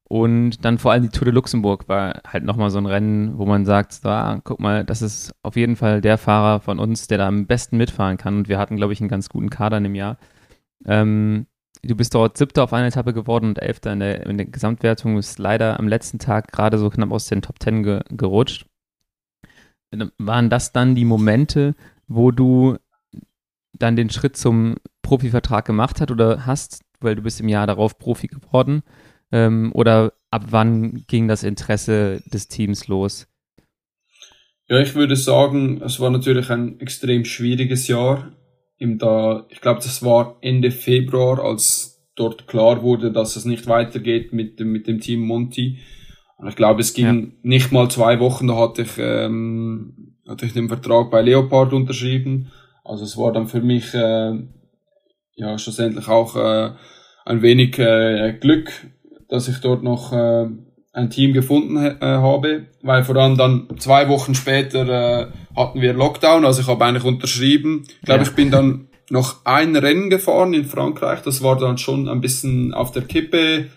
Und 0.10 0.64
dann 0.64 0.78
vor 0.78 0.94
allem 0.94 1.04
die 1.04 1.10
Tour 1.10 1.26
de 1.26 1.34
Luxemburg 1.34 1.90
war 1.90 2.22
halt 2.26 2.46
nochmal 2.46 2.70
so 2.70 2.78
ein 2.78 2.86
Rennen, 2.86 3.38
wo 3.38 3.46
man 3.46 3.66
sagt, 3.66 4.06
ah, 4.06 4.40
guck 4.42 4.62
mal, 4.62 4.86
das 4.86 5.02
ist 5.02 5.34
auf 5.44 5.58
jeden 5.58 5.76
Fall 5.76 6.00
der 6.00 6.18
Fahrer 6.18 6.62
von 6.62 6.80
uns, 6.80 7.08
der 7.08 7.18
da 7.18 7.28
am 7.28 7.46
besten 7.46 7.76
mitfahren 7.76 8.16
kann. 8.16 8.38
Und 8.38 8.48
wir 8.48 8.58
hatten, 8.58 8.78
glaube 8.78 8.94
ich, 8.94 9.02
einen 9.02 9.10
ganz 9.10 9.28
guten 9.28 9.50
Kader 9.50 9.78
in 9.78 9.84
dem 9.84 9.96
Jahr. 9.96 10.18
Ähm, 10.86 11.48
du 11.84 11.96
bist 11.96 12.14
dort 12.14 12.38
Siebter 12.38 12.64
auf 12.64 12.74
einer 12.74 12.88
Etappe 12.88 13.14
geworden 13.14 13.50
und 13.50 13.60
Elfter 13.60 13.94
in 13.94 14.00
der, 14.00 14.26
in 14.26 14.38
der 14.38 14.48
Gesamtwertung. 14.48 15.18
Ist 15.18 15.40
leider 15.40 15.80
am 15.80 15.88
letzten 15.88 16.20
Tag 16.20 16.52
gerade 16.52 16.78
so 16.78 16.90
knapp 16.90 17.12
aus 17.12 17.28
den 17.28 17.42
Top 17.42 17.60
Ten 17.60 17.84
ge, 17.84 18.02
gerutscht. 18.10 18.66
Waren 20.18 20.50
das 20.50 20.74
dann 20.74 20.96
die 20.96 21.06
Momente, 21.06 21.76
wo 22.08 22.32
du 22.32 22.78
dann 23.74 23.96
den 23.96 24.10
Schritt 24.10 24.38
zum 24.38 24.76
Profivertrag 25.02 25.66
gemacht 25.66 26.02
hast 26.02 26.12
oder 26.12 26.46
hast, 26.46 26.82
weil 27.00 27.16
du 27.16 27.22
bist 27.22 27.40
im 27.40 27.50
Jahr 27.50 27.68
darauf 27.68 27.98
Profi 27.98 28.28
geworden? 28.28 28.84
Ähm, 29.32 29.72
oder 29.74 30.14
ab 30.32 30.48
wann 30.50 31.06
ging 31.08 31.28
das 31.28 31.44
Interesse 31.44 32.22
des 32.26 32.48
Teams 32.48 32.88
los? 32.88 33.28
Ja, 34.70 34.80
ich 34.80 34.96
würde 34.96 35.16
sagen, 35.16 35.82
es 35.82 36.00
war 36.00 36.10
natürlich 36.10 36.50
ein 36.50 36.80
extrem 36.82 37.24
schwieriges 37.24 37.88
Jahr 37.88 38.32
im 38.78 38.98
da, 38.98 39.46
ich 39.50 39.62
glaube, 39.62 39.80
das 39.82 40.04
war 40.04 40.38
Ende 40.42 40.72
Februar, 40.72 41.44
als 41.44 42.04
dort 42.16 42.48
klar 42.48 42.82
wurde, 42.82 43.12
dass 43.12 43.36
es 43.36 43.46
nicht 43.46 43.68
weitergeht 43.68 44.34
mit 44.34 44.60
dem, 44.60 44.72
mit 44.72 44.88
dem 44.88 45.00
Team 45.00 45.22
Monty. 45.22 45.80
Und 46.38 46.48
ich 46.48 46.56
glaube, 46.56 46.82
es 46.82 46.94
ging 46.94 47.06
ja. 47.06 47.28
nicht 47.42 47.72
mal 47.72 47.90
zwei 47.90 48.20
Wochen, 48.20 48.48
da 48.48 48.58
hatte 48.58 48.84
ich, 48.84 48.98
ähm, 48.98 50.16
hatte 50.28 50.46
ich 50.46 50.54
den 50.54 50.68
Vertrag 50.68 51.10
bei 51.10 51.22
Leopard 51.22 51.74
unterschrieben. 51.74 52.52
Also 52.84 53.04
es 53.04 53.18
war 53.18 53.32
dann 53.34 53.48
für 53.48 53.62
mich, 53.62 53.94
äh, 53.94 54.34
ja, 55.36 55.58
schlussendlich 55.58 56.08
auch 56.08 56.36
äh, 56.36 56.72
ein 57.26 57.42
wenig 57.42 57.78
äh, 57.80 58.34
Glück, 58.40 58.72
dass 59.30 59.48
ich 59.48 59.58
dort 59.60 59.84
noch 59.84 60.14
äh, 60.14 60.48
ein 60.98 61.12
Team 61.12 61.32
gefunden 61.32 61.78
äh, 61.78 61.98
habe, 62.02 62.66
weil 62.82 63.04
vor 63.04 63.16
allem 63.18 63.38
dann 63.38 63.68
zwei 63.78 64.10
Wochen 64.10 64.34
später 64.34 64.88
äh, 64.88 65.28
hatten 65.56 65.80
wir 65.80 65.94
Lockdown, 65.94 66.44
also 66.44 66.62
ich 66.62 66.68
habe 66.68 66.84
eigentlich 66.84 67.04
unterschrieben. 67.04 67.84
Ich 67.88 68.02
glaube, 68.02 68.24
ja. 68.24 68.30
ich 68.30 68.36
bin 68.36 68.50
dann 68.50 68.88
noch 69.12 69.46
ein 69.46 69.76
Rennen 69.76 70.10
gefahren 70.10 70.56
in 70.56 70.66
Frankreich, 70.66 71.22
das 71.22 71.44
war 71.44 71.56
dann 71.56 71.78
schon 71.78 72.10
ein 72.10 72.20
bisschen 72.20 72.74
auf 72.74 72.92
der 72.92 73.04
Kippe. 73.04 73.68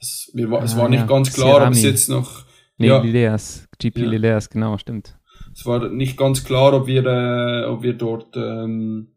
Es, 0.00 0.30
mir 0.32 0.50
war, 0.50 0.62
ah, 0.62 0.64
es 0.64 0.76
war 0.76 0.88
nicht 0.88 1.00
ja. 1.00 1.06
ganz 1.06 1.32
klar, 1.34 1.66
ob 1.66 1.72
es 1.72 1.82
jetzt 1.82 2.08
noch... 2.08 2.44
Nee, 2.78 2.88
ja, 2.88 2.98
Lileas, 3.02 3.68
GP 3.78 3.98
ja. 3.98 4.08
Lileas, 4.08 4.48
genau, 4.48 4.78
stimmt. 4.78 5.18
Es 5.54 5.66
war 5.66 5.86
nicht 5.90 6.16
ganz 6.16 6.44
klar, 6.44 6.72
ob 6.72 6.86
wir, 6.86 7.04
äh, 7.04 7.66
ob 7.66 7.82
wir 7.82 7.92
dort 7.92 8.36
ähm, 8.36 9.08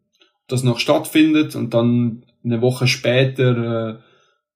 das 0.48 0.64
noch 0.64 0.78
stattfindet 0.78 1.56
und 1.56 1.72
dann 1.72 2.26
eine 2.44 2.60
Woche 2.60 2.86
später 2.86 3.96
äh, 3.96 4.09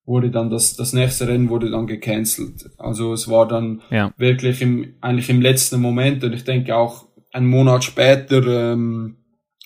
wurde 0.07 0.31
dann 0.31 0.51
das, 0.51 0.77
das 0.77 0.93
nächste 0.93 1.29
Rennen 1.29 1.49
wurde 1.49 1.71
dann 1.71 1.87
gecancelt. 1.87 2.71
Also 2.79 3.13
es 3.13 3.29
war 3.29 3.49
dann 3.49 3.83
ja. 3.91 4.13
wirklich 4.17 4.61
im, 4.61 4.95
eigentlich 5.01 5.31
im 5.31 5.41
letzten 5.41 5.81
Moment 5.81 6.23
und 6.25 6.33
ich 6.35 6.45
denke 6.45 6.77
auch 6.77 7.07
einen 7.33 7.49
Monat 7.49 7.85
später 7.85 8.73
ähm, 8.73 9.17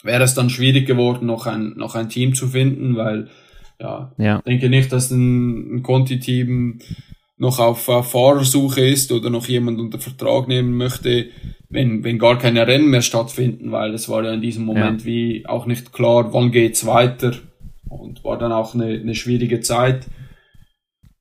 wäre 0.03 0.22
es 0.22 0.35
dann 0.35 0.48
schwierig 0.48 0.87
geworden, 0.87 1.27
noch 1.27 1.46
ein, 1.46 1.74
noch 1.77 1.94
ein 1.94 2.09
Team 2.09 2.35
zu 2.35 2.46
finden, 2.48 2.96
weil 2.96 3.29
ja, 3.81 4.12
ja. 4.16 4.40
denke 4.42 4.68
nicht, 4.68 4.92
dass 4.92 5.11
ein, 5.11 5.77
ein 5.77 5.83
Conti-Team 5.83 6.81
noch 7.37 7.59
auf, 7.59 7.88
auf 7.88 8.11
Fahrersuche 8.11 8.81
ist 8.81 9.12
oder 9.12 9.31
noch 9.31 9.46
jemand 9.46 9.79
unter 9.79 9.98
Vertrag 9.98 10.48
nehmen 10.48 10.77
möchte, 10.77 11.27
wenn, 11.68 12.03
wenn 12.03 12.18
gar 12.18 12.38
keine 12.38 12.66
Rennen 12.66 12.88
mehr 12.88 13.03
stattfinden, 13.03 13.70
weil 13.70 13.92
es 13.94 14.09
war 14.09 14.24
ja 14.24 14.33
in 14.33 14.40
diesem 14.40 14.64
Moment 14.64 15.03
ja. 15.03 15.07
wie 15.07 15.46
auch 15.46 15.66
nicht 15.66 15.92
klar, 15.92 16.33
wann 16.33 16.51
geht's 16.51 16.87
weiter 16.87 17.33
und 17.88 18.24
war 18.24 18.38
dann 18.38 18.53
auch 18.53 18.74
eine, 18.74 18.87
eine 18.87 19.14
schwierige 19.14 19.61
Zeit 19.61 20.07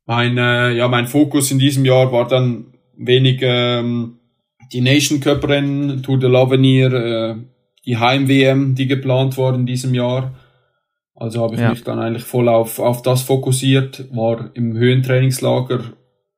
mein, 0.08 0.38
äh, 0.38 0.72
ja, 0.72 0.88
mein 0.88 1.06
Fokus 1.06 1.52
in 1.52 1.60
diesem 1.60 1.86
Jahr 1.86 2.12
war 2.12 2.28
dann 2.28 2.74
wenig 2.96 3.40
ähm, 3.42 4.20
die 4.72 4.82
Nation 4.82 5.20
Cup 5.20 5.48
Rennen, 5.48 6.02
Tour 6.02 6.18
de 6.18 6.30
l'Avenir, 6.30 6.94
äh, 6.94 7.36
die 7.86 7.98
Heim-WM, 7.98 8.74
die 8.74 8.88
geplant 8.88 9.38
war 9.38 9.54
in 9.54 9.66
diesem 9.66 9.94
Jahr. 9.94 10.34
Also 11.14 11.42
habe 11.42 11.56
ich 11.56 11.62
ja. 11.62 11.70
mich 11.70 11.84
dann 11.84 12.00
eigentlich 12.00 12.24
voll 12.24 12.48
auf, 12.48 12.80
auf 12.80 13.02
das 13.02 13.24
fokussiert, 13.24 14.08
war 14.16 14.52
im 14.54 14.78
Höhentrainingslager 14.78 15.82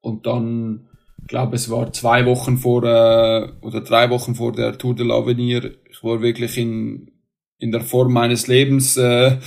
und 0.02 0.26
dann, 0.26 0.88
glaube 1.28 1.56
es 1.56 1.70
war 1.70 1.94
zwei 1.94 2.26
Wochen 2.26 2.58
vor 2.58 2.84
äh, 2.84 3.52
oder 3.62 3.82
drei 3.82 4.10
Wochen 4.10 4.34
vor 4.34 4.52
der 4.52 4.78
Tour 4.80 4.96
de 4.96 5.06
l'Avenir. 5.06 5.76
Ich 5.92 6.04
war 6.04 6.22
wirklich 6.22 6.58
in, 6.58 7.12
in 7.60 7.72
der 7.72 7.82
Form 7.82 8.14
meines 8.14 8.48
Lebens 8.48 8.98
äh, 8.98 9.38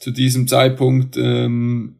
zu 0.00 0.10
diesem 0.10 0.48
Zeitpunkt. 0.48 1.16
Ähm, 1.16 1.97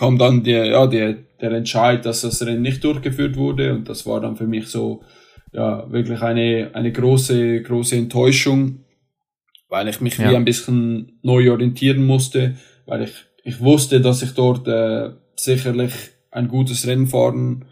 kam 0.00 0.16
dann 0.16 0.42
der, 0.42 0.64
ja, 0.64 0.86
der, 0.86 1.12
der 1.42 1.52
Entscheid, 1.52 2.06
dass 2.06 2.22
das 2.22 2.40
Rennen 2.40 2.62
nicht 2.62 2.82
durchgeführt 2.82 3.36
wurde 3.36 3.74
und 3.74 3.86
das 3.86 4.06
war 4.06 4.18
dann 4.18 4.34
für 4.34 4.46
mich 4.46 4.68
so, 4.68 5.02
ja, 5.52 5.92
wirklich 5.92 6.22
eine, 6.22 6.70
eine 6.72 6.90
große, 6.90 7.60
große 7.60 7.96
Enttäuschung, 7.96 8.86
weil 9.68 9.88
ich 9.88 10.00
mich 10.00 10.16
ja. 10.16 10.30
wie 10.30 10.36
ein 10.36 10.46
bisschen 10.46 11.18
neu 11.22 11.50
orientieren 11.50 12.06
musste, 12.06 12.56
weil 12.86 13.02
ich, 13.02 13.12
ich 13.44 13.60
wusste, 13.60 14.00
dass 14.00 14.22
ich 14.22 14.30
dort 14.32 14.66
äh, 14.68 15.10
sicherlich 15.36 15.92
ein 16.30 16.48
gutes 16.48 16.86
Rennen 16.86 17.06
fahren 17.06 17.66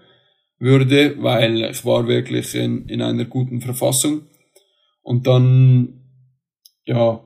würde, 0.58 1.14
weil 1.22 1.62
ich 1.70 1.82
war 1.86 2.08
wirklich 2.08 2.54
in, 2.54 2.90
in 2.90 3.00
einer 3.00 3.24
guten 3.24 3.62
Verfassung. 3.62 4.26
Und 5.00 5.26
dann, 5.26 6.02
ja, 6.84 7.24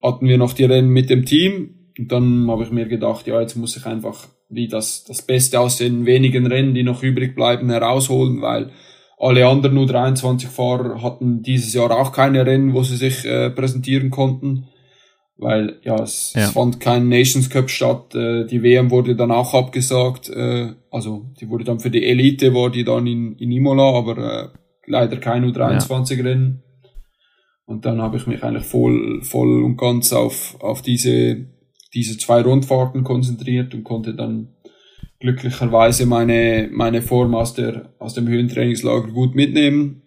hatten 0.00 0.28
wir 0.28 0.38
noch 0.38 0.52
die 0.52 0.66
Rennen 0.66 0.90
mit 0.90 1.10
dem 1.10 1.24
Team 1.24 1.79
und 1.98 2.12
dann 2.12 2.50
habe 2.50 2.64
ich 2.64 2.70
mir 2.70 2.86
gedacht, 2.86 3.26
ja, 3.26 3.40
jetzt 3.40 3.56
muss 3.56 3.76
ich 3.76 3.86
einfach 3.86 4.28
wie 4.48 4.68
das, 4.68 5.04
das 5.04 5.22
Beste 5.22 5.60
aus 5.60 5.76
den 5.76 6.06
wenigen 6.06 6.46
Rennen, 6.46 6.74
die 6.74 6.82
noch 6.82 7.02
übrig 7.02 7.34
bleiben, 7.34 7.70
herausholen, 7.70 8.42
weil 8.42 8.70
alle 9.16 9.46
anderen 9.46 9.76
nur 9.76 9.86
23 9.86 10.48
Fahrer 10.48 11.02
hatten 11.02 11.42
dieses 11.42 11.72
Jahr 11.74 11.90
auch 11.90 12.12
keine 12.12 12.44
Rennen, 12.44 12.74
wo 12.74 12.82
sie 12.82 12.96
sich 12.96 13.24
äh, 13.24 13.50
präsentieren 13.50 14.10
konnten, 14.10 14.68
weil 15.36 15.78
ja 15.82 16.02
es, 16.02 16.32
ja. 16.34 16.42
es 16.42 16.50
fand 16.50 16.80
kein 16.80 17.08
Nations 17.08 17.50
Cup 17.50 17.70
statt. 17.70 18.14
Äh, 18.14 18.46
die 18.46 18.62
WM 18.62 18.90
wurde 18.90 19.14
dann 19.14 19.30
auch 19.30 19.54
abgesagt, 19.54 20.30
äh, 20.30 20.72
also 20.90 21.26
die 21.40 21.48
wurde 21.48 21.64
dann 21.64 21.80
für 21.80 21.90
die 21.90 22.04
Elite 22.04 22.54
war 22.54 22.70
die 22.70 22.84
dann 22.84 23.06
in, 23.06 23.36
in 23.36 23.52
Imola, 23.52 23.92
aber 23.92 24.18
äh, 24.18 24.48
leider 24.86 25.18
kein 25.18 25.44
U23 25.44 26.24
ja. 26.24 26.52
Und 27.66 27.84
dann 27.84 28.02
habe 28.02 28.16
ich 28.16 28.26
mich 28.26 28.42
eigentlich 28.42 28.64
voll 28.64 29.22
voll 29.22 29.62
und 29.62 29.76
ganz 29.76 30.12
auf 30.12 30.56
auf 30.60 30.82
diese 30.82 31.46
diese 31.94 32.18
zwei 32.18 32.42
Rundfahrten 32.42 33.04
konzentriert 33.04 33.74
und 33.74 33.84
konnte 33.84 34.14
dann 34.14 34.54
glücklicherweise 35.18 36.06
meine, 36.06 36.68
meine 36.72 37.02
Form 37.02 37.34
aus, 37.34 37.54
der, 37.54 37.92
aus 37.98 38.14
dem 38.14 38.26
Höhentrainingslager 38.26 39.08
gut 39.08 39.34
mitnehmen. 39.34 40.02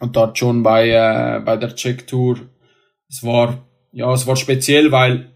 Und 0.00 0.16
dort 0.16 0.38
schon 0.38 0.62
bei, 0.62 0.90
äh, 0.90 1.40
bei 1.40 1.56
der 1.56 1.74
Check-Tour, 1.74 2.40
es 3.08 3.22
war, 3.22 3.66
ja, 3.92 4.12
es 4.12 4.26
war 4.26 4.36
speziell, 4.36 4.90
weil 4.90 5.32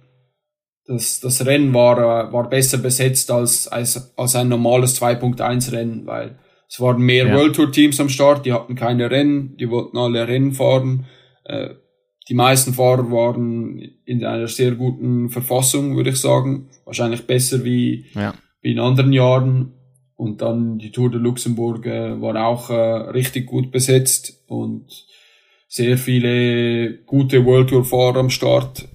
das, 0.87 1.21
das 1.21 1.47
Rennen 1.47 1.73
war, 1.75 1.99
äh, 1.99 2.33
war 2.33 2.49
besser 2.49 2.79
besetzt 2.79 3.31
als, 3.31 3.69
als, 3.69 4.13
als 4.17 4.35
ein 4.35 4.49
normales 4.49 5.01
2.1 5.01 5.73
Rennen, 5.73 6.07
weil 6.07 6.39
es 6.69 6.81
waren 6.81 7.01
mehr 7.01 7.29
ja. 7.29 7.35
World 7.35 7.55
Tour 7.55 7.71
Teams 7.71 8.01
am 8.01 8.09
Start, 8.09 8.45
die 8.45 8.53
hatten 8.53 8.75
keine 8.75 9.11
Rennen, 9.11 9.57
die 9.57 9.71
wollten 9.71 9.97
alle 9.97 10.27
Rennen 10.27 10.53
fahren. 10.53 11.07
Äh, 11.45 11.75
die 12.29 12.35
meisten 12.35 12.75
Fahrer 12.75 13.11
waren 13.11 13.81
in 14.05 14.25
einer 14.25 14.49
sehr 14.49 14.73
guten 14.73 15.31
Verfassung, 15.31 15.97
würde 15.97 16.11
ich 16.11 16.17
sagen. 16.17 16.69
Wahrscheinlich 16.85 17.27
besser 17.27 17.65
wie, 17.65 18.07
ja. 18.15 18.35
wie 18.61 18.73
in 18.73 18.79
anderen 18.79 19.13
Jahren. 19.13 19.73
Und 20.17 20.43
dann 20.43 20.79
die 20.79 20.91
Tour 20.91 21.11
de 21.11 21.21
Luxemburg 21.21 21.87
äh, 21.87 22.21
war 22.21 22.45
auch 22.45 22.71
äh, 22.71 22.75
richtig 22.75 23.47
gut 23.47 23.71
besetzt 23.71 24.43
und 24.49 25.07
sehr 25.69 25.97
viele 25.97 26.99
gute 27.05 27.45
World 27.45 27.71
Tour 27.71 27.85
Fahrer 27.85 28.19
am 28.19 28.31
Start. 28.31 28.89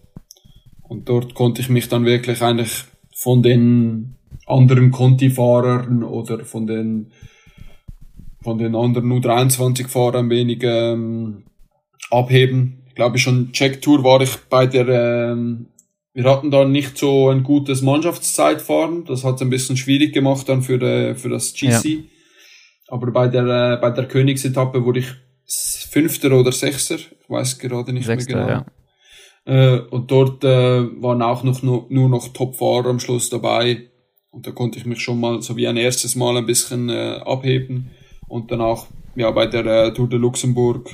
Und 0.82 1.08
dort 1.08 1.34
konnte 1.34 1.62
ich 1.62 1.70
mich 1.70 1.88
dann 1.88 2.06
wirklich 2.06 2.42
eigentlich 2.42 2.84
von 3.16 3.42
den 3.42 4.16
anderen 4.46 4.92
Conti-Fahrern 4.92 6.04
oder 6.04 6.44
von 6.44 6.68
den 6.68 7.12
von 8.44 8.58
den 8.58 8.76
anderen 8.76 9.10
U23-Fahrern 9.14 10.26
ein 10.26 10.30
wenig 10.30 10.60
ähm, 10.64 11.46
abheben. 12.12 12.83
Ich 12.94 12.96
glaube 12.96 13.18
schon 13.18 13.52
Check-Tour 13.52 14.04
war 14.04 14.22
ich 14.22 14.36
bei 14.50 14.68
der, 14.68 14.88
ähm, 14.88 15.66
wir 16.14 16.26
hatten 16.26 16.52
dann 16.52 16.72
nicht 16.72 16.96
so 16.96 17.30
ein 17.30 17.42
gutes 17.42 17.82
Mannschaftszeitfahren. 17.82 19.04
Das 19.06 19.24
hat 19.24 19.38
es 19.38 19.42
ein 19.42 19.50
bisschen 19.50 19.78
schwierig 19.78 20.14
gemacht 20.14 20.48
dann 20.48 20.62
für, 20.62 20.80
äh, 20.80 21.16
für 21.16 21.30
das 21.30 21.56
GC. 21.56 21.86
Ja. 21.86 22.00
Aber 22.90 23.10
bei 23.12 23.28
der, 23.28 23.46
äh, 23.46 23.78
bei 23.82 23.90
der 23.90 24.08
Königsetappe 24.08 24.86
wurde 24.86 25.00
ich 25.00 25.08
Fünfter 25.90 26.32
oder 26.40 26.52
Sechster. 26.52 26.98
Ich 26.98 27.30
weiß 27.30 27.58
gerade 27.58 27.94
nicht 27.94 28.06
Sechster, 28.06 28.36
mehr 28.36 28.66
genau. 29.46 29.56
Ja. 29.58 29.76
Äh, 29.76 29.80
und 29.90 30.12
dort 30.12 30.44
äh, 30.44 31.02
waren 31.02 31.24
auch 31.24 31.44
noch 31.44 31.64
nur, 31.64 31.88
nur 31.90 32.10
noch 32.10 32.28
Top-Fahrer 32.28 32.90
am 32.90 33.00
Schluss 33.00 33.32
dabei. 33.32 33.90
Und 34.30 34.46
da 34.46 34.52
konnte 34.52 34.78
ich 34.78 34.86
mich 34.86 35.02
schon 35.02 35.20
mal 35.20 35.42
so 35.42 35.58
wie 35.58 35.68
ein 35.68 35.78
erstes 35.78 36.16
Mal 36.16 36.38
ein 36.38 36.46
bisschen 36.46 36.90
äh, 36.90 37.22
abheben. 37.26 37.90
Und 38.28 38.52
dann 38.52 38.62
auch 38.62 38.86
ja, 39.16 39.32
bei 39.32 39.48
der 39.48 39.66
äh, 39.66 39.94
Tour 39.94 40.08
de 40.10 40.20
Luxemburg, 40.20 40.90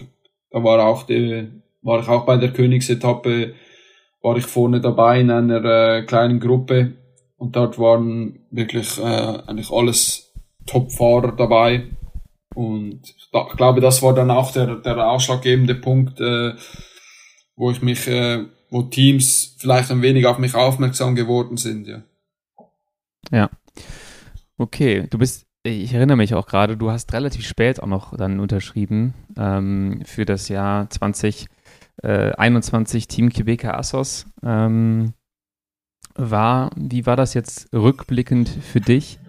da 0.51 0.63
war 0.63 0.85
auch 0.85 1.03
die, 1.03 1.47
war 1.81 2.01
ich 2.01 2.07
auch 2.07 2.25
bei 2.25 2.37
der 2.37 2.51
Königsetappe, 2.51 3.53
war 4.21 4.37
ich 4.37 4.45
vorne 4.45 4.81
dabei 4.81 5.21
in 5.21 5.31
einer 5.31 5.63
äh, 5.63 6.03
kleinen 6.03 6.39
Gruppe 6.39 6.93
und 7.37 7.55
dort 7.55 7.79
waren 7.79 8.39
wirklich 8.51 8.97
äh, 8.97 9.01
eigentlich 9.01 9.71
alles 9.71 10.33
Top-Fahrer 10.65 11.35
dabei. 11.35 11.87
Und 12.53 13.01
ich 13.03 13.31
glaube, 13.55 13.79
das 13.79 14.01
war 14.01 14.13
dann 14.13 14.31
auch 14.31 14.51
der, 14.51 14.75
der 14.75 15.09
ausschlaggebende 15.09 15.75
Punkt, 15.75 16.19
äh, 16.19 16.53
wo 17.55 17.71
ich 17.71 17.81
mich, 17.81 18.07
äh, 18.07 18.45
wo 18.69 18.81
Teams 18.83 19.55
vielleicht 19.59 19.91
ein 19.91 20.01
wenig 20.01 20.25
auf 20.25 20.37
mich 20.37 20.55
aufmerksam 20.55 21.15
geworden 21.15 21.57
sind, 21.57 21.87
ja. 21.87 22.03
Ja. 23.31 23.49
Okay, 24.57 25.07
du 25.09 25.17
bist 25.17 25.49
ich 25.63 25.93
erinnere 25.93 26.17
mich 26.17 26.33
auch 26.33 26.47
gerade, 26.47 26.77
du 26.77 26.89
hast 26.89 27.11
relativ 27.13 27.45
spät 27.45 27.81
auch 27.81 27.87
noch 27.87 28.15
dann 28.15 28.39
unterschrieben 28.39 29.13
ähm, 29.37 30.01
für 30.05 30.25
das 30.25 30.47
Jahr 30.47 30.89
2021 30.89 31.47
äh, 32.03 33.07
Team 33.07 33.29
Quebeca 33.29 33.71
Assos. 33.71 34.25
Ähm, 34.43 35.13
war, 36.15 36.71
wie 36.75 37.05
war 37.05 37.15
das 37.15 37.33
jetzt 37.33 37.73
rückblickend 37.73 38.49
für 38.49 38.81
dich, 38.81 39.19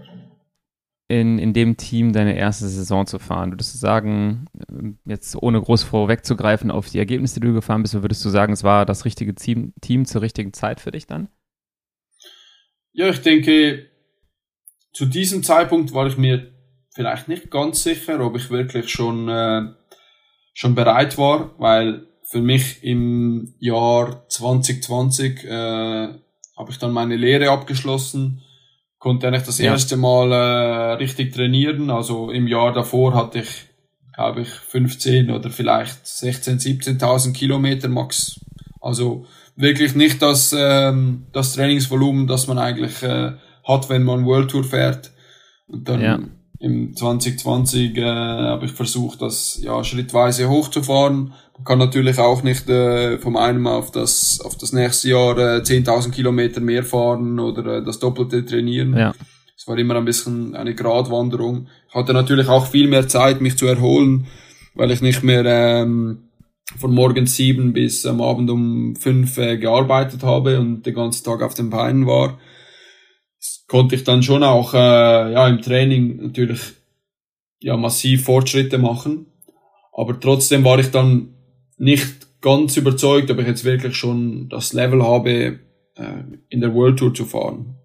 in, 1.09 1.39
in 1.39 1.53
dem 1.53 1.77
Team 1.77 2.13
deine 2.13 2.37
erste 2.37 2.69
Saison 2.69 3.07
zu 3.07 3.19
fahren? 3.19 3.53
Würdest 3.53 3.75
du 3.75 3.79
sagen, 3.79 4.47
äh, 4.59 5.11
jetzt 5.11 5.37
ohne 5.37 5.61
groß 5.61 5.83
vorwegzugreifen 5.83 6.71
auf 6.71 6.89
die 6.89 6.99
Ergebnisse, 6.99 7.41
die 7.41 7.47
du 7.47 7.55
gefahren 7.55 7.83
bist, 7.83 7.95
würdest 7.95 8.25
du 8.25 8.29
sagen, 8.29 8.53
es 8.53 8.65
war 8.65 8.87
das 8.87 9.05
richtige 9.05 9.35
Team, 9.35 9.73
Team 9.81 10.05
zur 10.05 10.23
richtigen 10.23 10.53
Zeit 10.53 10.81
für 10.81 10.91
dich 10.91 11.07
dann? 11.07 11.29
Ja, 12.93 13.09
ich 13.09 13.23
denke, 13.23 13.89
zu 14.93 15.07
diesem 15.07 15.43
Zeitpunkt 15.43 15.95
war 15.95 16.07
ich 16.07 16.17
mir 16.17 16.53
vielleicht 16.93 17.29
nicht 17.29 17.51
ganz 17.51 17.83
sicher, 17.83 18.21
ob 18.21 18.37
ich 18.37 18.51
wirklich 18.51 18.89
schon, 18.89 19.29
äh, 19.29 19.63
schon 20.55 20.75
bereit 20.75 21.17
war, 21.19 21.55
weil 21.59 22.10
für 22.31 22.41
mich 22.41 22.85
im 22.85 23.55
Jahr 23.59 24.25
2020 24.29 25.45
äh, 25.45 25.51
habe 25.51 26.71
ich 26.71 26.79
dann 26.79 26.93
meine 26.93 27.17
Lehre 27.17 27.51
abgeschlossen, 27.51 28.43
konnte 29.01 29.27
eigentlich 29.27 29.47
das 29.47 29.59
ja. 29.59 29.73
erste 29.73 29.97
Mal 29.97 30.31
äh, 30.31 30.93
richtig 30.93 31.35
trainieren. 31.35 31.91
Also 31.91 32.31
im 32.31 32.47
Jahr 32.47 32.73
davor 32.73 33.15
hatte 33.15 33.41
ich, 33.41 33.67
glaube 34.15 34.43
ich, 34.43 34.49
15 34.49 35.33
oder 35.33 35.51
vielleicht 35.51 36.07
16, 36.07 36.61
17.000 36.61 37.33
Kilometer 37.33 37.89
max. 37.89 38.39
Also 38.81 39.27
wirklich 39.57 39.97
nicht 39.97 40.23
das, 40.23 40.55
ähm, 40.57 41.27
das 41.33 41.55
Trainingsvolumen, 41.55 42.29
das 42.29 42.47
man 42.47 42.59
eigentlich 42.59 43.03
äh, 43.03 43.33
hat, 43.65 43.89
wenn 43.89 44.05
man 44.05 44.25
World 44.25 44.53
Tour 44.53 44.63
fährt. 44.63 45.11
Und 45.67 45.89
dann 45.89 46.01
ja. 46.01 46.21
im 46.61 46.95
2020 46.95 47.97
äh, 47.97 48.05
habe 48.05 48.67
ich 48.67 48.73
versucht, 48.73 49.21
das 49.21 49.59
ja 49.61 49.83
schrittweise 49.83 50.49
hochzufahren. 50.49 51.33
Kann 51.65 51.79
natürlich 51.79 52.19
auch 52.19 52.43
nicht 52.43 52.69
äh, 52.69 53.19
vom 53.19 53.37
einen 53.37 53.67
auf 53.67 53.91
das 53.91 54.41
auf 54.43 54.57
das 54.57 54.73
nächste 54.73 55.11
Jahr 55.11 55.39
äh, 55.39 55.61
10.000 55.61 56.11
Kilometer 56.11 56.61
mehr 56.61 56.85
fahren 56.85 57.39
oder 57.39 57.79
äh, 57.79 57.85
das 57.85 57.99
Doppelte 57.99 58.45
trainieren. 58.45 58.97
Ja. 58.97 59.15
Es 59.57 59.67
war 59.69 59.77
immer 59.77 59.97
ein 59.97 60.05
bisschen 60.05 60.57
eine 60.57 60.75
Gratwanderung. 60.75 61.69
Ich 61.89 61.95
hatte 61.95 62.15
natürlich 62.15 62.49
auch 62.49 62.67
viel 62.67 62.89
mehr 62.89 63.09
Zeit, 63.09 63.41
mich 63.41 63.59
zu 63.59 63.67
erholen, 63.67 64.27
weil 64.75 64.91
ich 64.91 65.03
nicht 65.03 65.23
mehr 65.23 65.45
ähm, 65.45 66.31
von 66.79 66.95
morgens 66.95 67.37
sieben 67.37 67.73
bis 67.73 68.07
am 68.07 68.21
Abend 68.21 68.49
um 68.49 68.97
fünf 68.97 69.37
äh, 69.37 69.59
gearbeitet 69.59 70.23
habe 70.23 70.59
und 70.59 70.87
den 70.87 70.95
ganzen 70.95 71.25
Tag 71.25 71.43
auf 71.43 71.55
den 71.55 71.69
Beinen 71.69 72.07
war 72.07 72.39
konnte 73.71 73.95
ich 73.95 74.03
dann 74.03 74.23
schon 74.23 74.43
auch 74.43 74.75
äh, 74.75 75.33
ja 75.33 75.47
im 75.47 75.63
Training 75.63 76.17
natürlich 76.17 76.61
ja 77.61 77.77
massiv 77.77 78.25
Fortschritte 78.25 78.79
machen, 78.79 79.27
aber 79.93 80.19
trotzdem 80.19 80.65
war 80.65 80.79
ich 80.81 80.91
dann 80.91 81.35
nicht 81.81 82.41
ganz 82.43 82.77
überzeugt, 82.77 83.31
ob 83.31 83.39
ich 83.39 83.47
jetzt 83.47 83.65
wirklich 83.65 83.97
schon 83.97 84.49
das 84.49 84.73
Level 84.73 85.03
habe, 85.03 85.31
äh, 85.31 85.59
in 86.49 86.61
der 86.61 86.75
World 86.75 86.99
Tour 86.99 87.15
zu 87.15 87.25
fahren. 87.25 87.77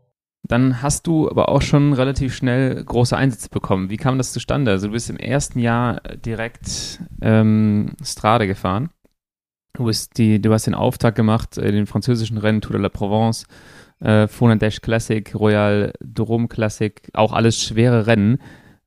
Dann 0.47 0.81
hast 0.83 1.07
du 1.07 1.29
aber 1.29 1.49
auch 1.49 1.61
schon 1.61 1.93
relativ 1.93 2.35
schnell 2.35 2.83
große 2.83 3.17
Einsätze 3.17 3.49
bekommen. 3.49 3.89
Wie 3.89 3.97
kam 3.97 4.17
das 4.19 4.31
zustande? 4.31 4.71
Also 4.71 4.87
du 4.87 4.93
bist 4.93 5.09
im 5.09 5.17
ersten 5.17 5.59
Jahr 5.59 6.01
direkt 6.23 6.99
ähm, 7.21 7.93
Strade 8.03 8.45
gefahren. 8.45 8.89
Du, 9.73 9.85
bist 9.85 10.17
die, 10.17 10.39
du 10.39 10.53
hast 10.53 10.67
den 10.67 10.75
Auftakt 10.75 11.17
gemacht, 11.17 11.57
äh, 11.57 11.71
den 11.71 11.87
französischen 11.87 12.37
Rennen 12.37 12.61
Tour 12.61 12.73
de 12.73 12.81
la 12.81 12.89
Provence 12.89 13.47
äh, 14.01 14.27
Dash 14.57 14.81
Classic, 14.81 15.33
Royal 15.33 15.93
Drum 16.01 16.47
Classic, 16.47 17.01
auch 17.13 17.33
alles 17.33 17.63
schwere 17.63 18.07
Rennen. 18.07 18.39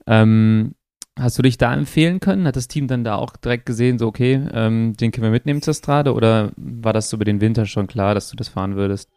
Ähm, 0.07 0.75
hast 1.19 1.39
du 1.39 1.43
dich 1.43 1.59
da 1.59 1.75
empfehlen 1.75 2.21
können? 2.21 2.47
Hat 2.47 2.57
das 2.57 2.69
Team 2.69 2.89
dann 2.89 3.05
da 3.05 3.17
auch 3.17 3.37
direkt 3.37 3.67
gesehen, 3.67 3.99
so 3.99 4.07
okay, 4.07 4.47
ähm, 4.53 4.95
den 4.99 5.13
können 5.13 5.25
wir 5.25 5.31
mitnehmen 5.31 5.63
zur 5.63 5.75
Strade 5.75 6.15
oder 6.15 6.53
war 6.57 6.93
das 6.93 7.13
über 7.13 7.25
den 7.25 7.41
Winter 7.41 7.67
schon 7.67 7.87
klar, 7.87 8.15
dass 8.15 8.31
du 8.31 8.37
das 8.37 8.49
fahren 8.49 8.77
würdest? 8.77 9.11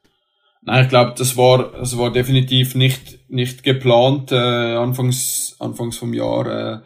Nein, 0.64 0.84
ich 0.84 0.90
glaube, 0.90 1.16
das 1.18 1.38
war, 1.38 1.72
das 1.72 1.98
war 1.98 2.12
definitiv 2.12 2.76
nicht, 2.76 3.30
nicht 3.30 3.64
geplant, 3.64 4.32
äh, 4.32 4.36
anfangs, 4.36 5.56
anfangs 5.60 5.98
vom 5.98 6.14
Jahr. 6.14 6.46
Äh, 6.48 6.80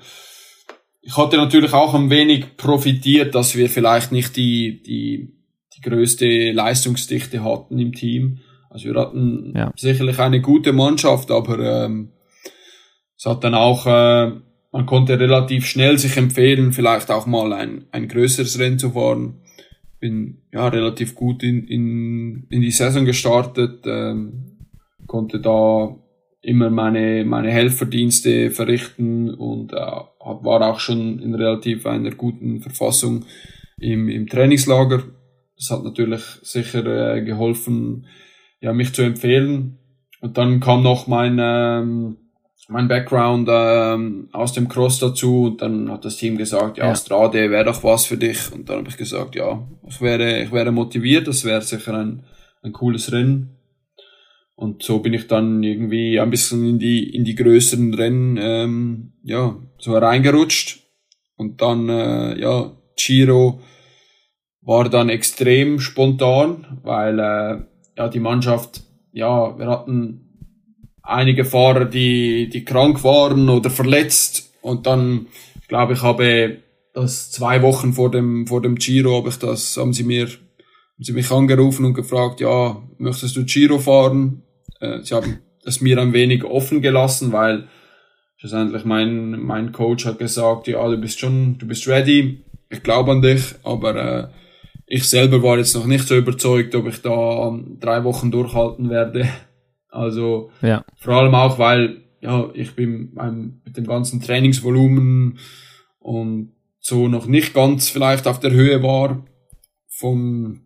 ich 1.01 1.17
hatte 1.17 1.37
natürlich 1.37 1.73
auch 1.73 1.93
ein 1.93 2.09
wenig 2.09 2.57
profitiert, 2.57 3.35
dass 3.35 3.55
wir 3.55 3.69
vielleicht 3.69 4.11
nicht 4.11 4.37
die, 4.37 4.81
die, 4.81 5.35
die 5.75 5.81
größte 5.81 6.51
Leistungsdichte 6.51 7.43
hatten 7.43 7.77
im 7.77 7.91
Team. 7.91 8.39
Also 8.69 8.85
wir 8.85 8.99
hatten 8.99 9.53
ja. 9.55 9.71
sicherlich 9.75 10.19
eine 10.19 10.41
gute 10.41 10.73
Mannschaft, 10.73 11.29
aber 11.29 11.59
ähm, 11.59 12.11
es 13.17 13.25
hat 13.25 13.43
dann 13.43 13.55
auch, 13.55 13.85
äh, 13.85 14.31
man 14.75 14.85
konnte 14.85 15.17
relativ 15.17 15.67
schnell 15.67 15.97
sich 15.97 16.17
empfehlen, 16.17 16.73
vielleicht 16.73 17.09
auch 17.09 17.25
mal 17.27 17.53
ein, 17.53 17.85
ein 17.93 18.09
größeres 18.09 18.59
Rennen 18.59 18.77
zu 18.77 18.91
fahren. 18.91 19.35
Bin 20.01 20.41
ja 20.51 20.67
relativ 20.67 21.15
gut 21.15 21.43
in, 21.43 21.65
in, 21.65 22.45
in 22.49 22.59
die 22.59 22.71
Saison 22.71 23.05
gestartet, 23.05 23.85
ähm, 23.85 24.57
konnte 25.07 25.39
da 25.39 25.95
immer 26.41 26.69
meine, 26.71 27.23
meine 27.23 27.51
Helferdienste 27.51 28.51
verrichten 28.51 29.33
und 29.33 29.71
äh, 29.71 29.77
war 29.77 30.69
auch 30.69 30.81
schon 30.81 31.19
in 31.19 31.35
relativ 31.35 31.85
einer 31.85 32.11
guten 32.11 32.59
Verfassung 32.59 33.23
im, 33.79 34.09
im 34.09 34.27
Trainingslager. 34.27 35.03
Das 35.55 35.71
hat 35.71 35.85
natürlich 35.85 36.21
sicher 36.41 37.15
äh, 37.15 37.23
geholfen, 37.23 38.07
ja, 38.59 38.73
mich 38.73 38.91
zu 38.91 39.03
empfehlen. 39.03 39.77
Und 40.19 40.37
dann 40.37 40.59
kam 40.59 40.83
noch 40.83 41.07
mein, 41.07 41.37
ähm, 41.39 42.17
mein 42.67 42.87
Background 42.87 43.47
ähm, 43.51 44.29
aus 44.31 44.53
dem 44.53 44.67
Cross 44.67 44.99
dazu 44.99 45.45
und 45.45 45.61
dann 45.61 45.91
hat 45.91 46.03
das 46.03 46.17
Team 46.17 46.37
gesagt, 46.37 46.77
ja, 46.77 46.87
ja. 46.87 46.95
Strade 46.95 47.51
wäre 47.51 47.65
doch 47.65 47.83
was 47.83 48.05
für 48.05 48.17
dich. 48.17 48.51
Und 48.51 48.69
dann 48.69 48.79
habe 48.79 48.89
ich 48.89 48.97
gesagt, 48.97 49.35
ja, 49.35 49.67
ich 49.87 50.01
wäre, 50.01 50.41
ich 50.41 50.51
wäre 50.51 50.71
motiviert, 50.71 51.27
das 51.27 51.45
wäre 51.45 51.61
sicher 51.61 51.93
ein, 51.93 52.23
ein 52.63 52.73
cooles 52.73 53.11
Rennen. 53.11 53.51
Und 54.55 54.83
so 54.83 54.99
bin 54.99 55.13
ich 55.13 55.27
dann 55.27 55.61
irgendwie 55.63 56.19
ein 56.19 56.29
bisschen 56.29 56.65
in 56.67 56.79
die, 56.79 57.13
in 57.13 57.25
die 57.25 57.35
größeren 57.35 57.93
Rennen, 57.93 58.37
ähm, 58.41 59.13
ja, 59.23 59.57
so 59.77 59.97
reingerutscht. 59.97 60.79
Und 61.35 61.61
dann, 61.61 61.89
äh, 61.89 62.39
ja, 62.39 62.71
Giro 62.95 63.59
war 64.61 64.89
dann 64.89 65.09
extrem 65.09 65.79
spontan, 65.79 66.79
weil 66.83 67.19
äh, 67.19 67.63
ja, 67.97 68.07
die 68.07 68.21
Mannschaft, 68.21 68.81
ja, 69.11 69.57
wir 69.59 69.67
hatten 69.67 70.24
einige 71.05 71.45
Fahrer, 71.45 71.85
die, 71.85 72.49
die 72.49 72.65
krank 72.65 73.03
waren 73.03 73.49
oder 73.49 73.69
verletzt 73.69 74.51
und 74.61 74.85
dann, 74.87 75.27
ich 75.61 75.67
glaube, 75.67 75.93
ich 75.93 76.01
habe 76.01 76.57
das 76.93 77.31
zwei 77.31 77.61
Wochen 77.61 77.93
vor 77.93 78.09
dem, 78.09 78.47
vor 78.47 78.61
dem 78.61 78.75
Giro, 78.75 79.17
habe 79.17 79.29
ich 79.29 79.37
das, 79.37 79.77
haben 79.77 79.93
sie 79.93 80.03
mir, 80.03 80.25
haben 80.25 81.03
sie 81.03 81.13
mich 81.13 81.29
angerufen 81.31 81.85
und 81.85 81.93
gefragt, 81.93 82.39
ja, 82.39 82.81
möchtest 82.97 83.35
du 83.35 83.45
Giro 83.45 83.79
fahren? 83.79 84.43
Äh, 84.79 85.01
sie 85.03 85.13
haben 85.13 85.39
es 85.63 85.81
mir 85.81 85.99
ein 85.99 86.13
wenig 86.13 86.43
offen 86.43 86.81
gelassen, 86.81 87.31
weil 87.31 87.67
schlussendlich 88.37 88.85
mein, 88.85 89.31
mein 89.41 89.71
Coach 89.71 90.05
hat 90.05 90.19
gesagt, 90.19 90.67
ja, 90.67 90.87
du 90.87 90.97
bist 90.97 91.19
schon, 91.19 91.57
du 91.57 91.67
bist 91.67 91.87
ready, 91.87 92.43
ich 92.69 92.81
glaube 92.81 93.11
an 93.11 93.21
dich, 93.21 93.55
aber 93.63 93.95
äh, 93.95 94.27
ich 94.87 95.07
selber 95.07 95.41
war 95.41 95.57
jetzt 95.57 95.75
noch 95.75 95.85
nicht 95.85 96.07
so 96.07 96.15
überzeugt, 96.15 96.75
ob 96.75 96.87
ich 96.87 97.01
da 97.01 97.59
drei 97.79 98.03
Wochen 98.03 98.31
durchhalten 98.31 98.89
werde. 98.89 99.27
Also 99.95 100.51
ja. 100.61 100.83
vor 100.97 101.15
allem 101.15 101.35
auch, 101.35 101.57
weil 101.57 102.03
ja, 102.21 102.49
ich 102.53 102.75
bin 102.75 103.15
ähm, 103.19 103.61
mit 103.65 103.77
dem 103.77 103.85
ganzen 103.85 104.21
Trainingsvolumen 104.21 105.39
und 105.99 106.51
so 106.79 107.07
noch 107.07 107.25
nicht 107.25 107.53
ganz 107.53 107.89
vielleicht 107.89 108.27
auf 108.27 108.39
der 108.39 108.51
Höhe 108.51 108.83
war 108.83 109.25
vom 109.87 110.65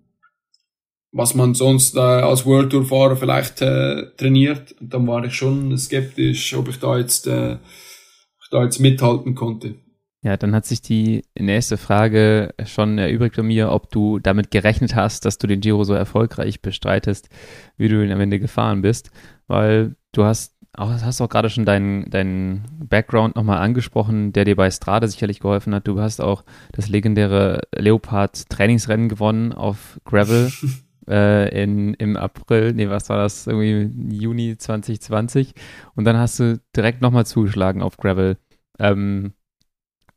was 1.12 1.34
man 1.34 1.56
sonst 1.56 1.96
äh, 1.96 2.00
als 2.00 2.46
World 2.46 2.72
Tour 2.72 2.86
Fahrer 2.86 3.16
vielleicht 3.16 3.62
äh, 3.62 4.12
trainiert. 4.16 4.74
Und 4.80 4.94
dann 4.94 5.08
war 5.08 5.24
ich 5.24 5.34
schon 5.34 5.76
skeptisch, 5.78 6.54
ob 6.56 6.70
ich 6.70 6.80
da 6.80 6.98
jetzt, 6.98 7.28
äh, 7.28 7.54
ich 7.54 8.50
da 8.52 8.64
jetzt 8.64 8.80
mithalten 8.80 9.36
konnte. 9.36 9.76
Ja, 10.22 10.36
dann 10.36 10.54
hat 10.54 10.66
sich 10.66 10.82
die 10.82 11.24
nächste 11.38 11.78
Frage 11.78 12.54
schon 12.66 12.98
erübrigt 12.98 13.38
bei 13.38 13.44
mir, 13.44 13.72
ob 13.72 13.90
du 13.90 14.20
damit 14.20 14.52
gerechnet 14.52 14.94
hast, 14.94 15.24
dass 15.24 15.38
du 15.38 15.48
den 15.48 15.62
Giro 15.62 15.86
so 15.86 15.94
erfolgreich 15.94 16.62
bestreitest, 16.62 17.30
wie 17.78 17.88
du 17.88 18.04
ihn 18.04 18.12
am 18.12 18.20
Ende 18.20 18.38
gefahren 18.40 18.82
bist, 18.82 19.12
weil 19.48 19.96
du 20.12 20.26
hast 20.26 20.58
auch, 20.74 20.90
hast 20.90 21.22
auch 21.22 21.30
gerade 21.30 21.50
schon 21.50 21.66
deinen, 21.66 22.10
deinen 22.10 22.66
Background 22.84 23.38
nochmal 23.38 23.60
angesprochen, 23.60 24.34
der 24.34 24.44
dir 24.44 24.58
bei 24.58 24.70
Strade 24.72 25.08
sicherlich 25.08 25.40
geholfen 25.40 25.74
hat. 25.74 25.88
Du 25.88 26.00
hast 26.00 26.20
auch 26.20 26.44
das 26.74 26.90
legendäre 26.90 27.62
Leopard 27.76 28.50
Trainingsrennen 28.50 29.08
gewonnen 29.08 29.54
auf 29.54 30.00
Gravel 30.04 30.52
äh, 31.08 31.64
in, 31.64 31.94
im 31.94 32.18
April, 32.18 32.74
nee, 32.74 32.90
was 32.90 33.08
war 33.08 33.18
das, 33.18 33.48
irgendwie 33.48 34.16
Juni 34.16 34.58
2020 34.58 35.54
und 35.96 36.04
dann 36.04 36.18
hast 36.18 36.40
du 36.40 36.60
direkt 36.76 37.02
nochmal 37.02 37.26
zugeschlagen 37.26 37.82
auf 37.82 37.96
Gravel. 37.96 38.38
Ähm, 38.80 39.34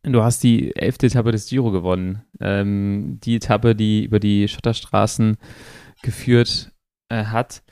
Du 0.04 0.22
hast 0.22 0.42
die 0.42 0.74
elfte 0.74 1.06
Etappe 1.06 1.30
des 1.30 1.48
Giro 1.48 1.70
gewonnen. 1.70 2.22
Ähm, 2.40 3.20
die 3.22 3.36
Etappe, 3.36 3.76
die 3.76 4.04
über 4.04 4.18
die 4.18 4.48
Schotterstraßen 4.48 5.36
geführt 6.02 6.72
äh, 7.08 7.24
hat. 7.26 7.62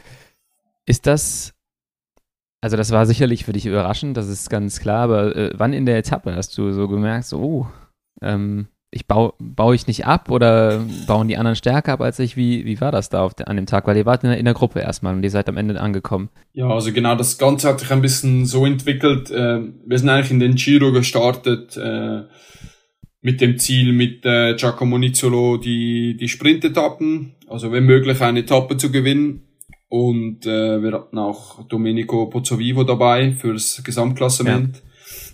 Ist 0.87 1.07
das, 1.07 1.55
also 2.61 2.77
das 2.77 2.93
war 2.93 3.07
sicherlich 3.07 3.45
für 3.45 3.53
dich 3.53 3.67
überraschend, 3.67 4.17
das 4.17 4.29
ist 4.29 4.49
ganz 4.49 4.81
klar, 4.81 5.05
aber 5.05 5.37
äh, 5.37 5.53
wann 5.55 5.73
in 5.73 5.87
der 5.87 5.99
Etappe 5.99 6.35
hast 6.35 6.57
du 6.57 6.73
so 6.73 6.89
gemerkt, 6.89 7.27
so, 7.27 7.41
oh, 7.41 7.67
ähm, 8.23 8.69
ich 8.93 9.07
baue, 9.07 9.35
baue 9.39 9.75
ich 9.75 9.87
nicht 9.87 10.07
ab 10.07 10.31
oder 10.31 10.85
bauen 11.07 11.29
die 11.29 11.37
anderen 11.37 11.55
stärker 11.55 11.93
ab 11.93 12.01
als 12.01 12.19
ich? 12.19 12.37
Wie, 12.37 12.65
wie 12.65 12.81
war 12.81 12.91
das 12.91 13.09
da 13.09 13.23
auf 13.23 13.35
der, 13.35 13.49
an 13.49 13.57
dem 13.57 13.67
Tag? 13.67 13.87
Weil 13.87 13.97
ihr 13.97 14.07
wart 14.07 14.25
in 14.25 14.31
der, 14.31 14.39
in 14.39 14.45
der 14.45 14.55
Gruppe 14.55 14.81
erstmal 14.81 15.15
und 15.15 15.23
ihr 15.23 15.31
seid 15.31 15.49
am 15.49 15.57
Ende 15.57 15.81
angekommen. 15.81 16.29
Ja, 16.53 16.69
also 16.69 16.93
genau, 16.93 17.15
das 17.15 17.39
Ganze 17.39 17.69
hat 17.69 17.81
sich 17.81 17.91
ein 17.93 18.03
bisschen 18.03 18.47
so 18.47 18.67
entwickelt. 18.67 19.31
Äh, 19.31 19.61
wir 19.87 19.99
sind 19.99 20.09
eigentlich 20.09 20.33
in 20.33 20.41
den 20.41 20.57
Giro 20.57 20.91
gestartet 20.91 21.77
äh, 21.77 22.23
mit 23.23 23.41
dem 23.41 23.59
Ziel, 23.59 23.93
mit 23.93 24.25
äh, 24.27 24.55
Giacomo 24.55 24.99
Nizzolo 24.99 25.57
die, 25.59 26.17
die 26.17 26.29
Sprintetappen, 26.29 27.37
also 27.49 27.71
wenn 27.71 27.85
möglich 27.85 28.21
eine 28.21 28.41
Etappe 28.41 28.77
zu 28.77 28.91
gewinnen. 28.91 29.47
Und 29.89 30.47
äh, 30.47 30.83
wir 30.83 30.93
hatten 30.93 31.19
auch 31.19 31.67
Domenico 31.69 32.27
Pozzovivo 32.27 32.85
dabei 32.85 33.33
fürs 33.33 33.83
Gesamtklassement. 33.85 34.77
Ja. 34.77 34.83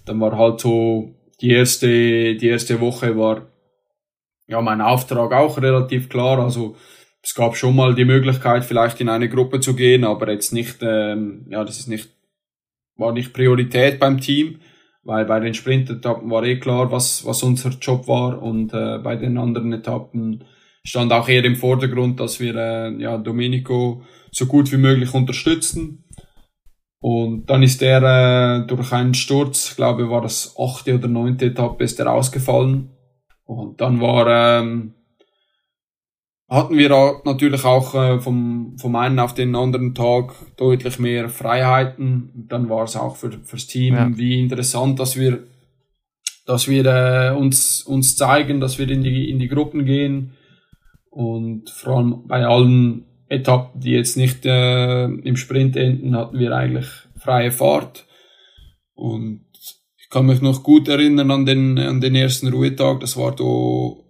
Dann 0.07 0.21
war 0.21 0.37
halt 0.37 0.61
so 0.61 1.16
die 1.41 1.51
erste, 1.51 2.37
die 2.37 2.49
erste 2.49 2.81
Woche 2.81 3.17
war 3.17 3.47
ja 4.47 4.61
mein 4.61 4.81
Auftrag 4.81 5.33
auch 5.33 5.61
relativ 5.61 6.09
klar. 6.09 6.39
Also 6.39 6.77
es 7.23 7.35
gab 7.35 7.57
schon 7.57 7.77
mal 7.77 7.95
die 7.95 8.05
Möglichkeit, 8.05 8.65
vielleicht 8.65 9.01
in 9.01 9.09
eine 9.09 9.29
Gruppe 9.29 9.61
zu 9.61 9.75
gehen, 9.75 10.05
aber 10.05 10.31
jetzt 10.31 10.53
nicht, 10.53 10.79
ähm, 10.83 11.47
ja, 11.51 11.65
das 11.65 11.79
ist 11.79 11.89
nicht, 11.89 12.11
war 12.97 13.13
nicht 13.13 13.33
Priorität 13.33 13.99
beim 13.99 14.21
Team, 14.21 14.61
weil 15.03 15.25
bei 15.25 15.41
den 15.41 15.55
Sprintetappen 15.55 16.31
war 16.31 16.45
eh 16.45 16.59
klar, 16.59 16.91
was, 16.91 17.27
was 17.27 17.43
unser 17.43 17.71
Job 17.71 18.09
war 18.09 18.41
und 18.41 18.73
äh, 18.73 18.99
bei 18.99 19.17
den 19.17 19.39
anderen 19.39 19.73
Etappen 19.73 20.45
stand 20.85 21.13
auch 21.13 21.29
eher 21.29 21.45
im 21.45 21.57
Vordergrund, 21.57 22.21
dass 22.21 22.39
wir 22.39 22.55
äh, 22.55 23.03
ja, 23.03 23.19
Domenico 23.19 24.03
so 24.31 24.47
gut 24.47 24.71
wie 24.71 24.77
möglich 24.77 25.13
unterstützen 25.13 26.06
und 27.01 27.47
dann 27.47 27.63
ist 27.63 27.83
er 27.83 28.03
äh, 28.63 28.67
durch 28.67 28.93
einen 28.93 29.15
Sturz, 29.15 29.71
ich 29.71 29.77
glaube, 29.77 30.11
war 30.11 30.23
das 30.23 30.57
achte 30.59 30.95
oder 30.95 31.09
neunte 31.09 31.47
Etappe, 31.47 31.85
ist 31.85 32.01
er 32.01 32.13
ausgefallen. 32.13 32.91
Und 33.45 33.81
dann 33.81 34.01
war, 34.01 34.27
ähm, 34.61 34.95
hatten 36.49 36.77
wir 36.77 37.21
natürlich 37.25 37.65
auch 37.65 37.95
äh, 37.95 38.21
vom, 38.21 38.77
vom 38.79 38.97
einen 38.97 39.19
auf 39.19 39.35
den 39.35 39.55
anderen 39.55 39.95
Tag 39.95 40.35
deutlich 40.57 40.99
mehr 40.99 41.29
Freiheiten. 41.29 42.33
Und 42.35 42.49
dann 42.49 42.69
war 42.69 42.85
es 42.85 42.97
auch 42.97 43.17
für, 43.17 43.31
fürs 43.45 43.67
Team 43.67 43.95
ja. 43.95 44.09
wie 44.17 44.41
interessant, 44.41 44.99
dass 44.99 45.17
wir, 45.17 45.45
dass 46.47 46.67
wir 46.67 46.87
äh, 46.87 47.37
uns, 47.37 47.83
uns 47.83 48.17
zeigen, 48.17 48.61
dass 48.61 48.79
wir 48.79 48.89
in 48.89 49.03
die, 49.03 49.31
in 49.31 49.39
die 49.39 49.49
Gruppen 49.49 49.85
gehen. 49.85 50.33
Und 51.11 51.71
vor 51.71 51.99
allem 51.99 52.27
bei 52.27 52.45
allen 52.45 53.06
Etappen, 53.29 53.81
die 53.81 53.93
jetzt 53.93 54.17
nicht 54.17 54.47
äh, 54.47 55.05
im 55.05 55.37
Sprint 55.37 55.77
enden, 55.77 56.17
hatten 56.17 56.39
wir 56.39 56.55
eigentlich 56.55 56.87
freie 57.19 57.51
Fahrt. 57.51 58.07
Und 58.95 59.47
ich 59.97 60.09
kann 60.11 60.27
mich 60.27 60.41
noch 60.41 60.63
gut 60.63 60.89
erinnern 60.89 61.31
an 61.31 61.47
den, 61.47 61.79
an 61.79 62.01
den 62.01 62.15
ersten 62.15 62.49
Ruhetag. 62.49 63.01
Das 63.01 63.17
war 63.17 63.35
do 63.35 64.05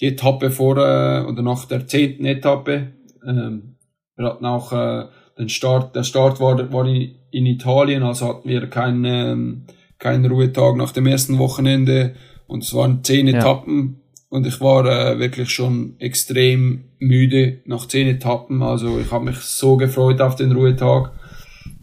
die 0.00 0.06
Etappe 0.06 0.50
vor 0.50 0.76
äh, 0.76 1.24
oder 1.24 1.42
nach 1.42 1.64
der 1.64 1.86
zehnten 1.86 2.26
Etappe. 2.26 2.92
Ähm, 3.26 3.76
wir 4.16 4.26
hatten 4.26 4.44
auch 4.44 4.72
äh, 4.72 5.06
den 5.38 5.48
Start, 5.48 5.94
der 5.94 6.02
Start 6.02 6.40
war, 6.40 6.72
war 6.72 6.86
in, 6.86 7.14
in 7.30 7.46
Italien, 7.46 8.02
also 8.02 8.28
hatten 8.28 8.48
wir 8.48 8.66
keinen, 8.68 9.04
ähm, 9.04 9.66
keinen 9.98 10.26
Ruhetag 10.26 10.76
nach 10.76 10.92
dem 10.92 11.06
ersten 11.06 11.38
Wochenende. 11.38 12.14
Und 12.46 12.62
es 12.62 12.74
waren 12.74 13.02
zehn 13.04 13.26
ja. 13.28 13.38
Etappen 13.38 14.02
und 14.36 14.46
ich 14.46 14.60
war 14.60 14.84
äh, 14.84 15.18
wirklich 15.18 15.48
schon 15.48 15.94
extrem 15.98 16.84
müde 16.98 17.62
nach 17.64 17.88
zehn 17.88 18.06
Etappen. 18.06 18.62
Also 18.62 18.98
ich 18.98 19.10
habe 19.10 19.24
mich 19.24 19.38
so 19.38 19.78
gefreut 19.78 20.20
auf 20.20 20.36
den 20.36 20.52
Ruhetag. 20.52 21.12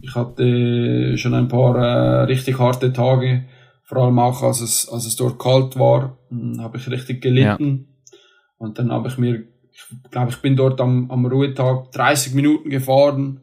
Ich 0.00 0.14
hatte 0.14 1.18
schon 1.18 1.34
ein 1.34 1.48
paar 1.48 1.76
äh, 1.76 2.22
richtig 2.26 2.60
harte 2.60 2.92
Tage, 2.92 3.46
vor 3.82 4.04
allem 4.04 4.20
auch 4.20 4.40
als 4.44 4.60
es, 4.60 4.88
als 4.88 5.04
es 5.04 5.16
dort 5.16 5.40
kalt 5.40 5.76
war, 5.76 6.16
hm, 6.28 6.60
habe 6.62 6.78
ich 6.78 6.88
richtig 6.88 7.22
gelitten. 7.22 7.88
Ja. 8.12 8.18
Und 8.58 8.78
dann 8.78 8.92
habe 8.92 9.08
ich 9.08 9.18
mir, 9.18 9.42
ich 9.72 10.10
glaube, 10.12 10.30
ich 10.30 10.40
bin 10.40 10.54
dort 10.54 10.80
am, 10.80 11.10
am 11.10 11.26
Ruhetag 11.26 11.90
30 11.90 12.34
Minuten 12.34 12.70
gefahren. 12.70 13.40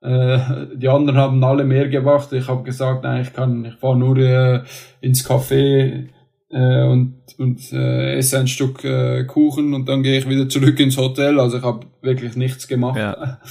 Äh, 0.00 0.38
die 0.74 0.88
anderen 0.88 1.18
haben 1.18 1.44
alle 1.44 1.64
mehr 1.64 1.88
gemacht. 1.88 2.32
Ich 2.32 2.48
habe 2.48 2.62
gesagt, 2.62 3.04
nein, 3.04 3.20
ich 3.20 3.34
kann, 3.34 3.66
ich 3.66 3.74
fahre 3.74 3.98
nur 3.98 4.16
äh, 4.16 4.62
ins 5.02 5.28
Café 5.28 6.13
äh, 6.54 6.84
und, 6.84 7.16
und 7.38 7.72
äh, 7.72 8.14
esse 8.14 8.38
ein 8.38 8.46
Stück 8.46 8.84
äh, 8.84 9.24
Kuchen 9.24 9.74
und 9.74 9.88
dann 9.88 10.04
gehe 10.04 10.18
ich 10.18 10.28
wieder 10.28 10.48
zurück 10.48 10.78
ins 10.78 10.96
Hotel. 10.96 11.40
Also 11.40 11.58
ich 11.58 11.64
habe 11.64 11.86
wirklich 12.00 12.36
nichts 12.36 12.68
gemacht. 12.68 12.96
Ja. 12.96 13.40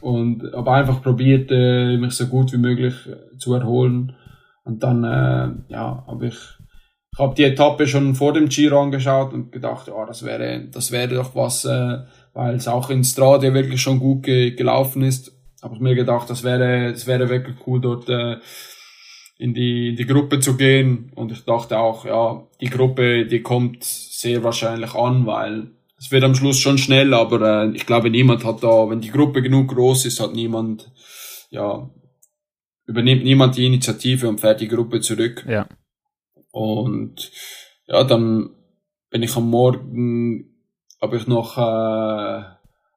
Und 0.00 0.54
aber 0.54 0.74
einfach 0.74 1.02
probiert, 1.02 1.50
äh, 1.50 1.96
mich 1.96 2.12
so 2.12 2.28
gut 2.28 2.52
wie 2.52 2.58
möglich 2.58 2.94
äh, 3.08 3.36
zu 3.36 3.52
erholen. 3.54 4.14
Und 4.62 4.84
dann, 4.84 5.02
äh, 5.02 5.72
ja, 5.72 6.04
habe 6.06 6.28
ich, 6.28 6.36
ich 7.12 7.18
habe 7.18 7.34
die 7.34 7.42
Etappe 7.42 7.84
schon 7.88 8.14
vor 8.14 8.32
dem 8.32 8.48
Giro 8.48 8.80
angeschaut 8.80 9.32
und 9.32 9.50
gedacht, 9.50 9.88
ja, 9.88 10.06
das 10.06 10.24
wäre, 10.24 10.68
das 10.70 10.92
wäre 10.92 11.16
doch 11.16 11.34
was, 11.34 11.64
äh, 11.64 11.98
weil 12.32 12.54
es 12.54 12.68
auch 12.68 12.90
in 12.90 13.02
Strade 13.02 13.52
wirklich 13.54 13.82
schon 13.82 13.98
gut 13.98 14.22
ge 14.22 14.52
gelaufen 14.52 15.02
ist. 15.02 15.32
Habe 15.64 15.74
ich 15.74 15.80
mir 15.80 15.96
gedacht, 15.96 16.30
das 16.30 16.44
wäre, 16.44 16.92
das 16.92 17.08
wäre 17.08 17.28
wirklich 17.28 17.56
cool 17.66 17.80
dort. 17.80 18.08
Äh, 18.08 18.36
in 19.38 19.54
die, 19.54 19.90
in 19.90 19.96
die 19.96 20.06
Gruppe 20.06 20.40
zu 20.40 20.56
gehen. 20.56 21.12
Und 21.14 21.32
ich 21.32 21.44
dachte 21.44 21.78
auch, 21.78 22.04
ja, 22.04 22.46
die 22.60 22.68
Gruppe, 22.68 23.24
die 23.26 23.40
kommt 23.40 23.84
sehr 23.84 24.42
wahrscheinlich 24.42 24.94
an, 24.94 25.26
weil 25.26 25.70
es 25.96 26.10
wird 26.10 26.24
am 26.24 26.34
Schluss 26.34 26.58
schon 26.58 26.78
schnell, 26.78 27.14
aber 27.14 27.64
äh, 27.64 27.70
ich 27.70 27.86
glaube, 27.86 28.10
niemand 28.10 28.44
hat 28.44 28.62
da, 28.62 28.90
wenn 28.90 29.00
die 29.00 29.10
Gruppe 29.10 29.42
genug 29.42 29.68
groß 29.74 30.06
ist, 30.06 30.20
hat 30.20 30.32
niemand, 30.32 30.92
ja, 31.50 31.88
übernimmt 32.86 33.24
niemand 33.24 33.56
die 33.56 33.66
Initiative 33.66 34.28
und 34.28 34.40
fährt 34.40 34.60
die 34.60 34.68
Gruppe 34.68 35.00
zurück. 35.00 35.44
Ja. 35.48 35.68
Und 36.50 37.30
ja, 37.86 38.04
dann 38.04 38.50
bin 39.10 39.22
ich 39.22 39.36
am 39.36 39.50
Morgen, 39.50 40.62
habe 41.00 41.16
ich 41.16 41.26
noch, 41.26 41.56
äh, 41.58 41.60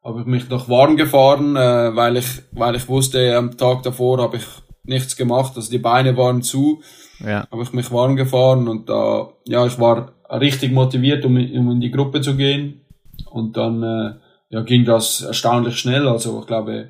habe 0.03 0.19
ich 0.19 0.25
mich 0.25 0.49
noch 0.49 0.69
warm 0.69 0.97
gefahren, 0.97 1.55
äh, 1.55 1.95
weil 1.95 2.17
ich, 2.17 2.41
weil 2.51 2.75
ich 2.75 2.87
wusste, 2.87 3.35
am 3.35 3.57
Tag 3.57 3.83
davor 3.83 4.21
habe 4.21 4.37
ich 4.37 4.45
nichts 4.83 5.15
gemacht, 5.15 5.53
also 5.55 5.69
die 5.69 5.77
Beine 5.77 6.17
waren 6.17 6.41
zu. 6.41 6.81
Ja. 7.19 7.47
Habe 7.51 7.63
ich 7.63 7.73
mich 7.73 7.91
warm 7.91 8.15
gefahren 8.15 8.67
und 8.67 8.89
da, 8.89 9.33
ja, 9.45 9.65
ich 9.65 9.79
war 9.79 10.13
richtig 10.29 10.71
motiviert, 10.71 11.25
um, 11.25 11.35
um 11.35 11.71
in 11.71 11.81
die 11.81 11.91
Gruppe 11.91 12.21
zu 12.21 12.35
gehen. 12.35 12.85
Und 13.29 13.57
dann 13.57 13.83
äh, 13.83 14.15
ja, 14.49 14.61
ging 14.61 14.85
das 14.85 15.21
erstaunlich 15.21 15.77
schnell. 15.77 16.07
Also 16.07 16.39
ich 16.41 16.47
glaube, 16.47 16.89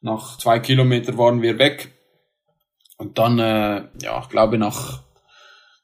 nach 0.00 0.38
zwei 0.38 0.58
Kilometern 0.58 1.18
waren 1.18 1.42
wir 1.42 1.58
weg. 1.58 1.92
Und 2.98 3.18
dann, 3.18 3.38
äh, 3.38 3.84
ja, 4.02 4.20
ich 4.20 4.28
glaube, 4.28 4.58
nach 4.58 5.02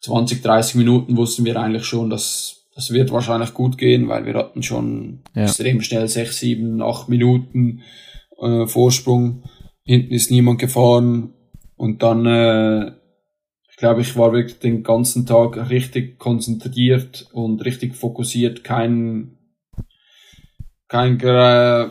20, 0.00 0.42
30 0.42 0.74
Minuten 0.76 1.16
wussten 1.16 1.44
wir 1.44 1.56
eigentlich 1.56 1.84
schon, 1.84 2.10
dass 2.10 2.56
das 2.74 2.90
wird 2.90 3.10
wahrscheinlich 3.10 3.54
gut 3.54 3.78
gehen, 3.78 4.06
weil 4.08 4.26
wir 4.26 4.34
hatten 4.34 4.62
schon 4.62 5.22
ja. 5.34 5.44
extrem 5.44 5.80
schnell 5.80 6.06
6, 6.06 6.38
7, 6.38 6.82
8 6.82 7.08
Minuten 7.08 7.80
äh, 8.38 8.66
Vorsprung. 8.66 9.44
Hinten 9.82 10.12
ist 10.12 10.30
niemand 10.30 10.58
gefahren. 10.58 11.32
Und 11.76 12.02
dann, 12.02 12.26
äh, 12.26 12.92
ich 13.70 13.76
glaube, 13.76 14.00
ich 14.00 14.16
war 14.16 14.32
wirklich 14.32 14.58
den 14.58 14.82
ganzen 14.82 15.26
Tag 15.26 15.70
richtig 15.70 16.18
konzentriert 16.18 17.28
und 17.32 17.64
richtig 17.64 17.94
fokussiert, 17.94 18.64
kein, 18.64 19.36
kein, 20.88 21.20
äh, 21.20 21.88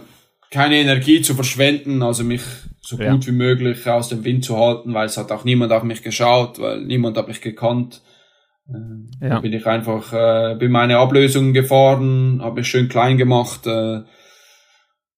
keine 0.52 0.76
Energie 0.78 1.22
zu 1.22 1.36
verschwenden, 1.36 2.02
also 2.02 2.24
mich 2.24 2.42
so 2.82 2.98
ja. 2.98 3.12
gut 3.12 3.26
wie 3.28 3.32
möglich 3.32 3.88
aus 3.88 4.10
dem 4.10 4.24
Wind 4.24 4.46
zu 4.46 4.58
halten, 4.58 4.94
weil 4.94 5.08
es 5.08 5.18
hat 5.18 5.32
auch 5.32 5.44
niemand 5.44 5.72
auf 5.72 5.84
mich 5.84 6.04
geschaut, 6.04 6.60
weil 6.60 6.82
niemand 6.82 7.18
hat 7.18 7.28
mich 7.28 7.42
gekannt. 7.42 8.02
Äh, 8.68 9.28
ja. 9.28 9.40
Bin 9.40 9.54
ich 9.54 9.66
einfach, 9.66 10.14
äh, 10.14 10.56
bin 10.56 10.72
meine 10.72 10.98
Ablösungen 10.98 11.54
gefahren, 11.54 12.42
habe 12.42 12.62
mich 12.62 12.68
schön 12.68 12.90
klein 12.90 13.18
gemacht, 13.18 13.66
äh, 13.68 14.02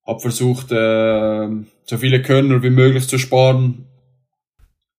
habe 0.05 0.19
versucht, 0.19 0.71
äh, 0.71 1.47
so 1.83 1.97
viele 1.97 2.21
Körner 2.21 2.63
wie 2.63 2.69
möglich 2.69 3.07
zu 3.07 3.17
sparen. 3.17 3.86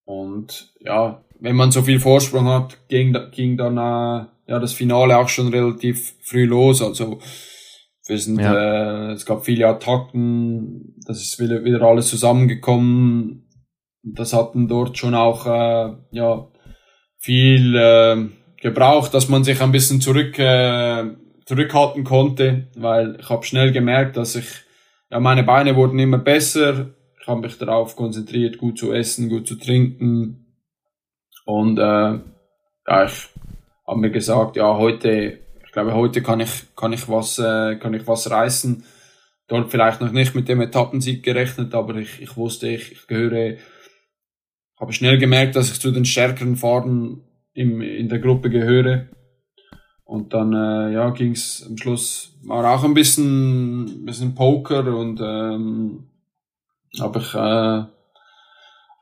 Und 0.09 0.72
ja, 0.80 1.22
wenn 1.38 1.54
man 1.54 1.70
so 1.70 1.82
viel 1.82 2.00
Vorsprung 2.00 2.48
hat, 2.48 2.78
ging, 2.88 3.14
ging 3.30 3.59
dann 3.59 3.76
äh, 3.76 4.24
ja 4.46 4.59
das 4.59 4.72
Finale 4.72 5.18
auch 5.18 5.28
schon 5.28 5.48
relativ 5.48 6.14
früh 6.22 6.46
los. 6.46 6.80
Also 6.80 7.18
wir 8.06 8.18
sind, 8.18 8.40
ja. 8.40 9.11
äh, 9.11 9.12
es 9.12 9.26
gab 9.26 9.44
viele 9.44 9.66
Attacken, 9.68 10.94
das 11.06 11.20
ist 11.20 11.38
wieder, 11.38 11.62
wieder 11.62 11.82
alles 11.82 12.09
zusammengekommen. 12.09 13.50
Das 14.02 14.32
hatten 14.32 14.66
dort 14.66 14.96
schon 14.96 15.14
auch 15.14 15.44
äh, 15.44 15.92
ja 16.12 16.48
viel 17.18 17.76
äh, 17.76 18.16
gebraucht, 18.62 19.12
dass 19.12 19.28
man 19.28 19.44
sich 19.44 19.61
ein 19.61 19.72
bisschen 19.72 20.00
zurück 20.00 20.38
äh, 20.38 21.04
zurückhalten 21.44 22.04
konnte, 22.04 22.68
weil 22.76 23.18
ich 23.20 23.28
habe 23.28 23.44
schnell 23.44 23.72
gemerkt, 23.72 24.16
dass 24.16 24.36
ich 24.36 24.46
ja 25.11 25.20
meine 25.20 25.42
Beine 25.42 25.76
wurden 25.76 25.98
immer 25.98 26.16
besser. 26.16 26.94
Habe 27.29 27.43
mich 27.43 27.59
darauf 27.59 27.95
konzentriert, 27.95 28.59
gut 28.59 28.79
zu 28.79 28.93
essen, 28.93 29.29
gut 29.29 29.47
zu 29.47 29.57
trinken 29.57 30.57
und 31.45 31.79
äh, 31.79 31.83
ja 31.83 33.05
ich 33.05 33.29
habe 33.87 34.01
mir 34.01 34.11
gesagt, 34.11 34.57
ja 34.57 34.76
heute 34.76 35.39
ich 35.68 35.72
glaube, 35.72 35.93
heute 35.93 36.22
kann 36.22 36.41
ich, 36.41 36.74
kann 36.76 36.95
ich 36.95 37.11
was, 37.11 37.39
äh, 37.39 37.76
kann 37.76 37.93
ich 37.93 38.07
was 38.07 38.31
reißen. 38.31 38.85
Dort 39.49 39.70
vielleicht 39.70 40.01
noch 40.01 40.12
nicht 40.12 40.35
mit 40.35 40.49
dem 40.49 40.62
Etappensieg 40.62 41.22
gerechnet, 41.22 41.74
aber 41.74 41.97
ich, 41.97 42.22
ich 42.22 42.39
wusste, 42.39 42.68
ich, 42.68 42.93
ich 42.93 43.07
gehöre, 43.07 43.59
habe 44.81 44.95
schnell 44.95 45.18
gemerkt, 45.18 45.57
dass 45.57 45.70
ich 45.70 45.79
zu 45.79 45.91
den 45.91 46.07
stärkeren 46.07 46.57
Fahrern 46.57 47.20
im, 47.53 47.83
in 47.83 48.09
der 48.09 48.18
Gruppe 48.18 48.49
gehöre. 48.49 49.09
Und 50.05 50.33
dann, 50.33 50.55
äh, 50.55 50.95
ja, 50.95 51.11
ging's 51.11 51.62
am 51.68 51.76
Schluss, 51.76 52.39
war 52.45 52.64
auch 52.74 52.85
ein 52.85 52.95
bisschen, 52.95 54.07
bisschen 54.07 54.35
Poker 54.35 54.97
und, 54.97 55.20
ähm, 55.22 56.09
ich, 56.93 57.34
äh, 57.34 57.82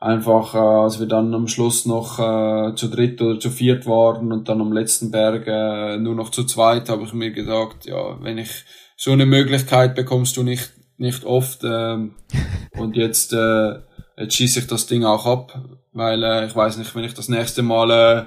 einfach, 0.00 0.54
äh, 0.54 0.58
als 0.58 1.00
wir 1.00 1.06
dann 1.06 1.34
am 1.34 1.48
Schluss 1.48 1.86
noch 1.86 2.18
äh, 2.18 2.74
zu 2.74 2.88
dritt 2.88 3.20
oder 3.22 3.40
zu 3.40 3.50
viert 3.50 3.86
waren 3.86 4.32
und 4.32 4.48
dann 4.48 4.60
am 4.60 4.72
letzten 4.72 5.10
Berg 5.10 5.46
äh, 5.46 5.96
nur 5.98 6.14
noch 6.14 6.30
zu 6.30 6.44
zweit, 6.44 6.88
habe 6.88 7.04
ich 7.04 7.12
mir 7.12 7.30
gesagt, 7.30 7.86
ja, 7.86 8.22
wenn 8.22 8.38
ich 8.38 8.64
so 8.96 9.12
eine 9.12 9.26
Möglichkeit 9.26 9.94
bekommst 9.94 10.36
du 10.36 10.42
nicht 10.42 10.72
nicht 10.98 11.24
oft 11.24 11.62
ähm, 11.64 12.14
und 12.78 12.96
jetzt 12.96 13.32
äh, 13.32 13.80
jetzt 14.16 14.34
schieße 14.34 14.60
ich 14.60 14.66
das 14.66 14.86
Ding 14.86 15.04
auch 15.04 15.26
ab, 15.26 15.60
weil 15.92 16.22
äh, 16.22 16.46
ich 16.46 16.56
weiß 16.56 16.78
nicht, 16.78 16.94
wenn 16.94 17.04
ich 17.04 17.14
das 17.14 17.28
nächste 17.28 17.62
Mal 17.62 17.90
äh, 17.90 18.24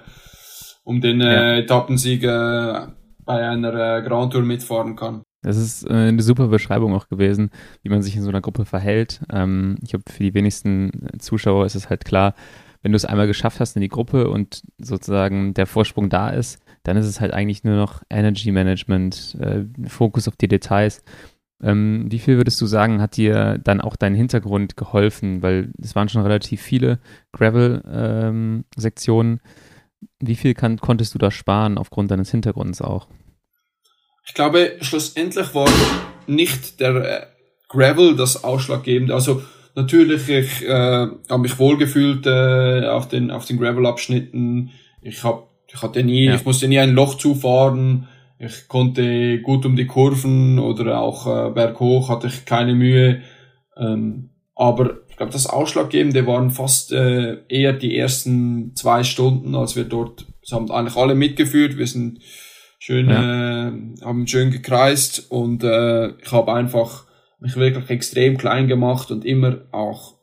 um 0.84 1.01
den 1.01 1.22
äh. 1.22 1.60
Etappensieg 1.60 2.24
äh, 2.24 2.88
bei 3.26 3.47
einer 3.47 3.74
äh, 3.74 4.01
Grand 4.01 4.34
Tour 4.34 4.41
mitfahren 4.41 4.95
kann. 4.95 5.24
Das 5.41 5.57
ist 5.57 5.89
äh, 5.89 5.93
eine 5.93 6.21
super 6.21 6.47
Beschreibung 6.47 6.93
auch 6.93 7.07
gewesen, 7.07 7.51
wie 7.81 7.89
man 7.89 8.01
sich 8.01 8.15
in 8.15 8.23
so 8.23 8.29
einer 8.29 8.41
Gruppe 8.41 8.65
verhält. 8.65 9.21
Ähm, 9.31 9.77
ich 9.81 9.91
glaube, 9.91 10.05
für 10.09 10.23
die 10.23 10.33
wenigsten 10.33 11.07
Zuschauer 11.19 11.65
ist 11.65 11.75
es 11.75 11.89
halt 11.89 12.03
klar, 12.03 12.35
wenn 12.81 12.91
du 12.91 12.95
es 12.95 13.05
einmal 13.05 13.27
geschafft 13.27 13.59
hast 13.59 13.75
in 13.75 13.81
die 13.81 13.89
Gruppe 13.89 14.29
und 14.29 14.63
sozusagen 14.77 15.53
der 15.53 15.65
Vorsprung 15.65 16.09
da 16.09 16.29
ist, 16.29 16.61
dann 16.83 16.97
ist 16.97 17.07
es 17.07 17.19
halt 17.19 17.33
eigentlich 17.33 17.63
nur 17.63 17.75
noch 17.75 18.03
Energy 18.09 18.51
Management, 18.51 19.37
äh, 19.39 19.65
Fokus 19.87 20.27
auf 20.27 20.35
die 20.35 20.47
Details. 20.47 21.03
Ähm, 21.61 22.05
wie 22.09 22.19
viel 22.19 22.37
würdest 22.37 22.61
du 22.61 22.65
sagen, 22.65 23.01
hat 23.01 23.17
dir 23.17 23.57
dann 23.57 23.81
auch 23.81 23.97
dein 23.97 24.15
Hintergrund 24.15 24.77
geholfen? 24.77 25.41
Weil 25.41 25.71
es 25.81 25.95
waren 25.95 26.09
schon 26.09 26.21
relativ 26.21 26.61
viele 26.61 26.99
Gravel-Sektionen. 27.33 29.33
Ähm, 29.33 29.39
wie 30.21 30.35
viel 30.35 30.53
kann, 30.53 30.77
konntest 30.77 31.13
du 31.13 31.17
da 31.17 31.31
sparen 31.31 31.77
aufgrund 31.77 32.11
deines 32.11 32.31
Hintergrunds 32.31 32.81
auch? 32.81 33.07
Ich 34.30 34.36
glaube, 34.36 34.73
schlussendlich 34.82 35.55
war 35.55 35.67
nicht 36.27 36.80
der 36.80 36.95
äh, 36.95 37.25
Gravel 37.67 38.15
das 38.15 38.43
Ausschlaggebende. 38.43 39.15
Also 39.15 39.41
natürlich, 39.73 40.30
ich 40.30 40.63
äh, 40.63 41.07
habe 41.30 41.39
mich 41.39 41.57
wohlgefühlt 41.57 42.27
äh, 42.27 42.86
auf 42.86 43.07
den 43.07 43.32
auf 43.32 43.45
den 43.45 43.57
Gravel-Abschnitten. 43.57 44.69
Ich 45.01 45.23
hab, 45.23 45.49
ich 45.67 45.82
hatte 45.82 46.03
nie, 46.03 46.25
ja. 46.25 46.36
ich 46.36 46.45
musste 46.45 46.67
nie 46.67 46.77
ein 46.77 46.93
Loch 46.93 47.15
zufahren. 47.15 48.07
Ich 48.38 48.67
konnte 48.67 49.41
gut 49.41 49.65
um 49.65 49.75
die 49.75 49.88
Kurven 49.88 50.59
oder 50.59 51.01
auch 51.01 51.25
äh, 51.25 51.49
berghoch 51.49 52.09
hatte 52.09 52.27
ich 52.27 52.45
keine 52.45 52.75
Mühe. 52.75 53.23
Ähm, 53.75 54.30
aber 54.53 54.99
ich 55.09 55.17
glaube, 55.17 55.32
das 55.32 55.47
Ausschlaggebende 55.47 56.27
waren 56.27 56.51
fast 56.51 56.91
äh, 56.91 57.38
eher 57.49 57.73
die 57.73 57.97
ersten 57.97 58.75
zwei 58.75 59.03
Stunden, 59.03 59.55
als 59.55 59.75
wir 59.75 59.86
dort, 59.86 60.27
es 60.43 60.51
haben 60.51 60.69
eigentlich 60.69 60.97
alle 60.97 61.15
mitgeführt. 61.15 61.80
Wir 61.80 61.88
sind 61.88 62.19
schön, 62.80 63.09
ja. 63.09 63.67
äh, 63.67 63.71
haben 64.03 64.25
schön 64.25 64.49
gekreist 64.49 65.30
und 65.30 65.63
äh, 65.63 66.07
ich 66.17 66.32
habe 66.32 66.53
einfach 66.53 67.05
mich 67.39 67.55
wirklich 67.55 67.89
extrem 67.89 68.38
klein 68.38 68.67
gemacht 68.67 69.11
und 69.11 69.25
immer 69.25 69.59
auch 69.71 70.15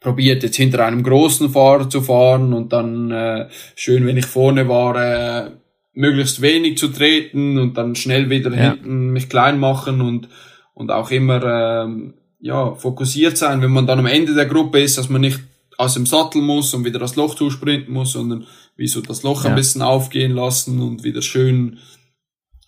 probiert 0.00 0.42
jetzt 0.42 0.56
hinter 0.56 0.84
einem 0.84 1.02
großen 1.02 1.50
Fahrer 1.50 1.88
zu 1.88 2.02
fahren 2.02 2.52
und 2.52 2.72
dann 2.72 3.10
äh, 3.10 3.48
schön, 3.74 4.06
wenn 4.06 4.16
ich 4.16 4.26
vorne 4.26 4.68
war, 4.68 4.96
äh, 4.96 5.50
möglichst 5.92 6.42
wenig 6.42 6.78
zu 6.78 6.88
treten 6.88 7.58
und 7.58 7.76
dann 7.76 7.94
schnell 7.94 8.28
wieder 8.30 8.50
ja. 8.50 8.72
hinten 8.72 9.10
mich 9.10 9.28
klein 9.28 9.58
machen 9.58 10.00
und 10.00 10.28
und 10.74 10.90
auch 10.90 11.10
immer 11.10 11.42
äh, 11.42 12.12
ja 12.40 12.74
fokussiert 12.74 13.38
sein, 13.38 13.62
wenn 13.62 13.70
man 13.70 13.86
dann 13.86 13.98
am 13.98 14.06
Ende 14.06 14.34
der 14.34 14.46
Gruppe 14.46 14.80
ist, 14.80 14.98
dass 14.98 15.08
man 15.08 15.22
nicht 15.22 15.40
aus 15.78 15.94
dem 15.94 16.06
Sattel 16.06 16.42
muss 16.42 16.74
und 16.74 16.84
wieder 16.84 16.98
das 16.98 17.16
Loch 17.16 17.34
zusprinten 17.34 17.92
muss, 17.92 18.12
sondern 18.12 18.46
wie 18.76 18.86
so 18.86 19.00
das 19.00 19.22
Loch 19.22 19.44
ja. 19.44 19.50
ein 19.50 19.56
bisschen 19.56 19.82
aufgehen 19.82 20.32
lassen 20.32 20.80
und 20.80 21.04
wieder 21.04 21.22
schön, 21.22 21.78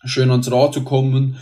schön 0.04 0.30
ans 0.30 0.50
Rad 0.50 0.74
zu 0.74 0.82
kommen. 0.82 1.38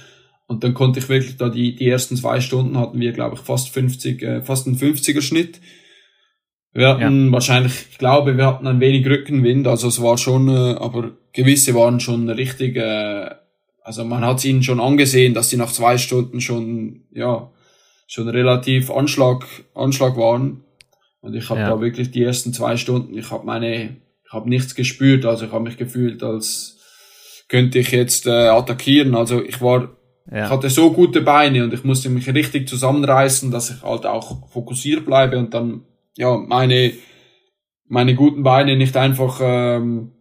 Und 0.46 0.62
dann 0.62 0.74
konnte 0.74 1.00
ich 1.00 1.08
wirklich 1.08 1.36
da 1.36 1.48
die, 1.48 1.74
die 1.74 1.88
ersten 1.88 2.16
zwei 2.16 2.40
Stunden 2.40 2.78
hatten 2.78 3.00
wir, 3.00 3.12
glaube 3.12 3.34
ich, 3.34 3.40
fast 3.40 3.70
50, 3.70 4.22
äh, 4.22 4.42
fast 4.42 4.66
einen 4.66 4.76
50er 4.76 5.20
Schnitt. 5.20 5.60
Wir 6.72 6.88
hatten 6.88 7.26
ja. 7.26 7.32
wahrscheinlich, 7.32 7.86
ich 7.90 7.98
glaube, 7.98 8.36
wir 8.36 8.46
hatten 8.46 8.66
ein 8.66 8.80
wenig 8.80 9.06
Rückenwind, 9.06 9.66
also 9.66 9.88
es 9.88 10.02
war 10.02 10.18
schon, 10.18 10.48
äh, 10.48 10.74
aber 10.78 11.12
gewisse 11.32 11.74
waren 11.74 12.00
schon 12.00 12.28
richtig, 12.28 12.76
äh, 12.76 13.30
also 13.82 14.04
man 14.04 14.24
hat 14.24 14.44
ihnen 14.44 14.62
schon 14.62 14.78
angesehen, 14.78 15.32
dass 15.32 15.48
sie 15.48 15.56
nach 15.56 15.72
zwei 15.72 15.96
Stunden 15.96 16.40
schon, 16.40 17.06
ja, 17.12 17.50
schon 18.06 18.28
relativ 18.28 18.90
Anschlag, 18.90 19.46
Anschlag 19.74 20.16
waren. 20.16 20.65
Und 21.26 21.34
ich 21.34 21.50
habe 21.50 21.60
ja. 21.60 21.70
da 21.70 21.80
wirklich 21.80 22.12
die 22.12 22.22
ersten 22.22 22.52
zwei 22.52 22.76
Stunden, 22.76 23.18
ich 23.18 23.32
habe 23.32 23.44
meine, 23.44 23.96
ich 24.24 24.32
habe 24.32 24.48
nichts 24.48 24.76
gespürt, 24.76 25.26
also 25.26 25.46
ich 25.46 25.52
habe 25.52 25.64
mich 25.64 25.76
gefühlt, 25.76 26.22
als 26.22 26.78
könnte 27.48 27.80
ich 27.80 27.90
jetzt 27.90 28.28
äh, 28.28 28.48
attackieren. 28.48 29.16
Also 29.16 29.42
ich 29.42 29.60
war, 29.60 29.96
ja. 30.30 30.44
ich 30.44 30.50
hatte 30.50 30.70
so 30.70 30.92
gute 30.92 31.22
Beine 31.22 31.64
und 31.64 31.74
ich 31.74 31.82
musste 31.82 32.10
mich 32.10 32.32
richtig 32.32 32.68
zusammenreißen, 32.68 33.50
dass 33.50 33.70
ich 33.70 33.82
halt 33.82 34.06
auch 34.06 34.48
fokussiert 34.50 35.04
bleibe 35.04 35.36
und 35.36 35.52
dann 35.52 35.82
ja 36.16 36.36
meine 36.36 36.92
meine 37.88 38.14
guten 38.14 38.44
Beine 38.44 38.76
nicht 38.76 38.96
einfach 38.96 39.40
ähm, 39.42 40.12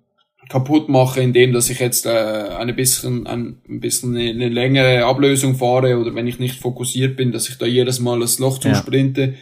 kaputt 0.49 0.89
mache, 0.89 1.21
indem 1.21 1.53
dass 1.53 1.69
ich 1.69 1.79
jetzt 1.79 2.07
äh, 2.07 2.09
ein 2.09 2.75
bisschen 2.75 3.27
ein, 3.27 3.61
ein 3.69 3.79
bisschen 3.79 4.15
eine 4.17 4.49
längere 4.49 5.05
Ablösung 5.05 5.55
fahre 5.55 5.99
oder 5.99 6.15
wenn 6.15 6.27
ich 6.27 6.39
nicht 6.39 6.59
fokussiert 6.59 7.15
bin, 7.15 7.31
dass 7.31 7.47
ich 7.49 7.59
da 7.59 7.67
jedes 7.67 7.99
Mal 7.99 8.21
das 8.21 8.39
Loch 8.39 8.57
zusprinte. 8.57 9.21
Ja 9.21 9.33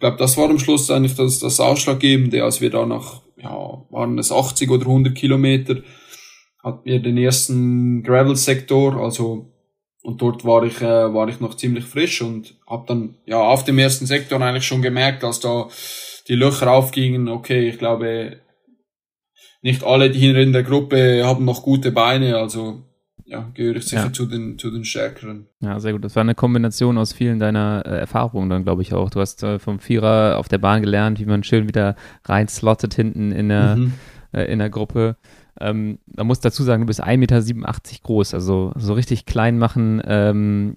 ich 0.00 0.02
glaube, 0.02 0.16
das 0.16 0.38
war 0.38 0.48
am 0.48 0.58
Schluss 0.58 0.90
eigentlich 0.90 1.14
das, 1.14 1.40
das 1.40 1.60
Ausschlaggebende, 1.60 2.42
als 2.42 2.62
wir 2.62 2.70
da 2.70 2.86
nach, 2.86 3.20
ja, 3.36 3.84
waren 3.90 4.18
es 4.18 4.32
80 4.32 4.70
oder 4.70 4.86
100 4.86 5.14
Kilometer, 5.14 5.82
hatten 6.62 6.86
wir 6.86 7.02
den 7.02 7.18
ersten 7.18 8.02
Gravel-Sektor, 8.02 8.96
also, 8.96 9.52
und 10.00 10.22
dort 10.22 10.42
war 10.46 10.62
ich, 10.62 10.80
äh, 10.80 11.12
war 11.12 11.28
ich 11.28 11.40
noch 11.40 11.54
ziemlich 11.54 11.84
frisch 11.84 12.22
und 12.22 12.58
habe 12.66 12.86
dann, 12.88 13.16
ja, 13.26 13.42
auf 13.42 13.64
dem 13.64 13.78
ersten 13.78 14.06
Sektor 14.06 14.40
eigentlich 14.40 14.64
schon 14.64 14.80
gemerkt, 14.80 15.22
als 15.22 15.40
da 15.40 15.68
die 16.28 16.34
Löcher 16.34 16.72
aufgingen, 16.72 17.28
okay, 17.28 17.68
ich 17.68 17.76
glaube, 17.76 18.40
nicht 19.60 19.84
alle, 19.84 20.08
die 20.08 20.18
hier 20.18 20.36
in 20.36 20.54
der 20.54 20.62
Gruppe 20.62 21.26
haben 21.26 21.44
noch 21.44 21.62
gute 21.62 21.92
Beine, 21.92 22.38
also 22.38 22.84
ja, 23.30 23.48
gehöre 23.54 23.76
ich 23.76 23.86
sicher 23.86 24.06
ja. 24.06 24.12
zu, 24.12 24.26
den, 24.26 24.58
zu 24.58 24.70
den 24.70 24.84
Stärkeren. 24.84 25.46
Ja, 25.60 25.78
sehr 25.78 25.92
gut. 25.92 26.04
Das 26.04 26.16
war 26.16 26.22
eine 26.22 26.34
Kombination 26.34 26.98
aus 26.98 27.12
vielen 27.12 27.38
deiner 27.38 27.84
äh, 27.86 27.90
Erfahrungen 27.90 28.50
dann, 28.50 28.64
glaube 28.64 28.82
ich, 28.82 28.92
auch. 28.92 29.08
Du 29.08 29.20
hast 29.20 29.44
äh, 29.44 29.60
vom 29.60 29.78
Vierer 29.78 30.36
auf 30.36 30.48
der 30.48 30.58
Bahn 30.58 30.82
gelernt, 30.82 31.20
wie 31.20 31.26
man 31.26 31.44
schön 31.44 31.68
wieder 31.68 31.94
rein 32.24 32.48
slottet 32.48 32.94
hinten 32.94 33.30
in 33.30 33.48
der, 33.48 33.76
mhm. 33.76 33.92
äh, 34.32 34.44
in 34.52 34.58
der 34.58 34.68
Gruppe. 34.68 35.16
Ähm, 35.60 36.00
man 36.06 36.26
muss 36.26 36.40
dazu 36.40 36.64
sagen, 36.64 36.82
du 36.82 36.86
bist 36.86 37.04
1,87 37.04 37.16
Meter 37.18 37.40
groß, 38.02 38.34
also 38.34 38.72
so 38.76 38.94
richtig 38.94 39.26
klein 39.26 39.58
machen 39.58 40.02
ähm, 40.06 40.76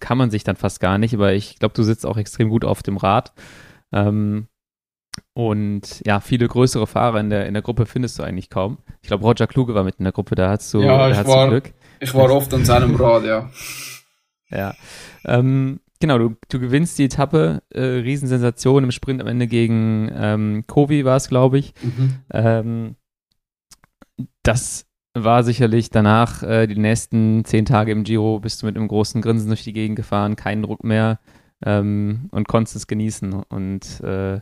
kann 0.00 0.18
man 0.18 0.30
sich 0.30 0.44
dann 0.44 0.56
fast 0.56 0.80
gar 0.80 0.98
nicht, 0.98 1.14
aber 1.14 1.34
ich 1.34 1.58
glaube, 1.58 1.74
du 1.74 1.82
sitzt 1.82 2.06
auch 2.06 2.16
extrem 2.16 2.48
gut 2.48 2.64
auf 2.64 2.82
dem 2.82 2.96
Rad. 2.96 3.34
Ähm, 3.92 4.48
und 5.32 6.02
ja, 6.06 6.20
viele 6.20 6.48
größere 6.48 6.86
Fahrer 6.86 7.20
in 7.20 7.30
der, 7.30 7.46
in 7.46 7.54
der 7.54 7.62
Gruppe 7.62 7.86
findest 7.86 8.18
du 8.18 8.24
eigentlich 8.24 8.50
kaum. 8.50 8.78
Ich 9.02 9.08
glaube, 9.08 9.24
Roger 9.24 9.46
Kluge 9.46 9.74
war 9.74 9.84
mit 9.84 9.96
in 9.96 10.04
der 10.04 10.12
Gruppe, 10.12 10.34
da 10.34 10.50
hast 10.50 10.72
du, 10.74 10.80
ja, 10.80 11.08
da 11.08 11.16
hast 11.16 11.28
war, 11.28 11.46
du 11.46 11.50
Glück. 11.52 11.74
Ich 12.00 12.14
war 12.14 12.30
oft 12.30 12.52
an 12.54 12.64
seinem 12.64 12.94
Rad, 12.96 13.24
ja. 13.24 13.50
ja. 14.50 14.74
Ähm, 15.24 15.80
genau, 16.00 16.18
du, 16.18 16.36
du 16.48 16.60
gewinnst 16.60 16.98
die 16.98 17.04
Etappe, 17.04 17.62
äh, 17.70 17.80
Riesensensation 17.80 18.84
im 18.84 18.90
Sprint 18.90 19.20
am 19.20 19.26
Ende 19.26 19.46
gegen 19.46 20.10
ähm, 20.14 20.64
Kovi 20.66 21.04
war 21.04 21.16
es, 21.16 21.28
glaube 21.28 21.58
ich. 21.58 21.74
Mhm. 21.82 22.16
Ähm, 22.32 22.96
das 24.42 24.86
war 25.14 25.44
sicherlich 25.44 25.90
danach 25.90 26.42
äh, 26.42 26.66
die 26.66 26.76
nächsten 26.76 27.44
zehn 27.44 27.64
Tage 27.64 27.92
im 27.92 28.04
Giro 28.04 28.40
bist 28.40 28.62
du 28.62 28.66
mit 28.66 28.76
einem 28.76 28.88
großen 28.88 29.22
Grinsen 29.22 29.48
durch 29.48 29.62
die 29.62 29.72
Gegend 29.72 29.96
gefahren, 29.96 30.36
keinen 30.36 30.62
Druck 30.62 30.82
mehr 30.82 31.20
ähm, 31.64 32.28
und 32.32 32.48
konntest 32.48 32.76
es 32.76 32.86
genießen 32.86 33.32
und 33.32 34.00
äh, 34.00 34.40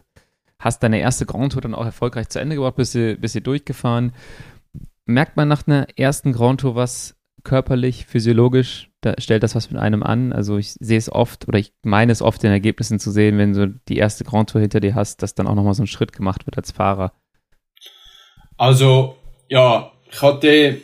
hast 0.59 0.83
deine 0.83 1.01
erste 1.01 1.27
Grand 1.27 1.53
Tour 1.53 1.63
dann 1.63 1.75
auch 1.75 1.85
erfolgreich 1.85 2.29
zu 2.29 2.41
Ende 2.41 2.57
gebracht, 2.57 2.77
bist 2.77 2.95
du, 2.95 3.17
bist 3.17 3.35
du 3.35 3.43
durchgefahren. 3.43 4.13
Merkt 5.05 5.37
man 5.37 5.49
nach 5.49 5.67
einer 5.67 5.87
ersten 5.97 6.33
Grand 6.33 6.61
Tour 6.61 6.75
was 6.75 7.17
körperlich, 7.45 8.07
physiologisch, 8.07 8.91
da 9.01 9.15
stellt 9.19 9.43
das 9.43 9.55
was 9.55 9.71
mit 9.71 9.81
einem 9.81 10.03
an? 10.03 10.33
Also 10.33 10.59
ich 10.59 10.73
sehe 10.73 10.99
es 10.99 11.11
oft 11.11 11.49
oder 11.49 11.59
ich 11.59 11.73
meine 11.83 12.13
es 12.13 12.23
oft 12.23 12.43
in 12.45 12.51
Ergebnissen 12.51 12.99
zu 12.99 13.11
sehen, 13.11 13.39
wenn 13.39 13.53
du 13.53 13.81
die 13.89 13.97
erste 13.97 14.25
Grand 14.25 14.51
Tour 14.51 14.61
hinter 14.61 14.81
dir 14.81 14.95
hast, 14.95 15.23
dass 15.23 15.35
dann 15.35 15.47
auch 15.47 15.55
nochmal 15.55 15.75
so 15.75 15.83
ein 15.83 15.89
Schritt 15.89 16.13
gemacht 16.13 16.47
wird 16.47 16.57
als 16.57 16.71
Fahrer. 16.71 17.13
Also 18.57 19.17
ja, 19.49 19.93
ich 20.11 20.23
hatte, 20.23 20.79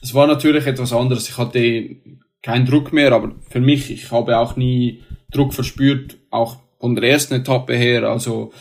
es 0.00 0.14
war 0.14 0.26
natürlich 0.26 0.66
etwas 0.66 0.92
anderes. 0.92 1.28
Ich 1.28 1.36
hatte 1.36 1.96
keinen 2.42 2.66
Druck 2.66 2.92
mehr, 2.92 3.12
aber 3.12 3.32
für 3.50 3.60
mich, 3.60 3.90
ich 3.90 4.10
habe 4.10 4.38
auch 4.38 4.56
nie 4.56 5.02
Druck 5.30 5.52
verspürt, 5.52 6.16
auch 6.30 6.56
von 6.80 6.94
der 6.94 7.10
ersten 7.10 7.34
Etappe 7.34 7.74
her. 7.74 8.04
Also 8.04 8.52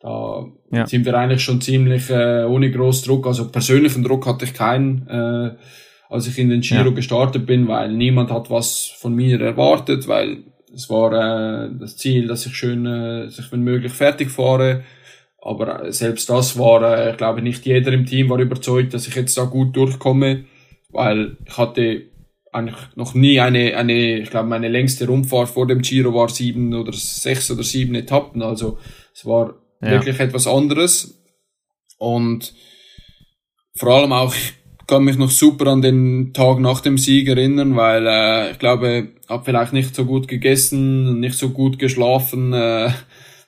da 0.00 0.46
ja. 0.70 0.86
sind 0.86 1.04
wir 1.04 1.14
eigentlich 1.14 1.42
schon 1.42 1.60
ziemlich 1.60 2.08
äh, 2.10 2.44
ohne 2.44 2.70
groß 2.70 3.02
Druck. 3.02 3.26
Also 3.26 3.50
persönlichen 3.50 4.04
Druck 4.04 4.26
hatte 4.26 4.44
ich 4.44 4.54
keinen, 4.54 5.06
äh, 5.08 5.56
als 6.08 6.26
ich 6.26 6.38
in 6.38 6.48
den 6.48 6.60
Giro 6.60 6.88
ja. 6.88 6.90
gestartet 6.90 7.46
bin, 7.46 7.68
weil 7.68 7.92
niemand 7.92 8.30
hat 8.30 8.50
was 8.50 8.86
von 8.98 9.14
mir 9.14 9.40
erwartet, 9.40 10.06
weil 10.08 10.44
es 10.74 10.90
war 10.90 11.12
äh, 11.12 11.70
das 11.78 11.96
Ziel, 11.96 12.26
dass 12.26 12.46
ich 12.46 12.56
schön, 12.56 12.86
äh, 12.86 13.28
sich 13.28 13.50
wenn 13.52 13.62
möglich 13.62 13.92
fertig 13.92 14.30
fahre. 14.30 14.84
Aber 15.40 15.84
äh, 15.84 15.92
selbst 15.92 16.28
das 16.30 16.58
war, 16.58 16.82
äh, 16.82 17.10
ich 17.12 17.16
glaube, 17.16 17.42
nicht 17.42 17.64
jeder 17.66 17.92
im 17.92 18.06
Team 18.06 18.28
war 18.28 18.38
überzeugt, 18.38 18.94
dass 18.94 19.06
ich 19.06 19.14
jetzt 19.14 19.36
da 19.36 19.44
gut 19.44 19.76
durchkomme, 19.76 20.44
weil 20.90 21.36
ich 21.46 21.56
hatte 21.56 22.02
eigentlich 22.52 22.76
noch 22.94 23.14
nie 23.14 23.40
eine, 23.40 23.76
eine, 23.76 24.20
ich 24.20 24.30
glaube, 24.30 24.48
meine 24.48 24.68
längste 24.68 25.06
Rundfahrt 25.06 25.48
vor 25.48 25.66
dem 25.66 25.82
Giro 25.82 26.14
war 26.14 26.28
sieben 26.28 26.72
oder 26.74 26.92
sechs 26.92 27.50
oder 27.50 27.64
sieben 27.64 27.94
Etappen. 27.94 28.42
Also 28.42 28.78
es 29.12 29.26
war 29.26 29.54
ja. 29.82 29.90
wirklich 29.90 30.20
etwas 30.20 30.46
anderes. 30.46 31.20
Und 31.98 32.54
vor 33.76 33.90
allem 33.90 34.12
auch, 34.12 34.34
ich 34.34 34.54
kann 34.86 35.04
mich 35.04 35.16
noch 35.16 35.30
super 35.30 35.68
an 35.68 35.82
den 35.82 36.32
Tag 36.32 36.60
nach 36.60 36.80
dem 36.80 36.98
Sieg 36.98 37.28
erinnern, 37.28 37.76
weil 37.76 38.06
äh, 38.06 38.50
ich 38.50 38.58
glaube, 38.58 39.08
habe 39.28 39.44
vielleicht 39.44 39.72
nicht 39.72 39.94
so 39.94 40.04
gut 40.04 40.28
gegessen, 40.28 41.20
nicht 41.20 41.34
so 41.34 41.50
gut 41.50 41.78
geschlafen. 41.78 42.52
Äh, 42.52 42.90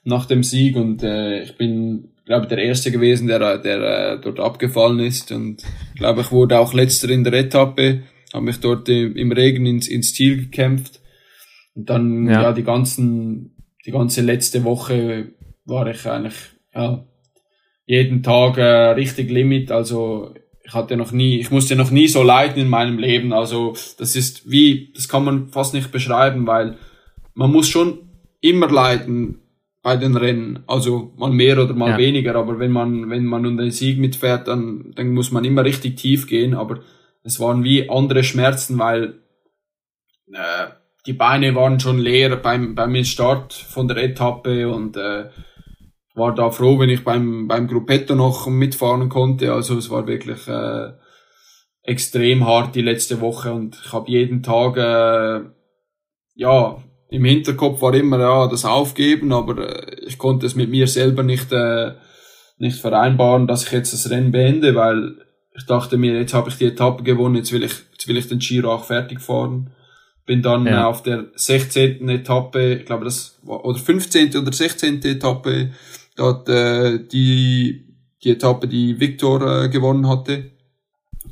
nach 0.07 0.26
dem 0.26 0.43
Sieg 0.43 0.76
und 0.76 1.03
äh, 1.03 1.43
ich 1.43 1.59
bin, 1.59 2.12
glaube 2.24 2.47
der 2.47 2.59
Erste 2.59 2.93
gewesen, 2.93 3.26
der, 3.26 3.59
der 3.59 3.82
äh, 3.82 4.20
dort 4.20 4.39
abgefallen 4.39 5.01
ist 5.01 5.32
und 5.32 5.62
glaube 5.97 6.20
ich 6.20 6.30
wurde 6.30 6.59
auch 6.61 6.72
Letzter 6.72 7.11
in 7.11 7.24
der 7.24 7.32
Etappe, 7.32 8.03
habe 8.32 8.45
mich 8.45 8.61
dort 8.61 8.89
im 8.89 9.32
Regen 9.32 9.66
ins, 9.66 9.89
ins 9.89 10.14
Ziel 10.14 10.37
gekämpft 10.37 11.01
und 11.74 11.91
dann 11.91 12.26
ja. 12.28 12.43
ja 12.43 12.53
die 12.53 12.62
ganzen, 12.62 13.57
die 13.84 13.91
ganze 13.91 14.22
letzte 14.22 14.62
Woche 14.62 15.32
war 15.64 15.89
ich 15.89 16.07
eigentlich 16.07 16.37
ja 16.72 17.05
jeden 17.84 18.22
Tag 18.22 18.59
äh, 18.59 18.91
richtig 18.93 19.30
Limit, 19.30 19.72
also 19.72 20.34
ich 20.67 20.75
hatte 20.75 20.97
noch 20.97 21.12
nie, 21.12 21.39
ich 21.39 21.51
musste 21.51 21.77
noch 21.77 21.91
nie 21.91 22.09
so 22.09 22.23
leiden 22.23 22.61
in 22.61 22.69
meinem 22.69 22.99
Leben. 22.99 23.33
Also 23.33 23.75
das 23.99 24.17
ist 24.17 24.51
wie, 24.51 24.93
das 24.95 25.09
kann 25.09 25.25
man 25.25 25.49
fast 25.49 25.75
nicht 25.75 25.93
beschreiben, 25.93 26.47
weil 26.47 26.77
man 27.35 27.53
muss 27.53 27.69
schon 27.69 28.01
immer 28.41 28.69
leiden, 28.69 29.41
bei 29.87 29.97
den 29.97 30.17
Rennen. 30.17 30.64
Also 30.67 31.12
mal 31.17 31.31
mehr 31.31 31.62
oder 31.62 31.73
mal 31.73 31.91
ja. 31.91 31.99
weniger, 31.99 32.35
aber 32.35 32.59
wenn 32.59 32.73
man, 32.73 33.09
wenn 33.09 33.25
man 33.25 33.47
um 33.47 33.57
den 33.57 33.71
Sieg 33.71 33.99
mitfährt, 33.99 34.49
dann, 34.49 34.93
dann 34.97 35.14
muss 35.14 35.31
man 35.31 35.45
immer 35.45 35.64
richtig 35.64 35.97
tief 35.97 36.27
gehen. 36.27 36.55
Aber 36.55 36.81
es 37.23 37.39
waren 37.39 37.62
wie 37.62 37.89
andere 37.89 38.25
Schmerzen, 38.25 38.81
weil 38.81 39.21
äh, 40.33 40.67
die 41.07 41.12
Beine 41.12 41.55
waren 41.55 41.79
schon 41.79 42.01
leer 42.01 42.35
beim, 42.35 42.75
beim 42.75 43.05
Start 43.05 43.53
von 43.53 43.87
der 43.87 43.99
Etappe 43.99 44.69
und 44.69 44.97
äh, 44.97 45.27
war 46.17 46.35
da 46.35 46.51
froh, 46.51 46.79
wenn 46.79 46.91
ich 46.91 47.05
beim, 47.05 47.47
beim 47.47 47.69
Gruppetto 47.69 48.14
noch 48.14 48.47
mitfahren 48.49 49.09
konnte. 49.09 49.53
Also 49.53 49.77
es 49.77 49.91
war 49.91 50.07
wirklich 50.07 50.49
äh, 50.49 50.93
extrem 51.83 52.47
hart 52.47 52.75
die 52.75 52.83
letzte 52.83 53.21
Woche 53.21 53.53
und 53.53 53.79
ich 53.85 53.93
habe 53.93 54.11
jeden 54.11 54.43
Tag 54.43 54.77
äh, 54.77 55.41
ja 56.35 56.83
im 57.09 57.25
Hinterkopf 57.25 57.81
war 57.83 57.95
immer 57.95 58.19
ja 58.19 58.49
das 58.49 58.64
Aufgeben, 58.64 59.33
aber 59.33 59.69
äh, 59.69 59.97
ich 60.07 60.19
konnte 60.19 60.47
es 60.47 60.57
mit 60.57 60.71
mir 60.71 60.89
selber 60.89 61.23
nicht 61.23 61.53
äh, 61.53 61.93
nicht 62.59 62.81
vereinbaren, 62.81 63.47
dass 63.47 63.64
ich 63.64 63.73
jetzt 63.73 63.93
das 63.93 64.11
Rennen 64.11 64.33
beende, 64.33 64.75
weil 64.75 65.17
ich 65.55 65.67
dachte 65.67 65.99
mir, 65.99 66.14
jetzt 66.19 66.35
habe 66.35 66.49
ich 66.49 66.57
die 66.57 66.67
Etappe 66.67 67.03
gewonnen, 67.03 67.37
jetzt 67.37 67.53
will 67.53 67.62
ich 67.62 67.75
jetzt 67.93 68.09
will 68.09 68.17
ich 68.17 68.29
den 68.29 68.39
Giro 68.39 68.73
auch 68.73 68.85
fertig 68.85 69.21
fahren. 69.21 69.71
Bin 70.25 70.43
dann 70.43 70.67
ja. 70.67 70.89
auf 70.89 71.05
der 71.05 71.27
16. 71.37 72.09
Etappe, 72.09 72.75
ich 72.75 72.87
glaube 72.87 73.05
das 73.05 73.39
war 73.43 73.64
oder 73.64 73.79
15. 73.79 74.37
oder 74.37 74.53
16. 74.53 75.05
Etappe, 75.05 75.71
dort 76.17 76.49
äh, 76.49 76.99
die 77.07 77.85
die 78.25 78.31
Etappe, 78.31 78.67
die 78.67 78.99
Victor 78.99 79.64
äh, 79.64 79.69
gewonnen 79.69 80.09
hatte, 80.09 80.51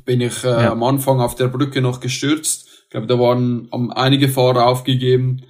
bin 0.05 0.21
ich 0.21 0.43
äh, 0.43 0.49
ja. 0.49 0.71
am 0.71 0.83
Anfang 0.83 1.19
auf 1.19 1.35
der 1.35 1.47
Brücke 1.47 1.81
noch 1.81 1.99
gestürzt. 1.99 2.67
Ich 2.83 2.89
glaube, 2.89 3.07
da 3.07 3.19
waren 3.19 3.67
um, 3.71 3.91
einige 3.91 4.29
Fahrer 4.29 4.67
aufgegeben 4.67 5.41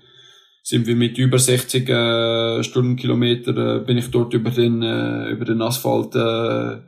sind 0.66 0.88
wir 0.88 0.96
mit 0.96 1.20
über 1.20 1.38
60 1.38 1.88
äh, 1.88 2.64
Stundenkilometer 2.64 3.78
äh, 3.78 3.80
bin 3.82 4.00
ich 4.00 4.10
dort 4.10 4.34
über 4.34 4.50
den 4.50 4.82
äh, 4.82 5.30
über 5.30 5.46
den 5.46 5.62
Asphalt 5.62 6.16
äh, 6.16 6.82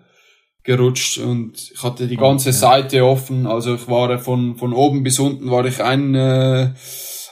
gerutscht 0.63 1.19
und 1.19 1.71
ich 1.73 1.83
hatte 1.83 2.07
die 2.07 2.17
ganze 2.17 2.49
okay. 2.49 2.57
Seite 2.57 3.05
offen 3.05 3.45
also 3.45 3.75
ich 3.75 3.87
war 3.87 4.17
von 4.17 4.55
von 4.55 4.73
oben 4.73 5.03
bis 5.03 5.19
unten 5.19 5.51
war 5.51 5.63
ich 5.65 5.83
ein 5.83 6.15
äh, 6.15 6.73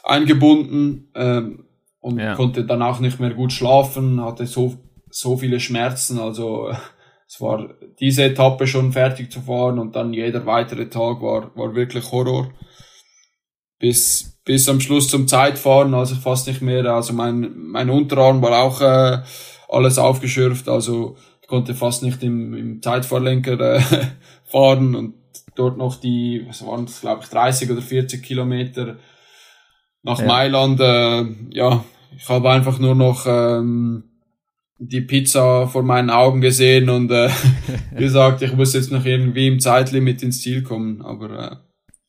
eingebunden 0.04 1.10
ähm, 1.16 1.66
und 2.00 2.20
ja. 2.20 2.36
konnte 2.36 2.64
dann 2.64 2.84
auch 2.84 3.00
nicht 3.00 3.20
mehr 3.20 3.34
gut 3.34 3.52
schlafen 3.52 4.24
hatte 4.24 4.46
so 4.46 4.78
so 5.16 5.38
viele 5.38 5.60
Schmerzen 5.60 6.20
also 6.20 6.72
es 7.28 7.42
war 7.42 7.74
diese 8.00 8.24
Etappe 8.24 8.68
schon 8.68 8.92
fertig 8.92 9.32
zu 9.32 9.42
fahren 9.42 9.80
und 9.80 9.96
dann 9.96 10.14
jeder 10.14 10.46
weitere 10.46 10.90
Tag 10.90 11.22
war 11.22 11.56
war 11.56 11.76
wirklich 11.76 12.12
Horror 12.12 12.52
bis, 13.80 14.40
bis 14.44 14.70
am 14.70 14.80
Schluss 14.80 15.10
zum 15.10 15.28
Zeitfahren, 15.28 15.94
also 15.94 16.16
fast 16.16 16.48
nicht 16.48 16.62
mehr. 16.62 16.86
Also 16.86 17.14
mein, 17.14 17.54
mein 17.56 17.90
Unterarm 17.90 18.42
war 18.42 18.64
auch 18.64 18.82
äh, 18.82 19.22
alles 19.70 19.98
aufgeschürft, 19.98 20.70
also 20.70 21.18
ich 21.42 21.48
konnte 21.48 21.76
fast 21.76 22.02
nicht 22.02 22.24
im, 22.24 22.56
im 22.56 22.82
Zeitfahrlenker 22.82 23.76
äh, 23.76 23.82
fahren 24.46 24.96
und 24.96 25.16
dort 25.56 25.78
noch 25.78 26.00
die, 26.00 26.44
was 26.48 26.66
waren 26.66 26.86
das, 26.86 27.02
glaube 27.02 27.22
ich, 27.24 27.30
30 27.30 27.72
oder 27.72 27.82
40 27.82 28.24
Kilometer 28.24 28.98
nach 30.04 30.20
ja. 30.20 30.26
Mailand. 30.26 30.80
Äh, 30.80 31.26
ja, 31.52 31.84
ich 32.18 32.28
habe 32.28 32.50
einfach 32.50 32.80
nur 32.80 32.96
noch 32.96 33.26
ähm, 33.28 34.04
die 34.78 35.02
Pizza 35.02 35.68
vor 35.68 35.84
meinen 35.84 36.10
Augen 36.10 36.42
gesehen 36.42 36.90
und 36.90 37.12
äh, 37.12 37.30
gesagt, 37.98 38.42
ich 38.42 38.54
muss 38.54 38.74
jetzt 38.74 38.92
noch 38.92 39.06
irgendwie 39.06 39.48
im 39.48 39.60
Zeitlimit 39.60 40.22
ins 40.24 40.42
Ziel 40.42 40.64
kommen. 40.64 41.02
Aber 41.02 41.30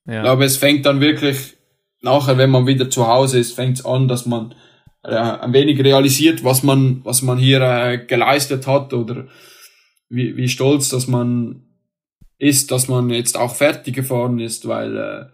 äh, 0.07 0.13
ja. 0.13 0.17
ich 0.19 0.23
glaube, 0.23 0.45
es 0.45 0.57
fängt 0.57 0.85
dann 0.87 1.01
wirklich 1.01 1.57
nachher, 2.03 2.39
wenn 2.39 2.51
man 2.51 2.67
wieder 2.67 2.91
zu 2.91 3.07
Hause 3.07 3.39
ist, 3.39 3.53
fängt 3.53 3.79
es 3.79 3.85
an, 3.85 4.09
dass 4.09 4.27
man 4.27 4.55
äh, 5.05 5.15
ein 5.15 5.53
wenig 5.53 5.83
realisiert, 5.83 6.45
was 6.45 6.63
man, 6.63 7.01
was 7.05 7.23
man 7.23 7.39
hier 7.39 7.61
äh, 7.61 7.99
geleistet 7.99 8.67
hat 8.67 8.93
oder 8.93 9.27
wie, 10.09 10.37
wie 10.37 10.49
stolz, 10.49 10.89
dass 10.89 11.07
man 11.07 11.63
ist, 12.39 12.71
dass 12.71 12.89
man 12.89 13.11
jetzt 13.11 13.39
auch 13.39 13.55
fertig 13.55 13.95
gefahren 13.95 14.39
ist, 14.39 14.69
weil 14.69 14.97
äh, 14.97 15.27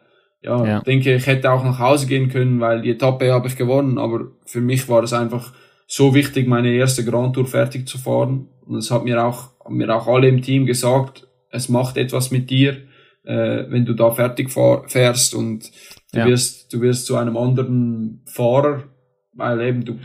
ja, 0.45 0.65
ja, 0.65 0.81
denke, 0.81 1.15
ich 1.15 1.27
hätte 1.27 1.51
auch 1.51 1.65
nach 1.65 1.79
Hause 1.79 2.07
gehen 2.07 2.29
können, 2.29 2.61
weil 2.61 2.83
die 2.83 2.91
Etappe 2.91 3.33
habe 3.33 3.49
ich 3.49 3.57
gewonnen, 3.57 3.99
aber 3.99 4.33
für 4.45 4.61
mich 4.61 4.89
war 4.89 5.03
es 5.03 5.13
einfach 5.13 5.53
so 5.87 6.15
wichtig, 6.15 6.49
meine 6.49 6.73
erste 6.73 7.05
Grand 7.05 7.35
Tour 7.35 7.47
fertig 7.47 7.89
zu 7.89 7.99
fahren. 7.99 8.49
Und 8.67 8.77
es 8.77 8.91
hat 8.91 9.05
mir 9.05 9.25
auch, 9.25 9.51
haben 9.65 9.77
mir 9.77 9.95
auch 9.95 10.07
alle 10.07 10.29
im 10.29 10.43
Team 10.43 10.67
gesagt, 10.67 11.29
es 11.51 11.69
macht 11.69 11.97
etwas 11.97 12.31
mit 12.31 12.49
dir, 12.51 12.83
äh, 13.25 13.65
wenn 13.69 13.85
du 13.85 13.95
da 13.95 14.11
fertig 14.11 14.51
fahr, 14.51 14.89
fährst 14.89 15.35
und 15.35 15.71
Du, 16.13 16.19
ja. 16.19 16.27
wirst, 16.27 16.73
du 16.73 16.81
wirst 16.83 17.07
zu 17.07 17.17
einem 17.17 17.39
anderen 17.39 18.23
Fahrer, 18.27 18.85
weil 19.33 19.61
eben 19.63 19.85
du, 19.85 19.99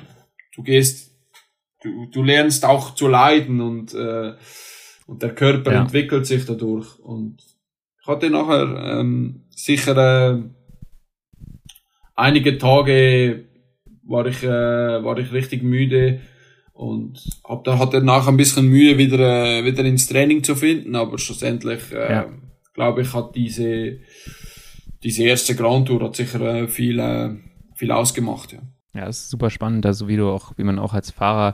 du 0.56 0.64
gehst, 0.64 1.14
du, 1.84 2.06
du 2.06 2.24
lernst 2.24 2.64
auch 2.64 2.96
zu 2.96 3.10
leiden 3.10 3.60
und, 3.60 3.94
äh, 3.94 4.34
und 5.06 5.22
der 5.22 5.36
Körper 5.36 5.74
ja. 5.74 5.82
entwickelt 5.82 6.26
sich 6.26 6.46
dadurch. 6.46 6.98
Und 7.00 7.44
ich 8.02 8.08
hatte 8.08 8.30
nachher 8.30 9.00
ähm, 9.00 9.48
sicher 9.50 9.98
äh, 10.32 10.44
einige 12.16 12.58
Tage 12.58 13.47
war 14.08 14.26
ich, 14.26 14.44
äh, 14.44 14.48
war 14.48 15.18
ich 15.18 15.32
richtig 15.32 15.64
müde 15.64 16.22
und 16.74 17.20
hab 17.44 17.64
da 17.64 17.80
hatte 17.80 18.02
nachher 18.02 18.30
ein 18.30 18.38
bisschen 18.38 18.68
Mühe 18.68 18.98
wieder 18.98 19.20
äh, 19.20 19.66
wieder 19.66 19.84
ins 19.84 20.08
Training 20.08 20.44
zu 20.44 20.56
finden, 20.56 20.96
aber 20.96 21.18
schlussendlich 21.18 21.92
äh, 21.92 22.12
ja. 22.12 22.26
glaube 22.74 23.02
ich 23.02 23.14
hat 23.14 23.36
diese 23.36 24.00
diese 25.04 25.24
erste 25.24 25.56
Grand 25.56 25.88
Tour 25.88 26.04
hat 26.04 26.16
sicher 26.16 26.42
äh, 26.42 26.68
viel, 26.68 27.00
äh, 27.00 27.36
viel 27.76 27.92
ausgemacht. 27.92 28.54
Ja. 28.54 28.60
Ja, 28.94 29.08
es 29.08 29.20
ist 29.20 29.30
super 29.30 29.52
spannend, 29.52 29.86
also 29.86 30.08
wie 30.08 30.18
du 30.18 30.30
auch, 30.30 30.54
wie 30.58 30.64
man 30.64 30.80
auch 30.80 30.94
als 30.94 31.12
Fahrer 31.12 31.54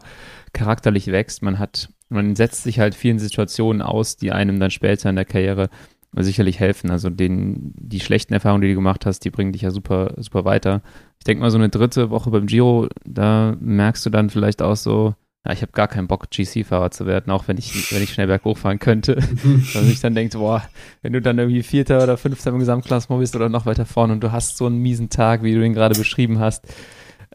charakterlich 0.54 1.08
wächst. 1.08 1.42
Man 1.42 1.60
hat, 1.60 1.90
man 2.08 2.38
setzt 2.38 2.64
sich 2.64 2.80
halt 2.80 2.96
vielen 2.96 3.20
Situationen 3.20 3.82
aus, 3.82 4.16
die 4.16 4.32
einem 4.32 4.60
dann 4.60 4.72
später 4.72 5.10
in 5.10 5.18
der 5.18 5.26
Karriere 5.26 5.70
sicherlich 6.18 6.60
helfen. 6.60 6.92
Also 6.92 7.10
den, 7.10 7.74
die 7.76 8.00
schlechten 8.00 8.34
Erfahrungen, 8.34 8.62
die 8.62 8.70
du 8.70 8.76
gemacht 8.76 9.06
hast, 9.06 9.22
die 9.22 9.32
bringen 9.32 9.54
dich 9.54 9.64
ja 9.64 9.72
super, 9.72 10.14
super 10.18 10.46
weiter. 10.46 10.82
Ich 11.20 11.24
denke 11.24 11.42
mal, 11.42 11.50
so 11.50 11.58
eine 11.58 11.70
dritte 11.70 12.10
Woche 12.10 12.30
beim 12.30 12.46
Giro, 12.46 12.88
da 13.06 13.56
merkst 13.60 14.06
du 14.06 14.10
dann 14.10 14.30
vielleicht 14.30 14.62
auch 14.62 14.76
so, 14.76 15.16
ja, 15.46 15.52
ich 15.52 15.62
habe 15.62 15.74
gar 15.74 15.90
keinen 15.90 16.08
Bock, 16.08 16.30
GC-Fahrer 16.30 16.92
zu 16.92 17.06
werden, 17.06 17.32
auch 17.32 17.48
wenn 17.48 17.58
ich, 17.58 17.92
wenn 17.92 18.02
ich 18.02 18.14
schnell 18.14 18.28
berghoch 18.28 18.58
fahren 18.58 18.80
könnte. 18.80 19.16
Dass 19.74 19.90
ich 19.90 20.00
dann 20.00 20.16
denke, 20.16 20.38
boah, 20.38 20.64
wenn 21.02 21.14
du 21.14 21.22
dann 21.22 21.38
irgendwie 21.38 21.64
Vierter 21.64 22.02
oder 22.04 22.18
Fünfter 22.18 22.52
im 22.52 22.60
Gesamtklassement 22.60 23.20
bist 23.20 23.36
oder 23.36 23.50
noch 23.50 23.66
weiter 23.66 23.86
vorne 23.86 24.14
und 24.14 24.24
du 24.24 24.32
hast 24.32 24.58
so 24.58 24.68
einen 24.68 24.78
miesen 24.78 25.10
Tag, 25.10 25.44
wie 25.44 25.54
du 25.54 25.66
ihn 25.66 25.74
gerade 25.74 25.96
beschrieben 25.96 26.40
hast. 26.40 26.66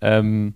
Ähm, 0.01 0.55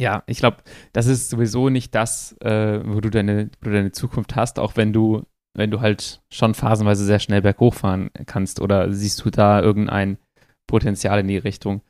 ja, 0.00 0.22
ich 0.26 0.38
glaube, 0.38 0.58
das 0.92 1.06
ist 1.06 1.30
sowieso 1.30 1.68
nicht 1.68 1.94
das, 1.94 2.36
äh, 2.40 2.80
wo, 2.84 3.00
du 3.00 3.10
deine, 3.10 3.50
wo 3.60 3.68
du 3.68 3.74
deine 3.74 3.92
Zukunft 3.92 4.34
hast, 4.36 4.58
auch 4.58 4.76
wenn 4.76 4.92
du, 4.92 5.24
wenn 5.54 5.70
du 5.70 5.80
halt 5.80 6.20
schon 6.30 6.54
phasenweise 6.54 7.04
sehr 7.04 7.18
schnell 7.18 7.42
berghoch 7.42 7.74
fahren 7.74 8.10
kannst. 8.26 8.60
Oder 8.60 8.92
siehst 8.92 9.24
du 9.24 9.30
da 9.30 9.60
irgendein 9.60 10.18
Potenzial 10.66 11.20
in 11.20 11.28
die 11.28 11.38
Richtung? 11.38 11.82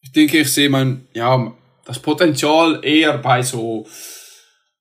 Ich 0.00 0.12
denke, 0.12 0.38
ich 0.38 0.52
sehe 0.52 0.68
mein, 0.68 1.06
ja, 1.14 1.52
das 1.84 1.98
Potenzial 1.98 2.80
eher 2.84 3.18
bei 3.18 3.42
so 3.42 3.86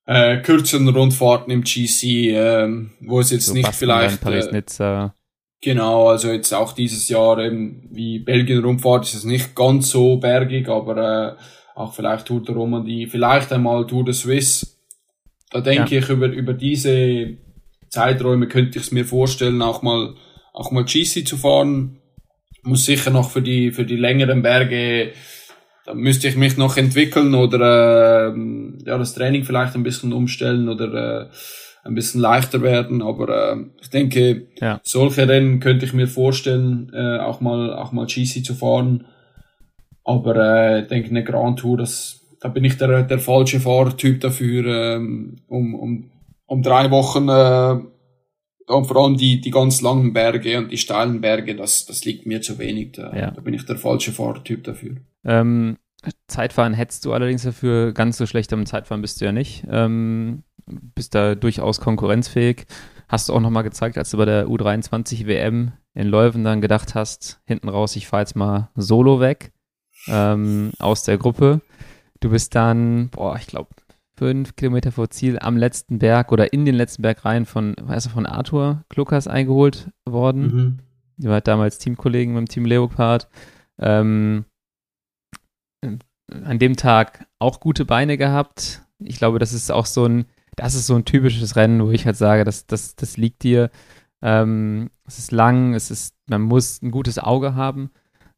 äh, 0.05 0.41
kürzeren 0.41 0.87
Rundfahrten 0.89 1.51
im 1.51 1.63
GC, 1.63 2.03
ähm, 2.33 2.91
wo 3.01 3.19
es 3.19 3.31
jetzt 3.31 3.47
so 3.47 3.53
nicht 3.53 3.73
vielleicht 3.73 4.21
Paris 4.21 4.51
Nizza. 4.51 5.05
Äh, 5.05 5.09
genau, 5.61 6.09
also 6.09 6.31
jetzt 6.31 6.53
auch 6.53 6.73
dieses 6.73 7.07
Jahr 7.09 7.39
eben 7.39 7.87
wie 7.91 8.19
Belgien 8.19 8.63
Rundfahrt 8.63 9.05
ist 9.05 9.13
es 9.13 9.23
nicht 9.23 9.55
ganz 9.55 9.89
so 9.89 10.17
bergig, 10.17 10.67
aber 10.67 11.37
äh, 11.37 11.79
auch 11.79 11.93
vielleicht 11.93 12.27
Tour 12.27 12.43
de 12.43 12.53
Romandie, 12.53 13.07
vielleicht 13.07 13.51
einmal 13.53 13.85
Tour 13.87 14.05
de 14.05 14.13
Suisse. 14.13 14.67
Da 15.49 15.61
denke 15.61 15.95
ja. 15.95 16.01
ich 16.01 16.09
über 16.09 16.27
über 16.27 16.53
diese 16.53 17.37
Zeiträume 17.91 18.47
könnte 18.47 18.79
ich 18.79 18.85
es 18.85 18.91
mir 18.91 19.05
vorstellen, 19.05 19.61
auch 19.61 19.83
mal 19.83 20.15
auch 20.53 20.71
mal 20.71 20.83
GC 20.83 21.27
zu 21.27 21.37
fahren. 21.37 21.99
Muss 22.63 22.85
sicher 22.85 23.11
noch 23.11 23.29
für 23.29 23.41
die 23.41 23.71
für 23.71 23.85
die 23.85 23.95
längeren 23.95 24.41
Berge 24.41 25.13
da 25.85 25.93
müsste 25.93 26.27
ich 26.27 26.35
mich 26.35 26.57
noch 26.57 26.77
entwickeln 26.77 27.33
oder 27.33 28.27
äh, 28.27 28.39
ja, 28.85 28.97
das 28.97 29.13
Training 29.13 29.43
vielleicht 29.43 29.75
ein 29.75 29.83
bisschen 29.83 30.13
umstellen 30.13 30.69
oder 30.69 30.93
äh, 31.23 31.29
ein 31.83 31.95
bisschen 31.95 32.21
leichter 32.21 32.61
werden. 32.61 33.01
Aber 33.01 33.53
äh, 33.53 33.57
ich 33.81 33.89
denke, 33.89 34.47
ja. 34.59 34.79
solche 34.83 35.27
Rennen 35.27 35.59
könnte 35.59 35.85
ich 35.85 35.93
mir 35.93 36.07
vorstellen, 36.07 36.91
äh, 36.93 37.17
auch 37.17 37.41
mal 37.41 37.73
auch 37.73 37.91
mal 37.91 38.05
GC 38.05 38.45
zu 38.45 38.53
fahren. 38.53 39.05
Aber 40.03 40.35
äh, 40.35 40.81
ich 40.81 40.87
denke, 40.87 41.09
eine 41.09 41.23
Grand 41.23 41.59
Tour, 41.59 41.77
das, 41.77 42.21
da 42.39 42.49
bin 42.49 42.63
ich 42.63 42.77
der, 42.77 43.03
der 43.03 43.19
falsche 43.19 43.59
Fahrtyp 43.59 44.21
dafür, 44.21 44.95
ähm, 44.95 45.37
um, 45.47 45.75
um, 45.75 46.10
um 46.51 46.61
drei 46.61 46.91
Wochen 46.91 47.29
äh, 47.29 48.71
und 48.71 48.85
vor 48.85 48.97
allem 48.97 49.15
die, 49.15 49.39
die 49.39 49.51
ganz 49.51 49.81
langen 49.81 50.11
Berge 50.11 50.57
und 50.57 50.69
die 50.69 50.77
steilen 50.77 51.21
Berge, 51.21 51.55
das, 51.55 51.85
das 51.85 52.03
liegt 52.03 52.25
mir 52.25 52.41
zu 52.41 52.59
wenig. 52.59 52.91
Da, 52.91 53.15
ja. 53.15 53.31
da 53.31 53.39
bin 53.39 53.53
ich 53.53 53.65
der 53.65 53.77
falsche 53.77 54.11
Fahrtyp 54.11 54.65
dafür. 54.65 54.97
Ähm, 55.23 55.77
Zeitfahren 56.27 56.73
hättest 56.73 57.05
du 57.05 57.13
allerdings 57.13 57.43
dafür, 57.43 57.93
ganz 57.93 58.17
so 58.17 58.25
schlecht 58.25 58.51
am 58.51 58.65
Zeitfahren 58.65 59.01
bist 59.01 59.21
du 59.21 59.25
ja 59.25 59.31
nicht. 59.31 59.65
Ähm, 59.69 60.43
bist 60.65 61.15
da 61.15 61.35
durchaus 61.35 61.79
konkurrenzfähig. 61.79 62.65
Hast 63.07 63.29
du 63.29 63.33
auch 63.33 63.39
nochmal 63.39 63.63
gezeigt, 63.63 63.97
als 63.97 64.11
du 64.11 64.17
bei 64.17 64.25
der 64.25 64.47
U23 64.47 65.27
WM 65.27 65.71
in 65.93 66.07
Leuven 66.07 66.43
dann 66.43 66.59
gedacht 66.59 66.95
hast, 66.95 67.39
hinten 67.45 67.69
raus, 67.69 67.95
ich 67.95 68.07
fahre 68.07 68.23
jetzt 68.23 68.35
mal 68.35 68.71
solo 68.75 69.21
weg 69.21 69.53
ähm, 70.07 70.71
aus 70.79 71.03
der 71.03 71.17
Gruppe. 71.17 71.61
Du 72.19 72.29
bist 72.29 72.55
dann, 72.55 73.09
boah, 73.09 73.37
ich 73.37 73.47
glaube, 73.47 73.69
fünf 74.17 74.55
Kilometer 74.55 74.91
vor 74.91 75.09
Ziel 75.09 75.39
am 75.39 75.57
letzten 75.57 75.99
Berg 75.99 76.31
oder 76.31 76.53
in 76.53 76.65
den 76.65 76.75
letzten 76.75 77.01
Berg 77.01 77.25
rein 77.25 77.45
von, 77.45 77.75
weißt 77.81 78.07
du, 78.07 78.09
von 78.09 78.25
Arthur 78.25 78.83
Klukas 78.89 79.27
eingeholt 79.27 79.89
worden. 80.07 80.41
Mhm. 80.41 80.79
Die 81.17 81.29
war 81.29 81.41
damals 81.41 81.77
Teamkollegen 81.77 82.35
dem 82.35 82.47
Team 82.47 82.65
Leopard. 82.65 83.29
Ähm, 83.79 84.45
an 86.31 86.59
dem 86.59 86.75
Tag 86.75 87.25
auch 87.39 87.59
gute 87.59 87.85
Beine 87.85 88.17
gehabt. 88.17 88.83
Ich 88.99 89.17
glaube, 89.17 89.39
das 89.39 89.53
ist 89.53 89.71
auch 89.71 89.85
so 89.85 90.05
ein, 90.05 90.25
das 90.55 90.75
ist 90.75 90.87
so 90.87 90.95
ein 90.95 91.05
typisches 91.05 91.55
Rennen, 91.55 91.83
wo 91.85 91.91
ich 91.91 92.05
halt 92.05 92.17
sage, 92.17 92.43
das, 92.43 92.65
das, 92.67 92.95
das 92.95 93.17
liegt 93.17 93.43
dir. 93.43 93.69
Ähm, 94.21 94.91
es 95.05 95.17
ist 95.17 95.31
lang, 95.31 95.73
es 95.73 95.91
ist, 95.91 96.15
man 96.27 96.41
muss 96.41 96.81
ein 96.81 96.91
gutes 96.91 97.17
Auge 97.19 97.55
haben, 97.55 97.91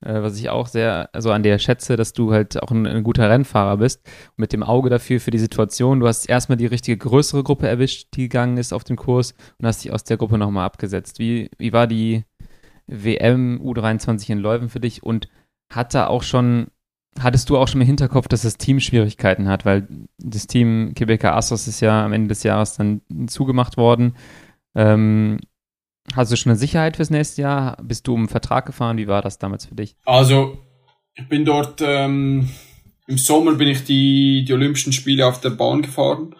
was 0.05 0.37
ich 0.37 0.49
auch 0.49 0.67
sehr, 0.67 1.09
also 1.13 1.31
an 1.31 1.43
dir 1.43 1.57
schätze, 1.59 1.95
dass 1.95 2.13
du 2.13 2.33
halt 2.33 2.61
auch 2.61 2.71
ein, 2.71 2.85
ein, 2.85 3.03
guter 3.03 3.29
Rennfahrer 3.29 3.77
bist. 3.77 4.01
Mit 4.35 4.53
dem 4.53 4.63
Auge 4.63 4.89
dafür 4.89 5.19
für 5.19 5.31
die 5.31 5.39
Situation. 5.39 5.99
Du 5.99 6.07
hast 6.07 6.27
erstmal 6.27 6.57
die 6.57 6.65
richtige 6.65 6.97
größere 6.97 7.43
Gruppe 7.43 7.67
erwischt, 7.67 8.09
die 8.15 8.23
gegangen 8.23 8.57
ist 8.57 8.73
auf 8.73 8.83
dem 8.83 8.97
Kurs 8.97 9.33
und 9.57 9.65
hast 9.65 9.83
dich 9.83 9.91
aus 9.91 10.03
der 10.03 10.17
Gruppe 10.17 10.37
nochmal 10.37 10.65
abgesetzt. 10.65 11.19
Wie, 11.19 11.49
wie 11.57 11.73
war 11.73 11.87
die 11.87 12.23
WM 12.87 13.61
U23 13.63 14.31
in 14.31 14.39
Leuven 14.39 14.69
für 14.69 14.79
dich 14.79 15.03
und 15.03 15.29
hat 15.69 15.95
auch 15.95 16.23
schon 16.23 16.67
Hattest 17.19 17.49
du 17.49 17.57
auch 17.57 17.67
schon 17.67 17.81
im 17.81 17.87
Hinterkopf, 17.87 18.27
dass 18.27 18.41
das 18.41 18.57
Team 18.57 18.79
Schwierigkeiten 18.79 19.47
hat, 19.47 19.65
weil 19.65 19.87
das 20.17 20.47
Team 20.47 20.93
Quebecer 20.95 21.35
Astros 21.35 21.67
ist 21.67 21.79
ja 21.79 22.05
am 22.05 22.13
Ende 22.13 22.29
des 22.29 22.41
Jahres 22.41 22.75
dann 22.75 23.01
zugemacht 23.27 23.77
worden. 23.77 24.15
Ähm, 24.73 25.39
hast 26.15 26.31
du 26.31 26.35
schon 26.35 26.51
eine 26.51 26.59
Sicherheit 26.59 26.97
fürs 26.97 27.09
nächste 27.09 27.41
Jahr? 27.41 27.77
Bist 27.81 28.07
du 28.07 28.13
um 28.13 28.21
einen 28.21 28.29
Vertrag 28.29 28.65
gefahren? 28.65 28.97
Wie 28.97 29.07
war 29.07 29.21
das 29.21 29.37
damals 29.37 29.65
für 29.65 29.75
dich? 29.75 29.95
Also, 30.05 30.57
ich 31.15 31.27
bin 31.29 31.45
dort, 31.45 31.81
ähm, 31.81 32.49
im 33.07 33.17
Sommer 33.17 33.53
bin 33.53 33.67
ich 33.67 33.83
die, 33.83 34.45
die 34.45 34.53
Olympischen 34.53 34.93
Spiele 34.93 35.27
auf 35.27 35.41
der 35.41 35.51
Bahn 35.51 35.81
gefahren 35.81 36.35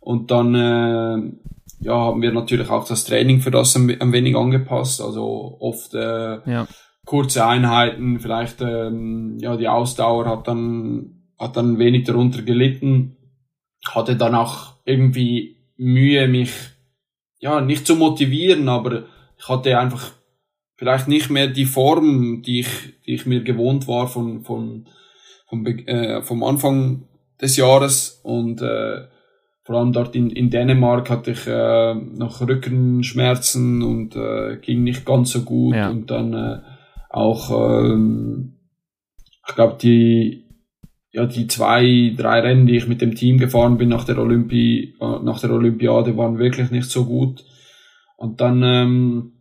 und 0.00 0.30
dann 0.30 0.54
äh, 0.54 1.32
ja, 1.80 1.94
haben 1.94 2.22
wir 2.22 2.32
natürlich 2.32 2.70
auch 2.70 2.86
das 2.86 3.04
Training 3.04 3.40
für 3.40 3.50
das 3.50 3.74
ein, 3.76 4.00
ein 4.00 4.12
wenig 4.12 4.36
angepasst. 4.36 5.00
Also 5.00 5.56
oft 5.60 5.94
äh, 5.94 6.38
ja 6.50 6.66
kurze 7.04 7.46
Einheiten, 7.46 8.20
vielleicht 8.20 8.60
ähm, 8.60 9.38
ja 9.40 9.56
die 9.56 9.68
Ausdauer 9.68 10.26
hat 10.26 10.48
dann 10.48 11.22
hat 11.38 11.56
dann 11.56 11.78
wenig 11.78 12.04
darunter 12.04 12.42
gelitten, 12.42 13.16
hatte 13.86 14.16
dann 14.16 14.34
auch 14.34 14.76
irgendwie 14.84 15.56
Mühe 15.76 16.28
mich 16.28 16.52
ja 17.42 17.60
nicht 17.60 17.86
zu 17.86 17.96
motivieren, 17.96 18.68
aber 18.70 19.04
ich 19.36 19.48
hatte 19.48 19.78
einfach 19.78 20.12
vielleicht 20.76 21.08
nicht 21.08 21.28
mehr 21.28 21.48
die 21.48 21.66
Form, 21.66 22.42
die 22.42 22.60
ich 22.60 22.68
die 23.04 23.14
ich 23.14 23.26
mir 23.26 23.42
gewohnt 23.42 23.86
war 23.86 24.08
von 24.08 24.44
von 24.44 24.86
vom, 25.48 25.66
äh, 25.66 26.22
vom 26.22 26.42
Anfang 26.44 27.02
des 27.40 27.56
Jahres 27.56 28.20
und 28.22 28.62
äh, 28.62 29.02
vor 29.64 29.76
allem 29.76 29.92
dort 29.92 30.16
in, 30.16 30.30
in 30.30 30.50
Dänemark 30.50 31.08
hatte 31.10 31.32
ich 31.32 31.46
äh, 31.46 31.94
noch 31.94 32.40
Rückenschmerzen 32.40 33.82
und 33.82 34.16
äh, 34.16 34.56
ging 34.56 34.82
nicht 34.82 35.04
ganz 35.04 35.30
so 35.30 35.42
gut 35.42 35.76
ja. 35.76 35.88
und 35.88 36.10
dann 36.10 36.32
äh, 36.32 36.58
auch, 37.10 37.50
ähm, 37.50 38.54
ich 39.46 39.54
glaube, 39.54 39.76
die, 39.80 40.41
ja, 41.12 41.26
die 41.26 41.46
zwei, 41.46 42.14
drei 42.16 42.40
Rennen, 42.40 42.66
die 42.66 42.76
ich 42.76 42.88
mit 42.88 43.02
dem 43.02 43.14
Team 43.14 43.38
gefahren 43.38 43.76
bin 43.76 43.90
nach 43.90 44.04
der, 44.04 44.18
Olympi 44.18 44.94
äh, 45.00 45.18
nach 45.22 45.40
der 45.40 45.50
Olympiade, 45.50 46.16
waren 46.16 46.38
wirklich 46.38 46.70
nicht 46.70 46.90
so 46.90 47.04
gut. 47.04 47.44
Und 48.16 48.40
dann, 48.40 48.62
ähm, 48.62 49.32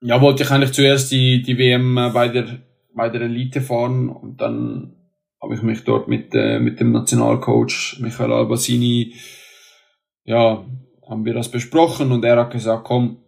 ja, 0.00 0.20
wollte 0.20 0.42
ich 0.42 0.50
eigentlich 0.50 0.72
zuerst 0.72 1.12
die, 1.12 1.42
die 1.42 1.56
WM 1.56 1.96
äh, 1.96 2.10
bei 2.10 2.28
der, 2.28 2.46
bei 2.94 3.08
der 3.08 3.22
Elite 3.22 3.60
fahren 3.60 4.08
und 4.08 4.40
dann 4.40 4.96
habe 5.40 5.54
ich 5.54 5.62
mich 5.62 5.84
dort 5.84 6.08
mit, 6.08 6.34
äh, 6.34 6.58
mit 6.58 6.80
dem 6.80 6.90
Nationalcoach 6.90 7.98
Michael 8.00 8.32
Albasini, 8.32 9.14
ja, 10.24 10.64
haben 11.08 11.24
wir 11.24 11.32
das 11.32 11.48
besprochen 11.48 12.10
und 12.10 12.24
er 12.24 12.38
hat 12.38 12.50
gesagt, 12.50 12.84
komm, 12.84 13.18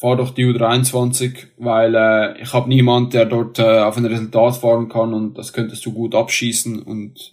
fahr 0.00 0.16
doch 0.16 0.30
die 0.30 0.46
U23, 0.46 1.48
weil 1.58 1.94
äh, 1.94 2.40
ich 2.40 2.54
habe 2.54 2.70
niemand, 2.70 3.12
der 3.12 3.26
dort 3.26 3.58
äh, 3.58 3.80
auf 3.80 3.98
ein 3.98 4.06
Resultat 4.06 4.56
fahren 4.56 4.88
kann 4.88 5.12
und 5.12 5.36
das 5.36 5.52
könntest 5.52 5.84
du 5.84 5.92
gut 5.92 6.14
abschießen 6.14 6.82
und 6.82 7.32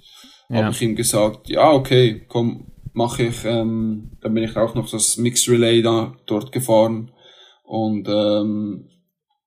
ja. 0.50 0.64
habe 0.64 0.76
ich 0.76 0.82
ihm 0.82 0.98
gesagt, 0.98 1.48
ja 1.48 1.72
okay, 1.72 2.26
komm, 2.28 2.74
mache 2.92 3.24
ich. 3.24 3.46
Ähm, 3.46 4.12
dann 4.20 4.34
bin 4.34 4.44
ich 4.44 4.58
auch 4.58 4.76
noch 4.76 4.90
das 4.90 5.16
Mixed 5.16 5.48
Relay 5.48 5.82
da 5.82 6.14
dort 6.26 6.52
gefahren 6.52 7.12
und 7.64 8.10
ähm, 8.10 8.90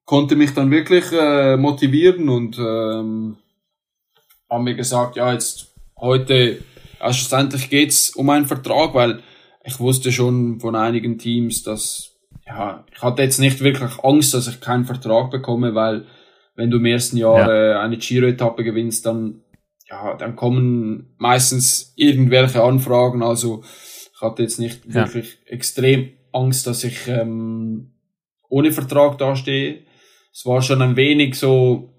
konnte 0.06 0.34
mich 0.34 0.54
dann 0.54 0.70
wirklich 0.70 1.12
äh, 1.12 1.58
motivieren 1.58 2.30
und 2.30 2.56
ähm, 2.58 3.36
haben 4.48 4.64
mir 4.64 4.76
gesagt, 4.76 5.16
ja 5.16 5.30
jetzt 5.30 5.74
heute, 5.98 6.64
also 6.98 7.18
schlussendlich 7.18 7.68
geht's 7.68 8.16
um 8.16 8.30
einen 8.30 8.46
Vertrag, 8.46 8.94
weil 8.94 9.20
ich 9.62 9.78
wusste 9.78 10.10
schon 10.10 10.58
von 10.58 10.74
einigen 10.74 11.18
Teams, 11.18 11.62
dass 11.62 12.09
ja, 12.50 12.84
ich 12.92 13.02
hatte 13.02 13.22
jetzt 13.22 13.38
nicht 13.38 13.60
wirklich 13.60 13.92
Angst, 14.02 14.34
dass 14.34 14.48
ich 14.48 14.60
keinen 14.60 14.84
Vertrag 14.84 15.30
bekomme, 15.30 15.74
weil 15.74 16.06
wenn 16.56 16.70
du 16.70 16.78
im 16.78 16.86
ersten 16.86 17.16
Jahr 17.16 17.38
ja. 17.38 17.50
äh, 17.50 17.78
eine 17.78 17.96
Giro-Etappe 17.96 18.64
gewinnst, 18.64 19.06
dann, 19.06 19.42
ja, 19.88 20.14
dann 20.14 20.34
kommen 20.36 21.14
meistens 21.16 21.92
irgendwelche 21.96 22.62
Anfragen. 22.62 23.22
Also 23.22 23.62
ich 23.62 24.20
hatte 24.20 24.42
jetzt 24.42 24.58
nicht 24.58 24.84
ja. 24.86 24.94
wirklich 24.94 25.38
extrem 25.46 26.10
Angst, 26.32 26.66
dass 26.66 26.82
ich 26.84 27.06
ähm, 27.06 27.92
ohne 28.48 28.72
Vertrag 28.72 29.16
dastehe. 29.18 29.84
Es 30.32 30.44
war 30.44 30.60
schon 30.60 30.82
ein 30.82 30.96
wenig 30.96 31.36
so, 31.36 31.94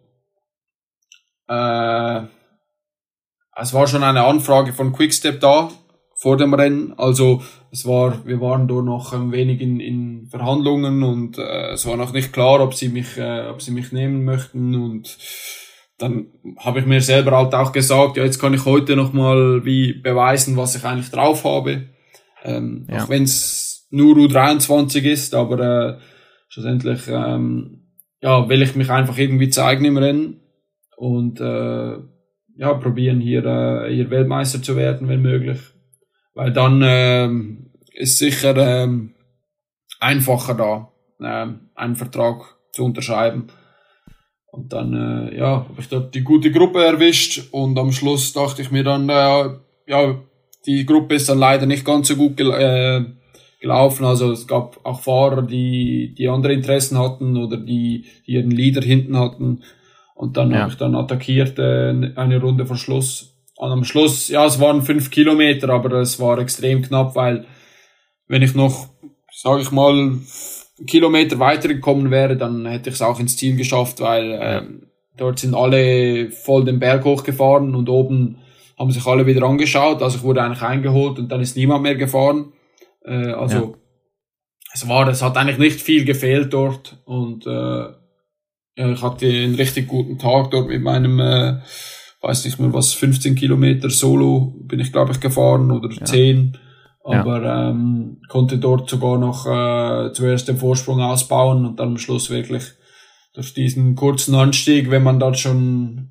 äh, 1.48 2.22
es 3.56 3.74
war 3.74 3.88
schon 3.88 4.04
eine 4.04 4.26
Anfrage 4.26 4.74
von 4.74 4.92
Quickstep 4.92 5.40
da 5.40 5.72
vor 6.22 6.38
dem 6.38 6.54
Rennen. 6.54 6.94
Also 6.98 7.42
es 7.72 7.84
war, 7.88 8.24
wir 8.28 8.40
waren 8.42 8.68
da 8.68 8.76
noch 8.76 9.12
ein 9.12 9.32
wenig 9.32 9.60
in, 9.60 9.80
in 9.80 10.28
Verhandlungen 10.28 11.02
und 11.02 11.40
äh, 11.40 11.72
es 11.72 11.88
war 11.88 11.98
noch 11.98 12.14
nicht 12.14 12.32
klar, 12.32 12.62
ob 12.62 12.76
sie 12.76 12.90
mich, 12.90 13.18
äh, 13.18 13.48
ob 13.48 13.60
sie 13.60 13.72
mich 13.72 13.92
nehmen 13.92 14.24
möchten 14.24 14.76
und 14.76 15.18
dann 15.98 16.28
habe 16.60 16.80
ich 16.80 16.86
mir 16.86 17.02
selber 17.02 17.36
halt 17.36 17.56
auch 17.56 17.72
gesagt, 17.72 18.18
ja, 18.18 18.24
jetzt 18.24 18.38
kann 18.38 18.54
ich 18.54 18.66
heute 18.66 18.96
noch 18.96 19.14
mal 19.14 19.66
wie 19.66 19.94
beweisen, 19.94 20.58
was 20.58 20.76
ich 20.76 20.86
eigentlich 20.86 21.10
drauf 21.10 21.44
habe. 21.44 21.90
Ähm, 22.44 22.86
ja. 22.88 23.04
Auch 23.04 23.10
wenn 23.10 23.24
es 23.24 23.88
nur 23.90 24.16
U23 24.16 25.02
ist, 25.02 25.34
aber 25.34 25.60
äh, 25.60 26.00
schlussendlich 26.50 27.02
ähm, 27.08 27.82
ja, 28.22 28.48
will 28.48 28.62
ich 28.62 28.76
mich 28.76 28.92
einfach 28.92 29.18
irgendwie 29.18 29.50
zeigen 29.50 29.86
im 29.86 29.98
Rennen 29.98 30.42
und 30.98 31.42
äh, 31.42 31.98
ja, 32.58 32.74
probieren 32.76 33.20
hier, 33.22 33.44
äh, 33.44 33.92
hier 33.92 34.12
Weltmeister 34.12 34.62
zu 34.62 34.76
werden, 34.76 35.08
wenn 35.08 35.24
möglich. 35.24 35.60
Weil 36.34 36.54
dann 36.54 36.82
ähm, 36.84 37.72
ist 37.94 38.18
sicher 38.18 38.56
ähm, 38.58 39.16
einfacher 40.00 40.54
da, 40.56 40.92
ähm, 41.22 41.70
einen 41.76 41.96
Vertrag 41.96 42.58
zu 42.72 42.86
unterschreiben. 42.86 43.48
Und 44.52 44.74
dann, 44.74 44.94
äh, 44.94 45.38
ja, 45.38 45.66
habe 45.68 45.80
ich 45.80 45.88
dort 45.88 46.14
die 46.14 46.24
gute 46.24 46.52
Gruppe 46.52 46.84
erwischt 46.84 47.50
und 47.52 47.78
am 47.80 47.92
Schluss 47.92 48.34
dachte 48.34 48.62
ich 48.62 48.72
mir 48.72 48.84
dann, 48.84 49.08
äh, 49.08 49.50
ja, 49.88 50.22
die 50.66 50.86
Gruppe 50.86 51.16
ist 51.16 51.30
dann 51.30 51.40
leider 51.40 51.66
nicht 51.66 51.86
ganz 51.86 52.10
so 52.10 52.16
gut 52.16 52.38
gel 52.38 52.52
äh, 52.52 53.06
gelaufen. 53.62 54.06
Also 54.06 54.32
es 54.32 54.48
gab 54.48 54.80
auch 54.84 55.02
Fahrer, 55.02 55.44
die, 55.44 56.14
die 56.18 56.28
andere 56.28 56.54
Interessen 56.54 56.98
hatten 57.00 57.38
oder 57.38 57.58
die, 57.58 58.06
die 58.28 58.34
ihren 58.34 58.52
Leader 58.52 58.82
hinten 58.82 59.18
hatten. 59.18 59.64
Und 60.16 60.36
dann 60.38 60.52
ja. 60.52 60.60
habe 60.60 60.72
ich 60.72 60.78
dann 60.78 60.96
attackiert 60.96 61.58
äh, 61.58 62.12
eine 62.16 62.42
Runde 62.42 62.66
vor 62.66 62.76
Schluss. 62.76 63.31
Und 63.62 63.72
am 63.72 63.84
Schluss, 63.84 64.28
ja, 64.30 64.44
es 64.44 64.60
waren 64.60 64.82
fünf 64.82 65.12
Kilometer, 65.12 65.70
aber 65.70 65.92
es 66.00 66.20
war 66.20 66.40
extrem 66.40 66.82
knapp, 66.82 67.16
weil 67.16 67.46
wenn 68.28 68.42
ich 68.42 68.56
noch, 68.56 68.88
sage 69.32 69.62
ich 69.62 69.70
mal, 69.70 70.18
Kilometer 70.88 71.38
weitergekommen 71.38 72.10
wäre, 72.10 72.36
dann 72.36 72.66
hätte 72.66 72.90
ich 72.90 72.96
es 72.96 73.04
auch 73.04 73.20
ins 73.20 73.38
Ziel 73.38 73.56
geschafft, 73.58 74.00
weil 74.00 74.32
äh, 74.32 74.62
dort 75.16 75.38
sind 75.38 75.54
alle 75.54 76.32
voll 76.32 76.66
den 76.66 76.80
Berg 76.80 77.06
hochgefahren 77.06 77.76
und 77.76 77.88
oben 77.88 78.40
haben 78.80 78.90
sich 78.90 79.06
alle 79.06 79.28
wieder 79.28 79.44
angeschaut. 79.44 80.02
Also 80.02 80.18
ich 80.18 80.24
wurde 80.24 80.42
eigentlich 80.42 80.64
eingeholt 80.64 81.20
und 81.20 81.32
dann 81.32 81.42
ist 81.42 81.56
niemand 81.56 81.84
mehr 81.84 81.96
gefahren. 81.96 82.54
Äh, 83.06 83.34
also 83.34 83.58
ja. 83.58 83.74
es 84.74 84.90
war, 84.90 85.08
es 85.08 85.22
hat 85.22 85.38
eigentlich 85.38 85.60
nicht 85.60 85.82
viel 85.82 86.04
gefehlt 86.04 86.52
dort 86.52 86.98
und 87.06 87.46
äh, 87.46 87.50
ja, 87.50 88.92
ich 88.92 89.04
hatte 89.04 89.28
einen 89.28 89.54
richtig 89.54 89.88
guten 89.88 90.18
Tag 90.18 90.50
dort 90.50 90.68
mit 90.68 90.82
meinem, 90.82 91.20
äh, 91.20 91.60
weiß 92.22 92.46
nicht 92.46 92.60
mehr 92.60 92.74
was, 92.74 92.94
15 92.94 93.36
Kilometer 93.36 93.90
Solo 93.90 94.56
bin 94.62 94.80
ich 94.80 94.92
glaube 94.92 95.12
ich 95.12 95.20
gefahren 95.20 95.72
oder 95.72 95.90
ja. 95.92 96.06
10 96.06 96.58
aber 97.04 97.44
ja. 97.44 97.70
ähm, 97.70 98.22
konnte 98.30 98.58
dort 98.58 98.90
sogar 98.90 99.18
noch 99.18 99.46
äh, 99.48 100.14
zuerst 100.14 100.48
den 100.48 100.58
Vorsprung 100.58 101.02
ausbauen 101.02 101.66
und 101.66 101.80
dann 101.80 101.90
am 101.90 101.98
Schluss 101.98 102.30
wirklich 102.30 102.64
durch 103.34 103.54
diesen 103.54 103.96
kurzen 103.96 104.36
Anstieg, 104.36 104.92
wenn 104.92 105.04
man 105.04 105.20
dort 105.20 105.40
schon 105.40 106.10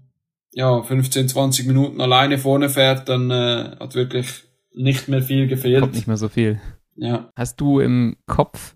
ja 0.53 0.83
15, 0.83 1.29
20 1.29 1.67
Minuten 1.67 2.01
alleine 2.01 2.39
vorne 2.39 2.69
fährt, 2.69 3.09
dann 3.09 3.31
äh, 3.31 3.77
hat 3.79 3.95
wirklich 3.95 4.45
nicht 4.75 5.09
mehr 5.09 5.23
viel 5.23 5.47
gefehlt. 5.47 5.81
Kommt 5.81 5.95
nicht 5.95 6.07
mehr 6.07 6.17
so 6.17 6.29
viel. 6.29 6.61
Ja. 6.97 7.31
Hast 7.37 7.61
du 7.61 7.81
im 7.81 8.17
Kopf, 8.27 8.75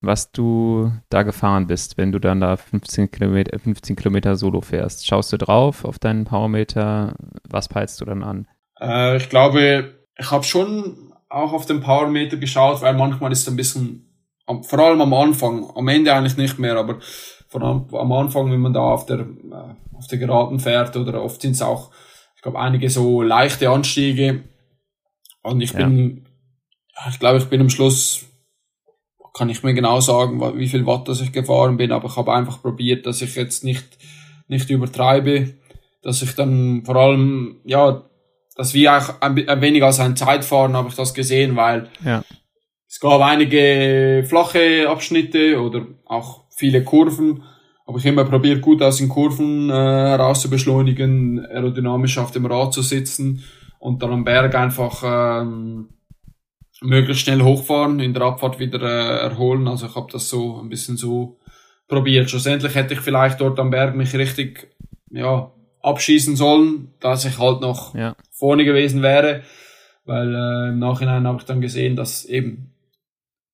was 0.00 0.30
du 0.30 0.92
da 1.08 1.22
gefahren 1.22 1.66
bist, 1.66 1.96
wenn 1.96 2.12
du 2.12 2.18
dann 2.18 2.40
da 2.40 2.56
15 2.56 3.10
Kilometer, 3.10 3.58
15 3.58 3.96
Kilometer 3.96 4.36
Solo 4.36 4.60
fährst? 4.60 5.06
Schaust 5.06 5.32
du 5.32 5.38
drauf 5.38 5.84
auf 5.84 5.98
deinen 5.98 6.24
Powermeter? 6.24 7.14
Was 7.48 7.68
peilst 7.68 8.00
du 8.00 8.04
dann 8.04 8.22
an? 8.22 8.46
Äh, 8.80 9.16
ich 9.16 9.28
glaube, 9.28 9.94
ich 10.18 10.30
habe 10.30 10.44
schon 10.44 11.12
auch 11.28 11.52
auf 11.52 11.66
den 11.66 11.80
Powermeter 11.80 12.36
geschaut, 12.36 12.82
weil 12.82 12.94
manchmal 12.94 13.32
ist 13.32 13.42
es 13.42 13.48
ein 13.48 13.56
bisschen, 13.56 14.06
vor 14.62 14.78
allem 14.78 15.00
am 15.00 15.14
Anfang, 15.14 15.70
am 15.74 15.88
Ende 15.88 16.14
eigentlich 16.14 16.36
nicht 16.36 16.58
mehr, 16.58 16.76
aber 16.76 16.98
vor 17.48 17.62
allem 17.62 17.86
am 17.94 18.12
Anfang, 18.12 18.50
wenn 18.50 18.60
man 18.60 18.72
da 18.72 18.80
auf 18.80 19.06
der, 19.06 19.20
äh, 19.20 19.74
auf 19.96 20.06
der 20.08 20.18
Geraden 20.18 20.60
fährt 20.60 20.96
oder 20.96 21.22
oft 21.22 21.40
sind 21.40 21.52
es 21.52 21.62
auch, 21.62 21.90
ich 22.36 22.42
glaube, 22.42 22.58
einige 22.60 22.90
so 22.90 23.22
leichte 23.22 23.70
Anstiege. 23.70 24.44
Und 25.42 25.60
ich 25.60 25.72
ja. 25.72 25.78
bin, 25.78 26.28
ich 27.08 27.18
glaube, 27.18 27.38
ich 27.38 27.46
bin 27.46 27.60
am 27.60 27.70
Schluss, 27.70 28.26
kann 29.36 29.50
ich 29.50 29.62
mir 29.62 29.74
genau 29.74 30.00
sagen, 30.00 30.40
wie 30.58 30.68
viel 30.68 30.86
Watt 30.86 31.08
das 31.08 31.20
ich 31.20 31.30
gefahren 31.30 31.76
bin, 31.76 31.92
aber 31.92 32.08
ich 32.08 32.16
habe 32.16 32.32
einfach 32.32 32.62
probiert, 32.62 33.04
dass 33.04 33.20
ich 33.20 33.36
jetzt 33.36 33.64
nicht, 33.64 33.84
nicht 34.48 34.70
übertreibe, 34.70 35.54
dass 36.02 36.22
ich 36.22 36.34
dann 36.34 36.84
vor 36.86 36.96
allem, 36.96 37.60
ja, 37.64 38.04
das 38.56 38.72
wie 38.72 38.88
auch 38.88 39.20
ein, 39.20 39.46
ein 39.46 39.60
wenig 39.60 39.84
als 39.84 40.00
ein 40.00 40.16
Zeitfahren 40.16 40.74
habe 40.74 40.88
ich 40.88 40.94
das 40.94 41.12
gesehen, 41.12 41.54
weil 41.54 41.90
ja. 42.02 42.24
es 42.88 42.98
gab 42.98 43.20
einige 43.20 44.24
flache 44.26 44.88
Abschnitte 44.88 45.60
oder 45.60 45.86
auch 46.06 46.44
viele 46.56 46.82
Kurven. 46.82 47.42
Habe 47.86 47.98
ich 47.98 48.06
immer 48.06 48.24
probiert, 48.24 48.62
gut 48.62 48.80
aus 48.80 48.96
den 48.96 49.10
Kurven 49.10 49.68
äh, 49.68 49.74
raus 50.14 50.40
zu 50.40 50.48
beschleunigen, 50.48 51.44
aerodynamisch 51.44 52.16
auf 52.16 52.30
dem 52.30 52.46
Rad 52.46 52.72
zu 52.72 52.80
sitzen 52.80 53.44
und 53.78 54.02
dann 54.02 54.12
am 54.12 54.24
Berg 54.24 54.54
einfach 54.54 55.02
ähm, 55.42 55.90
möglichst 56.82 57.22
schnell 57.22 57.42
hochfahren, 57.42 58.00
in 58.00 58.14
der 58.14 58.22
Abfahrt 58.22 58.58
wieder 58.58 58.80
äh, 58.82 59.22
erholen. 59.24 59.68
Also 59.68 59.86
ich 59.86 59.94
habe 59.94 60.12
das 60.12 60.28
so 60.28 60.60
ein 60.60 60.68
bisschen 60.68 60.96
so 60.96 61.38
probiert. 61.88 62.30
Schlussendlich 62.30 62.74
hätte 62.74 62.94
ich 62.94 63.00
vielleicht 63.00 63.40
dort 63.40 63.58
am 63.58 63.70
Berg 63.70 63.94
mich 63.94 64.14
richtig 64.14 64.68
ja, 65.10 65.52
abschießen 65.82 66.36
sollen, 66.36 66.94
dass 67.00 67.24
ich 67.24 67.38
halt 67.38 67.60
noch 67.60 67.94
ja. 67.94 68.14
vorne 68.30 68.64
gewesen 68.64 69.02
wäre, 69.02 69.42
weil 70.04 70.34
äh, 70.34 70.68
im 70.70 70.78
Nachhinein 70.78 71.26
habe 71.26 71.38
ich 71.38 71.44
dann 71.44 71.60
gesehen, 71.60 71.96
dass 71.96 72.24
eben 72.24 72.72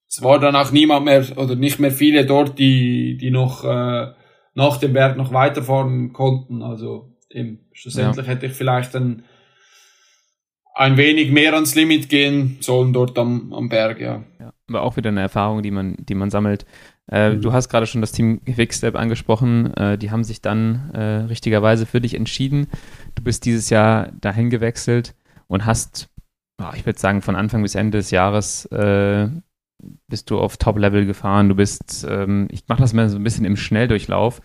es 0.09 0.23
war 0.23 0.39
dann 0.39 0.57
auch 0.57 0.73
niemand 0.73 1.07
mehr 1.07 1.25
oder 1.37 1.57
nicht 1.57 1.79
mehr 1.79 1.91
viele 1.91 2.27
dort, 2.27 2.59
die 2.59 3.17
die 3.17 3.31
noch 3.31 3.65
äh, 3.65 4.13
nach 4.55 4.77
dem 4.77 4.93
Berg 4.93 5.17
noch 5.17 5.33
weiterfahren 5.33 6.13
konnten. 6.13 6.63
Also 6.63 7.17
eben 7.31 7.61
schlussendlich 7.73 8.27
ja. 8.27 8.33
hätte 8.33 8.47
ich 8.47 8.53
vielleicht 8.53 8.95
dann 8.95 9.25
ein 10.75 10.97
wenig 10.97 11.31
mehr 11.31 11.55
ans 11.55 11.75
Limit 11.75 12.09
gehen 12.09 12.57
sollen 12.61 12.93
dort 12.93 13.19
am, 13.19 13.53
am 13.53 13.69
Berg, 13.69 14.01
ja. 14.01 14.23
ja. 14.41 14.53
Aber 14.69 14.83
auch 14.83 14.97
wieder 14.97 15.11
eine 15.11 15.21
Erfahrung, 15.21 15.63
die 15.63 15.71
man, 15.71 15.97
die 15.99 16.15
man 16.15 16.31
sammelt. 16.31 16.65
Äh, 17.11 17.31
mhm. 17.31 17.43
Du 17.43 17.53
hast 17.53 17.69
gerade 17.69 17.87
schon 17.87 18.01
das 18.01 18.13
Team 18.13 18.43
Quickstep 18.45 18.97
angesprochen. 18.97 19.75
Äh, 19.75 19.99
die 19.99 20.11
haben 20.11 20.25
sich 20.25 20.41
dann 20.41 20.91
äh, 20.95 21.25
richtigerweise 21.27 21.87
für 21.87 22.01
dich 22.01 22.15
entschieden. 22.15 22.69
Du 23.15 23.23
bist 23.23 23.45
dieses 23.45 23.71
Jahr 23.71 24.11
dahin 24.21 24.51
gewechselt 24.51 25.15
und 25.47 25.67
hast, 25.67 26.09
oh, 26.61 26.73
ich 26.75 26.87
würde 26.87 26.99
sagen, 26.99 27.23
von 27.23 27.37
Anfang 27.37 27.63
bis 27.63 27.75
Ende 27.75 27.99
des 27.99 28.11
Jahres 28.11 28.67
äh, 28.67 29.29
bist 30.09 30.31
du 30.31 30.39
auf 30.39 30.57
Top-Level 30.57 31.07
gefahren. 31.07 31.49
Du 31.49 31.55
bist, 31.55 32.07
ähm, 32.09 32.49
ich 32.51 32.65
mache 32.69 32.81
das 32.81 32.93
mal 32.93 33.09
so 33.09 33.19
ein 33.19 33.25
bisschen 33.25 33.45
im 33.45 33.57
Schnelldurchlauf. 33.57 34.41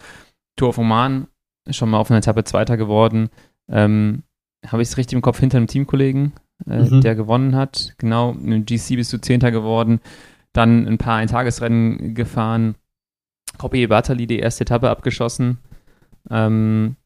Tour 0.55 0.69
of 0.69 0.77
Oman 0.77 1.27
schon 1.69 1.89
mal 1.89 1.99
auf 1.99 2.09
einer 2.09 2.19
Etappe 2.19 2.43
Zweiter 2.43 2.77
geworden. 2.77 3.29
Ähm, 3.69 4.23
Habe 4.65 4.81
ich 4.81 4.89
es 4.89 4.97
richtig 4.97 5.15
im 5.15 5.21
Kopf 5.21 5.39
hinter 5.39 5.57
einem 5.57 5.67
Teamkollegen, 5.67 6.33
äh, 6.67 6.83
mhm. 6.83 7.01
der 7.01 7.15
gewonnen 7.15 7.55
hat? 7.55 7.93
Genau, 7.97 8.31
im 8.31 8.65
GC 8.65 8.95
bist 8.95 9.13
du 9.13 9.19
Zehnter 9.19 9.51
geworden 9.51 9.99
dann 10.57 10.87
ein 10.87 10.97
paar 10.97 11.17
Eintagesrennen 11.17 12.15
gefahren. 12.15 12.75
Copy 13.57 13.87
Bartali 13.87 14.27
die 14.27 14.39
erste 14.39 14.63
Etappe 14.63 14.89
abgeschossen. 14.89 15.59
Ähm, 16.29 16.97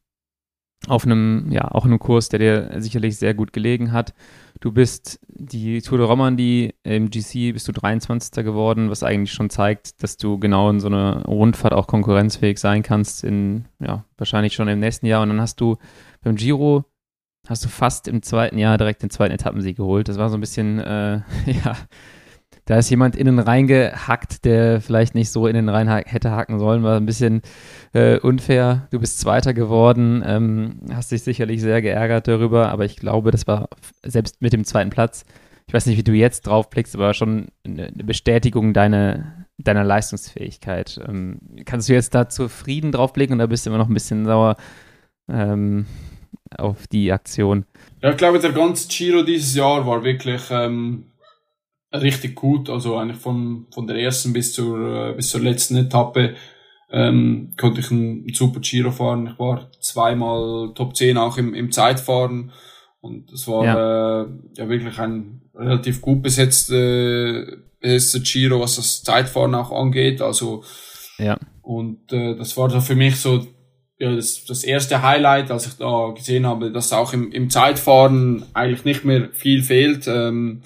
auf 0.88 1.04
einem, 1.04 1.46
ja, 1.50 1.70
auch 1.70 1.84
einem 1.84 2.00
Kurs, 2.00 2.28
der 2.28 2.38
dir 2.40 2.80
sicherlich 2.80 3.16
sehr 3.16 3.34
gut 3.34 3.52
gelegen 3.52 3.92
hat. 3.92 4.14
Du 4.60 4.72
bist 4.72 5.20
die 5.28 5.80
Tour 5.80 5.98
de 5.98 6.06
Romandie 6.06 6.74
im 6.82 7.10
GC 7.10 7.52
bist 7.52 7.68
du 7.68 7.72
23. 7.72 8.44
geworden, 8.44 8.90
was 8.90 9.02
eigentlich 9.02 9.32
schon 9.32 9.50
zeigt, 9.50 10.02
dass 10.02 10.16
du 10.16 10.38
genau 10.38 10.70
in 10.70 10.80
so 10.80 10.88
einer 10.88 11.24
Rundfahrt 11.24 11.72
auch 11.72 11.86
konkurrenzfähig 11.86 12.58
sein 12.58 12.82
kannst 12.82 13.22
in, 13.22 13.66
ja, 13.80 14.04
wahrscheinlich 14.16 14.54
schon 14.54 14.68
im 14.68 14.80
nächsten 14.80 15.06
Jahr. 15.06 15.22
Und 15.22 15.28
dann 15.28 15.40
hast 15.40 15.60
du 15.60 15.76
beim 16.22 16.36
Giro 16.36 16.84
hast 17.48 17.64
du 17.64 17.68
fast 17.68 18.08
im 18.08 18.22
zweiten 18.22 18.58
Jahr 18.58 18.78
direkt 18.78 19.02
den 19.02 19.10
zweiten 19.10 19.34
Etappensieg 19.34 19.76
geholt. 19.76 20.08
Das 20.08 20.18
war 20.18 20.28
so 20.28 20.36
ein 20.36 20.40
bisschen, 20.40 20.78
äh, 20.78 21.20
ja, 21.46 21.76
da 22.64 22.78
ist 22.78 22.90
jemand 22.90 23.16
innen 23.16 23.38
reingehackt, 23.38 24.44
der 24.44 24.80
vielleicht 24.80 25.14
nicht 25.14 25.30
so 25.30 25.46
innen 25.48 25.68
rein 25.68 25.88
hätte 25.88 26.30
hacken 26.30 26.58
sollen, 26.58 26.84
war 26.84 26.96
ein 26.96 27.06
bisschen 27.06 27.42
äh, 27.92 28.18
unfair. 28.18 28.86
Du 28.90 29.00
bist 29.00 29.18
Zweiter 29.18 29.52
geworden, 29.52 30.22
ähm, 30.24 30.80
hast 30.92 31.10
dich 31.10 31.22
sicherlich 31.22 31.60
sehr 31.60 31.82
geärgert 31.82 32.28
darüber, 32.28 32.68
aber 32.68 32.84
ich 32.84 32.96
glaube, 32.96 33.32
das 33.32 33.46
war 33.48 33.68
selbst 34.04 34.40
mit 34.40 34.52
dem 34.52 34.64
zweiten 34.64 34.90
Platz, 34.90 35.24
ich 35.66 35.74
weiß 35.74 35.86
nicht, 35.86 35.96
wie 35.96 36.04
du 36.04 36.12
jetzt 36.12 36.42
draufblickst, 36.46 36.94
aber 36.94 37.14
schon 37.14 37.48
eine 37.64 37.90
Bestätigung 37.92 38.74
deiner, 38.74 39.46
deiner 39.58 39.84
Leistungsfähigkeit. 39.84 41.00
Ähm, 41.08 41.40
kannst 41.64 41.88
du 41.88 41.94
jetzt 41.94 42.14
da 42.14 42.28
zufrieden 42.28 42.92
draufblicken 42.92 43.36
oder 43.36 43.48
bist 43.48 43.64
du 43.64 43.70
immer 43.70 43.78
noch 43.78 43.88
ein 43.88 43.94
bisschen 43.94 44.24
sauer 44.24 44.56
ähm, 45.28 45.86
auf 46.56 46.86
die 46.86 47.12
Aktion? 47.12 47.64
Ja, 48.02 48.10
ich 48.10 48.16
glaube, 48.16 48.38
der 48.38 48.52
ganze 48.52 48.88
Giro 48.88 49.22
dieses 49.22 49.54
Jahr 49.54 49.86
war 49.86 50.04
wirklich 50.04 50.42
ähm, 50.50 51.12
richtig 51.92 52.34
gut. 52.34 52.68
Also 52.70 52.96
eigentlich 52.96 53.18
von, 53.18 53.66
von 53.72 53.86
der 53.86 53.96
ersten 53.96 54.32
bis 54.32 54.52
zur, 54.52 55.10
äh, 55.10 55.12
bis 55.14 55.30
zur 55.30 55.40
letzten 55.40 55.76
Etappe 55.76 56.34
ähm, 56.90 57.54
konnte 57.58 57.80
ich 57.80 57.90
einen 57.90 58.26
super 58.34 58.60
Giro 58.60 58.90
fahren. 58.90 59.28
Ich 59.32 59.38
war 59.38 59.70
zweimal 59.80 60.72
Top 60.74 60.96
10 60.96 61.16
auch 61.16 61.38
im, 61.38 61.54
im 61.54 61.72
Zeitfahren 61.72 62.52
Und 63.00 63.32
das 63.32 63.48
war 63.48 63.64
ja, 63.64 64.22
äh, 64.22 64.26
ja 64.56 64.68
wirklich 64.68 64.98
ein 64.98 65.42
relativ 65.54 66.00
gut 66.00 66.22
besetzter, 66.22 66.74
äh, 66.76 67.56
besetzter 67.80 68.20
Giro, 68.20 68.60
was 68.60 68.76
das 68.76 69.02
Zeitfahren 69.02 69.54
auch 69.54 69.72
angeht. 69.72 70.20
Also 70.20 70.64
ja. 71.18 71.38
Und 71.62 72.12
äh, 72.12 72.36
das 72.36 72.56
war 72.56 72.68
so 72.68 72.80
für 72.80 72.96
mich 72.96 73.16
so 73.16 73.46
ja, 74.02 74.16
das, 74.16 74.44
das 74.46 74.64
erste 74.64 75.02
Highlight, 75.02 75.52
als 75.52 75.64
ich 75.68 75.74
da 75.74 76.10
gesehen 76.12 76.44
habe, 76.44 76.72
dass 76.72 76.92
auch 76.92 77.12
im, 77.12 77.30
im 77.30 77.50
Zeitfahren 77.50 78.44
eigentlich 78.52 78.84
nicht 78.84 79.04
mehr 79.04 79.28
viel 79.32 79.62
fehlt. 79.62 80.08
Ähm, 80.08 80.62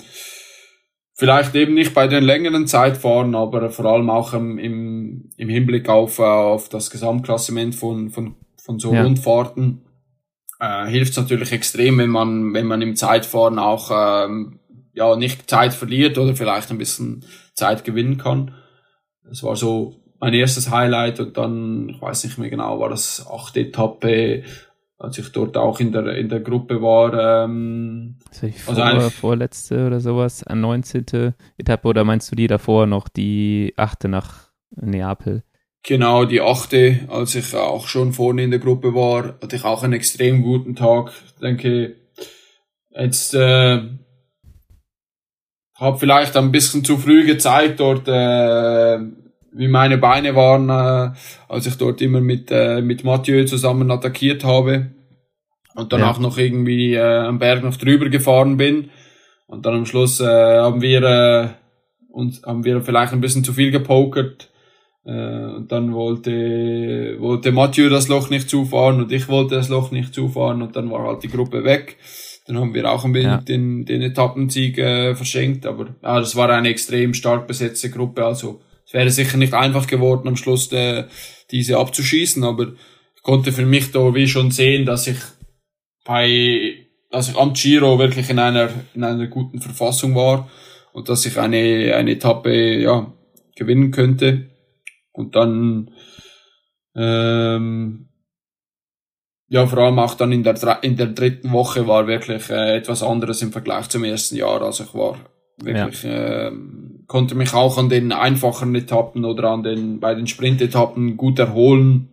vielleicht 1.13 1.55
eben 1.55 1.75
nicht 1.75 1.93
bei 1.93 2.09
den 2.09 2.25
längeren 2.25 2.67
Zeitfahren, 2.67 3.35
aber 3.35 3.69
vor 3.69 3.85
allem 3.85 4.09
auch 4.09 4.33
im, 4.33 4.57
im, 4.57 5.29
im 5.37 5.49
Hinblick 5.51 5.91
auf, 5.91 6.19
äh, 6.19 6.23
auf 6.23 6.71
das 6.71 6.89
Gesamtklassement 6.89 7.75
von, 7.75 8.09
von, 8.09 8.37
von 8.57 8.79
so 8.79 8.95
ja. 8.95 9.03
Rundfahrten 9.03 9.83
äh, 10.59 10.87
hilft 10.87 11.11
es 11.11 11.19
natürlich 11.19 11.53
extrem, 11.53 11.99
wenn 11.99 12.09
man, 12.09 12.55
wenn 12.55 12.67
man 12.67 12.81
im 12.81 12.97
Zeitfahren 12.97 13.59
auch 13.59 13.91
ähm, 13.93 14.61
ja 14.95 15.15
nicht 15.15 15.51
Zeit 15.51 15.75
verliert 15.75 16.17
oder 16.17 16.35
vielleicht 16.35 16.71
ein 16.71 16.79
bisschen 16.79 17.27
Zeit 17.53 17.85
gewinnen 17.85 18.17
kann. 18.17 18.55
Das 19.29 19.43
war 19.43 19.57
so 19.57 20.06
mein 20.19 20.35
erstes 20.35 20.71
Highlight 20.71 21.21
und 21.21 21.37
dann, 21.37 21.89
ich 21.89 22.01
weiß 22.01 22.25
nicht 22.25 22.39
mehr 22.39 22.51
genau, 22.51 22.81
war 22.81 22.89
das 22.89 23.27
achte 23.31 23.61
Etappe, 23.61 24.43
als 24.99 25.19
ich 25.19 25.31
dort 25.31 25.57
auch 25.57 25.79
in 25.81 25.93
der, 25.93 26.17
in 26.17 26.29
der 26.29 26.41
Gruppe 26.41 26.81
war. 26.81 27.45
Ähm, 27.45 28.17
also 28.31 28.75
vor, 28.75 28.85
also 28.85 29.11
vorletzte 29.11 29.87
oder 29.87 30.01
sowas, 30.01 30.43
an 30.43 30.61
19. 30.61 31.35
Etappe 31.59 31.89
oder 31.89 32.05
meinst 32.05 32.31
du 32.33 32.37
die 32.37 32.47
davor 32.47 32.87
noch, 32.87 33.09
die 33.09 33.75
achte 33.77 34.09
nach 34.09 34.51
Neapel? 34.71 35.43
Genau, 35.83 36.25
die 36.25 36.41
achte, 36.41 37.01
als 37.09 37.35
ich 37.37 37.55
auch 37.55 37.87
schon 37.87 38.13
vorne 38.13 38.43
in 38.43 38.51
der 38.51 38.59
Gruppe 38.59 38.95
war, 38.95 39.37
hatte 39.41 39.55
ich 39.55 39.65
auch 39.65 39.85
einen 39.85 39.93
extrem 39.93 40.43
guten 40.43 40.75
Tag. 40.75 41.13
Ich 41.27 41.35
denke, 41.41 41.95
jetzt 42.91 43.35
äh, 43.35 43.83
habe 45.77 45.99
vielleicht 45.99 46.37
ein 46.37 46.51
bisschen 46.51 46.85
zu 46.85 46.97
früh 46.97 47.25
gezeigt 47.25 47.79
dort, 47.79 48.09
äh, 48.09 48.99
wie 49.57 49.69
meine 49.69 49.99
Beine 49.99 50.35
waren, 50.35 50.69
äh, 50.69 51.15
als 51.49 51.67
ich 51.67 51.77
dort 51.77 52.01
immer 52.03 52.21
mit, 52.21 52.51
äh, 52.51 52.83
mit 52.83 53.05
Mathieu 53.05 53.45
zusammen 53.45 53.91
attackiert 53.91 54.45
habe 54.45 54.91
und 55.75 55.93
dann 55.93 56.01
ja. 56.01 56.19
noch 56.19 56.39
irgendwie 56.39 56.95
äh, 56.95 57.01
am 57.01 57.39
Berg 57.39 57.63
noch 57.63 57.77
drüber 57.77 58.09
gefahren 58.09 58.57
bin. 58.57 58.91
Und 59.47 59.65
dann 59.65 59.75
am 59.75 59.87
Schluss 59.87 60.21
äh, 60.21 60.25
haben 60.27 60.83
wir 60.83 61.03
äh, 61.03 61.49
uns 62.17 62.43
haben 62.45 62.65
wir 62.65 62.81
vielleicht 62.81 63.13
ein 63.13 63.21
bisschen 63.21 63.45
zu 63.45 63.53
viel 63.53 63.71
gepokert. 63.71 64.51
Äh, 65.05 65.11
und 65.11 65.71
dann 65.71 65.93
wollte, 65.93 67.17
wollte 67.21 67.53
Mathieu 67.53 67.89
das 67.89 68.09
Loch 68.09 68.31
nicht 68.31 68.51
zufahren 68.51 69.01
und 69.01 69.13
ich 69.13 69.29
wollte 69.29 69.55
das 69.55 69.69
Loch 69.69 69.91
nicht 69.93 70.15
zufahren 70.15 70.63
und 70.63 70.75
dann 70.75 70.91
war 70.91 71.07
halt 71.07 71.23
die 71.23 71.29
Gruppe 71.29 71.63
weg. 71.65 71.97
Dann 72.47 72.59
haben 72.59 72.75
wir 72.75 72.91
auch 72.91 73.05
ein 73.05 73.13
bisschen 73.13 73.31
ja. 73.31 73.41
den, 73.41 73.85
den 73.85 74.03
Etappensieg 74.03 74.79
äh, 74.79 75.15
verschenkt, 75.15 75.67
aber 75.67 75.95
ja, 76.03 76.19
das 76.19 76.37
war 76.37 76.49
eine 76.49 76.69
extrem 76.69 77.13
stark 77.13 77.47
besetzte 77.47 77.91
Gruppe, 77.91 78.25
also 78.25 78.61
es 78.87 78.95
wäre 78.95 79.11
sicher 79.11 79.37
nicht 79.37 79.53
einfach 79.53 79.87
geworden, 79.87 80.29
am 80.29 80.37
Schluss 80.37 80.71
äh, 80.73 81.05
diese 81.51 81.79
abzuschießen, 81.79 82.45
aber 82.45 82.73
ich 83.17 83.23
konnte 83.23 83.53
für 83.53 83.67
mich 83.67 83.91
da 83.91 84.15
wie 84.15 84.29
schon 84.29 84.53
sehen, 84.53 84.87
dass 84.87 85.09
ich 85.09 85.19
bei, 86.05 86.87
dass 87.11 87.29
ich 87.29 87.37
am 87.37 87.53
Giro 87.53 87.99
wirklich 87.99 88.31
in 88.31 88.39
einer, 88.39 88.71
in 88.95 89.03
einer 89.03 89.27
guten 89.27 89.61
Verfassung 89.61 90.15
war 90.15 90.49
und 90.93 91.09
dass 91.09 91.27
ich 91.27 91.37
eine, 91.39 91.95
eine 91.97 92.13
Etappe, 92.13 92.81
ja, 92.81 93.13
gewinnen 93.57 93.91
könnte. 93.91 94.51
Und 95.13 95.35
dann, 95.35 95.91
ähm, 96.95 98.09
ja, 99.49 99.67
vor 99.67 99.79
allem 99.79 99.99
auch 99.99 100.15
dann 100.15 100.31
in 100.31 100.45
der, 100.45 100.79
in 100.83 100.97
der 100.97 101.07
dritten 101.07 101.51
Woche 101.53 101.89
war 101.89 102.07
wirklich 102.07 102.51
äh, 102.51 102.77
etwas 102.77 103.03
anderes 103.03 103.43
im 103.43 103.53
Vergleich 103.53 103.89
zum 103.89 104.05
ersten 104.05 104.37
Jahr. 104.37 104.63
Also 104.63 104.85
ich 104.85 104.95
war 104.95 105.19
wirklich, 105.59 106.03
ja. 106.03 106.49
ähm, 106.49 106.96
konnte 107.07 107.35
mich 107.35 107.55
auch 107.55 107.79
an 107.79 107.89
den 107.89 108.13
einfachen 108.13 108.75
Etappen 108.75 109.25
oder 109.25 109.51
an 109.51 109.63
den, 109.63 110.01
bei 110.01 110.15
den 110.15 110.27
Sprint-Etappen 110.27 111.17
gut 111.17 111.39
erholen. 111.39 112.09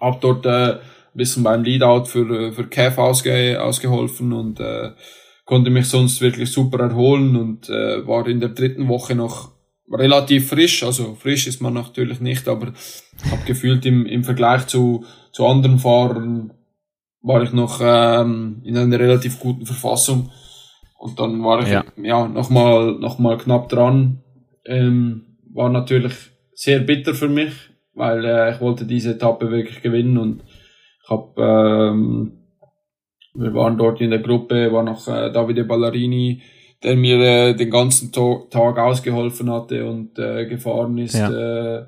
Hab 0.00 0.20
dort 0.20 0.46
äh, 0.46 0.72
ein 0.72 0.80
bisschen 1.14 1.42
beim 1.42 1.62
Leadout 1.62 2.06
für, 2.06 2.52
für 2.52 2.66
Kev 2.66 3.00
ausge, 3.00 3.62
ausgeholfen 3.62 4.32
und 4.32 4.60
äh, 4.60 4.90
konnte 5.44 5.70
mich 5.70 5.88
sonst 5.88 6.20
wirklich 6.20 6.50
super 6.52 6.78
erholen 6.80 7.36
und 7.36 7.68
äh, 7.68 8.06
war 8.06 8.26
in 8.28 8.40
der 8.40 8.50
dritten 8.50 8.88
Woche 8.88 9.14
noch 9.14 9.52
relativ 9.90 10.48
frisch. 10.48 10.82
Also 10.82 11.16
frisch 11.18 11.46
ist 11.46 11.60
man 11.60 11.74
natürlich 11.74 12.20
nicht, 12.20 12.46
aber 12.48 12.72
habe 13.30 13.42
gefühlt 13.46 13.84
im, 13.86 14.06
im 14.06 14.24
Vergleich 14.24 14.66
zu, 14.66 15.04
zu 15.32 15.46
anderen 15.46 15.78
Fahrern 15.78 16.52
war 17.22 17.42
ich 17.42 17.52
noch 17.52 17.80
ähm, 17.82 18.62
in 18.64 18.76
einer 18.76 18.98
relativ 18.98 19.40
guten 19.40 19.66
Verfassung 19.66 20.30
und 21.00 21.18
dann 21.18 21.42
war 21.42 21.62
ich 21.62 21.70
ja, 21.70 21.82
ja 21.96 22.28
nochmal 22.28 22.92
noch 22.92 23.18
mal 23.18 23.38
knapp 23.38 23.70
dran. 23.70 24.22
Ähm, 24.66 25.38
war 25.52 25.70
natürlich 25.70 26.12
sehr 26.52 26.80
bitter 26.80 27.14
für 27.14 27.28
mich, 27.28 27.52
weil 27.94 28.22
äh, 28.24 28.52
ich 28.52 28.60
wollte 28.60 28.84
diese 28.84 29.14
Etappe 29.14 29.50
wirklich 29.50 29.80
gewinnen 29.80 30.18
und 30.18 30.42
ich 31.02 31.08
habe 31.08 31.42
ähm, 31.42 32.32
wir 33.34 33.54
waren 33.54 33.78
dort 33.78 34.02
in 34.02 34.10
der 34.10 34.18
Gruppe, 34.18 34.70
war 34.72 34.82
noch 34.82 35.08
äh, 35.08 35.32
Davide 35.32 35.64
Ballarini, 35.64 36.42
der 36.82 36.96
mir 36.96 37.18
äh, 37.18 37.54
den 37.54 37.70
ganzen 37.70 38.12
Tag 38.12 38.78
ausgeholfen 38.78 39.50
hatte 39.50 39.86
und 39.86 40.18
äh, 40.18 40.44
gefahren 40.44 40.98
ist, 40.98 41.14
ja. 41.14 41.78
äh, 41.78 41.86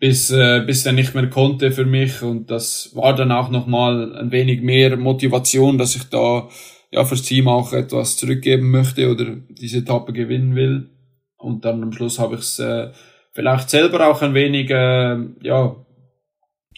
bis, 0.00 0.30
äh, 0.32 0.62
bis 0.66 0.84
er 0.84 0.92
nicht 0.92 1.14
mehr 1.14 1.30
konnte 1.30 1.70
für 1.70 1.84
mich. 1.84 2.22
Und 2.22 2.50
das 2.50 2.90
war 2.94 3.14
dann 3.14 3.30
auch 3.30 3.50
nochmal 3.50 4.16
ein 4.16 4.32
wenig 4.32 4.62
mehr 4.62 4.96
Motivation, 4.96 5.78
dass 5.78 5.94
ich 5.94 6.08
da 6.10 6.48
ja 6.90 7.04
fürs 7.04 7.22
Team 7.22 7.48
auch 7.48 7.72
etwas 7.72 8.16
zurückgeben 8.16 8.70
möchte 8.70 9.10
oder 9.10 9.36
diese 9.48 9.78
Etappe 9.78 10.12
gewinnen 10.12 10.54
will. 10.54 10.90
Und 11.36 11.64
dann 11.64 11.82
am 11.82 11.92
Schluss 11.92 12.18
habe 12.18 12.34
ich 12.34 12.40
es 12.40 12.58
äh, 12.58 12.90
vielleicht 13.32 13.70
selber 13.70 14.08
auch 14.08 14.22
ein 14.22 14.34
wenig 14.34 14.70
äh, 14.70 15.18
ja 15.42 15.76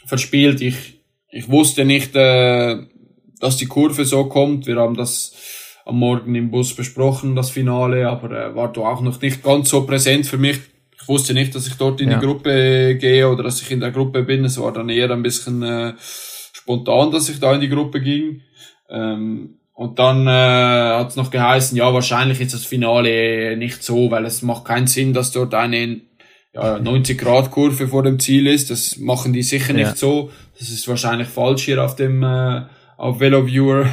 verspielt. 0.06 0.60
Ich 0.60 1.00
ich 1.32 1.48
wusste 1.48 1.84
nicht, 1.84 2.14
äh, 2.16 2.78
dass 3.38 3.56
die 3.56 3.66
Kurve 3.66 4.04
so 4.04 4.24
kommt. 4.24 4.66
Wir 4.66 4.76
haben 4.76 4.96
das 4.96 5.34
am 5.84 5.98
Morgen 5.98 6.34
im 6.34 6.50
Bus 6.50 6.74
besprochen, 6.74 7.36
das 7.36 7.50
Finale, 7.50 8.08
aber 8.08 8.30
äh, 8.30 8.54
war 8.54 8.72
da 8.72 8.82
auch 8.82 9.00
noch 9.00 9.20
nicht 9.20 9.42
ganz 9.42 9.70
so 9.70 9.86
präsent 9.86 10.26
für 10.26 10.38
mich. 10.38 10.58
Ich 11.00 11.08
wusste 11.08 11.32
nicht, 11.32 11.54
dass 11.54 11.66
ich 11.66 11.74
dort 11.74 12.00
in 12.00 12.10
ja. 12.10 12.18
die 12.18 12.26
Gruppe 12.26 12.96
gehe 12.96 13.28
oder 13.28 13.44
dass 13.44 13.62
ich 13.62 13.70
in 13.70 13.80
der 13.80 13.90
Gruppe 13.90 14.22
bin. 14.22 14.44
Es 14.44 14.60
war 14.60 14.72
dann 14.72 14.88
eher 14.88 15.10
ein 15.10 15.22
bisschen 15.22 15.62
äh, 15.62 15.94
spontan, 16.52 17.10
dass 17.10 17.28
ich 17.28 17.40
da 17.40 17.54
in 17.54 17.60
die 17.60 17.70
Gruppe 17.70 18.00
ging. 18.00 18.42
Ähm, 18.90 19.59
und 19.80 19.98
dann 19.98 20.26
äh, 20.26 20.30
hat 20.30 21.08
es 21.08 21.16
noch 21.16 21.30
geheißen, 21.30 21.74
ja, 21.74 21.94
wahrscheinlich 21.94 22.38
ist 22.42 22.52
das 22.52 22.66
Finale 22.66 23.56
nicht 23.56 23.82
so, 23.82 24.10
weil 24.10 24.26
es 24.26 24.42
macht 24.42 24.66
keinen 24.66 24.86
Sinn, 24.86 25.14
dass 25.14 25.32
dort 25.32 25.54
eine 25.54 26.02
ja, 26.52 26.76
90-Grad-Kurve 26.76 27.88
vor 27.88 28.02
dem 28.02 28.18
Ziel 28.18 28.46
ist. 28.46 28.68
Das 28.70 28.98
machen 28.98 29.32
die 29.32 29.42
sicher 29.42 29.72
nicht 29.72 29.86
ja. 29.86 29.96
so. 29.96 30.30
Das 30.58 30.68
ist 30.68 30.86
wahrscheinlich 30.86 31.28
falsch 31.28 31.64
hier 31.64 31.82
auf 31.82 31.96
dem 31.96 32.22
äh, 32.22 32.60
auf 32.98 33.20
VeloViewer. 33.20 33.86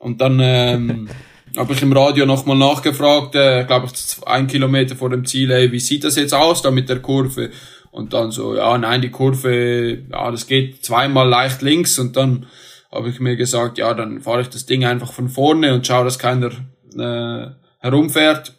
Und 0.00 0.20
dann 0.20 0.40
ähm, 0.42 1.08
habe 1.56 1.74
ich 1.74 1.82
im 1.82 1.92
Radio 1.92 2.26
nochmal 2.26 2.56
nachgefragt, 2.56 3.36
äh, 3.36 3.62
glaube 3.68 3.86
ich, 3.86 4.26
ein 4.26 4.48
Kilometer 4.48 4.96
vor 4.96 5.10
dem 5.10 5.24
Ziel, 5.24 5.52
ey, 5.52 5.70
wie 5.70 5.78
sieht 5.78 6.02
das 6.02 6.16
jetzt 6.16 6.34
aus 6.34 6.60
da 6.60 6.72
mit 6.72 6.88
der 6.88 6.98
Kurve? 6.98 7.50
Und 7.92 8.14
dann 8.14 8.32
so, 8.32 8.56
ja, 8.56 8.76
nein, 8.76 9.00
die 9.00 9.10
Kurve, 9.10 9.98
ja, 10.10 10.28
das 10.32 10.48
geht 10.48 10.84
zweimal 10.84 11.28
leicht 11.28 11.62
links 11.62 12.00
und 12.00 12.16
dann 12.16 12.46
habe 12.90 13.08
ich 13.08 13.20
mir 13.20 13.36
gesagt, 13.36 13.78
ja, 13.78 13.94
dann 13.94 14.20
fahre 14.20 14.42
ich 14.42 14.48
das 14.48 14.66
Ding 14.66 14.84
einfach 14.84 15.12
von 15.12 15.28
vorne 15.28 15.74
und 15.74 15.86
schaue, 15.86 16.04
dass 16.04 16.18
keiner 16.18 16.50
äh, 16.96 17.50
herumfährt. 17.78 18.54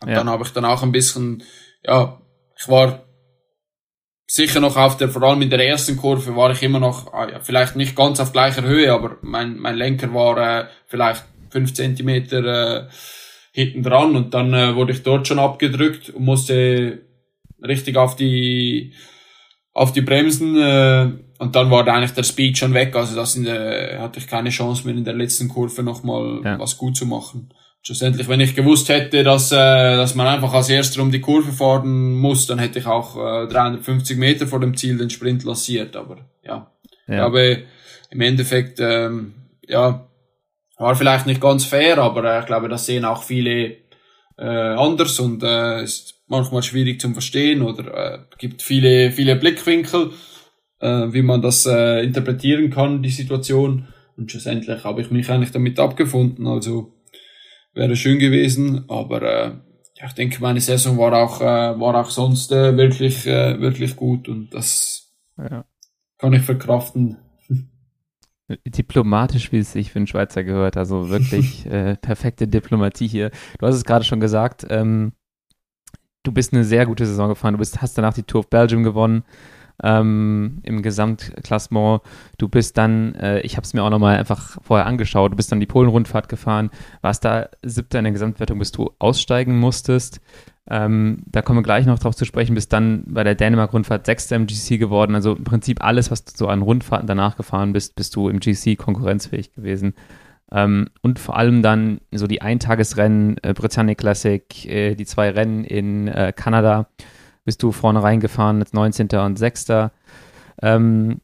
Und 0.00 0.10
ja. 0.10 0.16
dann 0.16 0.30
habe 0.30 0.44
ich 0.44 0.52
dann 0.52 0.64
auch 0.64 0.82
ein 0.82 0.92
bisschen, 0.92 1.42
ja, 1.82 2.20
ich 2.58 2.68
war 2.68 3.04
sicher 4.26 4.60
noch 4.60 4.76
auf 4.76 4.96
der, 4.96 5.08
vor 5.08 5.22
allem 5.22 5.42
in 5.42 5.50
der 5.50 5.66
ersten 5.66 5.96
Kurve 5.96 6.34
war 6.36 6.50
ich 6.50 6.62
immer 6.62 6.80
noch, 6.80 7.12
ah, 7.12 7.28
ja, 7.30 7.40
vielleicht 7.40 7.76
nicht 7.76 7.96
ganz 7.96 8.20
auf 8.20 8.32
gleicher 8.32 8.62
Höhe, 8.62 8.92
aber 8.92 9.18
mein, 9.22 9.58
mein 9.58 9.76
Lenker 9.76 10.12
war 10.14 10.38
äh, 10.38 10.66
vielleicht 10.86 11.24
fünf 11.50 11.74
Zentimeter 11.74 12.44
äh, 12.44 12.88
hinten 13.52 13.82
dran 13.82 14.16
und 14.16 14.34
dann 14.34 14.52
äh, 14.52 14.74
wurde 14.74 14.92
ich 14.92 15.02
dort 15.02 15.28
schon 15.28 15.38
abgedrückt 15.38 16.10
und 16.10 16.24
musste 16.24 17.02
richtig 17.62 17.96
auf 17.96 18.16
die 18.16 18.94
auf 19.72 19.92
die 19.92 20.02
Bremsen 20.02 20.56
äh, 20.56 21.12
und 21.44 21.54
dann 21.54 21.70
war 21.70 21.84
da 21.84 21.92
eigentlich 21.92 22.12
der 22.12 22.22
Speed 22.22 22.56
schon 22.56 22.72
weg. 22.72 22.96
Also 22.96 23.14
das 23.14 23.36
in 23.36 23.44
der, 23.44 24.00
hatte 24.00 24.18
ich 24.18 24.26
keine 24.26 24.48
Chance 24.48 24.86
mehr 24.86 24.96
in 24.96 25.04
der 25.04 25.12
letzten 25.12 25.46
Kurve 25.50 25.82
nochmal 25.82 26.40
ja. 26.42 26.58
was 26.58 26.78
gut 26.78 26.96
zu 26.96 27.04
machen. 27.04 27.50
Schlussendlich, 27.82 28.28
wenn 28.28 28.40
ich 28.40 28.54
gewusst 28.54 28.88
hätte, 28.88 29.22
dass, 29.22 29.52
äh, 29.52 29.56
dass 29.56 30.14
man 30.14 30.26
einfach 30.26 30.54
als 30.54 30.70
erster 30.70 31.02
um 31.02 31.12
die 31.12 31.20
Kurve 31.20 31.52
fahren 31.52 32.14
muss, 32.14 32.46
dann 32.46 32.58
hätte 32.58 32.78
ich 32.78 32.86
auch 32.86 33.14
äh, 33.16 33.46
350 33.46 34.16
Meter 34.16 34.46
vor 34.46 34.58
dem 34.58 34.74
Ziel 34.74 34.96
den 34.96 35.10
Sprint 35.10 35.44
lassiert. 35.44 35.96
Aber 35.96 36.16
ja, 36.42 36.72
ja. 37.06 37.16
glaube, 37.16 37.64
im 38.08 38.20
Endeffekt, 38.22 38.80
ähm, 38.80 39.34
ja, 39.68 40.08
war 40.78 40.96
vielleicht 40.96 41.26
nicht 41.26 41.42
ganz 41.42 41.66
fair, 41.66 41.98
aber 41.98 42.24
äh, 42.24 42.40
ich 42.40 42.46
glaube, 42.46 42.70
das 42.70 42.86
sehen 42.86 43.04
auch 43.04 43.22
viele 43.22 43.76
äh, 44.38 44.46
anders 44.46 45.20
und 45.20 45.42
äh, 45.42 45.82
ist 45.82 46.22
manchmal 46.26 46.62
schwierig 46.62 47.02
zum 47.02 47.12
Verstehen 47.12 47.60
oder 47.60 48.14
äh, 48.14 48.18
gibt 48.38 48.62
viele, 48.62 49.10
viele 49.10 49.36
Blickwinkel, 49.36 50.10
äh, 50.84 51.12
wie 51.12 51.22
man 51.22 51.40
das 51.40 51.64
äh, 51.66 52.04
interpretieren 52.04 52.70
kann, 52.70 53.02
die 53.02 53.10
Situation. 53.10 53.88
Und 54.16 54.30
schlussendlich 54.30 54.84
habe 54.84 55.00
ich 55.00 55.10
mich 55.10 55.30
eigentlich 55.30 55.50
damit 55.50 55.80
abgefunden. 55.80 56.46
Also 56.46 56.92
wäre 57.72 57.96
schön 57.96 58.18
gewesen, 58.18 58.84
aber 58.88 59.22
äh, 59.22 59.52
ja, 59.96 60.06
ich 60.06 60.12
denke, 60.12 60.40
meine 60.40 60.60
Saison 60.60 60.98
war 60.98 61.12
auch 61.14 61.40
äh, 61.40 61.80
war 61.80 61.94
auch 61.94 62.10
sonst 62.10 62.52
äh, 62.52 62.76
wirklich 62.76 63.26
äh, 63.26 63.60
wirklich 63.60 63.96
gut 63.96 64.28
und 64.28 64.52
das 64.52 65.12
ja. 65.38 65.64
kann 66.18 66.32
ich 66.34 66.42
verkraften. 66.42 67.16
Diplomatisch, 68.66 69.50
wie 69.52 69.58
es 69.58 69.72
sich 69.72 69.90
für 69.90 69.98
einen 69.98 70.06
Schweizer 70.06 70.44
gehört, 70.44 70.76
also 70.76 71.08
wirklich 71.08 71.66
äh, 71.70 71.96
perfekte 71.96 72.46
Diplomatie 72.46 73.08
hier. 73.08 73.30
Du 73.58 73.66
hast 73.66 73.76
es 73.76 73.84
gerade 73.84 74.04
schon 74.04 74.20
gesagt, 74.20 74.66
ähm, 74.68 75.12
du 76.22 76.30
bist 76.30 76.52
eine 76.52 76.64
sehr 76.64 76.86
gute 76.86 77.06
Saison 77.06 77.28
gefahren. 77.28 77.54
Du 77.54 77.58
bist, 77.58 77.80
hast 77.80 77.96
danach 77.96 78.14
die 78.14 78.22
Tour 78.22 78.40
of 78.40 78.50
Belgium 78.50 78.84
gewonnen 78.84 79.24
ähm, 79.82 80.60
im 80.62 80.82
Gesamtklassement. 80.82 82.02
Du 82.38 82.48
bist 82.48 82.78
dann, 82.78 83.14
äh, 83.14 83.40
ich 83.40 83.56
habe 83.56 83.64
es 83.64 83.74
mir 83.74 83.82
auch 83.82 83.90
nochmal 83.90 84.18
einfach 84.18 84.58
vorher 84.62 84.86
angeschaut, 84.86 85.32
du 85.32 85.36
bist 85.36 85.50
dann 85.50 85.60
die 85.60 85.66
Polen-Rundfahrt 85.66 86.28
gefahren, 86.28 86.70
warst 87.00 87.24
da 87.24 87.48
siebter 87.62 87.98
in 87.98 88.04
der 88.04 88.12
Gesamtwertung, 88.12 88.58
bis 88.58 88.72
du 88.72 88.90
aussteigen 88.98 89.58
musstest. 89.58 90.20
Ähm, 90.70 91.24
da 91.26 91.42
kommen 91.42 91.58
wir 91.58 91.62
gleich 91.62 91.84
noch 91.84 91.98
drauf 91.98 92.16
zu 92.16 92.24
sprechen, 92.24 92.54
bist 92.54 92.72
dann 92.72 93.04
bei 93.06 93.22
der 93.22 93.34
Dänemark-Rundfahrt 93.34 94.06
sechster 94.06 94.36
im 94.36 94.46
GC 94.46 94.78
geworden. 94.78 95.14
Also 95.14 95.34
im 95.34 95.44
Prinzip 95.44 95.84
alles, 95.84 96.10
was 96.10 96.24
du 96.24 96.32
so 96.34 96.48
an 96.48 96.62
Rundfahrten 96.62 97.06
danach 97.06 97.36
gefahren 97.36 97.72
bist, 97.72 97.96
bist 97.96 98.16
du 98.16 98.28
im 98.28 98.40
GC 98.40 98.76
konkurrenzfähig 98.76 99.52
gewesen. 99.52 99.94
Ähm, 100.50 100.88
und 101.02 101.18
vor 101.18 101.36
allem 101.36 101.62
dann 101.62 102.00
so 102.12 102.26
die 102.26 102.40
Eintagesrennen, 102.40 103.36
äh, 103.42 103.52
Britannic 103.52 103.98
Classic, 103.98 104.66
äh, 104.66 104.94
die 104.94 105.04
zwei 105.04 105.30
Rennen 105.30 105.64
in 105.64 106.08
äh, 106.08 106.32
Kanada 106.34 106.88
bist 107.44 107.62
du 107.62 107.72
vorne 107.72 108.02
reingefahren 108.02 108.60
als 108.60 108.72
19. 108.72 109.08
und 109.08 109.38
6. 109.38 109.66
Ähm, 110.62 111.20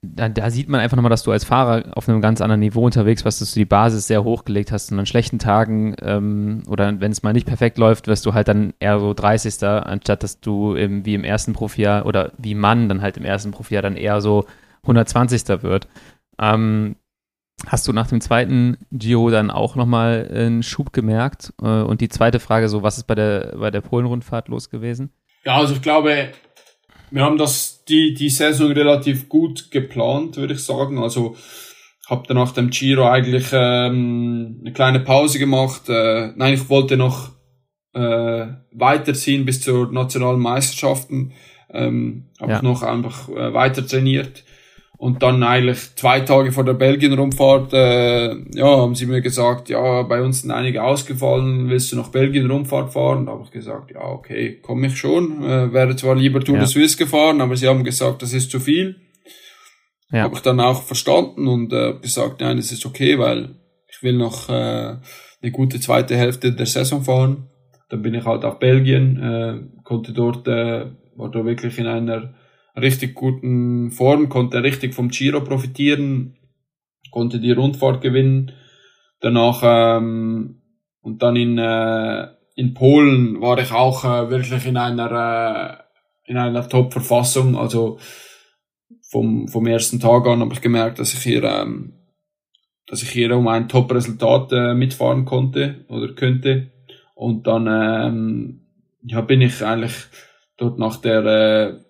da, 0.00 0.28
da, 0.28 0.50
sieht 0.50 0.68
man 0.68 0.80
einfach 0.80 0.96
nochmal, 0.96 1.10
dass 1.10 1.24
du 1.24 1.32
als 1.32 1.44
Fahrer 1.44 1.96
auf 1.96 2.08
einem 2.08 2.20
ganz 2.20 2.40
anderen 2.40 2.60
Niveau 2.60 2.84
unterwegs 2.84 3.24
warst, 3.24 3.40
dass 3.40 3.52
du 3.52 3.60
die 3.60 3.64
Basis 3.64 4.06
sehr 4.06 4.22
hochgelegt 4.22 4.70
hast 4.70 4.92
und 4.92 4.98
an 4.98 5.06
schlechten 5.06 5.40
Tagen 5.40 5.96
ähm, 6.00 6.62
oder 6.68 7.00
wenn 7.00 7.10
es 7.10 7.24
mal 7.24 7.32
nicht 7.32 7.46
perfekt 7.46 7.78
läuft, 7.78 8.06
wirst 8.06 8.24
du 8.24 8.32
halt 8.32 8.46
dann 8.46 8.74
eher 8.78 9.00
so 9.00 9.12
30. 9.12 9.62
anstatt 9.64 10.22
dass 10.22 10.40
du 10.40 10.74
im, 10.74 11.04
wie 11.04 11.14
im 11.14 11.24
ersten 11.24 11.52
Profijahr 11.52 12.06
oder 12.06 12.32
wie 12.38 12.54
Mann 12.54 12.88
dann 12.88 13.02
halt 13.02 13.16
im 13.16 13.24
ersten 13.24 13.50
Profijahr 13.50 13.82
dann 13.82 13.96
eher 13.96 14.20
so 14.20 14.44
120. 14.82 15.48
wird. 15.62 15.88
Ähm, 16.38 16.94
hast 17.66 17.88
du 17.88 17.92
nach 17.92 18.06
dem 18.06 18.20
zweiten 18.20 18.78
Giro 18.92 19.30
dann 19.30 19.50
auch 19.50 19.74
nochmal 19.74 20.28
einen 20.32 20.62
Schub 20.62 20.92
gemerkt? 20.92 21.52
Äh, 21.60 21.82
und 21.82 22.00
die 22.00 22.08
zweite 22.08 22.38
Frage 22.38 22.68
so, 22.68 22.84
was 22.84 22.98
ist 22.98 23.08
bei 23.08 23.16
der, 23.16 23.56
bei 23.58 23.72
der 23.72 23.80
Polen-Rundfahrt 23.80 24.46
los 24.46 24.70
gewesen? 24.70 25.10
Ja, 25.48 25.56
also 25.56 25.72
ich 25.72 25.80
glaube, 25.80 26.32
wir 27.10 27.24
haben 27.24 27.38
das 27.38 27.82
die 27.88 28.12
die 28.12 28.28
Saison 28.28 28.70
relativ 28.70 29.30
gut 29.30 29.70
geplant, 29.70 30.36
würde 30.36 30.52
ich 30.52 30.62
sagen. 30.62 30.98
Also 30.98 31.36
habe 32.06 32.26
dann 32.28 32.36
nach 32.36 32.52
dem 32.52 32.68
Giro 32.68 33.08
eigentlich 33.08 33.46
ähm, 33.52 34.58
eine 34.60 34.74
kleine 34.74 35.00
Pause 35.00 35.38
gemacht. 35.38 35.88
Äh, 35.88 36.32
nein, 36.36 36.52
ich 36.52 36.68
wollte 36.68 36.98
noch 36.98 37.30
äh, 37.94 38.46
weiterziehen 38.72 39.46
bis 39.46 39.62
zur 39.62 39.90
nationalen 39.90 40.38
Meisterschaften. 40.38 41.32
Ähm, 41.70 42.28
habe 42.38 42.50
ja. 42.50 42.56
ich 42.58 42.62
noch 42.62 42.82
einfach 42.82 43.30
äh, 43.30 43.54
weiter 43.54 43.86
trainiert. 43.86 44.44
Und 44.98 45.22
dann 45.22 45.44
eigentlich 45.44 45.94
zwei 45.94 46.20
Tage 46.20 46.50
vor 46.50 46.64
der 46.64 46.74
Belgien-Rundfahrt, 46.74 47.72
äh, 47.72 48.34
ja, 48.58 48.66
haben 48.66 48.96
sie 48.96 49.06
mir 49.06 49.20
gesagt, 49.20 49.68
ja, 49.68 50.02
bei 50.02 50.20
uns 50.20 50.42
sind 50.42 50.50
einige 50.50 50.82
ausgefallen, 50.82 51.68
willst 51.68 51.92
du 51.92 51.96
noch 51.96 52.08
Belgien-Rundfahrt 52.08 52.92
fahren? 52.92 53.26
Da 53.26 53.32
habe 53.32 53.44
ich 53.44 53.52
gesagt, 53.52 53.92
ja, 53.92 54.02
okay, 54.02 54.58
komme 54.60 54.88
ich 54.88 54.98
schon. 54.98 55.44
Äh, 55.44 55.72
wäre 55.72 55.94
zwar 55.94 56.16
lieber 56.16 56.40
Tour 56.40 56.56
ja. 56.56 56.62
de 56.62 56.68
Suisse 56.68 56.96
gefahren, 56.96 57.40
aber 57.40 57.56
sie 57.56 57.68
haben 57.68 57.84
gesagt, 57.84 58.22
das 58.22 58.32
ist 58.32 58.50
zu 58.50 58.58
viel. 58.58 58.96
Ja. 60.10 60.22
Habe 60.22 60.34
ich 60.34 60.40
dann 60.40 60.58
auch 60.58 60.82
verstanden 60.82 61.46
und 61.46 61.72
äh, 61.72 61.94
gesagt, 62.02 62.40
nein, 62.40 62.56
das 62.56 62.72
ist 62.72 62.84
okay, 62.84 63.20
weil 63.20 63.54
ich 63.88 64.02
will 64.02 64.14
noch 64.14 64.48
äh, 64.48 64.96
eine 65.42 65.52
gute 65.52 65.78
zweite 65.78 66.16
Hälfte 66.16 66.52
der 66.52 66.66
Saison 66.66 67.02
fahren. 67.04 67.48
Dann 67.88 68.02
bin 68.02 68.14
ich 68.14 68.24
halt 68.24 68.44
auf 68.44 68.58
Belgien, 68.58 69.22
äh, 69.22 69.82
konnte 69.84 70.12
dort, 70.12 70.48
äh, 70.48 70.86
war 71.14 71.30
da 71.30 71.44
wirklich 71.44 71.78
in 71.78 71.86
einer 71.86 72.34
richtig 72.80 73.14
guten 73.14 73.90
Form, 73.90 74.28
konnte 74.28 74.62
richtig 74.62 74.94
vom 74.94 75.08
Giro 75.08 75.42
profitieren, 75.42 76.36
konnte 77.10 77.40
die 77.40 77.52
Rundfahrt 77.52 78.00
gewinnen. 78.00 78.52
Danach 79.20 79.62
ähm, 79.64 80.62
und 81.00 81.22
dann 81.22 81.36
in 81.36 81.58
äh, 81.58 82.28
in 82.54 82.74
Polen 82.74 83.40
war 83.40 83.58
ich 83.58 83.72
auch 83.72 84.04
äh, 84.04 84.30
wirklich 84.30 84.66
in 84.66 84.76
einer 84.76 85.84
äh, 86.26 86.30
in 86.30 86.36
einer 86.36 86.68
Top-Verfassung. 86.68 87.56
Also 87.56 87.98
vom 89.10 89.48
vom 89.48 89.66
ersten 89.66 90.00
Tag 90.00 90.26
an 90.26 90.40
habe 90.40 90.54
ich 90.54 90.60
gemerkt, 90.60 90.98
dass 90.98 91.14
ich 91.14 91.20
hier 91.20 91.44
ähm, 91.44 91.94
dass 92.86 93.02
ich 93.02 93.10
hier 93.10 93.36
um 93.36 93.48
ein 93.48 93.68
Top-Resultat 93.68 94.52
äh, 94.52 94.74
mitfahren 94.74 95.24
konnte 95.24 95.84
oder 95.88 96.12
könnte. 96.14 96.72
Und 97.14 97.46
dann 97.46 97.66
ähm, 97.66 98.60
ja, 99.02 99.20
bin 99.20 99.40
ich 99.40 99.64
eigentlich 99.64 99.94
dort 100.56 100.78
nach 100.78 100.96
der 100.96 101.24
äh, 101.24 101.87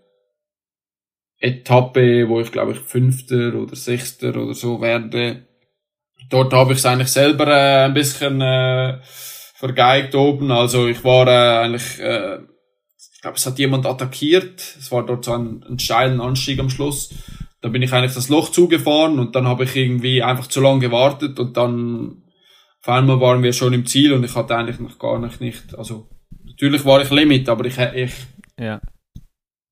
Etappe, 1.40 2.28
wo 2.28 2.40
ich 2.40 2.50
glaube 2.50 2.72
ich 2.72 2.78
Fünfter 2.78 3.54
oder 3.54 3.76
Sechster 3.76 4.30
oder 4.30 4.54
so 4.54 4.80
werde. 4.80 5.46
Dort 6.30 6.52
habe 6.52 6.72
ich 6.72 6.78
es 6.78 6.86
eigentlich 6.86 7.08
selber 7.08 7.46
äh, 7.46 7.84
ein 7.84 7.94
bisschen 7.94 8.40
äh, 8.40 8.98
vergeigt 9.54 10.14
oben. 10.14 10.50
Also 10.50 10.88
ich 10.88 11.02
war 11.04 11.26
äh, 11.28 11.64
eigentlich, 11.64 12.00
äh, 12.00 12.38
ich 13.14 13.20
glaube 13.22 13.36
es 13.36 13.46
hat 13.46 13.58
jemand 13.58 13.86
attackiert. 13.86 14.60
Es 14.60 14.90
war 14.90 15.06
dort 15.06 15.24
so 15.24 15.32
ein, 15.32 15.64
ein 15.68 15.78
steilen 15.78 16.20
Anstieg 16.20 16.58
am 16.58 16.70
Schluss. 16.70 17.14
Da 17.60 17.68
bin 17.68 17.82
ich 17.82 17.92
eigentlich 17.92 18.14
das 18.14 18.28
Loch 18.28 18.50
zugefahren 18.50 19.18
und 19.18 19.34
dann 19.34 19.46
habe 19.46 19.64
ich 19.64 19.74
irgendwie 19.74 20.22
einfach 20.22 20.48
zu 20.48 20.60
lange 20.60 20.80
gewartet 20.80 21.38
und 21.40 21.56
dann 21.56 22.22
auf 22.80 22.88
einmal 22.88 23.20
waren 23.20 23.42
wir 23.42 23.52
schon 23.52 23.72
im 23.72 23.86
Ziel 23.86 24.12
und 24.12 24.24
ich 24.24 24.34
hatte 24.36 24.56
eigentlich 24.56 24.78
noch 24.78 24.98
gar 24.98 25.18
nicht, 25.18 25.40
nicht 25.40 25.76
also 25.76 26.08
natürlich 26.44 26.84
war 26.84 27.02
ich 27.02 27.10
Limit, 27.10 27.48
aber 27.48 27.64
ich, 27.64 27.76
ich 27.76 28.12
ja 28.56 28.80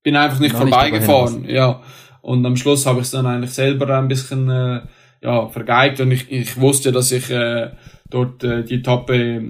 bin 0.07 0.15
einfach 0.15 0.39
nicht 0.39 0.55
vorbeigefahren. 0.55 1.41
Nicht 1.41 1.51
ja. 1.51 1.81
Und 2.21 2.45
am 2.45 2.55
Schluss 2.55 2.85
habe 2.85 2.99
ich 2.99 3.07
es 3.07 3.11
dann 3.11 3.25
eigentlich 3.25 3.51
selber 3.51 3.97
ein 3.97 4.07
bisschen 4.07 4.49
äh, 4.49 4.79
ja, 5.21 5.49
vergeigt 5.49 5.99
und 5.99 6.11
ich, 6.11 6.31
ich 6.31 6.55
wusste, 6.61 6.93
dass 6.93 7.11
ich 7.11 7.29
äh, 7.29 7.71
dort 8.09 8.41
äh, 8.41 8.63
die 8.63 8.75
Etappe, 8.75 9.41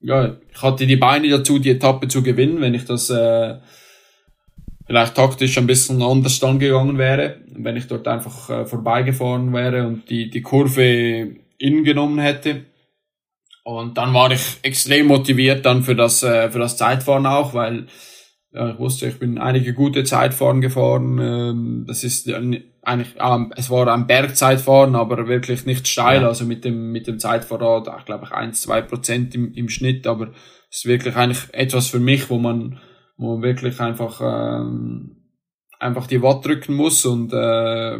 ja, 0.00 0.36
ich 0.48 0.62
hatte 0.62 0.86
die 0.86 0.94
Beine 0.94 1.28
dazu, 1.28 1.58
die 1.58 1.70
Etappe 1.70 2.06
zu 2.06 2.22
gewinnen, 2.22 2.60
wenn 2.60 2.74
ich 2.74 2.84
das 2.84 3.10
äh, 3.10 3.56
vielleicht 4.86 5.16
taktisch 5.16 5.58
ein 5.58 5.66
bisschen 5.66 6.00
anders 6.00 6.38
dann 6.38 6.60
gegangen 6.60 6.98
wäre, 6.98 7.38
wenn 7.48 7.76
ich 7.76 7.88
dort 7.88 8.06
einfach 8.06 8.48
äh, 8.48 8.64
vorbeigefahren 8.64 9.52
wäre 9.52 9.88
und 9.88 10.08
die, 10.08 10.30
die 10.30 10.42
Kurve 10.42 11.34
innen 11.58 11.82
genommen 11.82 12.20
hätte. 12.20 12.62
Und 13.64 13.98
dann 13.98 14.14
war 14.14 14.30
ich 14.30 14.58
extrem 14.62 15.08
motiviert 15.08 15.66
dann 15.66 15.82
für 15.82 15.96
das, 15.96 16.22
äh, 16.22 16.48
für 16.48 16.60
das 16.60 16.76
Zeitfahren 16.76 17.26
auch, 17.26 17.54
weil 17.54 17.88
ja, 18.52 18.70
ich 18.70 18.78
wusste, 18.78 19.06
ich 19.06 19.18
bin 19.18 19.38
einige 19.38 19.74
gute 19.74 20.04
Zeitfahren 20.04 20.60
gefahren. 20.60 21.18
Ähm, 21.20 21.84
das 21.86 22.04
ist 22.04 22.28
eigentlich, 22.86 23.14
ähm, 23.18 23.52
es 23.56 23.68
war 23.68 23.92
ein 23.92 24.06
Bergzeitfahren, 24.06 24.94
aber 24.94 25.26
wirklich 25.28 25.66
nicht 25.66 25.88
steil. 25.88 26.22
Ja. 26.22 26.28
Also 26.28 26.44
mit 26.44 26.64
dem, 26.64 26.92
mit 26.92 27.06
dem 27.06 27.18
Zeitfahrrad, 27.18 27.88
ich 27.98 28.04
glaube 28.04 28.24
ich, 28.24 28.32
eins, 28.32 28.62
zwei 28.62 28.80
Prozent 28.80 29.34
im, 29.34 29.52
im 29.52 29.68
Schnitt, 29.68 30.06
aber 30.06 30.32
es 30.70 30.78
ist 30.78 30.86
wirklich 30.86 31.16
eigentlich 31.16 31.42
etwas 31.52 31.88
für 31.88 32.00
mich, 32.00 32.30
wo 32.30 32.38
man, 32.38 32.78
wo 33.16 33.34
man 33.34 33.42
wirklich 33.42 33.80
einfach, 33.80 34.20
ähm, 34.22 35.16
einfach 35.78 36.06
die 36.06 36.22
Watt 36.22 36.46
drücken 36.46 36.74
muss 36.74 37.04
und, 37.04 37.32
äh, 37.32 37.98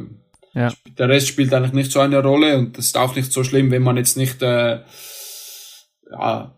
ja. 0.55 0.73
der 0.99 1.09
Rest 1.09 1.29
spielt 1.29 1.53
eigentlich 1.53 1.75
nicht 1.75 1.93
so 1.93 2.01
eine 2.01 2.23
Rolle 2.23 2.57
und 2.57 2.79
das 2.79 2.87
ist 2.87 2.97
auch 2.97 3.15
nicht 3.15 3.31
so 3.31 3.45
schlimm, 3.45 3.71
wenn 3.71 3.83
man 3.83 3.99
jetzt 3.99 4.17
nicht, 4.17 4.41
äh, 4.41 4.81
ja, 6.11 6.57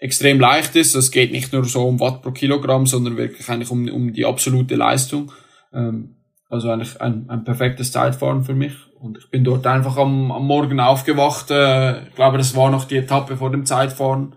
extrem 0.00 0.40
leicht 0.40 0.74
ist. 0.74 0.94
Es 0.94 1.10
geht 1.10 1.30
nicht 1.30 1.52
nur 1.52 1.64
so 1.64 1.86
um 1.86 2.00
Watt 2.00 2.22
pro 2.22 2.32
Kilogramm, 2.32 2.86
sondern 2.86 3.16
wirklich 3.16 3.48
eigentlich 3.48 3.70
um, 3.70 3.88
um 3.88 4.12
die 4.12 4.26
absolute 4.26 4.74
Leistung. 4.74 5.30
Ähm, 5.72 6.16
also 6.48 6.70
eigentlich 6.70 7.00
ein, 7.00 7.28
ein 7.28 7.44
perfektes 7.44 7.92
Zeitfahren 7.92 8.42
für 8.42 8.54
mich. 8.54 8.74
Und 8.98 9.18
ich 9.18 9.30
bin 9.30 9.44
dort 9.44 9.66
einfach 9.66 9.96
am, 9.96 10.32
am 10.32 10.46
Morgen 10.46 10.80
aufgewacht. 10.80 11.50
Äh, 11.50 12.08
ich 12.08 12.14
glaube, 12.14 12.38
das 12.38 12.56
war 12.56 12.70
noch 12.70 12.84
die 12.84 12.96
Etappe 12.96 13.36
vor 13.36 13.50
dem 13.50 13.66
Zeitfahren. 13.66 14.34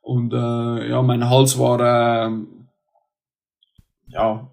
Und 0.00 0.32
äh, 0.32 0.88
ja, 0.88 1.02
mein 1.02 1.30
Hals 1.30 1.58
war 1.58 1.78
äh, 1.80 2.30
ja 4.08 4.48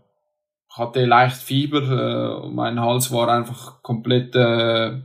hatte 0.79 1.05
leicht 1.05 1.37
Fieber. 1.37 2.43
Äh, 2.43 2.49
mein 2.49 2.79
Hals 2.79 3.11
war 3.11 3.27
einfach 3.29 3.81
komplett 3.81 4.35
äh, 4.35 5.01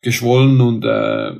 geschwollen 0.00 0.60
und 0.60 0.84
äh, 0.84 1.32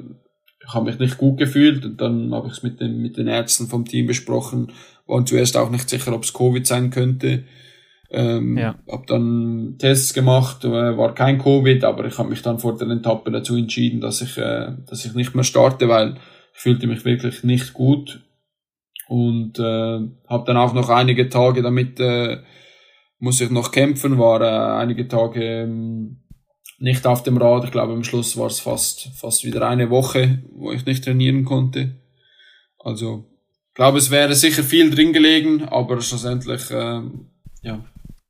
ich 0.66 0.74
habe 0.74 0.86
mich 0.86 0.98
nicht 0.98 1.18
gut 1.18 1.38
gefühlt 1.38 1.84
und 1.84 2.00
dann 2.00 2.34
habe 2.34 2.48
ich 2.48 2.54
es 2.54 2.62
mit 2.62 2.80
den, 2.80 3.00
mit 3.00 3.16
den 3.16 3.28
Ärzten 3.28 3.66
vom 3.66 3.84
Team 3.84 4.06
besprochen, 4.06 4.72
waren 5.06 5.26
zuerst 5.26 5.56
auch 5.56 5.70
nicht 5.70 5.88
sicher, 5.88 6.12
ob 6.14 6.24
es 6.24 6.32
Covid 6.32 6.66
sein 6.66 6.90
könnte. 6.90 7.44
Ähm, 8.10 8.56
ja. 8.56 8.76
Habe 8.90 9.04
dann 9.06 9.76
Tests 9.78 10.14
gemacht, 10.14 10.64
äh, 10.64 10.96
war 10.96 11.14
kein 11.14 11.38
Covid, 11.38 11.84
aber 11.84 12.04
ich 12.06 12.16
habe 12.18 12.30
mich 12.30 12.42
dann 12.42 12.58
vor 12.58 12.76
der 12.76 12.88
Etappe 12.88 13.30
dazu 13.30 13.56
entschieden, 13.56 14.00
dass 14.00 14.20
ich, 14.22 14.38
äh, 14.38 14.72
dass 14.86 15.04
ich 15.04 15.14
nicht 15.14 15.34
mehr 15.34 15.44
starte, 15.44 15.88
weil 15.88 16.16
ich 16.54 16.60
fühlte 16.60 16.86
mich 16.86 17.04
wirklich 17.04 17.42
nicht 17.42 17.72
gut 17.72 18.20
und 19.08 19.58
äh, 19.58 19.62
habe 20.28 20.44
dann 20.46 20.56
auch 20.56 20.72
noch 20.74 20.88
einige 20.88 21.28
Tage 21.28 21.62
damit 21.62 21.98
äh, 22.00 22.38
muss 23.18 23.40
ich 23.40 23.50
noch 23.50 23.72
kämpfen, 23.72 24.18
war 24.18 24.40
äh, 24.42 24.80
einige 24.82 25.08
Tage 25.08 25.42
ähm, 25.42 26.23
nicht 26.78 27.06
auf 27.06 27.22
dem 27.22 27.36
Rad. 27.36 27.64
Ich 27.64 27.70
glaube, 27.70 27.92
am 27.92 28.04
Schluss 28.04 28.36
war 28.36 28.46
es 28.46 28.60
fast, 28.60 29.10
fast 29.14 29.44
wieder 29.44 29.68
eine 29.68 29.90
Woche, 29.90 30.42
wo 30.52 30.72
ich 30.72 30.86
nicht 30.86 31.04
trainieren 31.04 31.44
konnte. 31.44 31.96
Also, 32.78 33.26
ich 33.68 33.74
glaube, 33.74 33.98
es 33.98 34.10
wäre 34.10 34.34
sicher 34.34 34.62
viel 34.62 34.90
drin 34.90 35.12
gelegen, 35.12 35.64
aber 35.64 36.00
schlussendlich, 36.00 36.62
ähm, 36.70 37.30
ja. 37.62 37.84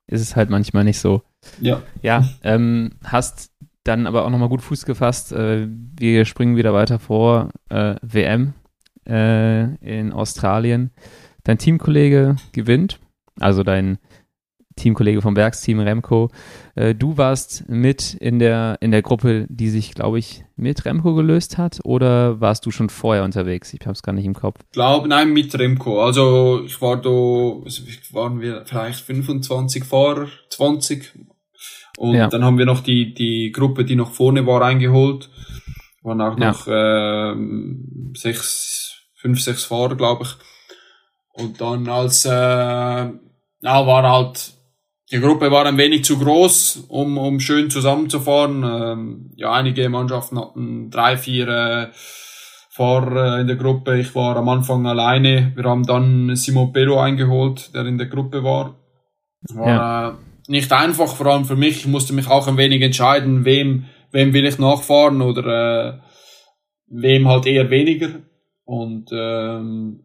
Ist 0.07 0.21
es 0.21 0.37
halt 0.37 0.51
manchmal 0.51 0.85
nicht 0.85 0.99
so. 0.99 1.23
Ja. 1.61 1.83
Ja, 2.03 2.29
ähm, 2.43 2.93
hast 3.03 3.51
dann 3.85 4.07
aber 4.07 4.25
auch 4.25 4.31
nochmal 4.31 4.49
gut 4.49 4.63
Fuß 4.63 4.85
gefasst. 4.87 5.33
Äh, 5.33 5.69
wir 5.69 6.25
springen 6.25 6.57
wieder 6.57 6.73
weiter 6.73 6.99
vor. 6.99 7.51
Äh, 7.69 7.97
WM 8.03 8.55
äh, 9.07 9.75
in 9.77 10.13
Australien. 10.13 10.91
Dein 11.45 11.59
Teamkollege 11.59 12.37
gewinnt, 12.53 12.99
also 13.39 13.63
dein 13.63 13.99
Teamkollege 14.77 15.23
vom 15.23 15.37
Werksteam 15.37 15.81
Remco. 15.81 16.31
Äh, 16.75 16.95
du 16.95 17.17
warst 17.17 17.69
mit 17.69 18.15
in 18.15 18.39
der, 18.39 18.79
in 18.81 18.91
der 18.91 19.03
Gruppe, 19.03 19.47
die 19.49 19.69
sich, 19.69 19.95
glaube 19.95 20.19
ich, 20.19 20.45
mit 20.57 20.85
Remco 20.85 21.15
gelöst 21.15 21.59
hat 21.59 21.81
oder 21.85 22.41
warst 22.41 22.67
du 22.67 22.71
schon 22.71 22.89
vorher 22.89 23.25
unterwegs? 23.25 23.73
Ich 23.75 23.81
habe 23.83 23.93
es 23.93 24.03
gar 24.03 24.13
nicht 24.13 24.25
im 24.25 24.35
Kopf. 24.35 24.61
Ich 24.63 24.73
glaube, 24.73 25.09
nein, 25.09 25.33
mit 25.33 25.57
Remco. 25.59 26.03
Also 26.03 26.63
ich 26.65 26.81
war 26.81 26.97
da, 27.01 27.11
also 27.11 27.83
waren 28.13 28.41
wir 28.41 28.65
vielleicht 28.67 29.01
25 29.01 29.85
Fahrer, 29.85 30.27
20. 30.51 31.15
Und 31.97 32.15
ja. 32.15 32.29
dann 32.29 32.45
haben 32.45 32.59
wir 32.59 32.67
noch 32.67 32.81
die, 32.81 33.15
die 33.15 33.53
Gruppe, 33.53 33.85
die 33.85 33.97
noch 33.97 34.11
vorne 34.11 34.47
war, 34.47 34.63
eingeholt. 34.63 35.31
Waren 36.03 36.21
auch 36.21 36.39
ja. 36.39 36.51
noch 36.51 36.67
äh, 36.67 38.19
sechs, 38.19 39.05
fünf, 39.15 39.41
sechs 39.41 39.65
Fahrer, 39.65 39.95
glaube 39.95 40.25
ich. 40.25 40.35
Und 41.33 41.61
dann 41.61 41.89
als, 41.89 42.25
äh, 42.25 42.31
ja, 42.31 43.87
war 43.87 44.03
halt 44.03 44.54
die 45.15 45.21
Gruppe 45.21 45.53
war 45.53 45.65
ein 45.65 45.79
wenig 45.79 46.05
zu 46.05 46.19
groß, 46.19 46.87
um, 46.89 47.19
um 47.19 47.39
schön 47.39 47.71
zusammenzufahren. 47.71 48.65
Ähm, 48.65 49.31
ja, 49.37 49.53
einige 49.53 49.89
Mannschaften 49.89 50.41
hatten 50.41 50.91
drei, 50.91 51.17
vier 51.17 51.47
äh, 51.47 51.87
Fahrer 52.71 53.39
in 53.39 53.47
der 53.47 53.55
Gruppe. 53.55 53.97
Ich 53.97 54.17
war 54.17 54.37
am 54.37 54.49
Anfang 54.49 54.85
alleine. 54.89 55.53
Wir 55.55 55.65
haben 55.71 55.87
dann 55.87 56.35
Simon 56.35 56.73
Pello 56.73 56.99
eingeholt, 56.99 57.73
der 57.77 57.87
in 57.87 57.97
der 57.97 58.09
Gruppe 58.09 58.43
war. 58.43 58.75
War 59.53 59.69
ja. 59.69 60.09
äh, 60.09 60.13
nicht 60.49 60.73
einfach, 60.73 61.15
vor 61.15 61.27
allem 61.27 61.45
für 61.45 61.55
mich. 61.55 61.77
Ich 61.77 61.87
musste 61.87 62.13
mich 62.13 62.29
auch 62.29 62.49
ein 62.49 62.57
wenig 62.57 62.83
entscheiden, 62.83 63.45
wem, 63.45 63.85
wem 64.11 64.33
will 64.33 64.45
ich 64.45 64.59
nachfahren 64.59 65.23
oder 65.23 65.45
äh, 65.47 65.99
wem 66.89 67.29
halt 67.29 67.47
eher 67.47 67.71
weniger. 67.71 68.09
Und 68.65 69.11
ähm, 69.13 70.04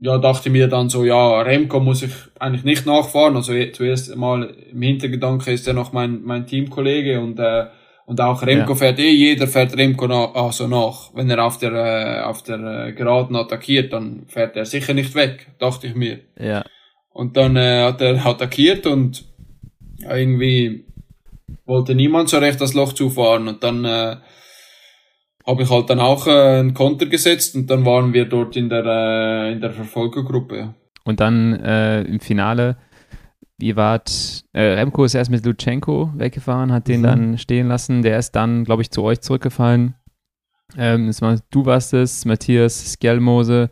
ja, 0.00 0.18
dachte 0.18 0.50
mir 0.50 0.68
dann 0.68 0.88
so, 0.88 1.04
ja, 1.04 1.40
Remco 1.40 1.80
muss 1.80 2.02
ich 2.02 2.12
eigentlich 2.38 2.64
nicht 2.64 2.86
nachfahren. 2.86 3.36
Also 3.36 3.52
zuerst 3.72 4.14
mal 4.16 4.54
im 4.70 4.82
Hintergedanke 4.82 5.52
ist 5.52 5.66
er 5.66 5.74
noch 5.74 5.92
mein, 5.92 6.22
mein 6.22 6.46
Teamkollege 6.46 7.20
und, 7.20 7.38
äh, 7.40 7.66
und 8.06 8.20
auch 8.20 8.42
Remco 8.42 8.72
ja. 8.72 8.76
fährt 8.76 8.98
eh, 9.00 9.10
jeder 9.10 9.48
fährt 9.48 9.76
Remco 9.76 10.06
nach, 10.06 10.34
also 10.34 10.68
nach. 10.68 11.10
Wenn 11.14 11.28
er 11.30 11.44
auf 11.44 11.58
der, 11.58 11.72
äh, 11.72 12.20
auf 12.22 12.42
der 12.42 12.58
äh, 12.58 12.92
Geraden 12.92 13.36
attackiert, 13.36 13.92
dann 13.92 14.24
fährt 14.28 14.56
er 14.56 14.64
sicher 14.64 14.94
nicht 14.94 15.14
weg, 15.14 15.48
dachte 15.58 15.88
ich 15.88 15.94
mir. 15.94 16.20
Ja. 16.38 16.64
Und 17.10 17.36
dann 17.36 17.56
äh, 17.56 17.82
hat 17.82 18.00
er 18.00 18.24
attackiert 18.24 18.86
und 18.86 19.24
ja, 19.98 20.14
irgendwie 20.14 20.84
wollte 21.66 21.94
niemand 21.94 22.28
so 22.28 22.38
recht 22.38 22.60
das 22.60 22.74
Loch 22.74 22.92
zufahren 22.92 23.48
und 23.48 23.64
dann 23.64 23.84
äh, 23.84 24.16
habe 25.48 25.62
ich 25.62 25.70
halt 25.70 25.88
dann 25.88 25.98
auch 25.98 26.26
äh, 26.26 26.58
einen 26.58 26.74
Konter 26.74 27.06
gesetzt 27.06 27.56
und 27.56 27.70
dann 27.70 27.86
waren 27.86 28.12
wir 28.12 28.26
dort 28.26 28.54
in 28.54 28.68
der, 28.68 28.84
äh, 28.84 29.52
in 29.52 29.60
der 29.62 29.70
Verfolgergruppe. 29.70 30.74
Und 31.04 31.20
dann 31.20 31.54
äh, 31.54 32.02
im 32.02 32.20
Finale, 32.20 32.76
wie 33.56 33.74
wart, 33.74 34.44
äh, 34.52 34.60
Remco 34.60 35.04
ist 35.04 35.14
erst 35.14 35.30
mit 35.30 35.46
Lutschenko 35.46 36.12
weggefahren, 36.14 36.70
hat 36.70 36.86
den 36.86 37.00
mhm. 37.00 37.04
dann 37.04 37.38
stehen 37.38 37.66
lassen, 37.66 38.02
der 38.02 38.18
ist 38.18 38.32
dann, 38.32 38.64
glaube 38.64 38.82
ich, 38.82 38.90
zu 38.90 39.02
euch 39.02 39.22
zurückgefallen. 39.22 39.94
Ähm, 40.76 41.10
war, 41.20 41.38
du 41.50 41.64
warst 41.64 41.94
es, 41.94 42.26
Matthias 42.26 42.92
Skjelmose, 42.92 43.70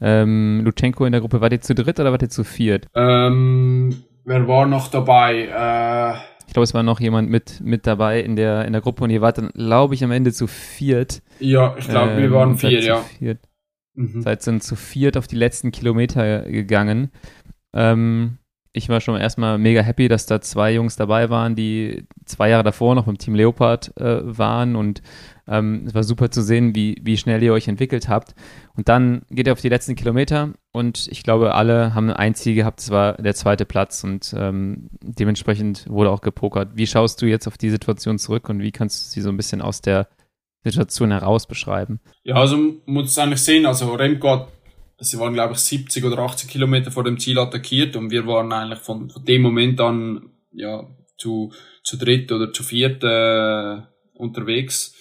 ähm, 0.00 0.62
Lutschenko 0.64 1.04
in 1.04 1.12
der 1.12 1.20
Gruppe. 1.20 1.40
Wart 1.40 1.52
ihr 1.52 1.60
zu 1.60 1.76
dritt 1.76 2.00
oder 2.00 2.10
wart 2.10 2.22
ihr 2.22 2.30
zu 2.30 2.42
viert? 2.42 2.88
Ähm, 2.96 4.02
wer 4.24 4.48
war 4.48 4.66
noch 4.66 4.88
dabei? 4.88 5.44
Äh, 5.44 6.31
ich 6.52 6.54
glaube, 6.54 6.64
es 6.64 6.74
war 6.74 6.82
noch 6.82 7.00
jemand 7.00 7.30
mit, 7.30 7.62
mit 7.62 7.86
dabei 7.86 8.20
in 8.20 8.36
der, 8.36 8.66
in 8.66 8.74
der 8.74 8.82
Gruppe 8.82 9.04
und 9.04 9.08
ihr 9.08 9.22
wart 9.22 9.38
dann, 9.38 9.48
glaube 9.54 9.94
ich, 9.94 10.04
am 10.04 10.10
Ende 10.10 10.34
zu 10.34 10.46
viert. 10.46 11.22
Ja, 11.38 11.74
ich 11.78 11.88
glaube, 11.88 12.10
ähm, 12.10 12.18
wir 12.18 12.30
waren 12.30 12.58
vier, 12.58 12.82
ja. 12.82 12.98
Viert. 12.98 13.38
Mhm. 13.94 14.20
Seid 14.20 14.46
dann 14.46 14.60
zu 14.60 14.76
viert 14.76 15.16
auf 15.16 15.26
die 15.26 15.36
letzten 15.36 15.72
Kilometer 15.72 16.42
gegangen. 16.42 17.10
Ähm, 17.72 18.36
ich 18.74 18.90
war 18.90 19.00
schon 19.00 19.18
erstmal 19.18 19.56
mega 19.56 19.80
happy, 19.80 20.08
dass 20.08 20.26
da 20.26 20.42
zwei 20.42 20.74
Jungs 20.74 20.94
dabei 20.96 21.30
waren, 21.30 21.56
die 21.56 22.04
zwei 22.26 22.50
Jahre 22.50 22.64
davor 22.64 22.94
noch 22.94 23.06
beim 23.06 23.16
Team 23.16 23.34
Leopard 23.34 23.96
äh, 23.98 24.20
waren 24.22 24.76
und 24.76 25.00
ähm, 25.48 25.84
es 25.86 25.94
war 25.94 26.04
super 26.04 26.30
zu 26.30 26.42
sehen, 26.42 26.74
wie, 26.74 26.96
wie 27.02 27.16
schnell 27.16 27.42
ihr 27.42 27.52
euch 27.52 27.68
entwickelt 27.68 28.08
habt. 28.08 28.34
Und 28.76 28.88
dann 28.88 29.22
geht 29.30 29.46
ihr 29.46 29.52
auf 29.52 29.60
die 29.60 29.68
letzten 29.68 29.96
Kilometer 29.96 30.52
und 30.72 31.08
ich 31.10 31.22
glaube, 31.22 31.54
alle 31.54 31.94
haben 31.94 32.10
ein 32.10 32.34
Ziel 32.34 32.54
gehabt, 32.54 32.80
es 32.80 32.90
war 32.90 33.14
der 33.14 33.34
zweite 33.34 33.64
Platz 33.64 34.04
und 34.04 34.34
ähm, 34.36 34.88
dementsprechend 35.02 35.88
wurde 35.88 36.10
auch 36.10 36.20
gepokert. 36.20 36.70
Wie 36.74 36.86
schaust 36.86 37.20
du 37.20 37.26
jetzt 37.26 37.46
auf 37.46 37.58
die 37.58 37.70
Situation 37.70 38.18
zurück 38.18 38.48
und 38.48 38.60
wie 38.60 38.72
kannst 38.72 39.04
du 39.04 39.10
sie 39.10 39.20
so 39.20 39.30
ein 39.30 39.36
bisschen 39.36 39.62
aus 39.62 39.80
der 39.80 40.08
Situation 40.64 41.10
heraus 41.10 41.46
beschreiben? 41.46 42.00
Ja, 42.22 42.36
also 42.36 42.56
muss 42.86 43.18
eigentlich 43.18 43.42
sehen, 43.42 43.66
also 43.66 43.94
Remco 43.94 44.30
hat, 44.30 44.48
sie 44.98 45.18
waren 45.18 45.34
glaube 45.34 45.54
ich 45.54 45.58
70 45.58 46.04
oder 46.04 46.18
80 46.18 46.48
Kilometer 46.48 46.92
vor 46.92 47.02
dem 47.02 47.18
Ziel 47.18 47.38
attackiert 47.38 47.96
und 47.96 48.10
wir 48.10 48.26
waren 48.26 48.52
eigentlich 48.52 48.78
von, 48.78 49.10
von 49.10 49.24
dem 49.24 49.42
Moment 49.42 49.80
an 49.80 50.30
ja 50.52 50.86
zu, 51.18 51.52
zu 51.82 51.96
dritt 51.96 52.30
oder 52.30 52.52
zu 52.52 52.62
viert 52.62 53.02
äh, 53.02 53.82
unterwegs 54.14 54.94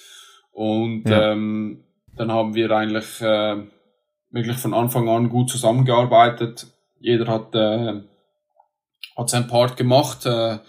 und 0.61 1.09
ja. 1.09 1.31
ähm, 1.31 1.83
dann 2.15 2.31
haben 2.31 2.53
wir 2.53 2.69
eigentlich 2.69 3.19
äh, 3.19 3.55
wirklich 4.29 4.57
von 4.57 4.75
Anfang 4.75 5.09
an 5.09 5.29
gut 5.29 5.49
zusammengearbeitet. 5.49 6.67
Jeder 6.99 7.25
hat, 7.25 7.55
äh, 7.55 8.01
hat 9.17 9.29
seinen 9.31 9.47
Part 9.47 9.75
gemacht, 9.75 10.27
äh, 10.27 10.59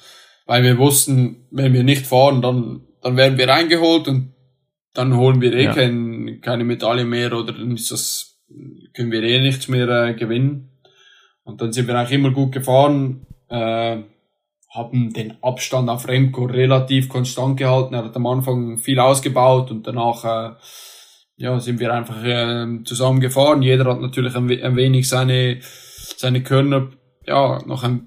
weil 0.47 0.63
wir 0.63 0.79
wussten, 0.79 1.47
wenn 1.51 1.75
wir 1.75 1.85
nicht 1.85 2.07
fahren, 2.07 2.41
dann, 2.41 2.87
dann 3.03 3.19
werden 3.19 3.37
wir 3.37 3.53
eingeholt 3.53 4.09
und 4.09 4.33
dann 4.95 5.15
holen 5.15 5.43
wir 5.43 5.53
eh 5.53 5.65
ja. 5.65 5.75
kein, 5.75 6.41
keine 6.41 6.65
Medaille 6.65 7.05
mehr 7.05 7.35
oder 7.35 7.53
dann 7.53 7.73
ist 7.73 7.91
das, 7.91 8.41
können 8.95 9.13
wir 9.13 9.23
eh 9.23 9.43
nichts 9.43 9.69
mehr 9.69 9.89
äh, 9.91 10.15
gewinnen. 10.15 10.71
Und 11.45 11.61
dann 11.61 11.75
sind 11.75 11.87
wir 11.87 11.99
eigentlich 11.99 12.19
immer 12.19 12.31
gut 12.31 12.53
gefahren, 12.53 13.27
äh, 13.51 13.99
haben 14.75 15.13
den 15.13 15.35
Abstand 15.43 15.91
auf 15.91 16.09
Remco 16.09 16.45
relativ 16.45 17.09
konstant 17.09 17.59
gehalten. 17.59 17.95
Er 17.95 18.05
hat 18.05 18.17
am 18.17 18.27
Anfang 18.27 18.79
viel 18.79 18.99
ausgebaut 18.99 19.71
und 19.71 19.87
danach 19.87 20.25
äh, 20.25 20.55
ja, 21.37 21.61
sind 21.61 21.79
wir 21.79 21.93
einfach 21.93 22.25
äh, 22.25 22.83
zusammen. 22.85 23.63
Jeder 23.63 23.85
hat 23.85 24.01
natürlich 24.01 24.35
ein, 24.35 24.51
ein 24.51 24.77
wenig 24.77 25.09
seine, 25.09 25.61
seine 26.17 26.43
Körner, 26.43 26.89
ja, 27.27 27.59
noch 27.67 27.83
ein, 27.83 28.07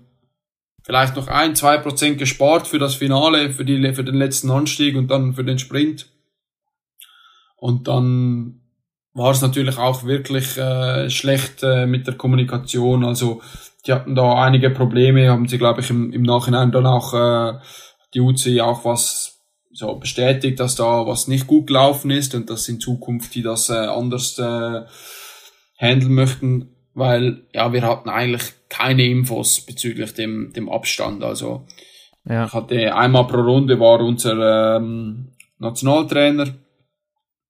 vielleicht 0.84 1.16
noch 1.16 1.28
ein, 1.28 1.56
zwei 1.56 1.78
Prozent 1.78 2.18
gespart 2.18 2.68
für 2.68 2.80
das 2.80 2.96
Finale, 2.96 3.52
für, 3.52 3.66
die, 3.66 3.94
für 3.94 4.04
den 4.04 4.16
letzten 4.16 4.50
Anstieg 4.50 4.96
und 4.96 5.12
dann 5.12 5.34
für 5.34 5.44
den 5.44 5.60
Sprint. 5.60 6.08
Und 7.58 7.88
dann 7.88 8.62
war 9.14 9.32
es 9.32 9.42
natürlich 9.42 9.78
auch 9.78 10.04
wirklich 10.04 10.58
äh, 10.58 11.10
schlecht 11.10 11.62
äh, 11.64 11.86
mit 11.86 12.08
der 12.08 12.16
Kommunikation. 12.16 13.06
Also 13.06 13.42
die 13.86 13.94
hatten 13.94 14.16
da 14.16 14.42
einige 14.44 14.70
Probleme, 14.70 15.30
haben 15.30 15.48
sie, 15.48 15.58
glaube 15.58 15.82
ich, 15.82 15.90
im, 15.90 16.12
im 16.12 16.24
Nachhinein 16.24 16.72
dann 16.72 16.86
auch 16.86 17.14
äh, 17.14 17.60
die 18.14 18.22
UC 18.22 18.62
auch 18.62 18.86
was 18.86 19.44
so 19.72 19.96
bestätigt, 19.96 20.60
dass 20.60 20.76
da 20.76 21.06
was 21.06 21.28
nicht 21.28 21.48
gut 21.48 21.68
gelaufen 21.68 22.10
ist 22.10 22.34
und 22.34 22.50
dass 22.50 22.70
in 22.70 22.80
Zukunft 22.80 23.36
die 23.36 23.42
das 23.42 23.70
äh, 23.70 23.74
anders 23.74 24.40
äh, 24.40 24.82
handeln 25.78 26.14
möchten, 26.14 26.76
weil 26.94 27.44
ja, 27.54 27.74
wir 27.74 27.84
hatten 27.84 28.10
eigentlich 28.10 28.54
keine 28.70 29.06
Infos 29.06 29.62
bezüglich 29.66 30.14
dem, 30.14 30.54
dem 30.54 30.70
Abstand. 30.70 31.24
Also 31.24 31.68
ja. 32.24 32.46
ich 32.46 32.54
hatte 32.54 32.96
einmal 32.96 33.28
pro 33.28 33.42
Runde 33.42 33.80
war 33.80 34.00
unser 34.00 34.78
ähm, 34.78 35.34
Nationaltrainer 35.60 36.48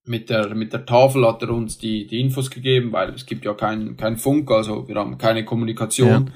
mit 0.06 0.30
der, 0.30 0.54
mit 0.54 0.74
der 0.74 0.86
Tafel 0.86 1.28
hat 1.28 1.42
er 1.42 1.50
uns 1.50 1.78
die, 1.78 2.08
die 2.08 2.20
Infos 2.20 2.52
gegeben, 2.52 2.92
weil 2.92 3.10
es 3.10 3.26
gibt 3.26 3.46
ja 3.46 3.54
kein, 3.54 3.98
kein 3.98 4.18
Funk, 4.18 4.52
also 4.52 4.88
wir 4.88 4.96
haben 4.96 5.18
keine 5.18 5.46
Kommunikation. 5.46 6.08
Ja. 6.08 6.34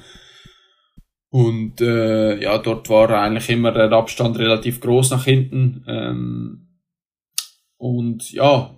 Und 1.31 1.79
äh, 1.79 2.41
ja, 2.41 2.57
dort 2.57 2.89
war 2.89 3.09
eigentlich 3.11 3.49
immer 3.49 3.71
der 3.71 3.91
Abstand 3.91 4.39
relativ 4.39 4.81
groß 4.81 5.11
nach 5.11 5.25
hinten. 5.25 5.85
Ähm, 5.87 6.67
und 7.77 8.31
ja, 8.31 8.75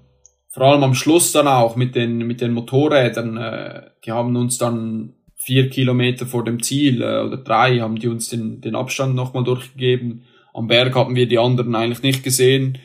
vor 0.50 0.64
allem 0.64 0.84
am 0.84 0.94
Schluss 0.94 1.32
dann 1.32 1.48
auch 1.48 1.78
mit 1.78 1.96
den, 1.96 2.18
mit 2.28 2.42
den 2.42 2.52
Motorrädern, 2.52 3.38
äh, 3.38 3.82
die 4.06 4.12
haben 4.12 4.36
uns 4.36 4.58
dann 4.58 5.14
vier 5.36 5.70
Kilometer 5.70 6.26
vor 6.26 6.44
dem 6.44 6.62
Ziel 6.62 7.02
äh, 7.02 7.22
oder 7.22 7.38
drei 7.38 7.80
haben 7.80 7.98
die 7.98 8.10
uns 8.10 8.30
den, 8.30 8.60
den 8.60 8.76
Abstand 8.76 9.16
nochmal 9.16 9.46
durchgegeben. 9.46 10.26
Am 10.54 10.68
Berg 10.68 10.94
haben 10.96 11.16
wir 11.16 11.28
die 11.28 11.40
anderen 11.40 11.74
eigentlich 11.74 12.04
nicht 12.04 12.24
gesehen. 12.24 12.78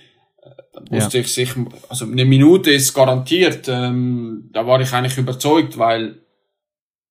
Äh, 0.76 0.84
dann 0.84 0.90
wusste 0.90 1.18
ja. 1.18 1.24
ich 1.24 1.32
sich, 1.32 1.50
also 1.88 2.04
eine 2.04 2.24
Minute 2.24 2.70
ist 2.70 2.94
garantiert. 2.94 3.68
Ähm, 3.68 4.50
da 4.52 4.66
war 4.66 4.80
ich 4.80 4.92
eigentlich 4.92 5.18
überzeugt, 5.18 5.78
weil 5.78 6.22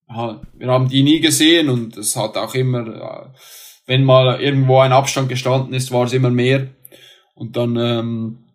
wir 0.08 0.68
haben 0.68 0.88
die 0.88 1.02
nie 1.02 1.20
gesehen 1.20 1.70
und 1.70 1.98
es 1.98 2.16
hat 2.16 2.38
auch 2.38 2.54
immer, 2.54 3.34
wenn 3.88 4.04
mal 4.04 4.40
irgendwo 4.40 4.80
ein 4.80 4.92
Abstand 4.92 5.30
gestanden 5.30 5.74
ist, 5.74 5.92
war 5.92 6.06
es 6.06 6.14
immer 6.14 6.30
mehr. 6.30 6.68
Und 7.34 7.58
dann 7.58 7.76
ähm, 7.76 8.46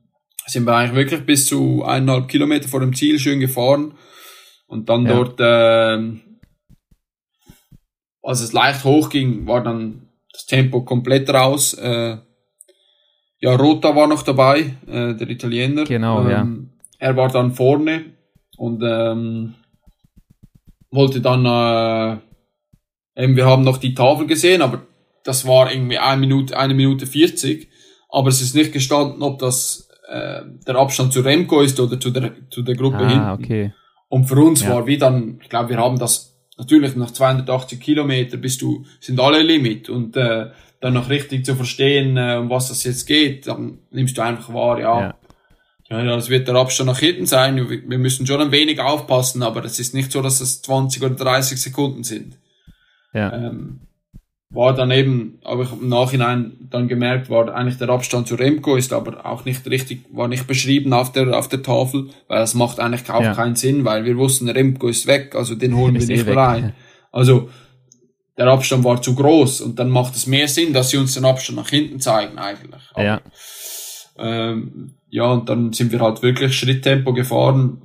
sind 0.47 0.65
wir 0.65 0.75
eigentlich 0.75 0.97
wirklich 0.97 1.27
bis 1.27 1.47
zu 1.47 1.85
eineinhalb 1.85 2.29
Kilometer 2.29 2.69
vor 2.69 2.81
dem 2.81 2.95
Ziel 2.95 3.19
schön 3.19 3.41
gefahren. 3.41 3.95
Und 4.67 4.89
dann 4.89 5.07
ja. 5.07 5.15
dort, 5.15 5.41
äh, 5.41 6.21
als 8.23 8.41
es 8.41 8.53
leicht 8.53 8.85
hochging, 8.85 9.47
war 9.47 9.63
dann 9.63 10.09
das 10.33 10.47
Tempo 10.47 10.83
komplett 10.83 11.29
raus. 11.31 11.75
Äh, 11.75 12.19
ja, 13.41 13.57
Rota 13.57 13.97
war 13.97 14.07
noch 14.07 14.23
dabei, 14.23 14.77
äh, 14.87 15.15
der 15.15 15.29
Italiener. 15.29 15.85
Genau, 15.85 16.23
ähm, 16.23 16.31
ja. 16.31 16.47
Er 16.99 17.17
war 17.17 17.29
dann 17.29 17.53
vorne 17.53 18.05
und 18.57 18.83
ähm, 18.85 19.55
wollte 20.91 21.21
dann, 21.21 21.47
äh, 21.47 23.23
eben, 23.23 23.37
wir 23.37 23.47
haben 23.47 23.65
noch 23.65 23.79
die 23.79 23.95
Tafel 23.95 24.27
gesehen, 24.27 24.61
aber 24.61 24.83
das 25.25 25.47
war 25.47 25.73
irgendwie 25.73 25.99
eine 25.99 26.21
Minute, 26.21 26.57
eine 26.57 26.75
Minute 26.75 27.07
40. 27.07 27.69
Aber 28.11 28.29
es 28.29 28.43
ist 28.43 28.55
nicht 28.55 28.73
gestanden, 28.73 29.23
ob 29.23 29.39
das 29.39 29.89
äh, 30.09 30.43
der 30.67 30.77
Abstand 30.77 31.13
zu 31.13 31.21
Remco 31.21 31.61
ist 31.61 31.79
oder 31.81 31.99
zu 31.99 32.11
der, 32.11 32.33
zu 32.51 32.63
der 32.63 32.75
Gruppe 32.75 32.99
ah, 32.99 33.09
hinten. 33.09 33.45
Okay. 33.45 33.73
Und 34.09 34.27
für 34.27 34.41
uns 34.41 34.63
ja. 34.63 34.75
war 34.75 34.87
wie 34.87 34.99
dann, 34.99 35.39
ich 35.41 35.49
glaube, 35.49 35.71
wir 35.71 35.79
haben 35.79 35.99
das 35.99 36.37
natürlich 36.59 36.97
nach 36.97 37.13
280 37.13 37.81
Kilometer 37.81 38.37
bist 38.37 38.61
du, 38.61 38.85
sind 39.01 39.21
alle 39.21 39.43
Limit 39.43 39.89
und 39.89 40.17
äh, 40.17 40.51
dann 40.81 40.95
noch 40.95 41.11
richtig 41.11 41.45
zu 41.45 41.55
verstehen, 41.55 42.17
äh, 42.17 42.37
um 42.41 42.51
was 42.51 42.69
das 42.69 42.85
jetzt 42.85 43.07
geht, 43.07 43.47
dann 43.47 43.79
nimmst 43.91 44.17
du 44.17 44.23
einfach 44.23 44.53
wahr, 44.53 44.81
ja. 44.81 45.01
ja. 45.01 45.15
Ja, 45.91 46.05
das 46.05 46.31
wird 46.31 46.47
der 46.47 46.55
Abstand 46.55 46.87
nach 46.89 47.01
hinten 47.01 47.27
sein. 47.27 47.69
Wir 47.69 47.99
müssen 47.99 48.25
schon 48.25 48.41
ein 48.41 48.53
wenig 48.53 48.79
aufpassen, 48.79 49.43
aber 49.43 49.65
es 49.65 49.81
ist 49.81 49.93
nicht 49.93 50.13
so, 50.13 50.23
dass 50.23 50.41
es 50.41 50.63
20 50.63 51.03
oder 51.03 51.17
30 51.17 51.61
Sekunden 51.61 52.05
sind. 52.05 52.39
Ja. 53.13 53.33
Ähm, 53.33 53.81
war 54.51 54.75
dann 54.75 54.91
eben, 54.93 55.39
aber 55.45 55.65
ich 55.65 55.73
im 55.73 55.89
Nachhinein 55.89 56.53
dann 56.71 56.87
gemerkt, 56.87 57.29
war 57.29 57.53
eigentlich 57.55 57.79
der 57.79 57.89
Abstand 57.89 58.27
zu 58.27 58.35
Remco 58.35 58.77
ist 58.77 58.93
aber 58.93 59.25
auch 59.25 59.45
nicht 59.45 59.69
richtig, 59.69 60.05
war 60.13 60.27
nicht 60.27 60.47
beschrieben 60.47 60.93
auf 60.93 61.13
der, 61.13 61.37
auf 61.37 61.49
der 61.49 61.63
Tafel, 61.63 62.11
weil 62.29 62.39
das 62.39 62.55
macht 62.55 62.81
eigentlich 62.81 63.09
auch 63.11 63.23
ja. 63.23 63.35
keinen 63.35 63.55
Sinn, 63.55 63.85
weil 63.85 64.05
wir 64.05 64.17
wussten, 64.17 64.49
Remco 64.49 64.89
ist 64.89 65.07
weg, 65.07 65.35
also 65.37 65.55
den 65.55 65.77
holen 65.77 65.95
wir 65.99 66.07
nicht 66.07 66.27
eh 66.27 66.33
rein. 66.33 66.73
Also, 67.13 67.51
der 68.41 68.49
Abstand 68.49 68.85
war 68.85 69.03
zu 69.03 69.15
groß 69.15 69.61
und 69.61 69.79
dann 69.79 69.91
macht 69.91 70.17
es 70.17 70.27
mehr 70.27 70.49
Sinn, 70.49 70.73
dass 70.73 70.89
sie 70.89 70.97
uns 70.97 71.13
den 71.13 71.27
Abstand 71.27 71.59
nach 71.59 71.69
hinten 71.69 72.01
zeigen 72.01 72.39
eigentlich. 72.39 72.81
Aber, 72.95 73.05
ja. 73.05 73.21
Ähm, 74.17 74.95
ja, 75.11 75.27
und 75.27 75.51
dann 75.51 75.75
sind 75.75 75.93
wir 75.93 76.01
halt 76.01 76.23
wirklich 76.23 76.59
Schritttempo 76.59 77.13
gefahren 77.13 77.83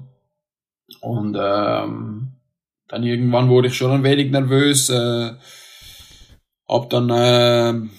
und 1.02 1.36
ähm, 1.38 2.32
dann 2.88 3.04
irgendwann 3.04 3.50
wurde 3.50 3.68
ich 3.68 3.76
schon 3.76 3.92
ein 3.92 4.04
wenig 4.04 4.32
nervös, 4.32 4.90
äh, 4.90 5.34
hab 6.70 6.90
dann, 6.90 7.10
äh, 7.10 7.90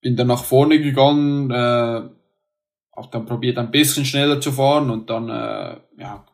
bin 0.00 0.14
dann 0.14 0.28
nach 0.28 0.44
vorne 0.44 0.80
gegangen, 0.80 1.50
äh, 1.50 2.02
hab 2.94 3.10
dann 3.10 3.26
probiert 3.26 3.58
ein 3.58 3.72
bisschen 3.72 4.04
schneller 4.04 4.40
zu 4.40 4.52
fahren 4.52 4.90
und 4.90 5.10
dann, 5.10 5.28
äh, 5.28 5.76
ja, 5.98 6.24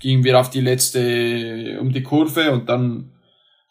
gingen 0.00 0.24
wir 0.24 0.40
auf 0.40 0.50
die 0.50 0.62
letzte, 0.62 1.78
um 1.80 1.92
die 1.92 2.02
Kurve 2.02 2.50
und 2.50 2.68
dann 2.68 3.13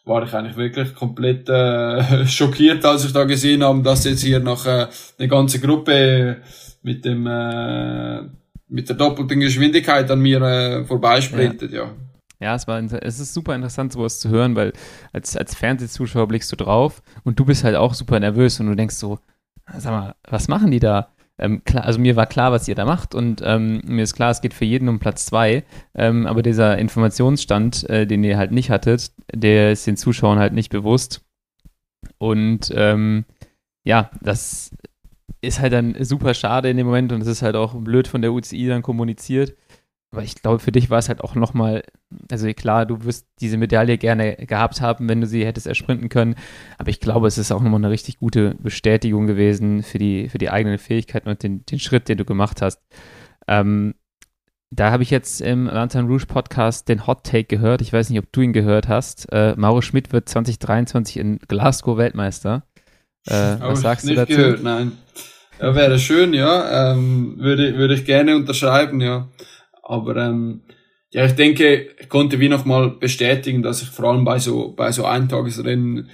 war 0.05 0.23
ich 0.23 0.33
eigentlich 0.33 0.57
wirklich 0.57 0.93
komplett 0.95 1.49
äh, 1.49 2.25
schockiert, 2.27 2.83
als 2.85 3.05
ich 3.05 3.13
da 3.13 3.23
gesehen 3.23 3.63
habe, 3.63 3.81
dass 3.81 4.03
jetzt 4.03 4.23
hier 4.23 4.39
noch 4.39 4.65
äh, 4.65 4.87
eine 5.17 5.27
ganze 5.27 5.59
Gruppe 5.59 6.41
mit 6.81 7.05
dem 7.05 7.25
äh, 7.27 8.21
mit 8.67 8.89
der 8.89 8.95
doppelten 8.95 9.39
Geschwindigkeit 9.39 10.09
an 10.09 10.19
mir 10.19 10.41
äh, 10.41 10.83
vorbeisprintet, 10.85 11.71
ja. 11.71 11.83
ja. 11.83 11.91
Ja, 12.39 12.55
es, 12.55 12.67
war, 12.67 12.77
es 12.77 13.19
ist 13.21 13.33
super 13.33 13.55
interessant, 13.55 13.93
sowas 13.93 14.19
zu 14.19 14.27
hören, 14.27 14.57
weil 14.57 14.73
als, 15.13 15.37
als 15.37 15.55
Fernsehzuschauer 15.55 16.27
blickst 16.27 16.51
du 16.51 16.57
drauf 16.57 17.01
und 17.23 17.39
du 17.39 17.45
bist 17.45 17.63
halt 17.63 17.77
auch 17.77 17.93
super 17.93 18.19
nervös 18.19 18.59
und 18.59 18.67
du 18.67 18.75
denkst 18.75 18.95
so, 18.95 19.17
sag 19.77 19.91
mal, 19.91 20.15
was 20.29 20.49
machen 20.49 20.69
die 20.69 20.81
da? 20.81 21.12
Ähm, 21.39 21.63
klar, 21.63 21.85
also 21.85 21.99
mir 21.99 22.15
war 22.15 22.27
klar, 22.27 22.51
was 22.51 22.67
ihr 22.67 22.75
da 22.75 22.85
macht 22.85 23.15
und 23.15 23.41
ähm, 23.43 23.81
mir 23.85 24.03
ist 24.03 24.13
klar, 24.13 24.29
es 24.31 24.41
geht 24.41 24.53
für 24.53 24.65
jeden 24.65 24.87
um 24.87 24.99
Platz 24.99 25.25
zwei, 25.25 25.63
ähm, 25.95 26.27
aber 26.27 26.43
dieser 26.43 26.77
Informationsstand, 26.77 27.89
äh, 27.89 28.05
den 28.05 28.23
ihr 28.23 28.37
halt 28.37 28.51
nicht 28.51 28.69
hattet, 28.69 29.11
der 29.33 29.71
ist 29.71 29.87
den 29.87 29.97
Zuschauern 29.97 30.37
halt 30.37 30.53
nicht 30.53 30.69
bewusst. 30.69 31.25
Und 32.19 32.71
ähm, 32.75 33.25
ja, 33.83 34.11
das 34.21 34.71
ist 35.41 35.59
halt 35.59 35.73
dann 35.73 35.95
super 36.03 36.33
schade 36.33 36.69
in 36.69 36.77
dem 36.77 36.85
Moment 36.85 37.11
und 37.11 37.21
es 37.21 37.27
ist 37.27 37.41
halt 37.41 37.55
auch 37.55 37.73
blöd 37.75 38.07
von 38.07 38.21
der 38.21 38.31
UCI 38.31 38.67
dann 38.67 38.81
kommuniziert. 38.81 39.55
Aber 40.13 40.23
ich 40.23 40.35
glaube, 40.35 40.59
für 40.59 40.71
dich 40.71 40.91
war 40.91 40.99
es 40.99 41.09
halt 41.09 41.21
auch 41.21 41.33
nochmal, 41.33 41.81
also 42.29 42.47
klar, 42.53 42.85
du 42.85 43.03
wirst 43.03 43.25
diese 43.41 43.57
Medaille 43.57 43.97
gerne 43.97 44.35
gehabt 44.35 44.79
haben, 44.79 45.09
wenn 45.09 45.21
du 45.21 45.25
sie 45.25 45.43
hättest 45.43 45.65
ersprinten 45.65 46.07
können. 46.07 46.35
Aber 46.77 46.89
ich 46.89 46.99
glaube, 46.99 47.27
es 47.27 47.39
ist 47.39 47.51
auch 47.51 47.63
nochmal 47.63 47.79
eine 47.79 47.89
richtig 47.89 48.19
gute 48.19 48.53
Bestätigung 48.59 49.25
gewesen 49.25 49.81
für 49.81 49.97
die, 49.97 50.29
für 50.29 50.37
die 50.37 50.51
eigenen 50.51 50.77
Fähigkeiten 50.77 51.29
und 51.29 51.41
den, 51.41 51.65
den 51.65 51.79
Schritt, 51.79 52.09
den 52.09 52.19
du 52.19 52.25
gemacht 52.25 52.61
hast. 52.61 52.79
Ähm, 53.47 53.95
da 54.69 54.91
habe 54.91 55.01
ich 55.01 55.09
jetzt 55.09 55.41
im 55.41 55.65
Lantern 55.65 56.05
Rouge 56.05 56.27
Podcast 56.27 56.89
den 56.89 57.07
Hot 57.07 57.23
Take 57.23 57.45
gehört. 57.45 57.81
Ich 57.81 57.91
weiß 57.91 58.11
nicht, 58.11 58.19
ob 58.19 58.31
du 58.31 58.41
ihn 58.41 58.53
gehört 58.53 58.87
hast. 58.87 59.31
Äh, 59.31 59.55
Mauro 59.55 59.81
Schmidt 59.81 60.13
wird 60.13 60.29
2023 60.29 61.17
in 61.17 61.39
Glasgow 61.47 61.97
Weltmeister. 61.97 62.67
Äh, 63.25 63.57
was 63.59 63.81
sagst 63.81 64.07
du 64.07 64.13
dazu? 64.13 64.35
Gehört, 64.35 64.61
nein. 64.61 64.91
Ja, 65.59 65.75
wäre 65.75 65.97
schön, 65.97 66.33
ja. 66.33 66.91
Ähm, 66.91 67.35
würde, 67.39 67.77
würde 67.77 67.93
ich 67.95 68.05
gerne 68.05 68.35
unterschreiben, 68.35 69.01
ja. 69.01 69.27
Aber 69.83 70.15
ähm, 70.15 70.61
ja, 71.11 71.25
ich 71.25 71.33
denke, 71.33 71.89
ich 71.99 72.09
konnte 72.09 72.39
wie 72.39 72.49
nochmal 72.49 72.89
bestätigen, 72.89 73.61
dass 73.61 73.83
ich 73.83 73.89
vor 73.89 74.05
allem 74.09 74.25
bei 74.25 74.39
so, 74.39 74.73
bei 74.73 74.91
so 74.91 75.05
Eintagesrennen 75.05 76.09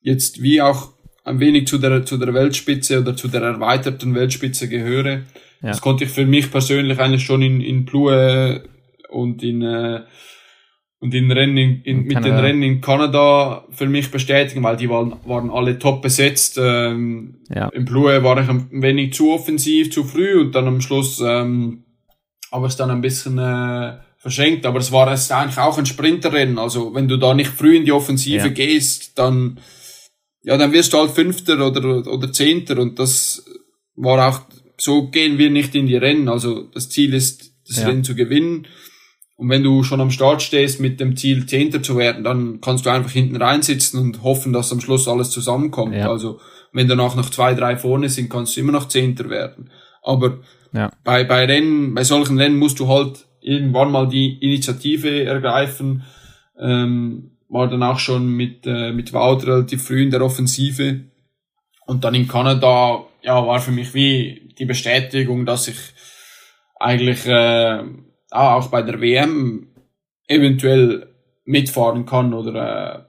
jetzt 0.00 0.40
wie 0.42 0.62
auch 0.62 0.92
ein 1.24 1.40
wenig 1.40 1.66
zu 1.66 1.78
der, 1.78 2.04
zu 2.04 2.16
der 2.18 2.32
Weltspitze 2.32 3.00
oder 3.00 3.16
zu 3.16 3.28
der 3.28 3.42
erweiterten 3.42 4.14
Weltspitze 4.14 4.68
gehöre. 4.68 5.22
Ja. 5.60 5.70
Das 5.70 5.80
konnte 5.80 6.04
ich 6.04 6.10
für 6.10 6.24
mich 6.24 6.50
persönlich 6.50 7.00
eigentlich 7.00 7.24
schon 7.24 7.42
in, 7.42 7.60
in 7.60 7.84
Plue 7.84 8.62
und 9.10 9.42
in, 9.42 9.62
äh, 9.62 10.02
und 11.00 11.14
in 11.14 11.30
Rennen 11.30 11.56
in, 11.56 11.82
in, 11.82 12.04
mit 12.04 12.24
den 12.24 12.34
Rennen 12.34 12.62
in 12.62 12.80
Kanada 12.80 13.64
für 13.70 13.86
mich 13.86 14.10
bestätigen, 14.10 14.62
weil 14.62 14.76
die 14.76 14.88
waren, 14.88 15.16
waren 15.24 15.50
alle 15.50 15.78
top 15.78 16.02
besetzt. 16.02 16.58
Ähm, 16.60 17.38
ja. 17.48 17.68
Im 17.68 17.84
Plue 17.84 18.22
war 18.22 18.40
ich 18.40 18.48
ein 18.48 18.68
wenig 18.70 19.14
zu 19.14 19.32
offensiv, 19.32 19.90
zu 19.90 20.04
früh 20.04 20.40
und 20.40 20.54
dann 20.54 20.66
am 20.66 20.80
Schluss 20.80 21.22
ähm, 21.24 21.84
aber 22.50 22.66
es 22.66 22.76
dann 22.76 22.90
ein 22.90 23.00
bisschen 23.00 23.38
äh, 23.38 23.98
verschenkt. 24.18 24.66
Aber 24.66 24.78
es 24.80 24.92
war 24.92 25.10
es 25.12 25.30
eigentlich 25.30 25.58
auch 25.58 25.78
ein 25.78 25.86
Sprinterrennen. 25.86 26.58
Also 26.58 26.94
wenn 26.94 27.08
du 27.08 27.16
da 27.16 27.34
nicht 27.34 27.50
früh 27.50 27.76
in 27.76 27.84
die 27.84 27.92
Offensive 27.92 28.48
ja. 28.48 28.48
gehst, 28.48 29.18
dann 29.18 29.60
ja, 30.42 30.56
dann 30.56 30.72
wirst 30.72 30.92
du 30.92 30.98
halt 30.98 31.10
Fünfter 31.10 31.66
oder 31.66 32.06
oder 32.06 32.32
Zehnter 32.32 32.78
und 32.78 32.98
das 32.98 33.44
war 33.96 34.28
auch 34.28 34.40
so 34.80 35.08
gehen 35.08 35.38
wir 35.38 35.50
nicht 35.50 35.74
in 35.74 35.86
die 35.86 35.96
Rennen. 35.96 36.28
Also 36.28 36.62
das 36.62 36.88
Ziel 36.88 37.12
ist, 37.14 37.52
das 37.66 37.78
ja. 37.80 37.88
Rennen 37.88 38.04
zu 38.04 38.14
gewinnen. 38.14 38.66
Und 39.36 39.50
wenn 39.50 39.62
du 39.62 39.84
schon 39.84 40.00
am 40.00 40.10
Start 40.10 40.42
stehst 40.42 40.80
mit 40.80 40.98
dem 41.00 41.16
Ziel, 41.16 41.46
Zehnter 41.46 41.82
zu 41.82 41.96
werden, 41.96 42.24
dann 42.24 42.60
kannst 42.60 42.86
du 42.86 42.90
einfach 42.90 43.10
hinten 43.10 43.36
reinsitzen 43.36 44.00
und 44.00 44.22
hoffen, 44.22 44.52
dass 44.52 44.72
am 44.72 44.80
Schluss 44.80 45.06
alles 45.06 45.30
zusammenkommt. 45.30 45.94
Ja. 45.94 46.10
Also 46.10 46.40
wenn 46.72 46.88
danach 46.88 47.14
noch 47.14 47.30
zwei, 47.30 47.54
drei 47.54 47.76
vorne 47.76 48.08
sind, 48.08 48.30
kannst 48.30 48.56
du 48.56 48.60
immer 48.60 48.72
noch 48.72 48.88
Zehnter 48.88 49.30
werden. 49.30 49.70
Aber 50.02 50.38
ja. 50.72 50.90
Bei, 51.04 51.24
bei 51.24 51.44
Rennen, 51.44 51.94
bei 51.94 52.04
solchen 52.04 52.38
Rennen 52.38 52.58
musst 52.58 52.78
du 52.80 52.88
halt 52.88 53.26
irgendwann 53.40 53.90
mal 53.90 54.08
die 54.08 54.38
Initiative 54.40 55.24
ergreifen. 55.24 56.04
Ähm, 56.58 57.38
war 57.48 57.68
dann 57.68 57.82
auch 57.82 57.98
schon 57.98 58.28
mit, 58.28 58.66
äh, 58.66 58.92
mit 58.92 59.12
Wout 59.12 59.46
relativ 59.46 59.84
früh 59.84 60.02
in 60.02 60.10
der 60.10 60.22
Offensive. 60.22 61.04
Und 61.86 62.04
dann 62.04 62.14
in 62.14 62.28
Kanada, 62.28 63.04
ja, 63.22 63.46
war 63.46 63.60
für 63.60 63.70
mich 63.70 63.94
wie 63.94 64.52
die 64.58 64.66
Bestätigung, 64.66 65.46
dass 65.46 65.68
ich 65.68 65.78
eigentlich 66.78 67.26
äh, 67.26 67.82
auch 68.30 68.68
bei 68.68 68.82
der 68.82 69.00
WM 69.00 69.68
eventuell 70.26 71.14
mitfahren 71.44 72.04
kann 72.04 72.34
oder, 72.34 72.98
äh, 72.98 73.02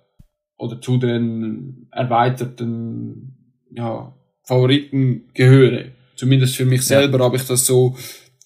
oder 0.57 0.79
zu 0.79 0.97
den 0.97 1.87
erweiterten 1.91 3.59
ja, 3.71 4.13
Favoriten 4.43 5.29
gehöre 5.33 5.98
zumindest 6.19 6.57
für 6.57 6.65
mich 6.65 6.85
selber 6.85 7.19
ja. 7.19 7.25
habe 7.25 7.37
ich 7.37 7.45
das 7.45 7.65
so, 7.65 7.95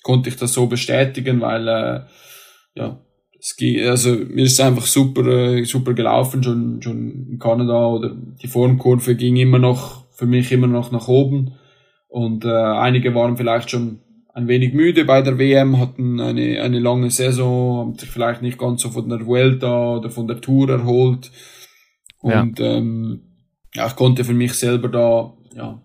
konnte 0.03 0.29
ich 0.29 0.37
das 0.37 0.53
so 0.53 0.67
bestätigen, 0.67 1.41
weil 1.41 1.67
äh, 1.67 2.01
ja, 2.75 2.99
es 3.39 3.55
geht, 3.55 3.85
also 3.87 4.11
mir 4.11 4.43
ist 4.43 4.61
einfach 4.61 4.85
super, 4.85 5.25
äh, 5.27 5.63
super 5.65 5.93
gelaufen, 5.93 6.43
schon, 6.43 6.81
schon 6.81 7.29
in 7.31 7.39
Kanada 7.39 7.87
oder 7.87 8.15
die 8.41 8.47
Formkurve 8.47 9.15
ging 9.15 9.35
immer 9.37 9.59
noch, 9.59 10.05
für 10.11 10.27
mich 10.27 10.51
immer 10.51 10.67
noch 10.67 10.91
nach 10.91 11.07
oben 11.07 11.55
und 12.07 12.45
äh, 12.45 12.49
einige 12.49 13.15
waren 13.15 13.37
vielleicht 13.37 13.71
schon 13.71 13.99
ein 14.35 14.47
wenig 14.47 14.73
müde 14.73 15.05
bei 15.05 15.21
der 15.21 15.39
WM, 15.39 15.79
hatten 15.79 16.19
eine, 16.19 16.61
eine 16.61 16.79
lange 16.79 17.09
Saison, 17.09 17.79
haben 17.79 17.97
sich 17.97 18.09
vielleicht 18.09 18.41
nicht 18.43 18.57
ganz 18.57 18.83
so 18.83 18.89
von 18.89 19.09
der 19.09 19.25
Vuelta 19.25 19.97
oder 19.97 20.09
von 20.11 20.27
der 20.27 20.41
Tour 20.41 20.69
erholt 20.69 21.31
und 22.19 22.59
ja. 22.59 22.65
ähm, 22.65 23.23
ja, 23.73 23.87
ich 23.87 23.95
konnte 23.95 24.23
für 24.23 24.33
mich 24.33 24.53
selber 24.53 24.89
da 24.89 25.33
ja, 25.55 25.82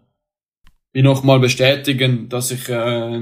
wie 0.92 1.02
nochmal 1.02 1.40
bestätigen, 1.40 2.28
dass 2.28 2.50
ich, 2.50 2.68
äh, 2.68 3.20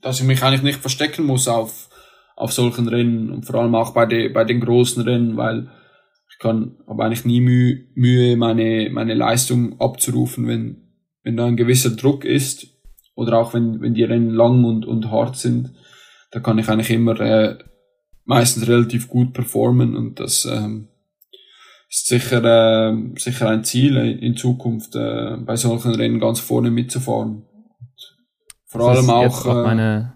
dass 0.00 0.20
ich 0.20 0.26
mich 0.26 0.42
eigentlich 0.42 0.62
nicht 0.62 0.80
verstecken 0.80 1.24
muss 1.24 1.48
auf, 1.48 1.88
auf 2.36 2.52
solchen 2.52 2.88
Rennen 2.88 3.30
und 3.30 3.46
vor 3.46 3.56
allem 3.56 3.74
auch 3.74 3.94
bei, 3.94 4.06
de, 4.06 4.28
bei 4.28 4.44
den 4.44 4.60
großen 4.60 5.02
Rennen, 5.02 5.36
weil 5.36 5.70
ich 6.30 6.38
kann, 6.38 6.76
habe 6.86 7.04
eigentlich 7.04 7.24
nie 7.24 7.40
Mühe, 7.40 7.86
Mühe 7.94 8.36
meine, 8.36 8.90
meine 8.90 9.14
Leistung 9.14 9.80
abzurufen, 9.80 10.46
wenn, 10.48 10.88
wenn 11.22 11.36
da 11.36 11.46
ein 11.46 11.56
gewisser 11.56 11.90
Druck 11.90 12.24
ist 12.24 12.68
oder 13.14 13.38
auch 13.38 13.54
wenn, 13.54 13.80
wenn 13.80 13.94
die 13.94 14.04
Rennen 14.04 14.30
lang 14.30 14.64
und, 14.64 14.86
und 14.86 15.10
hart 15.10 15.36
sind, 15.36 15.72
da 16.30 16.40
kann 16.40 16.58
ich 16.58 16.68
eigentlich 16.68 16.90
immer 16.90 17.20
äh, 17.20 17.58
meistens 18.24 18.66
relativ 18.66 19.08
gut 19.08 19.32
performen 19.32 19.96
und 19.96 20.20
das 20.20 20.44
ähm, 20.44 20.88
ist 21.92 22.06
sicher, 22.06 22.42
äh, 22.42 22.96
sicher 23.18 23.50
ein 23.50 23.64
Ziel 23.64 23.96
in 23.98 24.34
Zukunft, 24.34 24.96
äh, 24.96 25.36
bei 25.36 25.56
solchen 25.56 25.94
Rennen 25.94 26.18
ganz 26.18 26.40
vorne 26.40 26.70
mitzufahren. 26.70 27.44
Vor 28.64 28.88
allem 28.88 29.10
auch, 29.10 29.44
auch 29.44 29.64
meine, 29.66 30.14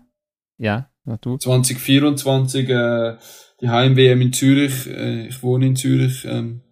ja, 0.56 0.88
du. 1.20 1.36
2024 1.36 2.70
äh, 2.70 3.16
die 3.60 3.68
Heim-WM 3.68 4.22
in 4.22 4.32
Zürich. 4.32 4.86
Äh, 4.86 5.26
ich 5.26 5.42
wohne 5.42 5.66
in 5.66 5.76
Zürich. 5.76 6.24
Ähm, 6.24 6.62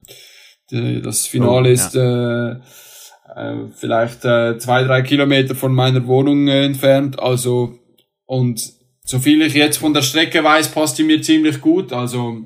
die, 0.71 1.03
das 1.03 1.27
Finale 1.27 1.69
oh, 1.69 1.73
ist 1.73 1.95
äh, 1.95 2.53
äh, 2.53 3.69
vielleicht 3.75 4.25
äh, 4.25 4.57
zwei, 4.57 4.85
drei 4.85 5.03
Kilometer 5.03 5.55
von 5.55 5.75
meiner 5.75 6.07
Wohnung 6.07 6.49
äh, 6.49 6.65
entfernt. 6.65 7.21
Also 7.21 7.79
und 8.25 8.73
so 9.05 9.19
viel 9.19 9.43
ich 9.43 9.53
jetzt 9.53 9.77
von 9.77 9.93
der 9.93 10.01
Strecke 10.01 10.43
weiß, 10.43 10.69
passt 10.69 10.99
die 10.99 11.05
mir 11.05 11.21
ziemlich 11.21 11.61
gut. 11.61 11.93
Also 11.93 12.41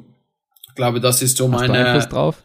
ich 0.69 0.75
glaube, 0.75 0.99
das 0.99 1.23
ist 1.23 1.37
so 1.37 1.45
Hast 1.53 1.61
meine. 1.61 1.73
Du 1.75 1.79
Einfluss 1.79 2.09
drauf? 2.09 2.43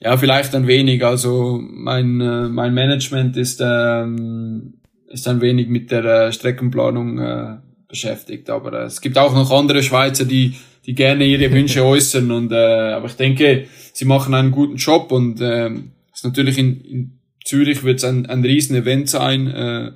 Ja, 0.00 0.16
vielleicht 0.16 0.54
ein 0.54 0.66
wenig. 0.66 1.04
Also 1.04 1.60
mein 1.60 2.20
äh, 2.20 2.48
mein 2.48 2.74
Management 2.74 3.36
ist 3.36 3.60
ähm, 3.64 4.74
ist 5.08 5.26
ein 5.26 5.40
wenig 5.40 5.68
mit 5.68 5.90
der 5.90 6.04
äh, 6.04 6.32
Streckenplanung 6.32 7.18
äh, 7.18 7.56
beschäftigt. 7.88 8.50
Aber 8.50 8.72
äh, 8.74 8.84
es 8.84 9.00
gibt 9.00 9.18
auch 9.18 9.34
noch 9.34 9.50
andere 9.50 9.82
Schweizer, 9.82 10.24
die, 10.24 10.54
die 10.86 10.94
gerne 10.94 11.24
ihre 11.24 11.50
Wünsche 11.52 11.84
äußern. 11.84 12.30
Und, 12.30 12.52
äh, 12.52 12.92
aber 12.92 13.06
ich 13.06 13.16
denke, 13.16 13.64
sie 13.92 14.04
machen 14.04 14.34
einen 14.34 14.52
guten 14.52 14.76
Job 14.76 15.10
und 15.10 15.40
äh, 15.40 15.70
ist 16.12 16.24
natürlich 16.24 16.58
in, 16.58 16.80
in 16.82 17.20
Zürich 17.44 17.82
wird 17.82 17.98
es 17.98 18.04
ein, 18.04 18.26
ein 18.26 18.44
riesen 18.44 18.76
Event 18.76 19.08
sein. 19.08 19.46
Äh, 19.48 19.92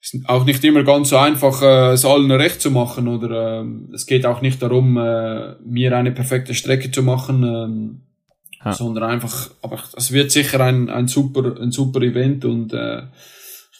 ist 0.00 0.16
auch 0.26 0.44
nicht 0.44 0.64
immer 0.64 0.82
ganz 0.82 1.10
so 1.10 1.16
einfach, 1.16 1.62
äh, 1.62 1.92
es 1.92 2.04
allen 2.04 2.32
recht 2.32 2.60
zu 2.60 2.72
machen. 2.72 3.06
Oder 3.06 3.62
äh, 3.62 3.94
es 3.94 4.06
geht 4.06 4.26
auch 4.26 4.42
nicht 4.42 4.60
darum, 4.60 4.96
äh, 4.96 5.54
mir 5.64 5.96
eine 5.96 6.10
perfekte 6.10 6.54
Strecke 6.54 6.90
zu 6.90 7.02
machen. 7.02 7.44
Äh, 7.44 8.11
ja. 8.64 8.72
sondern 8.72 9.04
einfach, 9.04 9.50
aber 9.62 9.78
es 9.96 10.12
wird 10.12 10.30
sicher 10.30 10.60
ein, 10.60 10.90
ein 10.90 11.08
super, 11.08 11.60
ein 11.60 11.72
super 11.72 12.00
Event 12.02 12.44
und 12.44 12.72
äh, 12.72 13.02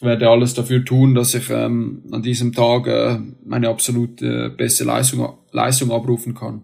werde 0.03 0.29
alles 0.29 0.53
dafür 0.53 0.83
tun, 0.83 1.15
dass 1.15 1.33
ich 1.33 1.49
ähm, 1.49 2.03
an 2.11 2.21
diesem 2.21 2.51
Tag 2.53 2.87
äh, 2.87 3.19
meine 3.45 3.69
absolute 3.69 4.49
beste 4.49 4.83
Leistung, 4.83 5.37
Leistung 5.51 5.91
abrufen 5.91 6.35
kann. 6.35 6.63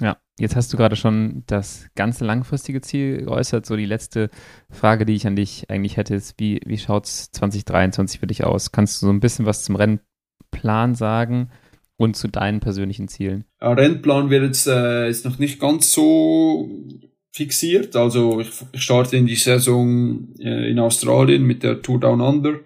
Ja, 0.00 0.16
jetzt 0.38 0.56
hast 0.56 0.72
du 0.72 0.76
gerade 0.76 0.96
schon 0.96 1.44
das 1.46 1.88
ganze 1.94 2.24
langfristige 2.24 2.80
Ziel 2.80 3.24
geäußert. 3.24 3.66
So 3.66 3.76
die 3.76 3.86
letzte 3.86 4.30
Frage, 4.70 5.04
die 5.04 5.14
ich 5.14 5.26
an 5.26 5.36
dich 5.36 5.70
eigentlich 5.70 5.96
hätte, 5.96 6.14
ist, 6.14 6.38
wie, 6.38 6.60
wie 6.64 6.78
schaut 6.78 7.06
es 7.06 7.30
2023 7.32 8.20
für 8.20 8.26
dich 8.26 8.44
aus? 8.44 8.72
Kannst 8.72 9.00
du 9.02 9.06
so 9.06 9.12
ein 9.12 9.20
bisschen 9.20 9.46
was 9.46 9.64
zum 9.64 9.76
Rennplan 9.76 10.94
sagen 10.94 11.50
und 11.96 12.16
zu 12.16 12.28
deinen 12.28 12.60
persönlichen 12.60 13.08
Zielen? 13.08 13.44
Rennplan 13.60 14.30
wird 14.30 14.44
jetzt 14.44 14.66
äh, 14.66 15.08
ist 15.08 15.24
noch 15.24 15.38
nicht 15.38 15.60
ganz 15.60 15.92
so 15.92 16.68
fixiert. 17.32 17.96
Also 17.96 18.40
ich, 18.40 18.50
ich 18.72 18.82
starte 18.82 19.16
in 19.16 19.26
die 19.26 19.36
Saison 19.36 20.28
äh, 20.38 20.70
in 20.70 20.78
Australien 20.78 21.42
mit 21.44 21.62
der 21.62 21.82
Tour 21.82 22.00
Down 22.00 22.20
Under. 22.20 22.60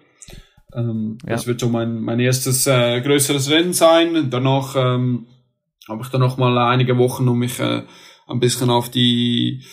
Ähm, 0.75 1.17
ja. 1.23 1.31
Das 1.31 1.47
wird 1.47 1.59
so 1.59 1.69
mein, 1.69 2.01
mein 2.01 2.19
erstes 2.19 2.67
äh, 2.67 3.01
größeres 3.01 3.49
Rennen 3.49 3.73
sein. 3.73 4.29
Danach 4.29 4.75
ähm, 4.75 5.25
habe 5.87 6.03
ich 6.03 6.09
dann 6.09 6.21
noch 6.21 6.37
mal 6.37 6.55
einige 6.57 6.97
Wochen, 6.97 7.27
um 7.27 7.39
mich 7.39 7.59
äh, 7.59 7.83
ein 8.27 8.39
bisschen 8.39 8.69
auf 8.69 8.89
die 8.89 9.63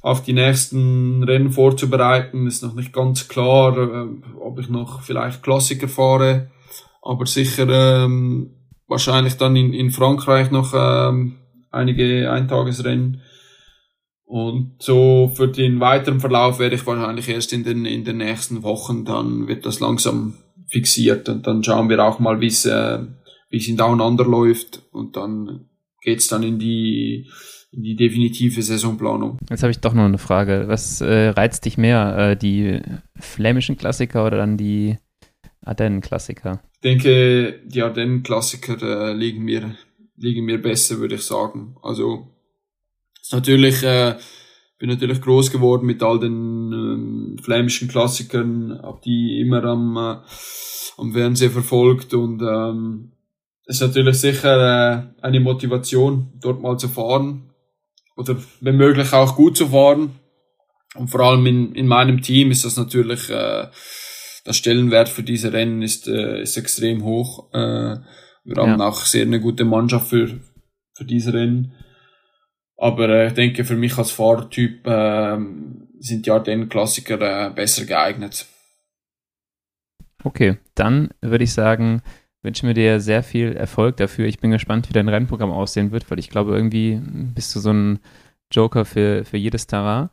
auf 0.00 0.22
die 0.22 0.32
nächsten 0.32 1.24
Rennen 1.24 1.50
vorzubereiten. 1.50 2.46
Ist 2.46 2.62
noch 2.62 2.74
nicht 2.74 2.92
ganz 2.92 3.28
klar, 3.28 3.76
äh, 3.76 4.06
ob 4.40 4.58
ich 4.58 4.68
noch 4.68 5.02
vielleicht 5.02 5.42
Klassiker 5.42 5.88
fahre, 5.88 6.50
aber 7.02 7.26
sicher 7.26 7.68
ähm, 7.68 8.57
wahrscheinlich 8.88 9.36
dann 9.36 9.54
in, 9.54 9.72
in 9.72 9.90
Frankreich 9.90 10.50
noch 10.50 10.74
ähm, 10.74 11.36
einige 11.70 12.30
Eintagesrennen. 12.32 13.20
Und 14.24 14.74
so 14.80 15.30
für 15.34 15.48
den 15.48 15.80
weiteren 15.80 16.20
Verlauf 16.20 16.58
werde 16.58 16.74
ich 16.74 16.86
wahrscheinlich 16.86 17.28
erst 17.28 17.52
in 17.52 17.64
den, 17.64 17.86
in 17.86 18.04
den 18.04 18.18
nächsten 18.18 18.62
Wochen, 18.62 19.04
dann 19.04 19.48
wird 19.48 19.64
das 19.64 19.80
langsam 19.80 20.34
fixiert 20.68 21.30
und 21.30 21.46
dann 21.46 21.64
schauen 21.64 21.88
wir 21.88 22.04
auch 22.04 22.18
mal, 22.18 22.40
wie 22.40 22.48
es, 22.48 22.66
äh, 22.66 22.98
es 23.50 23.68
in 23.68 23.78
Down 23.78 24.02
Under 24.02 24.24
läuft 24.24 24.82
und 24.92 25.16
dann 25.16 25.68
geht's 26.02 26.28
dann 26.28 26.42
in 26.42 26.58
die, 26.58 27.26
in 27.70 27.82
die 27.82 27.96
definitive 27.96 28.62
Saisonplanung. 28.62 29.38
Jetzt 29.48 29.62
habe 29.62 29.70
ich 29.70 29.80
doch 29.80 29.94
noch 29.94 30.04
eine 30.04 30.18
Frage. 30.18 30.64
Was 30.66 31.00
äh, 31.00 31.28
reizt 31.28 31.64
dich 31.64 31.78
mehr, 31.78 32.18
äh, 32.18 32.36
die 32.36 32.80
flämischen 33.18 33.78
Klassiker 33.78 34.26
oder 34.26 34.36
dann 34.36 34.58
die 34.58 34.98
Ardennen-Klassiker? 35.64 36.60
Ich 36.80 36.82
denke, 36.82 37.60
die 37.66 37.82
Ardennen-Klassiker 37.82 39.10
äh, 39.10 39.12
liegen 39.12 39.44
mir 39.44 39.76
liegen 40.18 40.44
mir 40.44 40.60
besser, 40.60 40.98
würde 40.98 41.14
ich 41.14 41.22
sagen. 41.22 41.76
Also 41.82 42.28
ist 43.20 43.32
natürlich, 43.32 43.82
äh, 43.82 44.16
bin 44.78 44.90
natürlich 44.90 45.20
groß 45.20 45.50
geworden 45.50 45.86
mit 45.86 46.02
all 46.02 46.18
den 46.18 46.72
ähm, 46.72 47.36
flämischen 47.42 47.88
Klassikern, 47.88 48.80
hab 48.82 49.02
die 49.02 49.40
immer 49.40 49.64
am, 49.64 49.96
äh, 49.96 50.16
am 50.98 51.12
Fernsehen 51.12 51.52
verfolgt 51.52 52.14
und 52.14 52.42
ähm, 52.42 53.12
ist 53.66 53.80
natürlich 53.80 54.16
sicher 54.16 55.12
äh, 55.20 55.22
eine 55.22 55.40
Motivation, 55.40 56.32
dort 56.40 56.60
mal 56.60 56.78
zu 56.78 56.88
fahren 56.88 57.50
oder 58.16 58.36
wenn 58.60 58.76
möglich 58.76 59.12
auch 59.12 59.36
gut 59.36 59.56
zu 59.56 59.68
fahren. 59.68 60.18
Und 60.94 61.08
vor 61.08 61.20
allem 61.20 61.46
in, 61.46 61.74
in 61.74 61.86
meinem 61.86 62.22
Team 62.22 62.50
ist 62.50 62.64
das 62.64 62.76
natürlich, 62.76 63.28
äh, 63.30 63.68
der 64.48 64.54
Stellenwert 64.54 65.10
für 65.10 65.22
diese 65.22 65.52
Rennen 65.52 65.82
ist, 65.82 66.08
äh, 66.08 66.40
ist 66.40 66.56
extrem 66.56 67.04
hoch. 67.04 67.52
Äh, 67.52 67.98
wir 68.44 68.56
haben 68.56 68.80
ja. 68.80 68.88
auch 68.88 69.00
sehr 69.02 69.26
eine 69.26 69.40
gute 69.40 69.66
Mannschaft 69.66 70.08
für, 70.08 70.40
für 70.94 71.04
diese 71.04 71.34
Rennen. 71.34 71.74
Aber 72.78 73.10
äh, 73.10 73.26
ich 73.28 73.34
denke, 73.34 73.64
für 73.64 73.76
mich 73.76 73.98
als 73.98 74.10
Fahrertyp 74.10 74.86
äh, 74.86 75.38
sind 75.98 76.24
die 76.24 76.30
Ardennen-Klassiker 76.30 77.48
äh, 77.48 77.50
besser 77.50 77.84
geeignet. 77.84 78.46
Okay, 80.24 80.56
dann 80.74 81.10
würde 81.20 81.44
ich 81.44 81.52
sagen, 81.52 82.00
wünschen 82.42 82.68
wir 82.68 82.74
dir 82.74 83.00
sehr 83.00 83.22
viel 83.22 83.52
Erfolg 83.52 83.98
dafür. 83.98 84.26
Ich 84.26 84.38
bin 84.38 84.50
gespannt, 84.50 84.88
wie 84.88 84.94
dein 84.94 85.08
Rennprogramm 85.08 85.52
aussehen 85.52 85.92
wird, 85.92 86.10
weil 86.10 86.18
ich 86.18 86.30
glaube, 86.30 86.54
irgendwie 86.54 87.00
bist 87.34 87.54
du 87.54 87.60
so 87.60 87.70
ein 87.70 87.98
Joker 88.50 88.86
für, 88.86 89.26
für 89.26 89.36
jedes 89.36 89.66
Tara. 89.66 90.10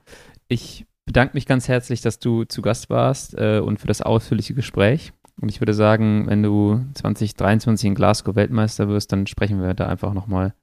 Ich 0.50 0.86
bedanke 1.06 1.36
mich 1.36 1.46
ganz 1.46 1.68
herzlich, 1.68 2.02
dass 2.02 2.20
du 2.20 2.44
zu 2.44 2.62
Gast 2.62 2.90
warst 2.90 3.38
äh, 3.38 3.60
und 3.60 3.80
für 3.80 3.88
das 3.88 4.02
ausführliche 4.02 4.54
Gespräch. 4.54 5.14
Und 5.40 5.50
ich 5.50 5.62
würde 5.62 5.74
sagen, 5.74 6.28
wenn 6.28 6.42
du 6.44 6.86
2023 6.94 7.88
in 7.88 7.96
Glasgow 7.96 8.36
Weltmeister 8.36 8.88
wirst, 8.88 9.12
dann 9.12 9.28
sprechen 9.28 9.62
wir 9.62 9.74
da 9.74 9.88
einfach 9.88 10.14
nochmal 10.14 10.54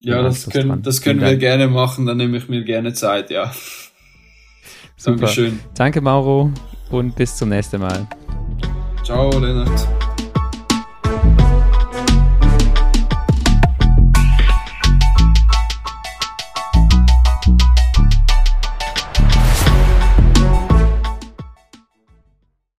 ja, 0.00 0.22
das 0.22 0.48
können, 0.48 0.82
das 0.82 1.00
können 1.00 1.20
wir 1.20 1.36
gerne 1.36 1.68
machen, 1.68 2.06
dann 2.06 2.18
nehme 2.18 2.36
ich 2.36 2.48
mir 2.48 2.62
gerne 2.64 2.92
Zeit, 2.92 3.30
ja. 3.30 3.50
Super. 4.96 5.16
Dankeschön. 5.16 5.58
Danke, 5.74 6.00
Mauro, 6.00 6.52
und 6.90 7.16
bis 7.16 7.36
zum 7.36 7.48
nächsten 7.48 7.80
Mal. 7.80 8.06
Ciao, 9.04 9.30
Lennart. 9.38 10.05